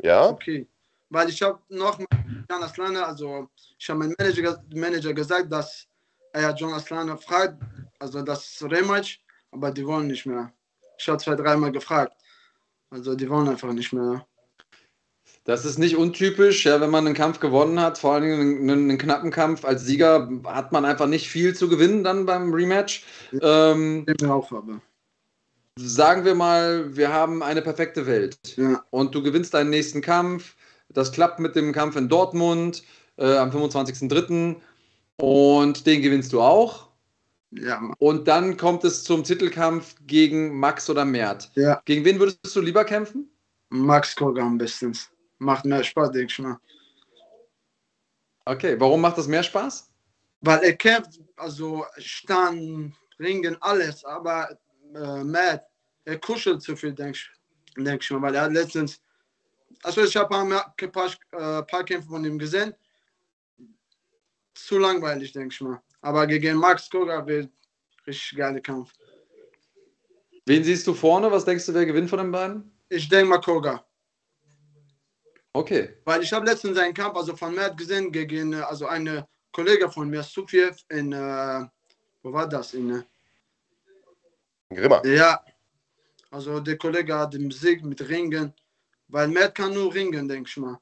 ja? 0.02 0.28
Okay. 0.28 0.66
Weil 1.08 1.28
ich 1.28 1.40
habe 1.40 1.60
noch 1.68 1.98
mit 1.98 2.08
Can 2.48 2.62
Aslaner, 2.62 3.06
also 3.06 3.48
ich 3.78 3.88
habe 3.88 4.00
meinem 4.00 4.14
Manager, 4.18 4.62
Manager 4.74 5.14
gesagt, 5.14 5.50
dass 5.52 5.86
er 6.36 6.54
John 6.54 6.72
Aslaner 6.72 7.16
fragt, 7.16 7.62
also 7.98 8.22
das 8.22 8.62
Rematch 8.62 9.20
aber 9.56 9.70
die 9.70 9.86
wollen 9.86 10.06
nicht 10.06 10.26
mehr. 10.26 10.52
Ich 10.98 11.08
habe 11.08 11.18
zwei, 11.18 11.34
dreimal 11.34 11.72
gefragt. 11.72 12.12
Also 12.90 13.14
die 13.14 13.28
wollen 13.28 13.48
einfach 13.48 13.72
nicht 13.72 13.92
mehr. 13.92 14.26
Das 15.44 15.64
ist 15.64 15.78
nicht 15.78 15.96
untypisch, 15.96 16.64
ja, 16.66 16.80
wenn 16.80 16.90
man 16.90 17.06
einen 17.06 17.14
Kampf 17.14 17.38
gewonnen 17.38 17.80
hat, 17.80 17.98
vor 17.98 18.14
allem 18.14 18.40
einen, 18.40 18.70
einen, 18.70 18.98
knappen 18.98 19.30
Kampf 19.30 19.64
als 19.64 19.84
Sieger, 19.84 20.28
hat 20.44 20.72
man 20.72 20.84
einfach 20.84 21.06
nicht 21.06 21.28
viel 21.28 21.54
zu 21.54 21.68
gewinnen 21.68 22.02
dann 22.02 22.26
beim 22.26 22.52
Rematch. 22.52 23.04
Ähm, 23.40 24.04
auch, 24.26 24.50
aber. 24.50 24.80
Sagen 25.78 26.24
wir 26.24 26.34
mal, 26.34 26.96
wir 26.96 27.12
haben 27.12 27.42
eine 27.42 27.62
perfekte 27.62 28.06
Welt 28.06 28.38
ja. 28.56 28.82
und 28.90 29.14
du 29.14 29.22
gewinnst 29.22 29.54
deinen 29.54 29.70
nächsten 29.70 30.00
Kampf. 30.00 30.56
Das 30.88 31.12
klappt 31.12 31.38
mit 31.38 31.54
dem 31.54 31.72
Kampf 31.72 31.96
in 31.96 32.08
Dortmund 32.08 32.82
äh, 33.16 33.36
am 33.36 33.50
25.03. 33.50 34.56
und 35.18 35.86
den 35.86 36.02
gewinnst 36.02 36.32
du 36.32 36.40
auch. 36.40 36.90
Ja. 37.50 37.80
Und 37.98 38.28
dann 38.28 38.56
kommt 38.56 38.84
es 38.84 39.04
zum 39.04 39.24
Titelkampf 39.24 39.94
gegen 40.06 40.58
Max 40.58 40.90
oder 40.90 41.04
Mert. 41.04 41.50
Ja. 41.54 41.80
Gegen 41.84 42.04
wen 42.04 42.18
würdest 42.18 42.54
du 42.54 42.60
lieber 42.60 42.84
kämpfen? 42.84 43.30
Max 43.70 44.14
Koga 44.14 44.42
am 44.42 44.58
besten. 44.58 44.96
Macht 45.38 45.64
mehr 45.64 45.82
Spaß, 45.82 46.10
denke 46.12 46.32
ich 46.32 46.38
mal. 46.38 46.58
Okay, 48.44 48.78
warum 48.78 49.00
macht 49.00 49.18
das 49.18 49.26
mehr 49.26 49.42
Spaß? 49.42 49.90
Weil 50.40 50.62
er 50.62 50.76
kämpft, 50.76 51.20
also 51.36 51.84
Stand, 51.98 52.94
Ringen, 53.18 53.56
alles, 53.60 54.04
aber 54.04 54.56
äh, 54.94 55.24
Matt, 55.24 55.64
er 56.04 56.18
kuschelt 56.20 56.62
zu 56.62 56.76
viel, 56.76 56.92
denke 56.92 57.18
ich, 57.18 57.30
denk 57.82 58.02
ich 58.02 58.10
mal, 58.10 58.22
weil 58.22 58.34
er 58.34 58.42
hat 58.42 58.52
letztens, 58.52 59.02
also 59.82 60.04
ich 60.04 60.16
habe 60.16 60.36
ein 60.36 60.50
paar, 60.50 60.88
paar, 60.92 61.10
äh, 61.32 61.62
paar 61.64 61.84
Kämpfe 61.84 62.08
von 62.08 62.24
ihm 62.24 62.38
gesehen, 62.38 62.74
zu 64.56 64.78
langweilig, 64.78 65.32
denke 65.32 65.52
ich 65.52 65.60
mal. 65.60 65.80
Aber 66.00 66.26
gegen 66.26 66.56
Max 66.56 66.88
Koga 66.90 67.26
wird 67.26 67.50
richtig 68.06 68.38
geiler 68.38 68.60
Kampf. 68.60 68.92
Wen 70.46 70.62
siehst 70.62 70.86
du 70.86 70.94
vorne? 70.94 71.30
Was 71.30 71.44
denkst 71.44 71.66
du, 71.66 71.74
wer 71.74 71.86
gewinnt 71.86 72.08
von 72.08 72.18
den 72.18 72.30
beiden? 72.30 72.72
Ich 72.88 73.08
denke 73.08 73.26
mal 73.26 73.40
Koga. 73.40 73.84
Okay. 75.52 75.96
Weil 76.04 76.22
ich 76.22 76.32
habe 76.32 76.46
letztens 76.46 76.78
einen 76.78 76.94
Kampf 76.94 77.16
also 77.16 77.34
von 77.34 77.54
Matt 77.54 77.76
gesehen 77.76 78.12
gegen 78.12 78.54
also 78.54 78.86
eine 78.86 79.26
Kollege 79.52 79.90
von 79.90 80.08
mir, 80.08 80.22
Sufiev, 80.22 80.76
in 80.90 81.12
äh, 81.12 81.64
wo 82.22 82.32
war 82.32 82.48
das? 82.48 82.74
In 82.74 82.90
äh, 82.90 83.02
Grimma. 84.74 85.02
Ja. 85.04 85.42
Also 86.30 86.60
der 86.60 86.76
Kollege 86.76 87.14
hat 87.18 87.34
den 87.34 87.50
Sieg 87.50 87.82
mit 87.82 88.06
Ringen, 88.08 88.52
weil 89.08 89.28
Matt 89.28 89.54
kann 89.54 89.72
nur 89.72 89.94
ringen, 89.94 90.28
denke 90.28 90.48
ich 90.48 90.56
mal. 90.58 90.78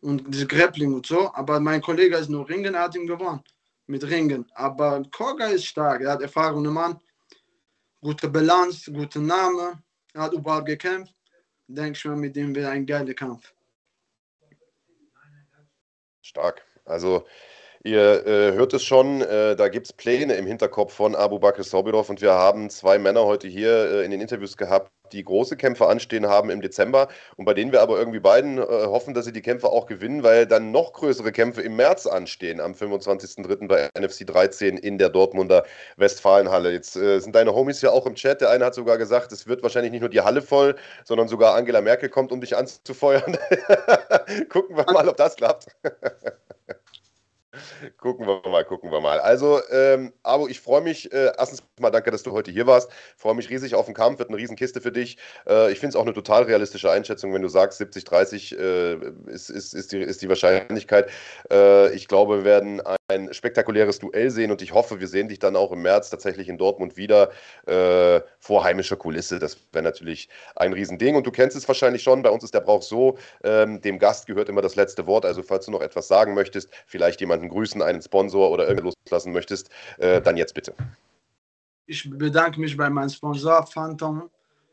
Und 0.00 0.24
diese 0.32 0.46
Grappling 0.46 0.94
und 0.94 1.06
so, 1.06 1.32
aber 1.34 1.60
mein 1.60 1.82
Kollege 1.82 2.16
ist 2.16 2.30
nur 2.30 2.48
ringen, 2.48 2.74
er 2.74 2.82
hat 2.82 2.94
ihn 2.94 3.06
gewonnen 3.06 3.42
mit 3.90 4.04
Ringen. 4.08 4.46
Aber 4.54 5.02
Koga 5.10 5.46
ist 5.48 5.66
stark. 5.66 6.00
Er 6.00 6.12
hat 6.12 6.22
erfahrene 6.22 6.70
Mann, 6.70 6.98
gute 8.00 8.28
Balance, 8.28 8.90
gute 8.90 9.20
Name. 9.20 9.82
Er 10.14 10.22
hat 10.22 10.32
überall 10.32 10.64
gekämpft. 10.64 11.14
Denke 11.66 11.98
ich 11.98 12.04
mal, 12.04 12.16
mit 12.16 12.34
dem 12.34 12.54
wäre 12.54 12.70
ein 12.70 12.86
geiler 12.86 13.14
Kampf. 13.14 13.52
Stark. 16.22 16.62
Also 16.84 17.26
Ihr 17.82 18.26
äh, 18.26 18.52
hört 18.52 18.74
es 18.74 18.84
schon, 18.84 19.22
äh, 19.22 19.56
da 19.56 19.68
gibt 19.68 19.86
es 19.86 19.92
Pläne 19.94 20.34
im 20.34 20.46
Hinterkopf 20.46 20.92
von 20.92 21.16
Abu 21.16 21.38
Bakr 21.38 21.62
Sobirov 21.62 22.10
und 22.10 22.20
wir 22.20 22.32
haben 22.32 22.68
zwei 22.68 22.98
Männer 22.98 23.24
heute 23.24 23.48
hier 23.48 23.72
äh, 23.90 24.04
in 24.04 24.10
den 24.10 24.20
Interviews 24.20 24.58
gehabt, 24.58 24.92
die 25.12 25.24
große 25.24 25.56
Kämpfe 25.56 25.86
anstehen 25.86 26.26
haben 26.26 26.50
im 26.50 26.60
Dezember 26.60 27.08
und 27.36 27.44
bei 27.44 27.54
denen 27.54 27.72
wir 27.72 27.82
aber 27.82 27.98
irgendwie 27.98 28.20
beiden 28.20 28.58
äh, 28.58 28.62
hoffen, 28.62 29.14
dass 29.14 29.24
sie 29.24 29.32
die 29.32 29.42
Kämpfe 29.42 29.68
auch 29.68 29.86
gewinnen, 29.86 30.22
weil 30.22 30.46
dann 30.46 30.70
noch 30.70 30.92
größere 30.92 31.32
Kämpfe 31.32 31.62
im 31.62 31.76
März 31.76 32.06
anstehen, 32.06 32.60
am 32.60 32.72
25.03. 32.72 33.68
bei 33.68 33.90
NFC 33.98 34.26
13 34.26 34.76
in 34.76 34.98
der 34.98 35.08
Dortmunder 35.08 35.64
Westfalenhalle. 35.96 36.72
Jetzt 36.72 36.96
äh, 36.96 37.20
sind 37.20 37.34
deine 37.34 37.54
Homies 37.54 37.82
ja 37.82 37.90
auch 37.90 38.06
im 38.06 38.14
Chat. 38.14 38.40
Der 38.40 38.50
eine 38.50 38.64
hat 38.64 38.74
sogar 38.74 38.98
gesagt, 38.98 39.32
es 39.32 39.46
wird 39.46 39.62
wahrscheinlich 39.62 39.92
nicht 39.92 40.00
nur 40.00 40.10
die 40.10 40.20
Halle 40.20 40.42
voll, 40.42 40.76
sondern 41.04 41.28
sogar 41.28 41.54
Angela 41.54 41.80
Merkel 41.80 42.08
kommt, 42.08 42.32
um 42.32 42.40
dich 42.40 42.56
anzufeuern. 42.56 43.36
Gucken 44.48 44.76
wir 44.76 44.84
mal, 44.92 45.08
ob 45.08 45.16
das 45.16 45.36
klappt. 45.36 45.66
gucken 47.98 48.26
wir 48.26 48.40
mal, 48.48 48.64
gucken 48.64 48.90
wir 48.90 49.00
mal. 49.00 49.18
Also, 49.20 49.60
ähm, 49.70 50.12
Abo, 50.22 50.48
ich 50.48 50.60
freue 50.60 50.80
mich. 50.80 51.12
Äh, 51.12 51.32
erstens 51.38 51.62
mal 51.78 51.90
danke, 51.90 52.10
dass 52.10 52.22
du 52.22 52.32
heute 52.32 52.50
hier 52.50 52.66
warst. 52.66 52.90
Freue 53.16 53.34
mich 53.34 53.50
riesig 53.50 53.74
auf 53.74 53.86
den 53.86 53.94
Kampf. 53.94 54.18
Wird 54.18 54.28
eine 54.28 54.38
Riesenkiste 54.38 54.80
für 54.80 54.92
dich. 54.92 55.18
Äh, 55.48 55.72
ich 55.72 55.78
finde 55.78 55.90
es 55.90 55.96
auch 55.96 56.02
eine 56.04 56.14
total 56.14 56.44
realistische 56.44 56.90
Einschätzung, 56.90 57.32
wenn 57.34 57.42
du 57.42 57.48
sagst, 57.48 57.80
70-30 57.80 58.56
äh, 58.56 59.30
ist, 59.30 59.50
ist, 59.50 59.74
ist, 59.74 59.92
die, 59.92 60.00
ist 60.00 60.22
die 60.22 60.28
Wahrscheinlichkeit. 60.28 61.10
Äh, 61.50 61.92
ich 61.94 62.08
glaube, 62.08 62.38
wir 62.38 62.44
werden 62.44 62.80
ein 63.10 63.34
spektakuläres 63.34 63.98
Duell 63.98 64.30
sehen 64.30 64.50
und 64.50 64.62
ich 64.62 64.72
hoffe, 64.72 65.00
wir 65.00 65.08
sehen 65.08 65.28
dich 65.28 65.38
dann 65.38 65.56
auch 65.56 65.72
im 65.72 65.82
März 65.82 66.10
tatsächlich 66.10 66.48
in 66.48 66.56
Dortmund 66.56 66.96
wieder 66.96 67.30
äh, 67.66 68.20
vor 68.38 68.64
heimischer 68.64 68.96
Kulisse. 68.96 69.38
Das 69.38 69.58
wäre 69.72 69.82
natürlich 69.82 70.28
ein 70.56 70.72
Riesending. 70.72 71.16
Und 71.16 71.26
du 71.26 71.30
kennst 71.30 71.56
es 71.56 71.66
wahrscheinlich 71.68 72.02
schon. 72.02 72.22
Bei 72.22 72.30
uns 72.30 72.44
ist 72.44 72.54
der 72.54 72.60
Brauch 72.60 72.82
so: 72.82 73.18
ähm, 73.42 73.80
dem 73.80 73.98
Gast 73.98 74.26
gehört 74.26 74.48
immer 74.48 74.62
das 74.62 74.76
letzte 74.76 75.06
Wort. 75.06 75.26
Also, 75.26 75.42
falls 75.42 75.66
du 75.66 75.72
noch 75.72 75.82
etwas 75.82 76.08
sagen 76.08 76.34
möchtest, 76.34 76.70
vielleicht 76.86 77.20
jemanden 77.20 77.48
grüßen, 77.48 77.82
einen 77.82 78.00
Sponsor 78.00 78.50
oder 78.50 78.68
irgendwas 78.68 78.94
loslassen 79.04 79.32
möchtest, 79.32 79.70
äh, 79.98 80.22
dann 80.22 80.36
jetzt 80.36 80.54
bitte. 80.54 80.72
Ich 81.86 82.08
bedanke 82.08 82.60
mich 82.60 82.76
bei 82.76 82.88
meinem 82.88 83.08
Sponsor 83.08 83.66
Phantom 83.66 84.30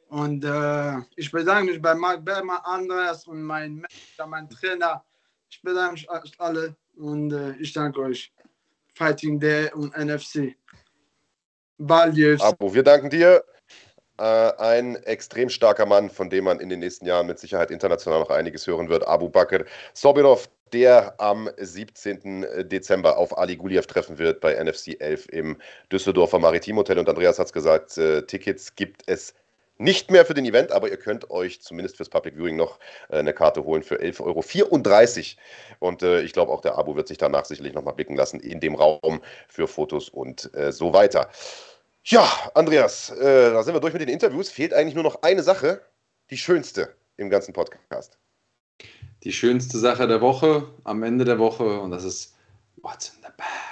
und 0.09 0.45
äh, 0.45 0.97
ich 1.15 1.31
bedanke 1.31 1.71
mich 1.71 1.81
bei 1.81 1.95
Marc 1.95 2.23
Bergmann, 2.23 2.59
Andreas 2.63 3.25
und 3.25 3.41
mein 3.41 3.75
Manager, 3.75 4.27
mein 4.27 4.47
Trainer. 4.47 5.03
Ich 5.49 5.61
bedanke 5.61 5.93
mich 5.93 6.39
alle 6.39 6.75
und 6.97 7.31
äh, 7.33 7.55
ich 7.59 7.73
danke 7.73 8.01
euch. 8.01 8.31
Fighting 8.93 9.39
Day 9.39 9.71
und 9.73 9.95
NFC. 9.97 10.55
Bald 11.77 12.17
Abo, 12.41 12.73
wir 12.73 12.83
danken 12.83 13.09
dir. 13.09 13.43
Äh, 14.19 14.23
ein 14.57 14.95
extrem 15.03 15.47
starker 15.49 15.85
Mann, 15.85 16.09
von 16.09 16.29
dem 16.29 16.45
man 16.45 16.59
in 16.59 16.69
den 16.69 16.79
nächsten 16.79 17.05
Jahren 17.05 17.27
mit 17.27 17.37
Sicherheit 17.37 17.69
international 17.69 18.19
noch 18.19 18.31
einiges 18.31 18.65
hören 18.65 18.89
wird. 18.89 19.07
Abu 19.07 19.29
Bakr 19.29 19.63
Sobirov, 19.93 20.49
der 20.73 21.13
am 21.19 21.49
17. 21.57 22.45
Dezember 22.63 23.17
auf 23.17 23.37
Ali 23.37 23.55
Guliev 23.55 23.85
treffen 23.85 24.17
wird 24.17 24.41
bei 24.41 24.55
NFC 24.55 24.99
11 24.99 25.29
im 25.29 25.57
Düsseldorfer 25.91 26.39
Maritim 26.39 26.77
Hotel. 26.77 26.97
Und 26.97 27.07
Andreas 27.07 27.37
hat 27.37 27.47
es 27.47 27.53
gesagt, 27.53 27.95
äh, 27.99 28.23
Tickets 28.23 28.75
gibt 28.75 29.03
es 29.05 29.35
nicht 29.77 30.11
mehr 30.11 30.25
für 30.25 30.33
den 30.33 30.45
Event, 30.45 30.71
aber 30.71 30.89
ihr 30.89 30.97
könnt 30.97 31.29
euch 31.29 31.61
zumindest 31.61 31.97
fürs 31.97 32.09
Public 32.09 32.35
Viewing 32.35 32.55
noch 32.55 32.79
äh, 33.09 33.17
eine 33.17 33.33
Karte 33.33 33.63
holen 33.63 33.83
für 33.83 33.95
11,34 33.95 34.21
Euro. 34.21 35.87
Und 35.87 36.03
äh, 36.03 36.21
ich 36.21 36.33
glaube, 36.33 36.51
auch 36.51 36.61
der 36.61 36.77
Abo 36.77 36.95
wird 36.95 37.07
sich 37.07 37.17
danach 37.17 37.45
sicherlich 37.45 37.73
nochmal 37.73 37.93
blicken 37.93 38.15
lassen 38.15 38.39
in 38.39 38.59
dem 38.59 38.75
Raum 38.75 39.21
für 39.47 39.67
Fotos 39.67 40.09
und 40.09 40.53
äh, 40.55 40.71
so 40.71 40.93
weiter. 40.93 41.29
Ja, 42.03 42.27
Andreas, 42.53 43.09
äh, 43.11 43.51
da 43.51 43.63
sind 43.63 43.73
wir 43.73 43.81
durch 43.81 43.93
mit 43.93 44.01
den 44.01 44.09
Interviews. 44.09 44.49
Fehlt 44.49 44.73
eigentlich 44.73 44.95
nur 44.95 45.03
noch 45.03 45.23
eine 45.23 45.43
Sache, 45.43 45.81
die 46.29 46.37
schönste 46.37 46.95
im 47.17 47.29
ganzen 47.29 47.53
Podcast. 47.53 48.17
Die 49.23 49.33
schönste 49.33 49.77
Sache 49.77 50.07
der 50.07 50.21
Woche, 50.21 50.69
am 50.83 51.03
Ende 51.03 51.25
der 51.25 51.39
Woche, 51.39 51.81
und 51.81 51.91
das 51.91 52.03
ist 52.03 52.35
What's 52.77 53.09
in 53.09 53.23
the 53.23 53.29
Bag. 53.35 53.66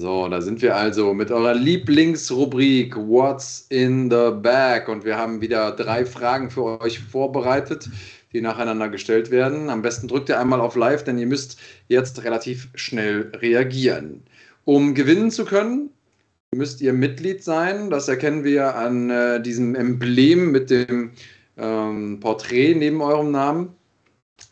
So, 0.00 0.26
da 0.28 0.40
sind 0.40 0.62
wir 0.62 0.76
also 0.76 1.12
mit 1.12 1.30
eurer 1.30 1.52
Lieblingsrubrik 1.52 2.96
What's 2.96 3.66
in 3.68 4.10
the 4.10 4.30
Bag 4.32 4.88
und 4.88 5.04
wir 5.04 5.18
haben 5.18 5.42
wieder 5.42 5.72
drei 5.72 6.06
Fragen 6.06 6.48
für 6.48 6.80
euch 6.80 7.00
vorbereitet, 7.00 7.86
die 8.32 8.40
nacheinander 8.40 8.88
gestellt 8.88 9.30
werden. 9.30 9.68
Am 9.68 9.82
besten 9.82 10.08
drückt 10.08 10.30
ihr 10.30 10.40
einmal 10.40 10.62
auf 10.62 10.74
Live, 10.74 11.04
denn 11.04 11.18
ihr 11.18 11.26
müsst 11.26 11.60
jetzt 11.88 12.24
relativ 12.24 12.70
schnell 12.74 13.30
reagieren. 13.42 14.22
Um 14.64 14.94
gewinnen 14.94 15.30
zu 15.30 15.44
können, 15.44 15.90
müsst 16.56 16.80
ihr 16.80 16.94
Mitglied 16.94 17.44
sein. 17.44 17.90
Das 17.90 18.08
erkennen 18.08 18.42
wir 18.42 18.76
an 18.76 19.10
äh, 19.10 19.42
diesem 19.42 19.74
Emblem 19.74 20.50
mit 20.50 20.70
dem 20.70 21.10
ähm, 21.58 22.20
Porträt 22.20 22.74
neben 22.74 23.02
eurem 23.02 23.32
Namen. 23.32 23.74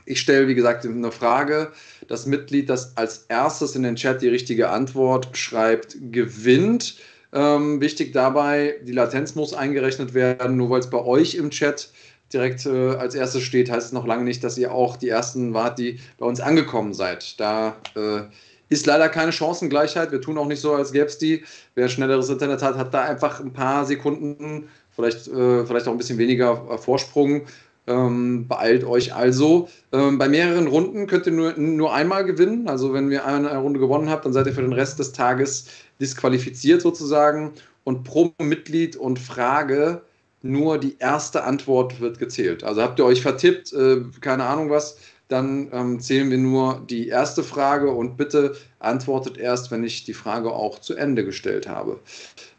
Ich 0.08 0.20
stelle, 0.20 0.48
wie 0.48 0.54
gesagt, 0.54 0.86
eine 0.86 1.12
Frage. 1.12 1.70
Das 2.08 2.24
Mitglied, 2.24 2.70
das 2.70 2.96
als 2.96 3.26
erstes 3.28 3.76
in 3.76 3.82
den 3.82 3.96
Chat 3.96 4.22
die 4.22 4.28
richtige 4.28 4.70
Antwort 4.70 5.36
schreibt, 5.36 5.96
gewinnt. 6.10 6.96
Ähm, 7.34 7.82
wichtig 7.82 8.14
dabei, 8.14 8.76
die 8.84 8.92
Latenz 8.92 9.34
muss 9.34 9.52
eingerechnet 9.52 10.14
werden. 10.14 10.56
Nur 10.56 10.70
weil 10.70 10.80
es 10.80 10.88
bei 10.88 10.98
euch 10.98 11.34
im 11.34 11.50
Chat 11.50 11.90
direkt 12.32 12.64
äh, 12.64 12.94
als 12.94 13.14
erstes 13.14 13.42
steht, 13.42 13.70
heißt 13.70 13.88
es 13.88 13.92
noch 13.92 14.06
lange 14.06 14.24
nicht, 14.24 14.42
dass 14.42 14.56
ihr 14.56 14.72
auch 14.72 14.96
die 14.96 15.10
ersten 15.10 15.52
wart, 15.52 15.78
die 15.78 16.00
bei 16.16 16.24
uns 16.24 16.40
angekommen 16.40 16.94
seid. 16.94 17.38
Da 17.38 17.76
äh, 17.94 18.22
ist 18.70 18.86
leider 18.86 19.10
keine 19.10 19.32
Chancengleichheit. 19.32 20.10
Wir 20.10 20.22
tun 20.22 20.38
auch 20.38 20.46
nicht 20.46 20.60
so, 20.60 20.74
als 20.74 20.92
gäbe 20.92 21.06
es 21.06 21.18
die. 21.18 21.44
Wer 21.74 21.90
schnelleres 21.90 22.30
Internet 22.30 22.62
hat, 22.62 22.76
hat 22.76 22.94
da 22.94 23.02
einfach 23.02 23.40
ein 23.40 23.52
paar 23.52 23.84
Sekunden, 23.84 24.68
vielleicht, 24.96 25.28
äh, 25.28 25.66
vielleicht 25.66 25.86
auch 25.86 25.92
ein 25.92 25.98
bisschen 25.98 26.18
weniger 26.18 26.66
äh, 26.70 26.78
Vorsprung. 26.78 27.42
Ähm, 27.88 28.46
beeilt 28.46 28.84
euch 28.84 29.14
also. 29.14 29.68
Ähm, 29.92 30.18
bei 30.18 30.28
mehreren 30.28 30.66
Runden 30.66 31.06
könnt 31.06 31.26
ihr 31.26 31.32
nur, 31.32 31.54
nur 31.56 31.92
einmal 31.94 32.24
gewinnen. 32.24 32.68
Also 32.68 32.92
wenn 32.92 33.10
ihr 33.10 33.24
eine 33.24 33.56
Runde 33.56 33.80
gewonnen 33.80 34.10
habt, 34.10 34.24
dann 34.24 34.32
seid 34.32 34.46
ihr 34.46 34.52
für 34.52 34.62
den 34.62 34.72
Rest 34.72 34.98
des 34.98 35.12
Tages 35.12 35.66
disqualifiziert 36.00 36.82
sozusagen. 36.82 37.52
Und 37.84 38.04
pro 38.04 38.32
Mitglied 38.40 38.96
und 38.96 39.18
Frage 39.18 40.02
nur 40.42 40.78
die 40.78 40.96
erste 40.98 41.44
Antwort 41.44 42.00
wird 42.00 42.18
gezählt. 42.18 42.62
Also 42.62 42.82
habt 42.82 42.98
ihr 42.98 43.04
euch 43.04 43.22
vertippt, 43.22 43.72
äh, 43.72 44.02
keine 44.20 44.44
Ahnung 44.44 44.70
was, 44.70 44.98
dann 45.28 45.68
ähm, 45.72 45.98
zählen 45.98 46.30
wir 46.30 46.38
nur 46.38 46.82
die 46.88 47.08
erste 47.08 47.42
Frage 47.42 47.90
und 47.90 48.16
bitte 48.16 48.56
antwortet 48.78 49.36
erst, 49.36 49.70
wenn 49.70 49.82
ich 49.82 50.04
die 50.04 50.14
Frage 50.14 50.52
auch 50.52 50.78
zu 50.78 50.94
Ende 50.94 51.24
gestellt 51.24 51.68
habe. 51.68 51.98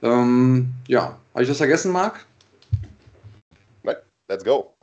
Ähm, 0.02 0.72
ja, 0.88 1.18
habe 1.34 1.44
ich 1.44 1.50
was 1.50 1.58
vergessen, 1.58 1.92
Marc? 1.92 2.26
Let's 4.30 4.44
go. 4.44 4.79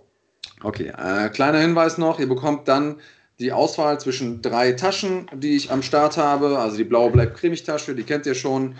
Okay, 0.66 0.92
äh, 0.98 1.28
kleiner 1.28 1.60
Hinweis 1.60 1.96
noch, 1.96 2.18
ihr 2.18 2.28
bekommt 2.28 2.66
dann 2.66 2.96
die 3.38 3.52
Auswahl 3.52 4.00
zwischen 4.00 4.42
drei 4.42 4.72
Taschen, 4.72 5.30
die 5.32 5.54
ich 5.54 5.70
am 5.70 5.80
Start 5.80 6.16
habe. 6.16 6.58
Also 6.58 6.76
die 6.76 6.82
blaue 6.82 7.12
bleibt 7.12 7.36
cremig 7.36 7.62
Tasche, 7.62 7.94
die 7.94 8.02
kennt 8.02 8.26
ihr 8.26 8.34
schon. 8.34 8.74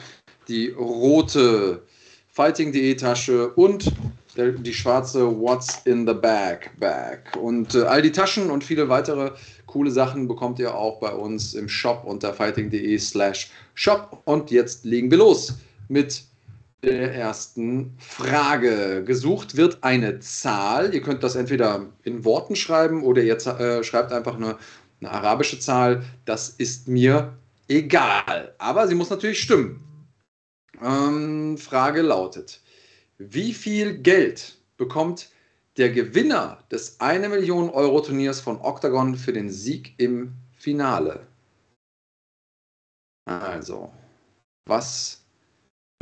Die 0.49 0.70
rote 0.70 1.84
Fighting.de 2.32 2.93
Tasche 2.97 3.51
und 3.51 3.93
der, 4.37 4.51
die 4.51 4.74
schwarze 4.74 5.26
What's 5.41 5.82
in 5.84 6.09
the 6.09 6.12
Bag 6.12 6.72
Bag. 6.80 7.20
Und 7.41 7.76
äh, 7.76 7.82
all 7.82 8.03
die 8.03 8.11
Taschen 8.11 8.51
und 8.51 8.64
viele 8.64 8.89
weitere 8.89 9.30
coole 9.66 9.93
Sachen 9.93 10.26
bekommt 10.26 10.59
ihr 10.59 10.74
auch 10.74 10.99
bei 10.99 11.12
uns 11.12 11.55
im 11.55 11.68
Shop 11.68 12.03
unter 12.05 12.34
fighting.de 12.34 12.99
slash 12.99 13.53
shop. 13.74 14.22
Und 14.24 14.51
jetzt 14.51 14.84
legen 14.84 15.09
wir 15.09 15.18
los 15.18 15.55
mit 15.87 16.24
der 16.87 17.12
ersten 17.14 17.97
Frage. 17.99 19.03
Gesucht 19.05 19.57
wird 19.57 19.82
eine 19.82 20.20
Zahl. 20.20 20.95
Ihr 20.95 21.03
könnt 21.03 21.22
das 21.22 21.34
entweder 21.34 21.87
in 22.05 22.24
Worten 22.24 22.55
schreiben 22.55 23.03
oder 23.03 23.22
ihr 23.22 23.34
äh, 23.34 23.82
schreibt 23.82 24.12
einfach 24.12 24.37
eine, 24.37 24.57
eine 25.01 25.11
arabische 25.11 25.59
Zahl. 25.59 26.05
Das 26.24 26.49
ist 26.49 26.87
mir 26.87 27.37
egal. 27.68 28.55
Aber 28.59 28.87
sie 28.87 28.95
muss 28.95 29.11
natürlich 29.11 29.42
stimmen. 29.42 29.83
Ähm, 30.80 31.58
Frage 31.58 32.03
lautet: 32.03 32.61
Wie 33.18 33.53
viel 33.53 33.99
Geld 33.99 34.57
bekommt 34.76 35.30
der 35.76 35.91
Gewinner 35.91 36.64
des 36.71 37.00
1 37.00 37.29
Million 37.29 37.68
Euro 37.68 38.00
Turniers 38.00 38.41
von 38.41 38.61
Octagon 38.61 39.17
für 39.17 39.33
den 39.33 39.50
Sieg 39.50 39.95
im 39.99 40.34
Finale? 40.57 41.26
Also, 43.29 43.92
was 44.67 45.25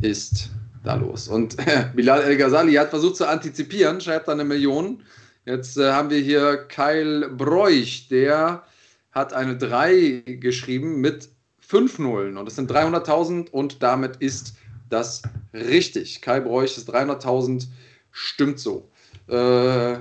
ist 0.03 0.51
da 0.85 0.95
los? 0.95 1.27
Und 1.27 1.57
Bilal 1.95 2.21
El 2.21 2.37
Ghazali 2.37 2.73
hat 2.73 2.89
versucht 2.89 3.17
zu 3.17 3.27
antizipieren, 3.27 3.99
schreibt 4.01 4.29
eine 4.29 4.43
Million. 4.43 5.03
Jetzt 5.45 5.77
äh, 5.77 5.91
haben 5.91 6.09
wir 6.09 6.19
hier 6.19 6.57
Kyle 6.67 7.29
Broich, 7.29 8.07
der 8.09 8.63
hat 9.11 9.33
eine 9.33 9.57
3 9.57 10.23
geschrieben 10.39 11.01
mit 11.01 11.29
5 11.59 11.99
Nullen 11.99 12.37
und 12.37 12.45
das 12.45 12.55
sind 12.55 12.71
300.000 12.71 13.49
und 13.49 13.81
damit 13.81 14.17
ist 14.17 14.55
das 14.89 15.21
richtig. 15.53 16.21
Kai 16.21 16.39
Broich 16.39 16.77
ist 16.77 16.89
300.000, 16.89 17.67
stimmt 18.11 18.59
so. 18.59 18.89
Äh, 19.27 19.97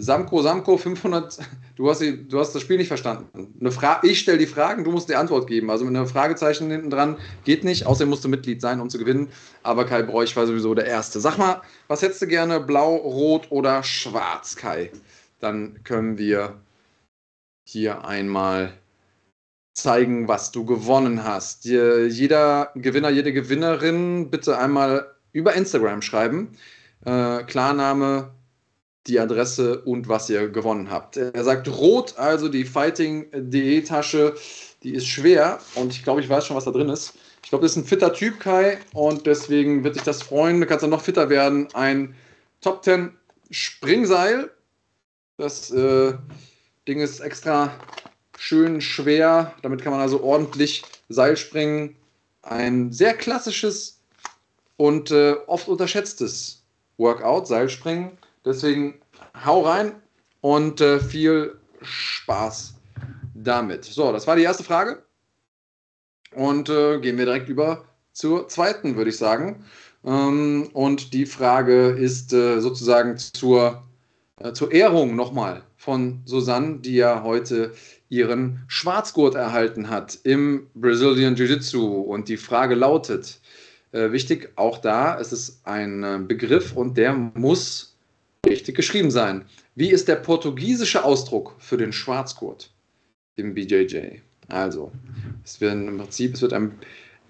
Samko, 0.00 0.42
Samko, 0.42 0.76
500. 0.76 1.38
Du 1.76 1.88
hast, 1.88 2.00
die, 2.00 2.28
du 2.28 2.38
hast 2.38 2.52
das 2.52 2.62
Spiel 2.62 2.76
nicht 2.76 2.88
verstanden. 2.88 3.54
Eine 3.60 3.70
Fra 3.70 4.00
ich 4.02 4.20
stelle 4.20 4.38
die 4.38 4.46
Fragen, 4.46 4.84
du 4.84 4.90
musst 4.90 5.08
die 5.08 5.14
Antwort 5.14 5.46
geben. 5.46 5.70
Also 5.70 5.84
mit 5.84 5.96
einem 5.96 6.06
Fragezeichen 6.06 6.70
hinten 6.70 6.90
dran 6.90 7.16
geht 7.44 7.64
nicht. 7.64 7.86
Außerdem 7.86 8.10
musst 8.10 8.24
du 8.24 8.28
Mitglied 8.28 8.60
sein, 8.60 8.80
um 8.80 8.90
zu 8.90 8.98
gewinnen. 8.98 9.28
Aber 9.62 9.84
Kai 9.84 10.02
Bräuch 10.02 10.34
war 10.36 10.46
sowieso 10.46 10.74
der 10.74 10.86
Erste. 10.86 11.20
Sag 11.20 11.38
mal, 11.38 11.62
was 11.88 12.02
hättest 12.02 12.22
du 12.22 12.26
gerne? 12.26 12.60
Blau, 12.60 12.96
Rot 12.96 13.50
oder 13.50 13.82
Schwarz, 13.82 14.56
Kai? 14.56 14.90
Dann 15.40 15.82
können 15.84 16.18
wir 16.18 16.60
hier 17.68 18.04
einmal 18.04 18.72
zeigen, 19.74 20.28
was 20.28 20.52
du 20.52 20.64
gewonnen 20.64 21.24
hast. 21.24 21.64
Jeder 21.64 22.70
Gewinner, 22.74 23.10
jede 23.10 23.32
Gewinnerin 23.32 24.30
bitte 24.30 24.58
einmal 24.58 25.14
über 25.32 25.54
Instagram 25.54 26.02
schreiben. 26.02 26.56
Äh, 27.04 27.42
Klarname, 27.44 28.30
die 29.06 29.20
Adresse 29.20 29.80
und 29.80 30.08
was 30.08 30.30
ihr 30.30 30.48
gewonnen 30.48 30.90
habt. 30.90 31.16
Er 31.16 31.44
sagt 31.44 31.68
rot, 31.68 32.16
also 32.16 32.48
die 32.48 32.64
Fighting.de 32.64 33.82
Tasche, 33.82 34.34
die 34.82 34.94
ist 34.94 35.06
schwer 35.06 35.58
und 35.74 35.92
ich 35.92 36.02
glaube, 36.02 36.20
ich 36.20 36.28
weiß 36.28 36.46
schon, 36.46 36.56
was 36.56 36.64
da 36.64 36.70
drin 36.70 36.88
ist. 36.88 37.14
Ich 37.42 37.50
glaube, 37.50 37.62
das 37.64 37.72
ist 37.72 37.76
ein 37.76 37.84
fitter 37.84 38.12
Typ, 38.12 38.40
Kai, 38.40 38.78
und 38.94 39.26
deswegen 39.26 39.84
wird 39.84 39.96
dich 39.96 40.02
das 40.02 40.22
freuen. 40.22 40.60
Du 40.60 40.66
kannst 40.66 40.82
dann 40.82 40.90
noch 40.90 41.02
fitter 41.02 41.28
werden. 41.28 41.68
Ein 41.74 42.14
Top 42.62 42.82
10 42.82 43.12
Springseil. 43.50 44.50
Das 45.36 45.70
äh, 45.70 46.14
Ding 46.88 47.00
ist 47.00 47.20
extra 47.20 47.72
schön 48.38 48.80
schwer. 48.80 49.54
Damit 49.60 49.82
kann 49.82 49.92
man 49.92 50.00
also 50.00 50.22
ordentlich 50.22 50.82
Seil 51.10 51.36
springen. 51.36 51.96
Ein 52.40 52.92
sehr 52.92 53.14
klassisches 53.14 54.00
und 54.76 55.10
äh, 55.10 55.34
oft 55.46 55.68
unterschätztes 55.68 56.62
Workout, 56.96 57.46
Seilspringen. 57.46 58.12
Deswegen 58.44 59.00
hau 59.44 59.62
rein 59.62 59.92
und 60.40 60.80
äh, 60.80 61.00
viel 61.00 61.58
Spaß 61.82 62.74
damit. 63.34 63.84
So, 63.84 64.12
das 64.12 64.26
war 64.26 64.36
die 64.36 64.42
erste 64.42 64.64
Frage. 64.64 65.02
Und 66.34 66.68
äh, 66.68 66.98
gehen 67.00 67.16
wir 67.16 67.24
direkt 67.24 67.48
über 67.48 67.84
zur 68.12 68.48
zweiten, 68.48 68.96
würde 68.96 69.10
ich 69.10 69.16
sagen. 69.16 69.64
Ähm, 70.04 70.68
und 70.72 71.12
die 71.14 71.26
Frage 71.26 71.90
ist 71.90 72.32
äh, 72.32 72.60
sozusagen 72.60 73.16
zur, 73.16 73.82
äh, 74.40 74.52
zur 74.52 74.72
Ehrung 74.72 75.16
nochmal 75.16 75.62
von 75.76 76.22
Susanne, 76.24 76.78
die 76.78 76.96
ja 76.96 77.22
heute 77.22 77.74
ihren 78.08 78.62
Schwarzgurt 78.68 79.34
erhalten 79.34 79.90
hat 79.90 80.18
im 80.24 80.68
Brazilian 80.74 81.36
Jiu-Jitsu. 81.36 82.00
Und 82.00 82.28
die 82.28 82.36
Frage 82.36 82.74
lautet, 82.74 83.40
äh, 83.92 84.12
wichtig, 84.12 84.52
auch 84.56 84.78
da, 84.78 85.18
es 85.18 85.32
ist 85.32 85.66
ein 85.66 86.02
äh, 86.02 86.18
Begriff 86.18 86.76
und 86.76 86.96
der 86.96 87.14
muss 87.14 87.93
richtig 88.46 88.76
geschrieben 88.76 89.10
sein. 89.10 89.44
Wie 89.74 89.90
ist 89.90 90.08
der 90.08 90.16
portugiesische 90.16 91.04
Ausdruck 91.04 91.54
für 91.58 91.76
den 91.76 91.92
Schwarzgurt 91.92 92.70
im 93.36 93.54
BJJ? 93.54 94.18
Also, 94.48 94.92
es 95.44 95.60
wird 95.60 95.72
im 95.72 95.98
Prinzip, 95.98 96.34
es 96.34 96.42
wird 96.42 96.52
ein 96.52 96.78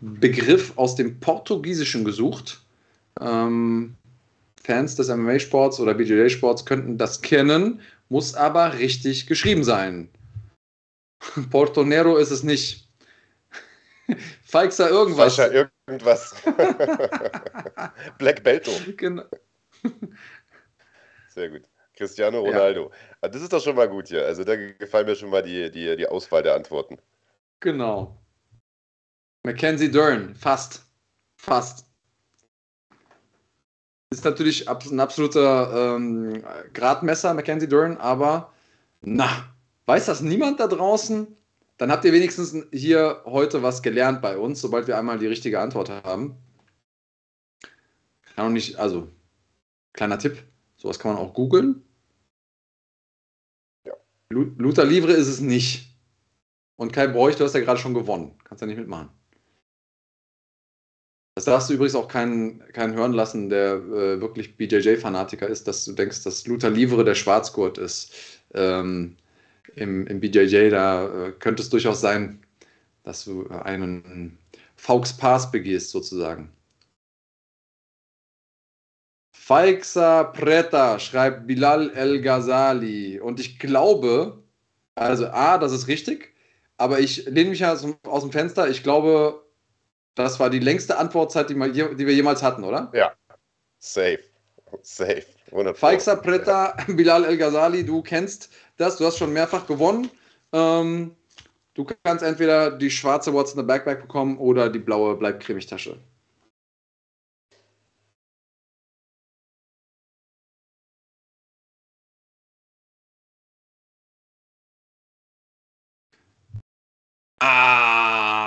Begriff 0.01 0.73
aus 0.77 0.97
dem 0.97 1.20
Portugiesischen 1.20 2.05
gesucht. 2.05 2.61
Ähm, 3.20 3.95
Fans 4.62 4.97
des 4.97 5.09
MMA-Sports 5.09 5.78
oder 5.81 5.95
BJJ-Sports 5.95 6.65
könnten 6.65 6.99
das 6.99 7.20
kennen, 7.23 7.81
muss 8.09 8.35
aber 8.35 8.78
richtig 8.78 9.27
geschrieben 9.27 9.62
sein. 9.65 10.09
Portonero 11.51 12.16
ist 12.16 12.31
es 12.31 12.43
nicht. 12.43 12.89
Feixer 14.45 14.91
irgendwas. 14.91 15.36
Sascha 15.36 15.69
irgendwas. 15.86 16.35
Black 18.19 18.43
Belto. 18.43 18.73
Genau. 18.97 19.24
Sehr 21.35 21.51
gut. 21.51 21.62
Cristiano 21.97 22.40
Ronaldo. 22.40 22.90
Ja. 22.90 23.16
Ah, 23.23 23.28
das 23.28 23.43
ist 23.43 23.52
doch 23.52 23.62
schon 23.62 23.74
mal 23.74 23.89
gut 23.89 24.09
hier. 24.09 24.24
Also 24.24 24.44
da 24.44 24.55
gefallen 24.55 25.06
mir 25.06 25.16
schon 25.16 25.31
mal 25.31 25.43
die, 25.43 25.69
die, 25.70 25.97
die 25.97 26.06
Auswahl 26.06 26.44
der 26.44 26.55
Antworten. 26.55 26.98
Genau. 27.59 28.16
Mackenzie 29.43 29.90
Dern, 29.90 30.36
fast. 30.36 30.85
Fast. 31.36 31.86
Ist 34.11 34.24
natürlich 34.24 34.69
ein 34.69 35.01
absoluter 35.01 35.97
ähm, 35.97 36.44
Gradmesser, 36.73 37.35
Mackenzie 37.35 37.69
Dern, 37.69 37.97
aber 37.97 38.52
na, 39.01 39.28
weiß 39.86 40.06
das 40.06 40.20
niemand 40.20 40.61
da 40.61 40.69
draußen? 40.69 41.36
Dann 41.78 41.90
habt 41.90 42.05
ihr 42.05 42.12
wenigstens 42.12 42.56
hier 42.70 43.23
heute 43.24 43.65
was 43.65 43.82
gelernt 43.82 44.23
bei 44.23 44.39
uns, 44.39 44.61
sobald 44.61 44.86
wir 44.86 44.97
einmal 44.97 45.19
die 45.19 45.27
richtige 45.27 45.59
Antwort 45.59 45.90
haben. 45.90 46.36
Kann 48.36 48.47
auch 48.47 48.51
nicht, 48.51 48.77
also, 48.77 49.09
kleiner 49.93 50.19
Tipp, 50.19 50.44
Sowas 50.85 50.98
kann 50.98 51.15
man 51.15 51.23
auch 51.23 51.32
googeln. 51.32 51.82
Ja. 53.86 53.94
Luther 54.28 54.85
Livre 54.85 55.12
ist 55.12 55.28
es 55.28 55.40
nicht. 55.40 55.97
Und 56.77 56.93
Kai 56.93 57.06
Bräuch, 57.06 57.36
du 57.36 57.44
hast 57.44 57.55
ja 57.55 57.61
gerade 57.61 57.81
schon 57.81 57.94
gewonnen. 57.94 58.36
Kannst 58.44 58.61
ja 58.61 58.66
nicht 58.66 58.77
mitmachen. 58.77 59.09
Das 61.36 61.47
darfst 61.47 61.70
du 61.70 61.74
übrigens 61.74 61.94
auch 61.94 62.06
keinen, 62.06 62.59
keinen 62.74 62.93
hören 62.93 63.15
lassen, 63.15 63.48
der 63.48 63.77
äh, 63.77 64.20
wirklich 64.20 64.59
BJJ-Fanatiker 64.59 65.48
ist, 65.48 65.66
dass 65.66 65.86
du 65.86 65.93
denkst, 65.93 66.23
dass 66.23 66.47
Luther 66.47 66.69
Livre 66.69 67.02
der 67.02 67.15
Schwarzgurt 67.15 67.78
ist. 67.78 68.12
Ähm, 68.52 69.16
im, 69.77 70.06
Im 70.06 70.20
BJJ, 70.20 70.69
da 70.69 71.28
äh, 71.28 71.32
könnte 71.32 71.62
es 71.62 71.70
durchaus 71.70 72.02
sein, 72.02 72.44
dass 73.05 73.24
du 73.24 73.48
einen 73.48 74.36
Faux 74.77 75.16
Pass 75.16 75.51
begehst, 75.51 75.93
sozusagen. 75.93 76.54
Faixa 79.47 80.25
Preta 80.25 80.99
schreibt 80.99 81.47
Bilal 81.47 81.91
El 81.91 82.23
Ghazali. 82.23 83.21
Und 83.21 83.39
ich 83.39 83.59
glaube, 83.59 84.43
also 84.95 85.27
A, 85.27 85.59
das 85.59 85.73
ist 85.73 85.87
richtig, 85.87 86.33
aber 86.79 87.01
ich 87.01 87.27
lehne 87.27 87.51
mich 87.51 87.59
ja 87.59 87.77
aus 88.05 88.23
dem 88.23 88.33
Fenster. 88.33 88.71
Ich 88.71 88.83
glaube, 88.83 89.45
das 90.15 90.41
war 90.41 90.49
die 90.49 90.61
längste 90.61 90.97
Antwortzeit, 90.97 91.51
die, 91.51 91.57
wir 91.57 92.15
jemals 92.15 92.43
hatten, 92.43 92.65
oder? 92.65 92.91
Ja. 92.95 93.12
Safe. 93.81 94.21
Safe. 94.81 95.27
Faixa 95.75 96.16
Preta, 96.16 96.75
Bilal 96.89 97.27
El 97.27 97.37
Ghazali, 97.37 97.85
du 97.85 98.01
kennst 98.01 98.49
das, 98.79 98.97
du 98.97 99.05
hast 99.05 99.19
schon 99.19 99.35
mehrfach 99.35 99.66
gewonnen. 99.66 100.11
Ähm, 100.55 101.15
du 101.75 101.87
kannst 102.03 102.25
entweder 102.25 102.71
die 102.71 102.91
schwarze 102.91 103.35
What's 103.35 103.53
in 103.53 103.59
the 103.59 103.66
Backpack 103.66 104.01
bekommen 104.01 104.39
oder 104.39 104.71
die 104.71 104.79
blaue 104.79 105.16
Bleib 105.16 105.45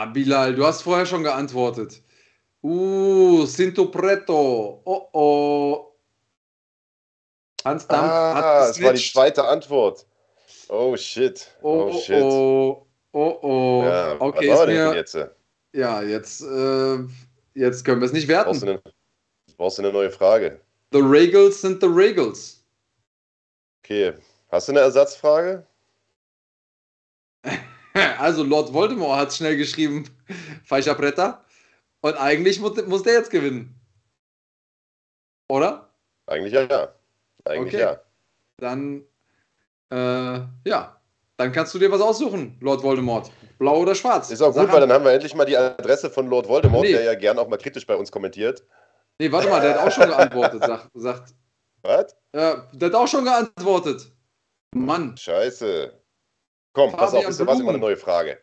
Bilal, 0.08 0.56
du 0.56 0.66
hast 0.66 0.82
vorher 0.82 1.06
schon 1.06 1.24
geantwortet. 1.24 2.02
Uh, 2.64 3.46
Sinto 3.46 3.86
Preto. 3.86 4.82
Oh 4.84 5.10
oh. 5.14 5.94
Hans 7.64 7.88
Dampf 7.88 8.12
ah, 8.12 8.34
hat 8.36 8.70
das 8.70 8.82
war 8.82 8.94
die 8.94 9.04
zweite 9.04 9.44
Antwort. 9.44 10.06
Oh 10.70 10.96
shit. 10.96 11.48
Oh, 11.62 11.92
oh 11.92 12.00
shit. 12.00 12.22
Oh, 12.22 12.88
oh, 13.14 13.40
oh. 13.42 13.84
Ja, 13.86 14.16
okay, 14.20 14.50
was 14.50 14.60
ist 14.62 14.68
mir, 14.68 14.96
jetzt? 14.96 15.18
Ja, 15.74 16.02
jetzt, 16.02 16.42
äh, 16.42 16.98
jetzt 17.54 17.84
können 17.86 18.02
wir 18.02 18.06
es 18.06 18.14
nicht 18.14 18.28
werten. 18.28 18.52
Brauchst 18.52 18.64
du, 18.64 18.68
eine, 18.68 18.82
brauchst 19.58 19.78
du 19.78 19.82
eine 19.84 19.94
neue 19.94 20.12
Frage? 20.12 20.60
The 20.92 21.00
Regals 21.00 21.62
sind 21.62 21.82
the 21.82 21.88
Regals. 21.88 22.64
Okay, 23.84 24.14
hast 24.50 24.68
du 24.68 24.74
eine 24.74 24.82
Ersatzfrage? 24.82 25.66
Also 28.18 28.44
Lord 28.44 28.74
Voldemort 28.74 29.20
hat 29.20 29.34
schnell 29.34 29.58
geschrieben, 29.58 30.06
falscher 30.64 30.96
Bretter. 30.96 31.44
Und 32.02 32.16
eigentlich 32.16 32.60
muss, 32.60 32.86
muss 32.86 33.04
der 33.04 33.14
jetzt 33.14 33.32
gewinnen. 33.32 33.76
Oder? 35.50 35.90
Eigentlich 36.28 36.54
ja. 36.54 36.94
Eigentlich 37.46 37.74
okay. 37.74 37.82
ja. 37.82 38.02
Dann, 38.58 39.04
äh, 39.92 40.70
ja. 40.70 40.94
Dann 41.38 41.52
kannst 41.52 41.74
du 41.74 41.80
dir 41.80 41.92
was 41.92 42.02
aussuchen, 42.02 42.58
Lord 42.62 42.82
Voldemort. 42.82 43.32
Blau 43.60 43.80
oder 43.80 43.94
schwarz. 43.94 44.32
Ist 44.32 44.42
auch 44.42 44.54
Sag 44.54 44.66
gut, 44.66 44.74
weil 44.74 44.82
dann 44.82 44.92
haben 44.92 45.06
wir 45.06 45.12
endlich 45.12 45.36
mal 45.36 45.46
die 45.46 45.56
Adresse 45.56 46.10
von 46.10 46.28
Lord 46.28 46.48
Voldemort, 46.48 46.84
nee. 46.84 46.92
der 46.92 47.04
ja 47.04 47.16
gern 47.16 47.38
auch 47.38 47.48
mal 47.48 47.58
kritisch 47.58 47.86
bei 47.86 47.96
uns 47.96 48.12
kommentiert. 48.12 48.64
Nee, 49.20 49.32
warte 49.32 49.50
mal, 49.50 49.62
der 49.62 49.76
hat 49.76 49.88
auch 49.88 49.92
schon 49.92 50.10
geantwortet, 50.10 50.64
sagt. 50.64 50.90
sagt 50.94 51.34
Was? 51.82 52.16
Ja, 52.34 52.68
der 52.74 52.90
hat 52.90 52.96
auch 52.96 53.08
schon 53.08 53.24
geantwortet. 53.24 54.12
Mann. 54.76 55.16
Scheiße. 55.18 55.94
Komm, 56.78 56.92
Fabian 56.92 57.06
pass 57.06 57.14
auf, 57.16 57.28
ist 57.28 57.44
was 57.44 57.60
immer 57.60 57.70
eine 57.70 57.80
neue 57.80 57.98
Frage. 57.98 58.40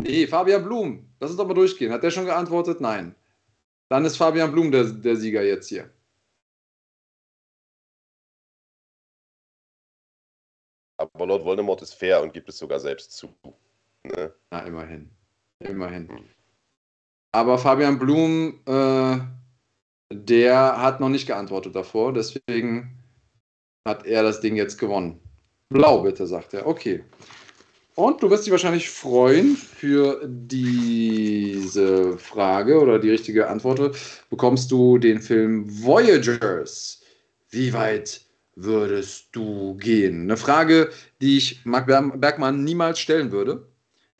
Nee, 0.00 0.26
Fabian 0.26 0.64
Blum. 0.64 1.06
Lass 1.20 1.28
uns 1.28 1.36
doch 1.36 1.46
mal 1.46 1.52
durchgehen. 1.52 1.92
Hat 1.92 2.02
der 2.02 2.10
schon 2.10 2.24
geantwortet? 2.24 2.80
Nein. 2.80 3.14
Dann 3.90 4.06
ist 4.06 4.16
Fabian 4.16 4.50
Blum 4.50 4.72
der, 4.72 4.84
der 4.84 5.16
Sieger 5.16 5.42
jetzt 5.42 5.68
hier. 5.68 5.90
Aber 10.96 11.26
Lord 11.26 11.44
Voldemort 11.44 11.82
ist 11.82 11.92
fair 11.92 12.22
und 12.22 12.32
gibt 12.32 12.48
es 12.48 12.56
sogar 12.56 12.80
selbst 12.80 13.12
zu. 13.12 13.28
Ne? 14.02 14.32
Na, 14.50 14.60
immerhin. 14.60 15.10
Immerhin. 15.58 16.26
Aber 17.32 17.58
Fabian 17.58 17.98
Blum, 17.98 18.62
äh, 18.64 19.18
der 20.10 20.80
hat 20.80 21.00
noch 21.00 21.10
nicht 21.10 21.26
geantwortet 21.26 21.76
davor. 21.76 22.14
Deswegen 22.14 22.98
hat 23.86 24.06
er 24.06 24.22
das 24.22 24.40
Ding 24.40 24.56
jetzt 24.56 24.78
gewonnen. 24.78 25.20
Blau 25.68 26.00
bitte, 26.00 26.26
sagt 26.26 26.54
er. 26.54 26.66
Okay. 26.66 27.04
Und 27.98 28.22
du 28.22 28.30
wirst 28.30 28.46
dich 28.46 28.52
wahrscheinlich 28.52 28.90
freuen 28.90 29.56
für 29.56 30.20
diese 30.24 32.16
Frage 32.16 32.78
oder 32.78 33.00
die 33.00 33.10
richtige 33.10 33.48
Antwort. 33.48 33.98
Bekommst 34.30 34.70
du 34.70 34.98
den 34.98 35.20
Film 35.20 35.64
Voyagers. 35.82 37.02
Wie 37.50 37.72
weit 37.72 38.20
würdest 38.54 39.30
du 39.32 39.74
gehen? 39.78 40.22
Eine 40.22 40.36
Frage, 40.36 40.90
die 41.20 41.38
ich 41.38 41.62
Marc 41.64 41.88
Bergmann 41.88 42.62
niemals 42.62 43.00
stellen 43.00 43.32
würde. 43.32 43.66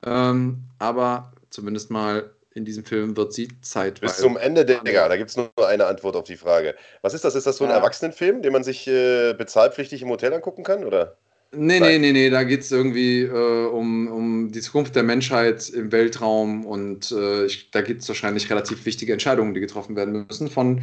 Ähm, 0.05 0.65
aber 0.81 1.33
zumindest 1.51 1.93
mal 1.93 2.33
in 2.55 2.65
diesem 2.65 2.85
Film 2.85 3.17
wird 3.17 3.33
sie 3.33 3.47
zeitweise. 3.63 4.13
Bis 4.13 4.17
zum 4.17 4.37
Ende, 4.37 4.65
Digga, 4.65 5.09
da 5.09 5.17
gibt 5.17 5.31
es 5.31 5.37
nur 5.37 5.53
eine 5.69 5.87
Antwort 5.87 6.17
auf 6.17 6.25
die 6.25 6.37
Frage. 6.37 6.75
Was 7.03 7.15
ist 7.15 7.25
das? 7.25 7.37
Ist 7.37 7.47
das 7.47 7.59
so 7.59 7.65
ein 7.65 7.71
ja. 7.71 7.77
Erwachsenenfilm, 7.77 8.43
den 8.43 8.53
man 8.53 8.65
sich 8.65 8.89
äh, 8.89 9.35
bezahlpflichtig 9.35 10.03
im 10.03 10.09
Hotel 10.09 10.35
angucken 10.35 10.65
kann? 10.65 10.85
Oder? 10.85 11.17
Nee, 11.51 11.81
nee, 11.81 11.99
nee, 11.99 12.12
nee, 12.12 12.29
da 12.29 12.43
geht 12.43 12.61
es 12.61 12.70
irgendwie 12.70 13.23
äh, 13.23 13.66
um, 13.66 14.07
um 14.09 14.53
die 14.53 14.61
Zukunft 14.61 14.95
der 14.95 15.03
Menschheit 15.03 15.70
im 15.70 15.91
Weltraum 15.93 16.66
und 16.66 17.11
äh, 17.11 17.47
ich, 17.47 17.70
da 17.70 17.81
gibt 17.81 18.03
es 18.03 18.09
wahrscheinlich 18.09 18.51
relativ 18.51 18.85
wichtige 18.85 19.15
Entscheidungen, 19.15 19.55
die 19.55 19.61
getroffen 19.61 19.97
werden 19.97 20.27
müssen 20.29 20.49
von 20.49 20.83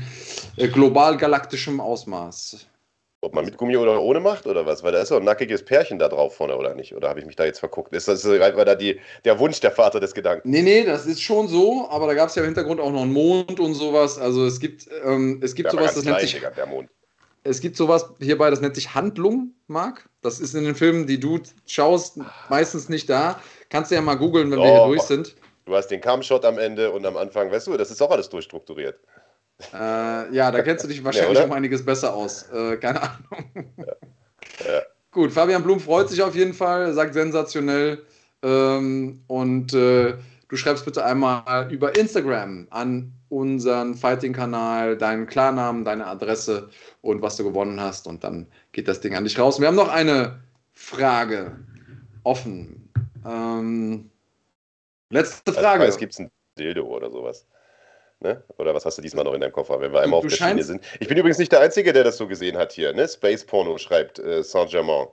äh, 0.57 0.67
global 0.67 1.17
galaktischem 1.17 1.79
Ausmaß. 1.79 2.67
Ob 3.21 3.33
man 3.33 3.45
mit 3.45 3.57
Gummi 3.57 3.77
oder 3.77 4.01
ohne 4.01 4.19
macht 4.19 4.47
oder 4.47 4.65
was? 4.65 4.83
Weil 4.83 4.91
da 4.91 5.01
ist 5.01 5.09
doch 5.09 5.17
ein 5.17 5.23
nackiges 5.23 5.63
Pärchen 5.65 5.99
da 5.99 6.09
drauf 6.09 6.35
vorne, 6.35 6.57
oder 6.57 6.75
nicht? 6.75 6.95
Oder 6.95 7.09
habe 7.09 7.19
ich 7.19 7.25
mich 7.25 7.35
da 7.35 7.45
jetzt 7.45 7.59
verguckt? 7.59 7.93
Ist 7.93 8.07
das 8.07 8.23
war 8.23 8.65
da 8.65 8.75
die, 8.75 8.99
der 9.23 9.39
Wunsch 9.39 9.59
der 9.59 9.71
Vater 9.71 9.99
des 9.99 10.13
Gedanken? 10.13 10.49
Nee, 10.49 10.61
nee, 10.61 10.83
das 10.83 11.05
ist 11.05 11.21
schon 11.21 11.47
so, 11.47 11.87
aber 11.89 12.07
da 12.07 12.13
gab 12.13 12.29
es 12.29 12.35
ja 12.35 12.43
im 12.43 12.47
Hintergrund 12.47 12.79
auch 12.79 12.91
noch 12.91 13.01
einen 13.01 13.13
Mond 13.13 13.59
und 13.59 13.73
sowas. 13.73 14.19
Also 14.19 14.45
es 14.45 14.59
gibt, 14.59 14.87
ähm, 15.03 15.39
es 15.43 15.55
gibt 15.55 15.71
sowas, 15.71 15.95
das 15.95 16.05
nennt 16.05 16.19
sich. 16.19 16.39
Der 16.39 16.65
Mond. 16.67 16.89
Es 17.47 17.61
gibt 17.61 17.77
sowas 17.77 18.09
hierbei, 18.19 18.49
das 18.49 18.59
nennt 18.59 18.73
sich 18.73 18.95
Handlung, 18.95 19.51
Marc. 19.67 20.09
Das 20.21 20.39
ist 20.39 20.55
in 20.55 20.65
den 20.65 20.73
Filmen, 20.73 21.05
die 21.05 21.19
du 21.19 21.39
schaust, 21.67 22.17
meistens 22.49 22.89
nicht 22.89 23.07
da. 23.07 23.39
Kannst 23.69 23.91
du 23.91 23.95
ja 23.95 24.01
mal 24.01 24.15
googeln, 24.15 24.49
wenn 24.49 24.57
oh, 24.57 24.63
wir 24.63 24.71
hier 24.71 24.85
durch 24.87 25.01
sind. 25.03 25.35
Du 25.65 25.75
hast 25.75 25.87
den 25.87 26.01
Cam-Shot 26.01 26.43
am 26.43 26.57
Ende 26.57 26.91
und 26.91 27.05
am 27.05 27.15
Anfang, 27.15 27.51
weißt 27.51 27.67
du, 27.67 27.77
das 27.77 27.91
ist 27.91 28.01
auch 28.01 28.09
alles 28.09 28.29
durchstrukturiert. 28.29 28.99
Äh, 29.73 30.33
ja, 30.35 30.51
da 30.51 30.61
kennst 30.63 30.83
du 30.83 30.87
dich 30.87 31.03
wahrscheinlich 31.03 31.37
ja, 31.37 31.45
um 31.45 31.51
einiges 31.51 31.85
besser 31.85 32.15
aus. 32.15 32.49
Äh, 32.51 32.77
keine 32.77 33.03
Ahnung. 33.03 33.73
Ja. 33.77 34.73
Ja. 34.73 34.81
Gut, 35.11 35.31
Fabian 35.31 35.63
Blum 35.63 35.79
freut 35.79 36.09
sich 36.09 36.23
auf 36.23 36.35
jeden 36.35 36.53
Fall, 36.53 36.93
sagt 36.93 37.13
sensationell. 37.13 38.03
Ähm, 38.41 39.23
und 39.27 39.73
äh, 39.73 40.15
du 40.47 40.55
schreibst 40.55 40.85
bitte 40.85 41.03
einmal 41.03 41.71
über 41.71 41.97
Instagram 41.97 42.67
an 42.69 43.13
unseren 43.29 43.95
Fighting-Kanal 43.95 44.97
deinen 44.97 45.27
Klarnamen, 45.27 45.85
deine 45.85 46.05
Adresse 46.05 46.69
und 47.01 47.21
was 47.21 47.37
du 47.37 47.43
gewonnen 47.43 47.81
hast. 47.81 48.07
Und 48.07 48.23
dann 48.23 48.47
geht 48.71 48.87
das 48.87 49.01
Ding 49.01 49.15
an 49.15 49.23
dich 49.23 49.37
raus. 49.39 49.59
Wir 49.59 49.67
haben 49.67 49.75
noch 49.75 49.89
eine 49.89 50.39
Frage 50.73 51.57
offen. 52.23 52.89
Ähm, 53.25 54.09
letzte 55.09 55.53
Frage. 55.53 55.85
Es 55.85 55.97
gibt 55.97 56.17
ein 56.19 56.29
Dildo 56.57 56.85
oder 56.85 57.09
sowas. 57.09 57.45
Ne? 58.21 58.43
Oder 58.57 58.73
was 58.73 58.85
hast 58.85 58.97
du 58.97 59.01
diesmal 59.01 59.25
noch 59.25 59.33
in 59.33 59.41
deinem 59.41 59.51
Koffer, 59.51 59.79
wenn 59.81 59.91
wir 59.91 60.01
einmal 60.01 60.21
du, 60.21 60.27
auf 60.27 60.33
der 60.33 60.47
Schiene 60.47 60.63
sind? 60.63 60.83
Ich 60.99 61.07
bin 61.07 61.17
übrigens 61.17 61.37
nicht 61.37 61.51
der 61.51 61.59
Einzige, 61.59 61.91
der 61.91 62.03
das 62.03 62.17
so 62.17 62.27
gesehen 62.27 62.57
hat 62.57 62.71
hier. 62.71 62.93
Ne? 62.93 63.07
Space 63.07 63.45
Porno 63.45 63.77
schreibt 63.77 64.19
äh, 64.19 64.41
Saint-Germain. 64.41 65.07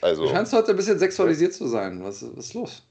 Also, 0.00 0.24
du 0.24 0.30
scheinst 0.30 0.52
heute 0.52 0.70
ein 0.70 0.76
bisschen 0.76 0.98
sexualisiert 0.98 1.52
zu 1.52 1.68
sein. 1.68 2.02
Was, 2.02 2.24
was 2.36 2.46
ist 2.46 2.54
los? 2.54 2.89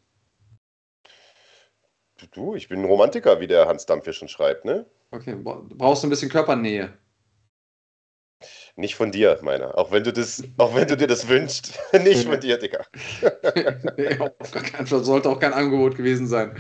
Du, 2.31 2.55
ich 2.55 2.67
bin 2.67 2.81
ein 2.81 2.85
Romantiker, 2.85 3.39
wie 3.39 3.47
der 3.47 3.67
Hans 3.67 3.85
Dampfisch 3.85 4.23
schreibt, 4.27 4.65
ne? 4.65 4.85
Okay, 5.11 5.35
brauchst 5.35 6.03
du 6.03 6.07
ein 6.07 6.09
bisschen 6.09 6.29
Körpernähe. 6.29 6.93
Nicht 8.75 8.95
von 8.95 9.11
dir, 9.11 9.37
meiner. 9.41 9.77
Auch 9.77 9.91
wenn 9.91 10.03
du 10.03 10.13
das, 10.13 10.41
auch 10.57 10.73
wenn 10.73 10.87
du 10.87 10.95
dir 10.95 11.07
das 11.07 11.27
wünschst. 11.27 11.77
Nicht 12.03 12.25
von 12.25 12.39
dir, 12.39 12.57
Digga. 12.57 12.85
nee, 13.97 14.17
auf 14.17 14.51
gar 14.51 14.63
keinen 14.63 14.87
Fall. 14.87 15.03
Sollte 15.03 15.29
auch 15.29 15.39
kein 15.39 15.51
Angebot 15.51 15.97
gewesen 15.97 16.27
sein. 16.27 16.55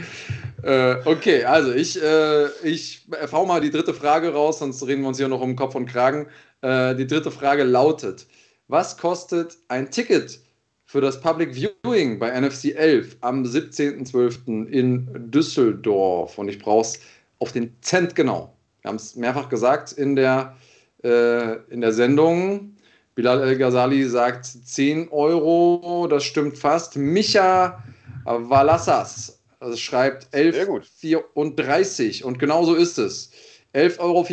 Äh, 0.61 0.95
okay, 1.05 1.45
also 1.45 1.71
ich, 1.71 2.01
äh, 2.01 2.47
ich 2.63 3.07
hau 3.31 3.45
mal 3.45 3.61
die 3.61 3.71
dritte 3.71 3.93
Frage 3.93 4.33
raus, 4.33 4.59
sonst 4.59 4.85
reden 4.85 5.03
wir 5.03 5.07
uns 5.07 5.17
hier 5.17 5.29
noch 5.29 5.39
um 5.39 5.55
Kopf 5.55 5.75
und 5.75 5.85
Kragen. 5.85 6.27
Äh, 6.61 6.95
die 6.95 7.07
dritte 7.07 7.31
Frage 7.31 7.63
lautet: 7.63 8.27
Was 8.67 8.97
kostet 8.97 9.57
ein 9.69 9.89
Ticket 9.89 10.41
für 10.89 11.01
das 11.01 11.21
Public 11.21 11.53
Viewing 11.53 12.17
bei 12.17 12.31
NFC 12.31 12.73
11 12.75 13.17
am 13.21 13.43
17.12. 13.43 14.65
in 14.69 15.07
Düsseldorf? 15.29 16.35
Und 16.39 16.49
ich 16.49 16.57
brauche 16.57 16.81
es 16.81 16.99
auf 17.37 17.51
den 17.51 17.75
Cent 17.83 18.15
genau. 18.15 18.55
Wir 18.81 18.89
haben 18.89 18.95
es 18.95 19.15
mehrfach 19.15 19.49
gesagt 19.49 19.91
in 19.91 20.15
der 20.15 20.55
äh, 21.03 21.57
in 21.69 21.81
der 21.81 21.93
Sendung. 21.93 22.75
Bilal 23.13 23.39
El-Ghazali 23.43 24.03
sagt 24.05 24.47
10 24.47 25.09
Euro, 25.09 26.07
das 26.09 26.23
stimmt 26.23 26.57
fast. 26.57 26.95
Micha 26.95 27.83
Valassas 28.25 29.39
also 29.59 29.77
schreibt 29.77 30.33
11,34 30.33 32.23
und 32.23 32.39
genau 32.39 32.63
so 32.63 32.73
ist 32.73 32.97
es. 32.97 33.29
11,34 33.75 33.99
Euro 33.99 34.25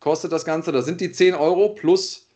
kostet 0.00 0.32
das 0.32 0.44
Ganze. 0.44 0.72
Das 0.72 0.86
sind 0.86 1.00
die 1.00 1.12
10 1.12 1.36
Euro 1.36 1.68
plus 1.68 2.26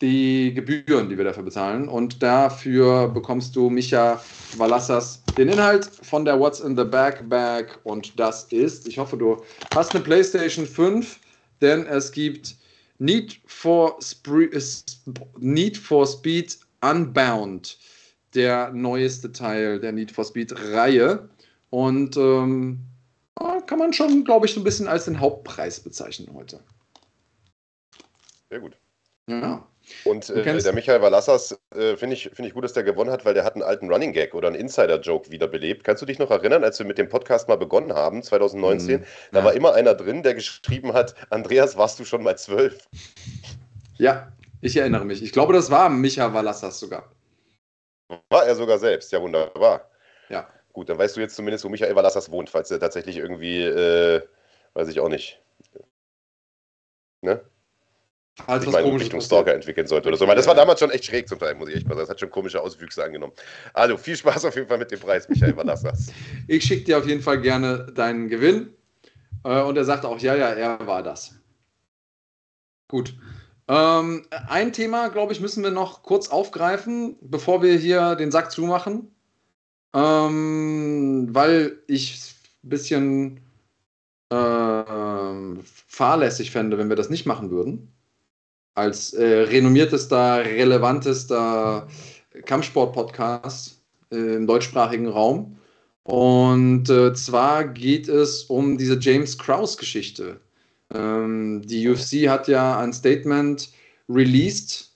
die 0.00 0.52
Gebühren, 0.54 1.08
die 1.08 1.16
wir 1.16 1.24
dafür 1.24 1.44
bezahlen. 1.44 1.88
Und 1.88 2.22
dafür 2.22 3.08
bekommst 3.08 3.56
du, 3.56 3.70
Micha 3.70 4.22
Valassas, 4.56 5.22
den 5.36 5.48
Inhalt 5.48 5.84
von 5.84 6.24
der 6.24 6.38
What's 6.38 6.60
in 6.60 6.76
the 6.76 6.84
Backbag. 6.84 7.78
Und 7.84 8.18
das 8.18 8.44
ist, 8.52 8.88
ich 8.88 8.98
hoffe, 8.98 9.16
du 9.16 9.42
hast 9.74 9.94
eine 9.94 10.04
PlayStation 10.04 10.66
5 10.66 11.20
denn 11.64 11.86
es 11.86 12.12
gibt 12.12 12.56
Need 12.98 13.40
for, 13.46 13.96
Spree 14.00 14.50
Need 15.38 15.76
for 15.76 16.06
Speed 16.06 16.58
Unbound, 16.82 17.78
der 18.34 18.70
neueste 18.72 19.32
Teil 19.32 19.80
der 19.80 19.92
Need 19.92 20.12
for 20.12 20.24
Speed 20.24 20.52
Reihe. 20.72 21.28
Und 21.70 22.16
ähm, 22.16 22.80
kann 23.66 23.78
man 23.78 23.92
schon, 23.92 24.24
glaube 24.24 24.46
ich, 24.46 24.52
so 24.52 24.60
ein 24.60 24.64
bisschen 24.64 24.86
als 24.86 25.06
den 25.06 25.18
Hauptpreis 25.18 25.80
bezeichnen 25.80 26.32
heute. 26.34 26.60
Sehr 28.50 28.60
gut. 28.60 28.76
Ja. 29.26 29.66
Und 30.04 30.30
äh, 30.30 30.42
der 30.42 30.72
Michael 30.72 31.02
Valassas 31.02 31.58
äh, 31.74 31.96
finde 31.96 32.14
ich, 32.14 32.30
find 32.32 32.48
ich 32.48 32.54
gut, 32.54 32.64
dass 32.64 32.72
der 32.72 32.82
gewonnen 32.82 33.10
hat, 33.10 33.24
weil 33.24 33.34
der 33.34 33.44
hat 33.44 33.54
einen 33.54 33.62
alten 33.62 33.90
Running 33.90 34.12
Gag 34.12 34.34
oder 34.34 34.48
einen 34.48 34.56
Insider-Joke 34.56 35.30
wiederbelebt. 35.30 35.84
Kannst 35.84 36.02
du 36.02 36.06
dich 36.06 36.18
noch 36.18 36.30
erinnern, 36.30 36.64
als 36.64 36.78
wir 36.78 36.86
mit 36.86 36.98
dem 36.98 37.08
Podcast 37.08 37.48
mal 37.48 37.56
begonnen 37.56 37.92
haben, 37.92 38.22
2019? 38.22 39.00
Mhm. 39.00 39.04
Da 39.32 39.40
ja. 39.40 39.44
war 39.44 39.52
immer 39.52 39.74
einer 39.74 39.94
drin, 39.94 40.22
der 40.22 40.34
geschrieben 40.34 40.92
hat: 40.92 41.14
Andreas, 41.30 41.76
warst 41.76 41.98
du 41.98 42.04
schon 42.04 42.22
mal 42.22 42.36
zwölf? 42.36 42.88
Ja, 43.96 44.32
ich 44.60 44.76
erinnere 44.76 45.04
mich. 45.04 45.22
Ich 45.22 45.32
glaube, 45.32 45.52
das 45.52 45.70
war 45.70 45.88
Michael 45.88 46.32
Valassas 46.32 46.80
sogar. 46.80 47.12
War 48.30 48.46
er 48.46 48.54
sogar 48.54 48.78
selbst, 48.78 49.12
ja, 49.12 49.20
wunderbar. 49.20 49.90
Ja. 50.28 50.48
Gut, 50.72 50.88
dann 50.88 50.98
weißt 50.98 51.16
du 51.16 51.20
jetzt 51.20 51.36
zumindest, 51.36 51.64
wo 51.64 51.68
Michael 51.68 51.94
Valassas 51.94 52.30
wohnt, 52.30 52.50
falls 52.50 52.70
er 52.70 52.80
tatsächlich 52.80 53.16
irgendwie, 53.16 53.62
äh, 53.62 54.22
weiß 54.74 54.88
ich 54.88 55.00
auch 55.00 55.08
nicht. 55.08 55.40
Ne? 57.22 57.40
Als 58.46 58.64
ich 58.64 58.72
meine 58.72 58.92
Richtung 58.92 59.20
Stalker 59.20 59.54
entwickeln 59.54 59.86
sollte 59.86 60.08
oder 60.08 60.16
so. 60.16 60.26
Weil 60.26 60.34
das 60.34 60.46
war 60.46 60.56
damals 60.56 60.80
schon 60.80 60.90
echt 60.90 61.04
schräg 61.04 61.28
zum 61.28 61.38
Teil, 61.38 61.54
muss 61.54 61.68
ich 61.68 61.76
echt 61.76 61.86
mal 61.86 61.94
sagen. 61.94 62.02
Das 62.02 62.10
hat 62.10 62.20
schon 62.20 62.30
komische 62.30 62.60
Auswüchse 62.60 63.04
angenommen. 63.04 63.32
Also 63.74 63.96
viel 63.96 64.16
Spaß 64.16 64.44
auf 64.44 64.56
jeden 64.56 64.66
Fall 64.66 64.78
mit 64.78 64.90
dem 64.90 64.98
Preis, 64.98 65.28
Michael 65.28 65.52
Überlassers. 65.52 66.08
ich 66.48 66.64
schicke 66.64 66.84
dir 66.84 66.98
auf 66.98 67.06
jeden 67.06 67.22
Fall 67.22 67.40
gerne 67.40 67.86
deinen 67.94 68.28
Gewinn. 68.28 68.74
Äh, 69.44 69.62
und 69.62 69.76
er 69.76 69.84
sagte 69.84 70.08
auch, 70.08 70.18
ja, 70.18 70.34
ja, 70.34 70.48
er 70.48 70.84
war 70.86 71.02
das. 71.02 71.36
Gut. 72.88 73.14
Ähm, 73.68 74.26
ein 74.48 74.72
Thema, 74.72 75.08
glaube 75.08 75.32
ich, 75.32 75.40
müssen 75.40 75.62
wir 75.62 75.70
noch 75.70 76.02
kurz 76.02 76.28
aufgreifen, 76.28 77.16
bevor 77.20 77.62
wir 77.62 77.76
hier 77.76 78.16
den 78.16 78.32
Sack 78.32 78.50
zumachen. 78.50 79.14
Ähm, 79.94 81.28
weil 81.30 81.78
ich 81.86 82.34
ein 82.64 82.68
bisschen 82.68 83.40
äh, 84.30 84.84
fahrlässig 85.86 86.50
fände, 86.50 86.78
wenn 86.78 86.88
wir 86.88 86.96
das 86.96 87.10
nicht 87.10 87.26
machen 87.26 87.52
würden 87.52 87.94
als 88.74 89.12
äh, 89.12 89.24
renommiertester, 89.24 90.44
relevantester 90.44 91.86
Kampfsport-Podcast 92.44 93.80
äh, 94.10 94.36
im 94.36 94.46
deutschsprachigen 94.46 95.08
Raum. 95.08 95.56
Und 96.02 96.90
äh, 96.90 97.14
zwar 97.14 97.64
geht 97.64 98.08
es 98.08 98.44
um 98.44 98.76
diese 98.76 98.98
James 98.98 99.38
Krause-Geschichte. 99.38 100.40
Ähm, 100.92 101.62
die 101.64 101.88
UFC 101.88 102.28
hat 102.28 102.46
ja 102.48 102.78
ein 102.78 102.92
Statement 102.92 103.70
released, 104.08 104.90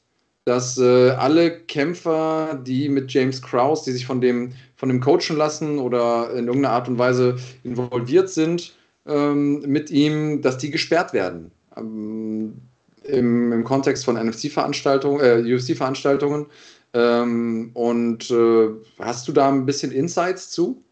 dass 0.44 0.78
äh, 0.78 1.10
alle 1.10 1.60
Kämpfer, 1.60 2.60
die 2.62 2.88
mit 2.88 3.12
James 3.12 3.40
Krause, 3.40 3.86
die 3.86 3.92
sich 3.92 4.06
von 4.06 4.20
dem, 4.20 4.52
von 4.76 4.88
dem 4.88 5.00
coachen 5.00 5.36
lassen 5.36 5.78
oder 5.78 6.30
in 6.32 6.46
irgendeiner 6.46 6.74
Art 6.74 6.88
und 6.88 6.98
Weise 6.98 7.36
involviert 7.64 8.28
sind, 8.28 8.74
ähm, 9.06 9.60
mit 9.62 9.90
ihm, 9.90 10.42
dass 10.42 10.59
die 10.59 10.70
gesperrt 10.70 11.12
werden. 11.12 11.50
Ähm, 11.76 12.67
im, 13.09 13.52
im 13.52 13.64
Kontext 13.64 14.05
von 14.05 14.16
NFC-Veranstaltungen, 14.16 15.20
äh, 15.20 15.55
UFC-Veranstaltungen. 15.55 16.47
Ähm, 16.94 17.70
und 17.74 18.30
äh, 18.30 18.68
hast 18.98 19.28
du 19.28 19.32
da 19.32 19.48
ein 19.48 19.66
bisschen 19.66 19.93
Insights 19.93 20.51
zu? 20.51 20.82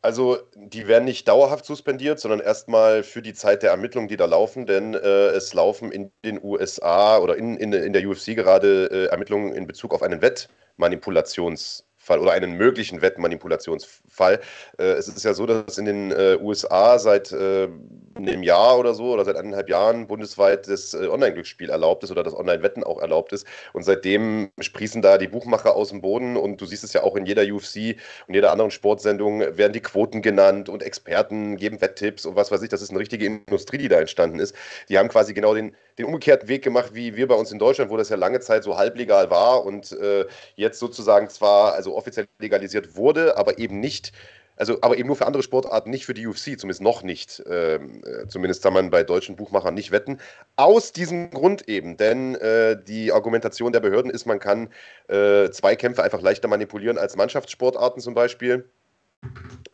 Also, 0.00 0.38
die 0.54 0.86
werden 0.86 1.04
nicht 1.06 1.26
dauerhaft 1.26 1.64
suspendiert, 1.64 2.20
sondern 2.20 2.38
erstmal 2.38 3.02
für 3.02 3.20
die 3.20 3.34
Zeit 3.34 3.64
der 3.64 3.70
Ermittlungen, 3.72 4.08
die 4.08 4.16
da 4.16 4.26
laufen, 4.26 4.64
denn 4.64 4.94
äh, 4.94 5.28
es 5.30 5.52
laufen 5.54 5.90
in 5.90 6.12
den 6.24 6.42
USA 6.42 7.18
oder 7.18 7.36
in, 7.36 7.56
in, 7.56 7.72
in 7.72 7.92
der 7.92 8.08
UFC 8.08 8.36
gerade 8.36 8.86
äh, 8.92 9.06
Ermittlungen 9.06 9.52
in 9.52 9.66
Bezug 9.66 9.92
auf 9.92 10.02
einen 10.02 10.20
Wettmanipulations- 10.20 11.82
Fall 12.08 12.18
oder 12.18 12.32
einen 12.32 12.54
möglichen 12.54 13.02
Wettmanipulationsfall. 13.02 14.40
Äh, 14.78 14.82
es 14.82 15.08
ist 15.08 15.24
ja 15.24 15.34
so, 15.34 15.46
dass 15.46 15.78
in 15.78 15.84
den 15.84 16.10
äh, 16.10 16.38
USA 16.40 16.98
seit 16.98 17.30
äh, 17.32 17.68
einem 18.16 18.42
Jahr 18.42 18.78
oder 18.78 18.94
so 18.94 19.12
oder 19.12 19.24
seit 19.24 19.36
eineinhalb 19.36 19.68
Jahren 19.68 20.08
bundesweit 20.08 20.66
das 20.66 20.94
Online-Glücksspiel 20.94 21.70
erlaubt 21.70 22.02
ist 22.02 22.10
oder 22.10 22.24
das 22.24 22.34
Online-Wetten 22.34 22.82
auch 22.82 23.00
erlaubt 23.00 23.32
ist. 23.32 23.46
Und 23.74 23.84
seitdem 23.84 24.50
sprießen 24.58 25.02
da 25.02 25.18
die 25.18 25.28
Buchmacher 25.28 25.76
aus 25.76 25.90
dem 25.90 26.00
Boden 26.00 26.36
und 26.36 26.60
du 26.60 26.66
siehst 26.66 26.82
es 26.82 26.94
ja 26.94 27.02
auch 27.02 27.14
in 27.14 27.26
jeder 27.26 27.42
UFC 27.42 27.96
und 28.26 28.34
jeder 28.34 28.50
anderen 28.50 28.70
Sportsendung 28.70 29.40
werden 29.40 29.72
die 29.72 29.80
Quoten 29.80 30.22
genannt 30.22 30.68
und 30.68 30.82
Experten 30.82 31.56
geben 31.56 31.80
Wetttipps 31.80 32.26
und 32.26 32.34
was 32.34 32.50
weiß 32.50 32.62
ich. 32.62 32.70
Das 32.70 32.82
ist 32.82 32.90
eine 32.90 32.98
richtige 32.98 33.26
Industrie, 33.26 33.78
die 33.78 33.88
da 33.88 34.00
entstanden 34.00 34.40
ist. 34.40 34.54
Die 34.88 34.98
haben 34.98 35.08
quasi 35.08 35.34
genau 35.34 35.54
den, 35.54 35.76
den 35.98 36.06
umgekehrten 36.06 36.48
Weg 36.48 36.64
gemacht, 36.64 36.90
wie 36.94 37.14
wir 37.16 37.28
bei 37.28 37.34
uns 37.34 37.52
in 37.52 37.58
Deutschland, 37.58 37.90
wo 37.90 37.96
das 37.96 38.08
ja 38.08 38.16
lange 38.16 38.40
Zeit 38.40 38.64
so 38.64 38.76
halblegal 38.76 39.30
war 39.30 39.64
und 39.64 39.92
äh, 39.92 40.24
jetzt 40.56 40.78
sozusagen 40.78 41.28
zwar, 41.28 41.74
also 41.74 41.97
offiziell 41.98 42.26
legalisiert 42.38 42.96
wurde, 42.96 43.36
aber 43.36 43.58
eben 43.58 43.80
nicht 43.80 44.12
also 44.58 44.78
aber 44.80 44.98
eben 44.98 45.06
nur 45.06 45.16
für 45.16 45.26
andere 45.26 45.42
Sportarten, 45.42 45.90
nicht 45.90 46.04
für 46.04 46.14
die 46.14 46.26
UFC, 46.26 46.58
zumindest 46.58 46.82
noch 46.82 47.02
nicht. 47.02 47.42
Ähm, 47.48 48.02
äh, 48.04 48.26
zumindest 48.26 48.62
kann 48.62 48.72
man 48.72 48.90
bei 48.90 49.04
deutschen 49.04 49.36
Buchmachern 49.36 49.74
nicht 49.74 49.92
wetten. 49.92 50.18
Aus 50.56 50.92
diesem 50.92 51.30
Grund 51.30 51.68
eben, 51.68 51.96
denn 51.96 52.34
äh, 52.34 52.76
die 52.82 53.12
Argumentation 53.12 53.72
der 53.72 53.80
Behörden 53.80 54.10
ist, 54.10 54.26
man 54.26 54.40
kann 54.40 54.68
äh, 55.08 55.50
Zweikämpfe 55.50 56.02
einfach 56.02 56.20
leichter 56.20 56.48
manipulieren 56.48 56.98
als 56.98 57.16
Mannschaftssportarten 57.16 58.02
zum 58.02 58.14
Beispiel. 58.14 58.68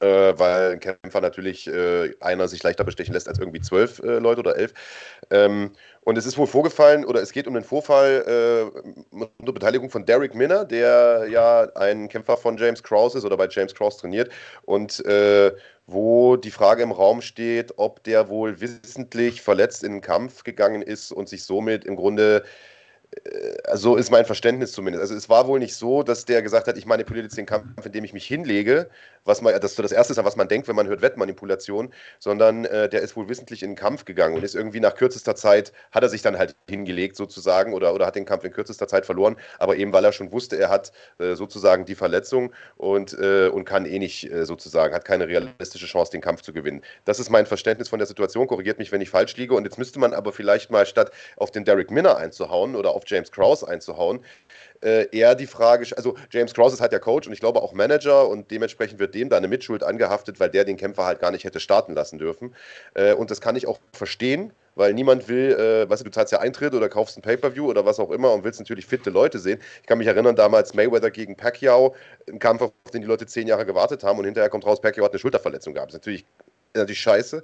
Äh, 0.00 0.38
weil 0.38 0.72
ein 0.72 0.80
Kämpfer 0.80 1.20
natürlich 1.20 1.66
äh, 1.66 2.14
einer 2.20 2.48
sich 2.48 2.62
leichter 2.62 2.84
bestechen 2.84 3.14
lässt 3.14 3.28
als 3.28 3.38
irgendwie 3.38 3.60
zwölf 3.60 4.00
äh, 4.00 4.18
Leute 4.18 4.40
oder 4.40 4.56
elf. 4.56 4.74
Ähm, 5.30 5.72
und 6.02 6.18
es 6.18 6.26
ist 6.26 6.36
wohl 6.36 6.46
vorgefallen, 6.46 7.04
oder 7.04 7.22
es 7.22 7.32
geht 7.32 7.46
um 7.46 7.54
den 7.54 7.62
Vorfall 7.62 8.24
äh, 8.26 9.16
unter 9.38 9.52
Beteiligung 9.52 9.90
von 9.90 10.04
Derek 10.04 10.34
Minner, 10.34 10.64
der 10.64 11.26
ja 11.30 11.68
ein 11.76 12.08
Kämpfer 12.08 12.36
von 12.36 12.56
James 12.56 12.82
Krause 12.82 13.18
ist 13.18 13.24
oder 13.24 13.36
bei 13.36 13.48
James 13.48 13.74
Krause 13.74 14.00
trainiert. 14.00 14.30
Und 14.64 15.04
äh, 15.06 15.52
wo 15.86 16.36
die 16.36 16.50
Frage 16.50 16.82
im 16.82 16.92
Raum 16.92 17.20
steht, 17.20 17.74
ob 17.76 18.02
der 18.04 18.28
wohl 18.28 18.60
wissentlich 18.60 19.42
verletzt 19.42 19.84
in 19.84 19.92
den 19.92 20.00
Kampf 20.00 20.42
gegangen 20.44 20.82
ist 20.82 21.12
und 21.12 21.28
sich 21.28 21.44
somit 21.44 21.84
im 21.84 21.96
Grunde 21.96 22.44
äh, 23.24 23.76
so 23.76 23.96
ist 23.96 24.10
mein 24.10 24.24
Verständnis 24.24 24.72
zumindest. 24.72 25.02
Also 25.02 25.14
es 25.14 25.28
war 25.28 25.46
wohl 25.46 25.58
nicht 25.58 25.74
so, 25.74 26.02
dass 26.02 26.24
der 26.24 26.42
gesagt 26.42 26.66
hat, 26.66 26.76
ich 26.76 26.86
manipuliere 26.86 27.24
jetzt 27.24 27.36
den 27.36 27.46
Kampf, 27.46 27.84
indem 27.84 28.04
ich 28.04 28.12
mich 28.12 28.26
hinlege, 28.26 28.88
was 29.24 29.40
man, 29.40 29.54
das 29.60 29.72
ist 29.72 29.78
das 29.78 29.92
Erste, 29.92 30.24
was 30.24 30.36
man 30.36 30.48
denkt, 30.48 30.68
wenn 30.68 30.76
man 30.76 30.86
hört 30.86 31.02
Wettmanipulation, 31.02 31.92
sondern 32.18 32.64
äh, 32.64 32.88
der 32.88 33.02
ist 33.02 33.16
wohl 33.16 33.28
wissentlich 33.28 33.62
in 33.62 33.70
den 33.70 33.76
Kampf 33.76 34.04
gegangen 34.04 34.36
und 34.36 34.44
ist 34.44 34.54
irgendwie 34.54 34.80
nach 34.80 34.94
kürzester 34.94 35.34
Zeit, 35.34 35.72
hat 35.90 36.02
er 36.02 36.08
sich 36.08 36.22
dann 36.22 36.38
halt 36.38 36.56
hingelegt 36.68 37.16
sozusagen 37.16 37.72
oder, 37.72 37.94
oder 37.94 38.06
hat 38.06 38.16
den 38.16 38.24
Kampf 38.24 38.44
in 38.44 38.52
kürzester 38.52 38.88
Zeit 38.88 39.06
verloren, 39.06 39.36
aber 39.58 39.76
eben 39.76 39.92
weil 39.92 40.04
er 40.04 40.12
schon 40.12 40.32
wusste, 40.32 40.56
er 40.56 40.68
hat 40.68 40.92
äh, 41.18 41.34
sozusagen 41.34 41.84
die 41.84 41.94
Verletzung 41.94 42.52
und, 42.76 43.16
äh, 43.18 43.48
und 43.48 43.64
kann 43.64 43.86
eh 43.86 43.98
nicht 43.98 44.30
äh, 44.30 44.44
sozusagen, 44.44 44.94
hat 44.94 45.04
keine 45.04 45.28
realistische 45.28 45.86
Chance, 45.86 46.12
den 46.12 46.20
Kampf 46.20 46.42
zu 46.42 46.52
gewinnen. 46.52 46.82
Das 47.04 47.18
ist 47.18 47.30
mein 47.30 47.46
Verständnis 47.46 47.88
von 47.88 47.98
der 47.98 48.06
Situation, 48.06 48.46
korrigiert 48.46 48.78
mich, 48.78 48.92
wenn 48.92 49.00
ich 49.00 49.10
falsch 49.10 49.36
liege 49.36 49.54
und 49.54 49.64
jetzt 49.64 49.78
müsste 49.78 49.98
man 49.98 50.12
aber 50.14 50.32
vielleicht 50.32 50.70
mal 50.70 50.86
statt 50.86 51.10
auf 51.36 51.50
den 51.50 51.64
Derek 51.64 51.90
Minner 51.90 52.16
einzuhauen 52.16 52.76
oder 52.76 52.90
auf 52.90 53.04
James 53.06 53.30
Krause 53.30 53.66
einzuhauen, 53.68 54.20
äh, 54.84 55.08
eher 55.16 55.34
die 55.34 55.46
Frage, 55.46 55.86
also 55.96 56.16
James 56.30 56.54
Krause 56.54 56.74
ist 56.74 56.80
halt 56.80 56.92
der 56.92 57.00
Coach 57.00 57.26
und 57.26 57.32
ich 57.32 57.40
glaube 57.40 57.62
auch 57.62 57.72
Manager 57.72 58.28
und 58.28 58.50
dementsprechend 58.50 58.98
wird 58.98 59.14
dem 59.14 59.28
da 59.28 59.36
eine 59.36 59.48
Mitschuld 59.48 59.82
angehaftet, 59.82 60.40
weil 60.40 60.50
der 60.50 60.64
den 60.64 60.76
Kämpfer 60.76 61.04
halt 61.04 61.20
gar 61.20 61.30
nicht 61.30 61.44
hätte 61.44 61.60
starten 61.60 61.94
lassen 61.94 62.18
dürfen. 62.18 62.54
Äh, 62.94 63.14
und 63.14 63.30
das 63.30 63.40
kann 63.40 63.56
ich 63.56 63.66
auch 63.66 63.78
verstehen, 63.92 64.52
weil 64.74 64.92
niemand 64.94 65.28
will, 65.28 65.52
äh, 65.52 65.88
weißt 65.88 66.02
du, 66.02 66.04
du 66.04 66.10
zahlst 66.10 66.32
ja 66.32 66.40
Eintritt 66.40 66.74
oder 66.74 66.88
kaufst 66.88 67.16
ein 67.16 67.22
Pay-Per-View 67.22 67.68
oder 67.68 67.86
was 67.86 67.98
auch 67.98 68.10
immer 68.10 68.32
und 68.32 68.44
willst 68.44 68.60
natürlich 68.60 68.86
fitte 68.86 69.10
Leute 69.10 69.38
sehen. 69.38 69.60
Ich 69.80 69.86
kann 69.86 69.98
mich 69.98 70.06
erinnern, 70.06 70.36
damals 70.36 70.74
Mayweather 70.74 71.10
gegen 71.10 71.36
Pacquiao, 71.36 71.94
ein 72.28 72.38
Kampf, 72.38 72.62
auf 72.62 72.72
den 72.92 73.02
die 73.02 73.08
Leute 73.08 73.26
zehn 73.26 73.46
Jahre 73.46 73.66
gewartet 73.66 74.04
haben 74.04 74.18
und 74.18 74.24
hinterher 74.24 74.50
kommt 74.50 74.66
raus, 74.66 74.80
Pacquiao 74.80 75.04
hat 75.04 75.12
eine 75.12 75.18
Schulterverletzung 75.18 75.74
gehabt. 75.74 75.92
Das 75.92 75.96
ist 75.96 76.00
natürlich, 76.02 76.26
natürlich 76.74 77.00
scheiße. 77.00 77.42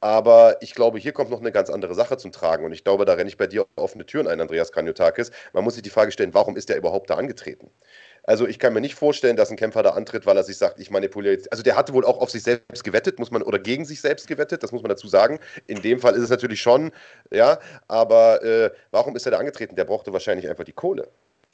Aber 0.00 0.58
ich 0.60 0.74
glaube, 0.74 0.98
hier 0.98 1.12
kommt 1.12 1.30
noch 1.30 1.40
eine 1.40 1.52
ganz 1.52 1.70
andere 1.70 1.94
Sache 1.94 2.16
zum 2.18 2.32
Tragen. 2.32 2.64
Und 2.64 2.72
ich 2.72 2.84
glaube, 2.84 3.04
da 3.04 3.14
renne 3.14 3.28
ich 3.28 3.36
bei 3.36 3.46
dir 3.46 3.66
offene 3.76 4.04
Türen 4.06 4.26
ein, 4.28 4.40
Andreas 4.40 4.72
Kanyotakis. 4.72 5.30
Man 5.52 5.64
muss 5.64 5.74
sich 5.74 5.82
die 5.82 5.90
Frage 5.90 6.12
stellen, 6.12 6.34
warum 6.34 6.56
ist 6.56 6.68
der 6.68 6.76
überhaupt 6.76 7.10
da 7.10 7.14
angetreten? 7.14 7.70
Also 8.26 8.46
ich 8.46 8.58
kann 8.58 8.72
mir 8.72 8.80
nicht 8.80 8.96
vorstellen, 8.96 9.36
dass 9.36 9.50
ein 9.50 9.56
Kämpfer 9.56 9.82
da 9.84 9.90
antritt, 9.90 10.26
weil 10.26 10.36
er 10.36 10.42
sich 10.42 10.58
sagt, 10.58 10.80
ich 10.80 10.90
manipuliere 10.90 11.34
jetzt. 11.34 11.50
Also 11.52 11.62
der 11.62 11.76
hatte 11.76 11.92
wohl 11.92 12.04
auch 12.04 12.18
auf 12.18 12.30
sich 12.30 12.42
selbst 12.42 12.82
gewettet, 12.82 13.18
muss 13.20 13.30
man, 13.30 13.42
oder 13.42 13.58
gegen 13.58 13.84
sich 13.84 14.00
selbst 14.00 14.26
gewettet, 14.26 14.62
das 14.64 14.72
muss 14.72 14.82
man 14.82 14.88
dazu 14.90 15.06
sagen. 15.06 15.38
In 15.68 15.80
dem 15.80 16.00
Fall 16.00 16.14
ist 16.14 16.22
es 16.22 16.30
natürlich 16.30 16.60
schon, 16.60 16.90
ja, 17.30 17.60
aber 17.86 18.42
äh, 18.42 18.70
warum 18.90 19.14
ist 19.14 19.26
er 19.26 19.32
da 19.32 19.38
angetreten? 19.38 19.76
Der 19.76 19.84
brauchte 19.84 20.12
wahrscheinlich 20.12 20.48
einfach 20.48 20.64
die 20.64 20.72
Kohle. 20.72 21.08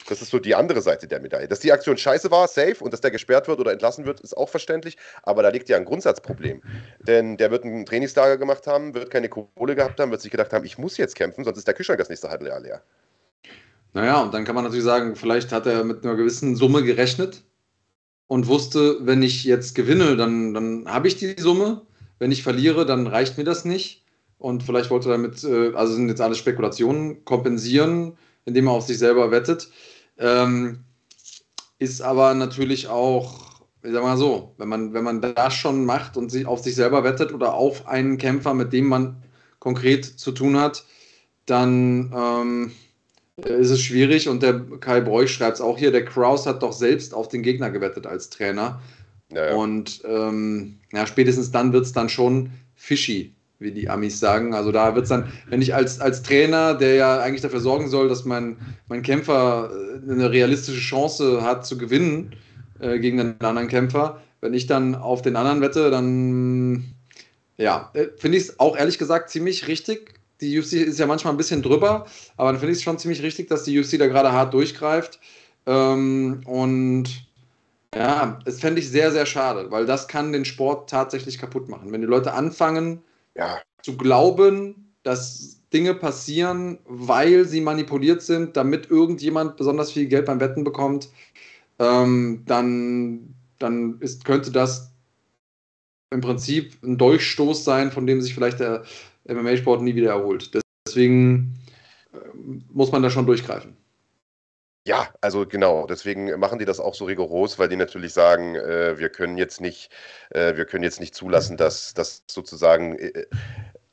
Das 0.09 0.21
ist 0.21 0.31
so 0.31 0.39
die 0.39 0.55
andere 0.55 0.81
Seite 0.81 1.07
der 1.07 1.19
Medaille. 1.19 1.47
Dass 1.47 1.59
die 1.59 1.71
Aktion 1.71 1.97
scheiße 1.97 2.29
war, 2.31 2.47
safe, 2.47 2.83
und 2.83 2.91
dass 2.91 3.01
der 3.01 3.11
gesperrt 3.11 3.47
wird 3.47 3.59
oder 3.59 3.71
entlassen 3.71 4.05
wird, 4.05 4.19
ist 4.19 4.35
auch 4.35 4.49
verständlich. 4.49 4.97
Aber 5.23 5.43
da 5.43 5.49
liegt 5.49 5.69
ja 5.69 5.77
ein 5.77 5.85
Grundsatzproblem. 5.85 6.61
Denn 6.99 7.37
der 7.37 7.51
wird 7.51 7.63
ein 7.63 7.85
Trainingslager 7.85 8.37
gemacht 8.37 8.67
haben, 8.67 8.93
wird 8.93 9.09
keine 9.09 9.29
Kohle 9.29 9.75
gehabt 9.75 9.99
haben, 9.99 10.11
wird 10.11 10.21
sich 10.21 10.31
gedacht 10.31 10.53
haben, 10.53 10.65
ich 10.65 10.77
muss 10.77 10.97
jetzt 10.97 11.15
kämpfen, 11.15 11.43
sonst 11.43 11.57
ist 11.57 11.67
der 11.67 11.73
Kühlschrank 11.73 11.99
das 11.99 12.09
nächste 12.09 12.29
Halbjahr 12.29 12.59
leer. 12.59 12.83
Naja, 13.93 14.21
und 14.21 14.33
dann 14.33 14.43
kann 14.43 14.55
man 14.55 14.63
natürlich 14.63 14.85
sagen, 14.85 15.15
vielleicht 15.15 15.51
hat 15.51 15.67
er 15.67 15.83
mit 15.83 16.03
einer 16.03 16.15
gewissen 16.15 16.55
Summe 16.55 16.83
gerechnet 16.83 17.43
und 18.27 18.47
wusste, 18.47 18.97
wenn 19.01 19.21
ich 19.21 19.43
jetzt 19.43 19.75
gewinne, 19.75 20.17
dann, 20.17 20.53
dann 20.53 20.85
habe 20.87 21.07
ich 21.07 21.17
die 21.17 21.35
Summe. 21.37 21.83
Wenn 22.19 22.31
ich 22.31 22.41
verliere, 22.43 22.85
dann 22.85 23.05
reicht 23.05 23.37
mir 23.37 23.43
das 23.43 23.65
nicht. 23.65 24.03
Und 24.37 24.63
vielleicht 24.63 24.89
wollte 24.89 25.09
er 25.09 25.13
damit, 25.13 25.43
äh, 25.43 25.73
also 25.75 25.93
sind 25.93 26.09
jetzt 26.09 26.21
alle 26.21 26.35
Spekulationen, 26.35 27.23
kompensieren, 27.25 28.17
indem 28.45 28.67
er 28.67 28.73
auf 28.73 28.85
sich 28.85 28.97
selber 28.97 29.31
wettet. 29.31 29.69
Ähm, 30.17 30.83
ist 31.79 32.01
aber 32.01 32.33
natürlich 32.33 32.87
auch, 32.87 33.63
ich 33.83 33.91
sag 33.91 34.03
mal 34.03 34.17
so, 34.17 34.53
wenn 34.57 34.69
man, 34.69 34.93
wenn 34.93 35.03
man 35.03 35.21
das 35.21 35.53
schon 35.53 35.85
macht 35.85 36.17
und 36.17 36.29
sich 36.29 36.45
auf 36.45 36.59
sich 36.59 36.75
selber 36.75 37.03
wettet 37.03 37.33
oder 37.33 37.53
auf 37.53 37.87
einen 37.87 38.17
Kämpfer, 38.17 38.53
mit 38.53 38.71
dem 38.73 38.87
man 38.87 39.23
konkret 39.59 40.05
zu 40.05 40.31
tun 40.31 40.57
hat, 40.57 40.85
dann 41.45 42.11
ähm, 42.15 42.71
ist 43.37 43.69
es 43.69 43.81
schwierig. 43.81 44.29
Und 44.29 44.43
der 44.43 44.59
Kai 44.79 45.01
Bräuch 45.01 45.31
schreibt 45.31 45.55
es 45.55 45.61
auch 45.61 45.77
hier, 45.77 45.91
der 45.91 46.05
Kraus 46.05 46.45
hat 46.45 46.63
doch 46.63 46.73
selbst 46.73 47.13
auf 47.13 47.27
den 47.27 47.43
Gegner 47.43 47.69
gewettet 47.69 48.07
als 48.07 48.29
Trainer. 48.29 48.81
Ja, 49.31 49.47
ja. 49.47 49.55
Und 49.55 50.01
ähm, 50.05 50.79
ja, 50.93 51.05
spätestens 51.05 51.51
dann 51.51 51.73
wird 51.73 51.85
es 51.85 51.93
dann 51.93 52.09
schon 52.09 52.51
fishy 52.75 53.33
wie 53.63 53.71
die 53.71 53.89
Amis 53.89 54.19
sagen. 54.19 54.53
Also 54.53 54.71
da 54.71 54.93
wird 54.95 55.03
es 55.03 55.09
dann, 55.09 55.31
wenn 55.47 55.61
ich 55.61 55.73
als, 55.73 55.99
als 55.99 56.21
Trainer, 56.21 56.75
der 56.75 56.95
ja 56.95 57.19
eigentlich 57.19 57.41
dafür 57.41 57.59
sorgen 57.59 57.89
soll, 57.89 58.09
dass 58.09 58.25
mein, 58.25 58.57
mein 58.87 59.01
Kämpfer 59.01 59.71
äh, 59.71 60.11
eine 60.11 60.31
realistische 60.31 60.79
Chance 60.79 61.41
hat 61.41 61.65
zu 61.65 61.77
gewinnen 61.77 62.35
äh, 62.79 62.99
gegen 62.99 63.19
einen 63.19 63.35
anderen 63.39 63.67
Kämpfer, 63.67 64.21
wenn 64.41 64.53
ich 64.53 64.67
dann 64.67 64.95
auf 64.95 65.21
den 65.21 65.35
anderen 65.35 65.61
wette, 65.61 65.89
dann 65.89 66.83
ja, 67.57 67.91
äh, 67.93 68.07
finde 68.17 68.37
ich 68.37 68.45
es 68.45 68.59
auch 68.59 68.77
ehrlich 68.77 68.97
gesagt 68.97 69.29
ziemlich 69.29 69.67
richtig. 69.67 70.19
Die 70.41 70.59
UFC 70.59 70.73
ist 70.73 70.99
ja 70.99 71.07
manchmal 71.07 71.33
ein 71.33 71.37
bisschen 71.37 71.61
drüber, 71.61 72.05
aber 72.35 72.51
dann 72.51 72.59
finde 72.59 72.73
ich 72.73 72.79
es 72.79 72.83
schon 72.83 72.97
ziemlich 72.97 73.23
richtig, 73.23 73.47
dass 73.47 73.63
die 73.63 73.79
UFC 73.79 73.97
da 73.97 74.07
gerade 74.07 74.31
hart 74.31 74.53
durchgreift. 74.53 75.19
Ähm, 75.65 76.41
und 76.45 77.05
ja, 77.95 78.39
es 78.45 78.59
fände 78.59 78.81
ich 78.81 78.89
sehr, 78.89 79.11
sehr 79.11 79.25
schade, 79.25 79.69
weil 79.71 79.85
das 79.85 80.07
kann 80.07 80.33
den 80.33 80.45
Sport 80.45 80.89
tatsächlich 80.89 81.37
kaputt 81.37 81.69
machen. 81.69 81.91
Wenn 81.91 82.01
die 82.01 82.07
Leute 82.07 82.33
anfangen, 82.33 83.01
ja. 83.35 83.61
zu 83.81 83.97
glauben, 83.97 84.93
dass 85.03 85.59
Dinge 85.73 85.95
passieren, 85.95 86.79
weil 86.85 87.45
sie 87.45 87.61
manipuliert 87.61 88.21
sind, 88.21 88.55
damit 88.55 88.89
irgendjemand 88.91 89.57
besonders 89.57 89.91
viel 89.91 90.05
Geld 90.07 90.25
beim 90.25 90.39
Wetten 90.39 90.63
bekommt, 90.63 91.09
ähm, 91.79 92.43
dann, 92.45 93.33
dann 93.59 93.99
ist, 93.99 94.23
könnte 94.23 94.51
das 94.51 94.91
im 96.11 96.21
Prinzip 96.21 96.77
ein 96.83 96.97
Durchstoß 96.97 97.63
sein, 97.63 97.91
von 97.91 98.05
dem 98.05 98.21
sich 98.21 98.35
vielleicht 98.35 98.59
der 98.59 98.83
MMA-Sport 99.27 99.81
nie 99.81 99.95
wieder 99.95 100.11
erholt. 100.11 100.51
Deswegen 100.87 101.57
äh, 102.13 102.17
muss 102.71 102.91
man 102.91 103.01
da 103.01 103.09
schon 103.09 103.25
durchgreifen. 103.25 103.75
Ja, 104.85 105.07
also 105.21 105.45
genau. 105.47 105.87
Deswegen 105.87 106.37
machen 106.39 106.59
die 106.59 106.65
das 106.65 106.79
auch 106.81 106.93
so 106.93 107.05
rigoros, 107.05 107.57
weil 107.57 107.69
die 107.69 107.77
natürlich 107.77 108.11
sagen, 108.13 108.55
äh, 108.55 108.97
wir 108.99 109.09
können 109.09 109.37
jetzt 109.37 109.61
nicht, 109.61 109.89
äh, 110.31 110.57
wir 110.57 110.65
können 110.65 110.83
jetzt 110.83 110.99
nicht 110.99 111.15
zulassen, 111.15 111.55
dass, 111.55 111.93
dass 111.93 112.23
sozusagen 112.29 112.99
äh, 112.99 113.25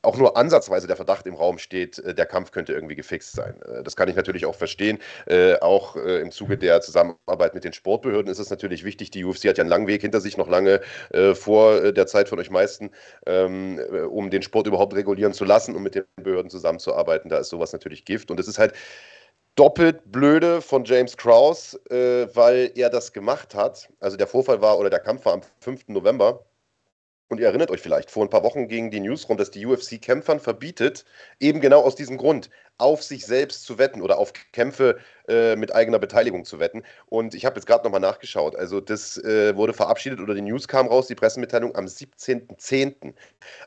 auch 0.03 0.17
nur 0.17 0.37
ansatzweise 0.37 0.89
der 0.89 0.97
Verdacht 0.97 1.27
im 1.27 1.35
Raum 1.35 1.59
steht, 1.59 1.99
äh, 2.01 2.12
der 2.15 2.27
Kampf 2.27 2.51
könnte 2.51 2.73
irgendwie 2.73 2.97
gefixt 2.97 3.33
sein. 3.33 3.61
Äh, 3.62 3.85
das 3.85 3.95
kann 3.95 4.09
ich 4.09 4.17
natürlich 4.17 4.47
auch 4.47 4.57
verstehen. 4.57 4.99
Äh, 5.27 5.57
auch 5.61 5.95
im 5.95 6.33
Zuge 6.33 6.59
der 6.59 6.81
Zusammenarbeit 6.81 7.55
mit 7.55 7.62
den 7.65 7.73
Sportbehörden 7.73 8.31
ist 8.33 8.41
es 8.41 8.51
natürlich 8.51 8.83
wichtig. 8.85 9.12
Die 9.12 9.25
UFC 9.25 9.45
hat 9.45 9.59
ja 9.59 9.62
einen 9.62 9.71
langen 9.71 9.87
Weg 9.87 10.01
hinter 10.01 10.21
sich, 10.21 10.37
noch 10.37 10.49
lange 10.49 10.81
vor 11.35 11.93
der 11.93 12.07
Zeit 12.07 12.29
von 12.29 12.39
euch 12.39 12.51
meisten, 12.51 12.91
ähm, 13.27 13.81
um 14.11 14.31
den 14.31 14.43
Sport 14.43 14.67
überhaupt 14.67 14.95
regulieren 14.95 15.33
zu 15.33 15.45
lassen, 15.45 15.77
um 15.77 15.83
mit 15.83 15.95
den 15.95 16.05
Behörden 16.17 16.51
zusammenzuarbeiten. 16.51 17.29
Da 17.29 17.39
ist 17.39 17.49
sowas 17.51 17.73
natürlich 17.73 18.05
Gift. 18.05 18.31
Und 18.31 18.41
es 18.41 18.49
ist 18.49 18.59
halt 18.59 18.73
doppelt 19.56 20.10
blöde 20.10 20.62
von 20.62 20.85
James 20.85 21.16
Krause, 21.16 21.78
äh, 21.90 22.35
weil 22.35 22.72
er 22.74 22.90
das 22.90 23.12
gemacht 23.12 23.55
hat. 23.55 23.89
Also 24.01 24.16
der 24.16 24.27
Vorfall 24.27 24.60
war 24.60 24.78
oder 24.78 24.90
der 24.90 25.01
Kampf 25.01 25.24
war 25.24 25.35
am 25.35 25.43
5. 25.60 25.89
November. 25.89 26.44
Und 27.31 27.39
ihr 27.39 27.47
erinnert 27.47 27.70
euch 27.70 27.81
vielleicht, 27.81 28.10
vor 28.10 28.24
ein 28.24 28.28
paar 28.28 28.43
Wochen 28.43 28.66
ging 28.66 28.90
die 28.90 28.98
News 28.98 29.28
rum, 29.28 29.36
dass 29.36 29.52
die 29.52 29.64
UFC 29.64 30.02
Kämpfern 30.02 30.40
verbietet, 30.40 31.05
eben 31.39 31.60
genau 31.60 31.81
aus 31.81 31.94
diesem 31.94 32.16
Grund, 32.16 32.51
auf 32.77 33.05
sich 33.05 33.24
selbst 33.24 33.64
zu 33.64 33.78
wetten 33.78 34.02
oder 34.02 34.18
auf 34.18 34.32
Kämpfe 34.52 34.98
äh, 35.28 35.55
mit 35.55 35.72
eigener 35.72 36.01
Beteiligung 36.01 36.44
zu 36.44 36.59
wetten. 36.59 36.82
Und 37.06 37.35
ich 37.35 37.44
habe 37.44 37.55
jetzt 37.55 37.66
gerade 37.66 37.85
nochmal 37.85 38.01
nachgeschaut. 38.01 38.56
Also 38.56 38.81
das 38.81 39.16
äh, 39.18 39.55
wurde 39.55 39.74
verabschiedet 39.74 40.18
oder 40.18 40.35
die 40.35 40.43
News 40.43 40.66
kam 40.66 40.89
raus, 40.89 41.06
die 41.06 41.14
Pressemitteilung 41.14 41.77
am 41.77 41.85
17.10. 41.85 43.14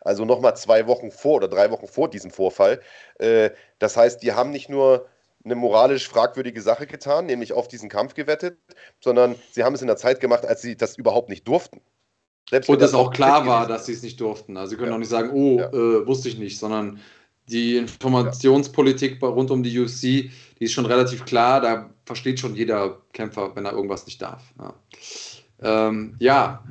Also 0.02 0.26
nochmal 0.26 0.58
zwei 0.58 0.86
Wochen 0.88 1.10
vor 1.10 1.36
oder 1.36 1.48
drei 1.48 1.72
Wochen 1.72 1.88
vor 1.88 2.10
diesem 2.10 2.32
Vorfall. 2.32 2.82
Äh, 3.20 3.52
das 3.80 3.96
heißt, 3.96 4.24
die 4.24 4.34
haben 4.34 4.52
nicht 4.52 4.68
nur 4.68 5.08
eine 5.44 5.56
moralisch 5.56 6.08
fragwürdige 6.08 6.62
Sache 6.62 6.88
getan, 6.88 7.26
nämlich 7.26 7.54
auf 7.54 7.68
diesen 7.68 7.90
Kampf 7.90 8.14
gewettet, 8.14 8.58
sondern 9.02 9.36
sie 9.52 9.64
haben 9.64 9.76
es 9.76 9.82
in 9.82 9.88
der 9.88 9.98
Zeit 9.98 10.20
gemacht, 10.20 10.46
als 10.46 10.62
sie 10.62 10.78
das 10.78 10.98
überhaupt 10.98 11.30
nicht 11.30 11.48
durften. 11.48 11.82
Selbst 12.50 12.70
und 12.70 12.82
es 12.82 12.94
auch 12.94 13.12
klar 13.12 13.46
war, 13.46 13.68
dass 13.68 13.86
sie 13.86 13.94
es 13.94 14.04
nicht 14.04 14.20
durften. 14.20 14.58
Also 14.58 14.72
sie 14.72 14.76
können 14.76 14.90
ja. 14.90 14.96
auch 14.96 15.00
nicht 15.00 15.10
sagen, 15.10 15.32
oh, 15.32 15.60
ja. 15.60 15.70
äh, 15.70 16.08
wusste 16.08 16.30
ich 16.30 16.38
nicht, 16.38 16.60
sondern 16.60 17.00
die 17.50 17.78
Informationspolitik 17.78 19.22
ja. 19.22 19.28
rund 19.28 19.52
um 19.52 19.64
die 19.64 19.78
UFC, 19.80 20.02
die 20.02 20.32
ist 20.60 20.74
schon 20.74 20.86
relativ 20.86 21.26
klar. 21.26 21.62
Da 21.62 21.90
versteht 22.06 22.40
schon 22.40 22.56
jeder 22.56 23.02
Kämpfer, 23.14 23.56
wenn 23.56 23.66
er 23.66 23.74
irgendwas 23.74 24.06
nicht 24.06 24.22
darf. 24.22 24.44
Ja, 24.60 24.74
ähm, 25.62 26.16
ja. 26.20 26.64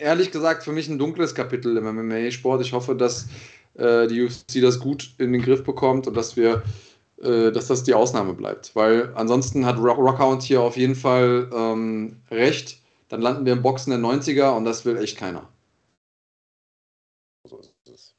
ehrlich 0.00 0.30
gesagt, 0.30 0.64
für 0.64 0.72
mich 0.72 0.88
ein 0.88 0.98
dunkles 0.98 1.34
Kapitel 1.34 1.76
im 1.76 1.84
MMA-Sport. 1.84 2.62
Ich 2.62 2.72
hoffe, 2.72 2.94
dass 2.94 3.28
äh, 3.74 4.06
die 4.06 4.22
UFC 4.22 4.60
das 4.60 4.80
gut 4.80 5.14
in 5.18 5.32
den 5.32 5.42
Griff 5.42 5.62
bekommt 5.62 6.06
und 6.06 6.16
dass 6.16 6.36
wir 6.36 6.62
dass 7.52 7.66
das 7.66 7.82
die 7.82 7.94
Ausnahme 7.94 8.34
bleibt. 8.34 8.74
Weil 8.74 9.12
ansonsten 9.14 9.66
hat 9.66 9.78
Rockhound 9.78 10.42
hier 10.42 10.60
auf 10.60 10.76
jeden 10.76 10.94
Fall 10.94 11.50
ähm, 11.52 12.22
recht 12.30 12.80
dann 13.08 13.20
landen 13.20 13.46
wir 13.46 13.52
im 13.52 13.62
Boxen 13.62 13.90
der 13.90 14.00
90er 14.00 14.56
und 14.56 14.64
das 14.64 14.84
will 14.84 14.96
echt 14.96 15.16
keiner. 15.16 15.48
So 17.44 17.58
ist 17.58 17.72
es. 17.88 18.16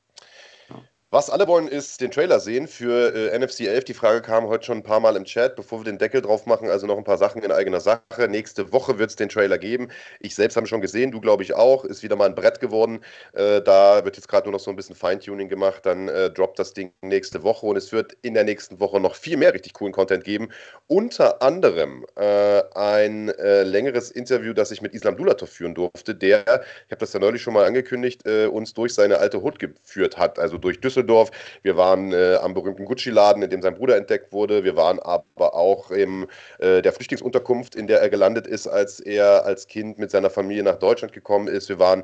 Was 1.10 1.30
alle 1.30 1.48
wollen, 1.48 1.70
ist 1.70 2.02
den 2.02 2.12
Trailer 2.12 2.42
sehen 2.42 2.68
für 2.68 3.16
äh, 3.16 3.40
NFC 3.40 3.62
11. 3.62 3.86
Die 3.86 3.94
Frage 3.94 4.22
kam 4.22 4.48
heute 4.48 4.66
schon 4.66 4.80
ein 4.80 4.84
paar 4.84 5.00
Mal 5.00 5.16
im 5.16 5.24
Chat. 5.24 5.56
Bevor 5.56 5.80
wir 5.80 5.86
den 5.86 5.98
Deckel 5.98 6.22
drauf 6.22 6.46
machen, 6.46 6.70
also 6.70 6.86
noch 6.86 6.98
ein 6.98 7.06
paar 7.06 7.18
Sachen 7.18 7.42
in 7.44 7.52
eigener 7.54 7.80
Sache. 7.80 8.28
Nächste 8.28 8.74
Woche 8.74 9.00
wird 9.00 9.12
es 9.12 9.16
den 9.16 9.30
Trailer 9.30 9.58
geben. 9.58 9.88
Ich 10.20 10.36
selbst 10.36 10.58
habe 10.58 10.68
schon 10.68 10.82
gesehen, 10.82 11.12
du 11.12 11.22
glaube 11.22 11.44
ich 11.44 11.54
auch. 11.54 11.86
Ist 11.86 12.04
wieder 12.04 12.18
mal 12.18 12.26
ein 12.26 12.36
Brett 12.36 12.60
geworden. 12.60 13.00
Äh, 13.32 13.62
da 13.62 14.04
wird 14.04 14.18
jetzt 14.18 14.28
gerade 14.28 14.48
nur 14.48 14.52
noch 14.52 14.60
so 14.60 14.70
ein 14.70 14.76
bisschen 14.76 14.98
Feintuning 14.98 15.48
gemacht. 15.48 15.86
Dann 15.86 16.10
äh, 16.10 16.30
droppt 16.30 16.60
das 16.60 16.74
Ding 16.74 16.92
nächste 17.02 17.42
Woche 17.42 17.66
und 17.68 17.78
es 17.78 17.94
wird 17.94 18.12
in 18.22 18.34
der 18.34 18.44
nächsten 18.44 18.82
Woche 18.82 19.00
noch 19.00 19.16
viel 19.16 19.38
mehr 19.38 19.54
richtig 19.54 19.76
coolen 19.76 19.94
Content 19.94 20.26
geben. 20.26 20.50
Unter 20.88 21.42
anderem 21.42 22.06
äh, 22.18 22.64
ein 22.76 23.30
äh, 23.30 23.64
längeres 23.64 24.12
Interview, 24.12 24.52
das 24.52 24.72
ich 24.72 24.82
mit 24.82 24.94
Islam 24.94 25.16
Dulatov 25.16 25.50
führen 25.50 25.74
durfte, 25.74 26.14
der, 26.14 26.42
ich 26.42 26.92
habe 26.92 27.00
das 27.00 27.14
ja 27.14 27.22
neulich 27.22 27.42
schon 27.42 27.54
mal 27.54 27.64
angekündigt, 27.64 28.28
äh, 28.28 28.48
uns 28.48 28.74
durch 28.74 28.94
seine 28.94 29.20
alte 29.20 29.42
Hut 29.42 29.58
geführt 29.58 30.18
hat, 30.18 30.38
also 30.38 30.58
durch 30.58 30.82
Düsseldorf. 30.82 30.97
Düsseldorf. 30.98 31.32
Wir 31.62 31.78
waren 31.78 32.12
äh, 32.12 32.36
am 32.42 32.54
berühmten 32.54 32.86
Gucci-Laden, 32.86 33.44
in 33.44 33.50
dem 33.50 33.62
sein 33.62 33.76
Bruder 33.76 33.98
entdeckt 33.98 34.34
wurde. 34.34 34.64
Wir 34.64 34.76
waren 34.76 35.00
aber 35.00 35.54
auch 35.54 35.92
in 35.92 36.28
äh, 36.60 36.82
der 36.82 36.92
Flüchtlingsunterkunft, 36.92 37.76
in 37.76 37.88
der 37.88 38.02
er 38.02 38.10
gelandet 38.10 38.48
ist, 38.48 38.68
als 38.68 39.00
er 39.00 39.46
als 39.46 39.68
Kind 39.68 40.00
mit 40.00 40.12
seiner 40.12 40.30
Familie 40.30 40.64
nach 40.64 40.80
Deutschland 40.80 41.14
gekommen 41.14 41.48
ist. 41.48 41.70
Wir 41.70 41.80
waren 41.80 42.04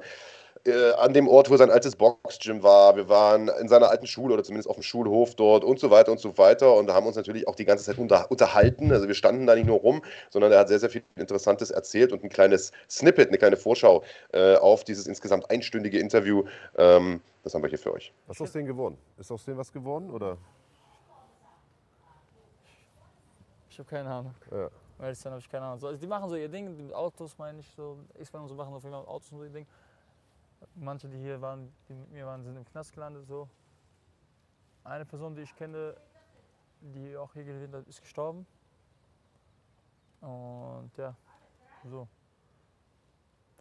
äh, 0.66 0.92
an 0.94 1.14
dem 1.14 1.28
Ort, 1.28 1.50
wo 1.50 1.58
sein 1.58 1.70
altes 1.70 1.96
Boxgym 1.96 2.64
war. 2.64 2.96
Wir 2.96 3.10
waren 3.10 3.50
in 3.50 3.68
seiner 3.68 3.90
alten 3.90 4.08
Schule 4.08 4.34
oder 4.34 4.44
zumindest 4.44 4.70
auf 4.70 4.76
dem 4.76 4.84
Schulhof 4.84 5.36
dort 5.36 5.64
und 5.64 5.80
so 5.80 5.92
weiter 5.92 6.12
und 6.12 6.20
so 6.20 6.38
weiter 6.38 6.74
und 6.76 6.92
haben 6.92 7.06
uns 7.06 7.16
natürlich 7.16 7.48
auch 7.48 7.56
die 7.56 7.66
ganze 7.66 7.84
Zeit 7.84 7.98
unter, 7.98 8.32
unterhalten. 8.32 8.92
Also 8.92 9.08
wir 9.08 9.16
standen 9.16 9.46
da 9.46 9.56
nicht 9.56 9.68
nur 9.68 9.80
rum, 9.80 10.02
sondern 10.30 10.52
er 10.52 10.60
hat 10.60 10.70
sehr, 10.70 10.80
sehr 10.80 10.90
viel 10.90 11.04
Interessantes 11.16 11.72
erzählt 11.72 12.14
und 12.14 12.24
ein 12.24 12.30
kleines 12.30 12.72
Snippet, 12.90 13.28
eine 13.28 13.38
kleine 13.38 13.58
Vorschau 13.58 14.04
äh, 14.32 14.56
auf 14.56 14.84
dieses 14.84 15.08
insgesamt 15.08 15.50
einstündige 15.50 16.00
Interview. 16.00 16.46
Ähm, 16.78 17.22
das 17.44 17.54
haben 17.54 17.62
wir 17.62 17.70
hier 17.70 17.80
für 17.80 17.94
euch. 17.94 18.14
Was 18.28 18.38
ist 18.38 18.42
aus 18.42 18.52
denen 18.54 18.68
geworden? 18.68 18.98
Ist 19.18 19.32
aus 19.32 19.44
denen 19.44 19.58
was 19.58 19.72
geworden 19.72 20.10
oder? 20.12 20.38
Ich 23.70 23.80
habe 23.80 23.90
keine 23.90 24.10
Ahnung. 24.10 24.36
Ja. 24.52 24.70
Weil 24.98 25.14
dann 25.24 25.32
habe 25.34 25.42
ich 25.42 25.50
keine 25.50 25.66
Ahnung. 25.66 25.84
Also 25.84 25.98
die 25.98 26.08
machen 26.08 26.30
so 26.30 26.36
ihr 26.36 26.48
Ding, 26.48 26.78
die 26.78 26.94
Autos 26.94 27.38
meine 27.38 27.60
ich 27.60 27.70
so, 27.76 27.98
ich 28.18 28.34
und 28.34 28.48
so 28.48 28.56
machen 28.56 28.74
auf 28.74 28.84
jeden 28.84 28.96
Fall 28.96 29.06
Autos 29.06 29.32
und 29.32 29.40
so 29.40 29.44
ihr 29.44 29.50
Ding. 29.50 29.66
Manche, 30.76 31.08
die 31.08 31.18
hier 31.18 31.42
waren, 31.42 31.72
die 31.88 31.94
mit 31.94 32.12
mir 32.12 32.26
waren, 32.26 32.44
sind 32.44 32.56
im 32.56 32.66
Knast 32.66 32.94
gelandet. 32.94 33.28
So. 33.28 33.50
Eine 34.84 35.06
Person, 35.06 35.36
die 35.36 35.42
ich 35.42 35.56
kenne, 35.56 35.96
die 36.82 37.16
auch 37.16 37.34
hier 37.34 37.44
gelebt 37.44 37.74
hat, 37.74 37.88
ist 37.88 38.02
gestorben. 38.02 38.46
Und 40.22 40.92
ja, 40.98 41.16
so. 41.86 42.08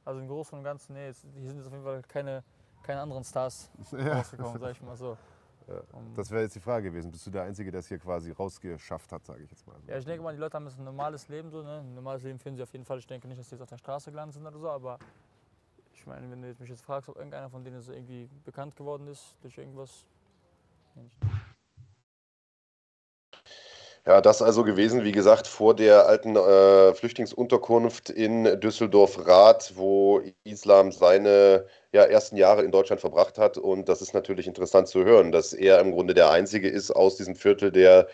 Also 0.05 0.21
im 0.21 0.29
Großen 0.29 0.57
und 0.59 0.65
Ganzen, 0.65 0.95
nee, 0.95 1.13
hier 1.35 1.49
sind 1.49 1.59
jetzt 1.59 1.67
auf 1.67 1.73
jeden 1.73 1.85
Fall 1.85 2.03
keine, 2.03 2.43
keine 2.83 3.01
anderen 3.01 3.25
Stars 3.25 3.71
ja. 3.93 4.19
rausgekommen, 4.19 4.61
sag 4.61 4.73
ich 4.73 4.83
mal 4.83 4.97
so. 4.97 5.17
Ja, 5.69 5.81
das 6.17 6.29
wäre 6.33 6.43
jetzt 6.43 6.57
die 6.57 6.61
Frage 6.61 6.91
gewesen. 6.91 7.13
Bist 7.13 7.25
du 7.25 7.31
der 7.31 7.45
Einzige, 7.45 7.71
der 7.71 7.79
es 7.79 7.87
hier 7.87 7.99
quasi 7.99 8.33
rausgeschafft 8.33 9.13
hat, 9.13 9.25
sage 9.25 9.45
ich 9.45 9.51
jetzt 9.51 9.65
mal. 9.65 9.77
Ja, 9.87 9.97
ich 9.97 10.05
denke 10.05 10.21
mal, 10.21 10.35
die 10.35 10.41
Leute 10.41 10.57
haben 10.57 10.67
ein 10.67 10.85
normales 10.85 11.29
Leben. 11.29 11.51
So, 11.51 11.63
ne? 11.63 11.79
Ein 11.79 11.95
normales 11.95 12.25
Leben 12.25 12.41
führen 12.41 12.57
sie 12.57 12.65
auf 12.65 12.73
jeden 12.73 12.85
Fall. 12.85 12.99
Ich 12.99 13.07
denke 13.07 13.29
nicht, 13.29 13.39
dass 13.39 13.49
sie 13.49 13.55
jetzt 13.55 13.63
auf 13.63 13.69
der 13.69 13.79
Straße 13.79 14.11
gelandet 14.11 14.35
sind 14.35 14.45
oder 14.45 14.59
so, 14.59 14.69
aber 14.69 14.99
ich 16.03 16.07
meine, 16.09 16.29
wenn 16.33 16.43
du 16.43 16.53
mich 16.59 16.69
jetzt 16.69 16.83
fragst, 16.83 17.09
ob 17.09 17.17
irgendeiner 17.17 17.49
von 17.49 17.63
denen 17.63 17.81
so 17.81 17.93
irgendwie 17.93 18.29
bekannt 18.45 18.75
geworden 18.75 19.07
ist 19.07 19.37
durch 19.41 19.57
irgendwas. 19.57 20.05
Ja, 24.05 24.21
das 24.21 24.43
also 24.43 24.65
gewesen, 24.65 25.05
wie 25.05 25.13
gesagt, 25.13 25.47
vor 25.47 25.77
der 25.77 26.07
alten 26.07 26.35
äh, 26.35 26.93
Flüchtlingsunterkunft 26.93 28.11
in 28.11 28.59
Düsseldorf-Rath, 28.59 29.75
wo 29.77 30.21
Islam 30.43 30.91
seine 30.91 31.67
ja, 31.93 32.03
ersten 32.03 32.37
Jahre 32.37 32.63
in 32.63 32.73
Deutschland 32.73 33.01
verbracht 33.01 33.39
hat. 33.39 33.57
Und 33.57 33.89
das 33.89 34.03
ist 34.03 34.13
natürlich 34.13 34.49
interessant 34.49 34.89
zu 34.89 35.05
hören, 35.05 35.31
dass 35.31 35.53
er 35.53 35.79
im 35.79 35.93
Grunde 35.93 36.15
der 36.15 36.33
Einzige 36.33 36.69
ist 36.69 36.91
aus 36.91 37.15
diesem 37.17 37.37
Viertel, 37.37 37.71
der 37.71 38.09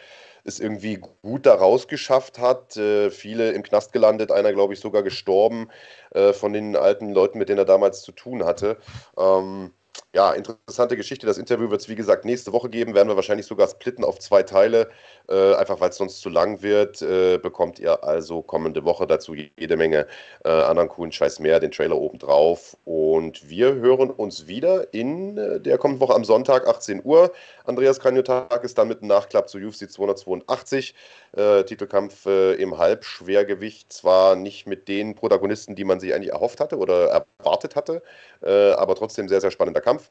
es 0.44 0.60
irgendwie 0.60 1.00
gut 1.22 1.46
da 1.46 1.54
rausgeschafft 1.54 2.38
hat. 2.38 2.76
Äh, 2.76 3.10
viele 3.10 3.52
im 3.52 3.62
Knast 3.62 3.92
gelandet, 3.92 4.32
einer, 4.32 4.52
glaube 4.52 4.74
ich, 4.74 4.80
sogar 4.80 5.02
gestorben 5.02 5.68
äh, 6.10 6.32
von 6.32 6.52
den 6.52 6.76
alten 6.76 7.10
Leuten, 7.10 7.38
mit 7.38 7.48
denen 7.48 7.58
er 7.58 7.64
damals 7.64 8.02
zu 8.02 8.12
tun 8.12 8.44
hatte. 8.44 8.78
Ähm, 9.16 9.72
ja, 10.14 10.32
interessante 10.32 10.96
Geschichte. 10.96 11.26
Das 11.26 11.36
Interview 11.36 11.68
wird 11.70 11.82
es, 11.82 11.88
wie 11.90 11.94
gesagt, 11.94 12.24
nächste 12.24 12.52
Woche 12.54 12.70
geben. 12.70 12.94
Werden 12.94 13.08
wir 13.08 13.16
wahrscheinlich 13.16 13.46
sogar 13.46 13.68
splitten 13.68 14.04
auf 14.04 14.18
zwei 14.18 14.42
Teile, 14.42 14.88
äh, 15.28 15.54
einfach 15.54 15.80
weil 15.80 15.90
es 15.90 15.96
sonst 15.96 16.20
zu 16.22 16.30
lang 16.30 16.62
wird. 16.62 17.02
Äh, 17.02 17.36
bekommt 17.36 17.78
ihr 17.78 18.02
also 18.02 18.40
kommende 18.40 18.84
Woche 18.84 19.06
dazu 19.06 19.34
jede 19.34 19.76
Menge 19.76 20.06
äh, 20.46 20.48
anderen 20.48 20.88
coolen 20.88 21.12
Scheiß 21.12 21.40
mehr, 21.40 21.60
den 21.60 21.72
Trailer 21.72 21.96
oben 21.96 22.18
drauf. 22.18 22.74
Und 22.86 23.50
wir 23.50 23.74
hören 23.74 24.10
uns 24.10 24.46
wieder 24.46 24.94
in 24.94 25.36
äh, 25.36 25.60
der 25.60 25.76
kommenden 25.76 26.00
Woche 26.00 26.14
am 26.14 26.24
Sonntag, 26.24 26.66
18 26.66 27.02
Uhr. 27.04 27.30
Andreas 27.66 28.00
Kranjotak 28.00 28.64
ist 28.64 28.78
dann 28.78 28.88
mit 28.88 29.00
einem 29.00 29.08
Nachklapp 29.08 29.50
zu 29.50 29.58
UFC 29.58 29.90
282. 29.90 30.94
Äh, 31.36 31.64
Titelkampf 31.64 32.24
äh, 32.24 32.54
im 32.54 32.78
Halbschwergewicht. 32.78 33.92
Zwar 33.92 34.36
nicht 34.36 34.66
mit 34.66 34.88
den 34.88 35.14
Protagonisten, 35.14 35.76
die 35.76 35.84
man 35.84 36.00
sich 36.00 36.14
eigentlich 36.14 36.32
erhofft 36.32 36.60
hatte 36.60 36.78
oder 36.78 37.24
erwartet 37.38 37.76
hatte, 37.76 38.02
aber 38.40 38.94
trotzdem 38.94 39.28
sehr, 39.28 39.40
sehr 39.40 39.50
spannender 39.50 39.80
Kampf. 39.80 40.07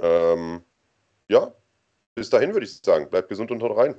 Ähm, 0.00 0.62
ja, 1.28 1.52
bis 2.14 2.30
dahin 2.30 2.52
würde 2.52 2.66
ich 2.66 2.80
sagen. 2.82 3.08
Bleibt 3.08 3.28
gesund 3.28 3.50
und 3.50 3.62
haut 3.62 3.76
rein. 3.76 3.94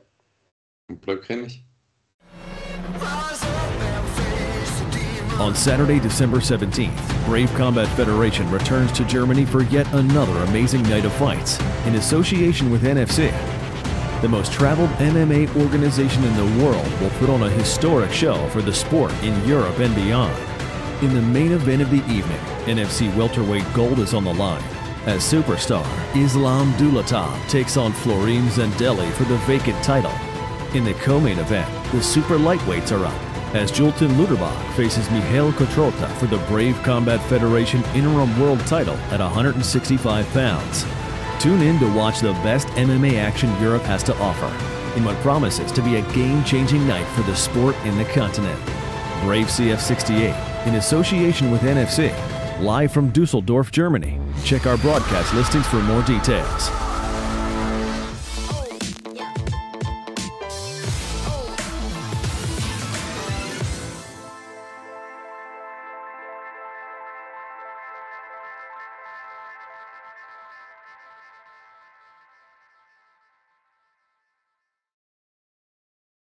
Und 0.88 1.02
bleibt 1.02 1.24
cremig. 1.24 1.66
On 5.40 5.56
Saturday, 5.56 6.00
December 6.00 6.40
17th, 6.40 7.26
Brave 7.26 7.50
Combat 7.56 7.88
Federation 7.96 8.50
returns 8.52 8.92
to 8.92 9.06
Germany 9.06 9.46
for 9.46 9.64
yet 9.64 9.88
another 9.94 10.36
amazing 10.50 10.84
night 10.84 11.06
of 11.06 11.14
fights 11.14 11.58
in 11.86 11.96
association 11.96 12.70
with 12.70 12.84
NFC. 12.84 13.32
The 14.22 14.28
most 14.28 14.52
traveled 14.52 14.90
MMA 15.00 15.48
organization 15.56 16.26
in 16.26 16.36
the 16.36 16.64
world 16.64 16.92
will 17.00 17.12
put 17.12 17.30
on 17.30 17.44
a 17.44 17.50
historic 17.50 18.12
show 18.12 18.50
for 18.50 18.62
the 18.62 18.74
sport 18.74 19.14
in 19.24 19.48
Europe 19.48 19.80
and 19.80 19.96
beyond. 19.96 20.36
In 21.02 21.14
the 21.14 21.22
main 21.22 21.54
event 21.54 21.82
of 21.82 21.90
the 21.90 22.04
evening, 22.12 22.40
NFC 22.66 23.16
welterweight 23.16 23.64
gold 23.74 24.00
is 24.00 24.14
on 24.14 24.26
the 24.26 24.34
line 24.34 24.79
as 25.06 25.24
superstar 25.24 25.86
Islam 26.16 26.74
Dulatov 26.74 27.48
takes 27.50 27.78
on 27.78 27.94
Florim 27.94 28.48
Zendeli 28.50 29.12
for 29.14 29.24
the 29.26 29.38
vacant 29.40 29.82
title. 29.84 30.14
In 30.76 30.84
the 30.84 30.94
co-main 30.96 31.40
event, 31.40 31.70
the 31.92 32.02
super 32.02 32.38
lightweights 32.38 32.92
are 32.92 33.06
up 33.06 33.30
as 33.56 33.72
Julton 33.72 34.12
Luderbach 34.12 34.76
faces 34.76 35.10
Mihail 35.10 35.52
Kotrota 35.52 36.08
for 36.18 36.28
the 36.28 36.38
Brave 36.48 36.76
Combat 36.84 37.20
Federation 37.30 37.84
interim 37.96 38.40
world 38.40 38.60
title 38.68 38.96
at 39.12 39.20
165 39.20 40.28
pounds. 40.30 40.86
Tune 41.40 41.62
in 41.62 41.80
to 41.80 41.92
watch 41.96 42.20
the 42.20 42.34
best 42.44 42.68
MMA 42.70 43.18
action 43.18 43.50
Europe 43.62 43.84
has 43.84 44.04
to 44.04 44.16
offer 44.18 44.48
in 44.98 45.04
what 45.04 45.16
promises 45.18 45.72
to 45.72 45.82
be 45.82 45.96
a 45.96 46.14
game-changing 46.14 46.86
night 46.88 47.08
for 47.16 47.22
the 47.24 47.36
sport 47.36 47.76
in 47.86 47.98
the 47.98 48.06
continent. 48.06 48.60
Brave 49.22 49.48
CF68 49.48 50.68
in 50.68 50.76
association 50.76 51.50
with 51.50 51.62
NFC 51.62 52.14
live 52.62 52.92
from 52.92 53.10
Dusseldorf, 53.10 53.72
Germany. 53.72 54.19
Check 54.44 54.66
our 54.66 54.78
broadcast 54.78 55.34
listings 55.34 55.68
for 55.68 55.82
more 55.84 56.02
details. 56.04 56.89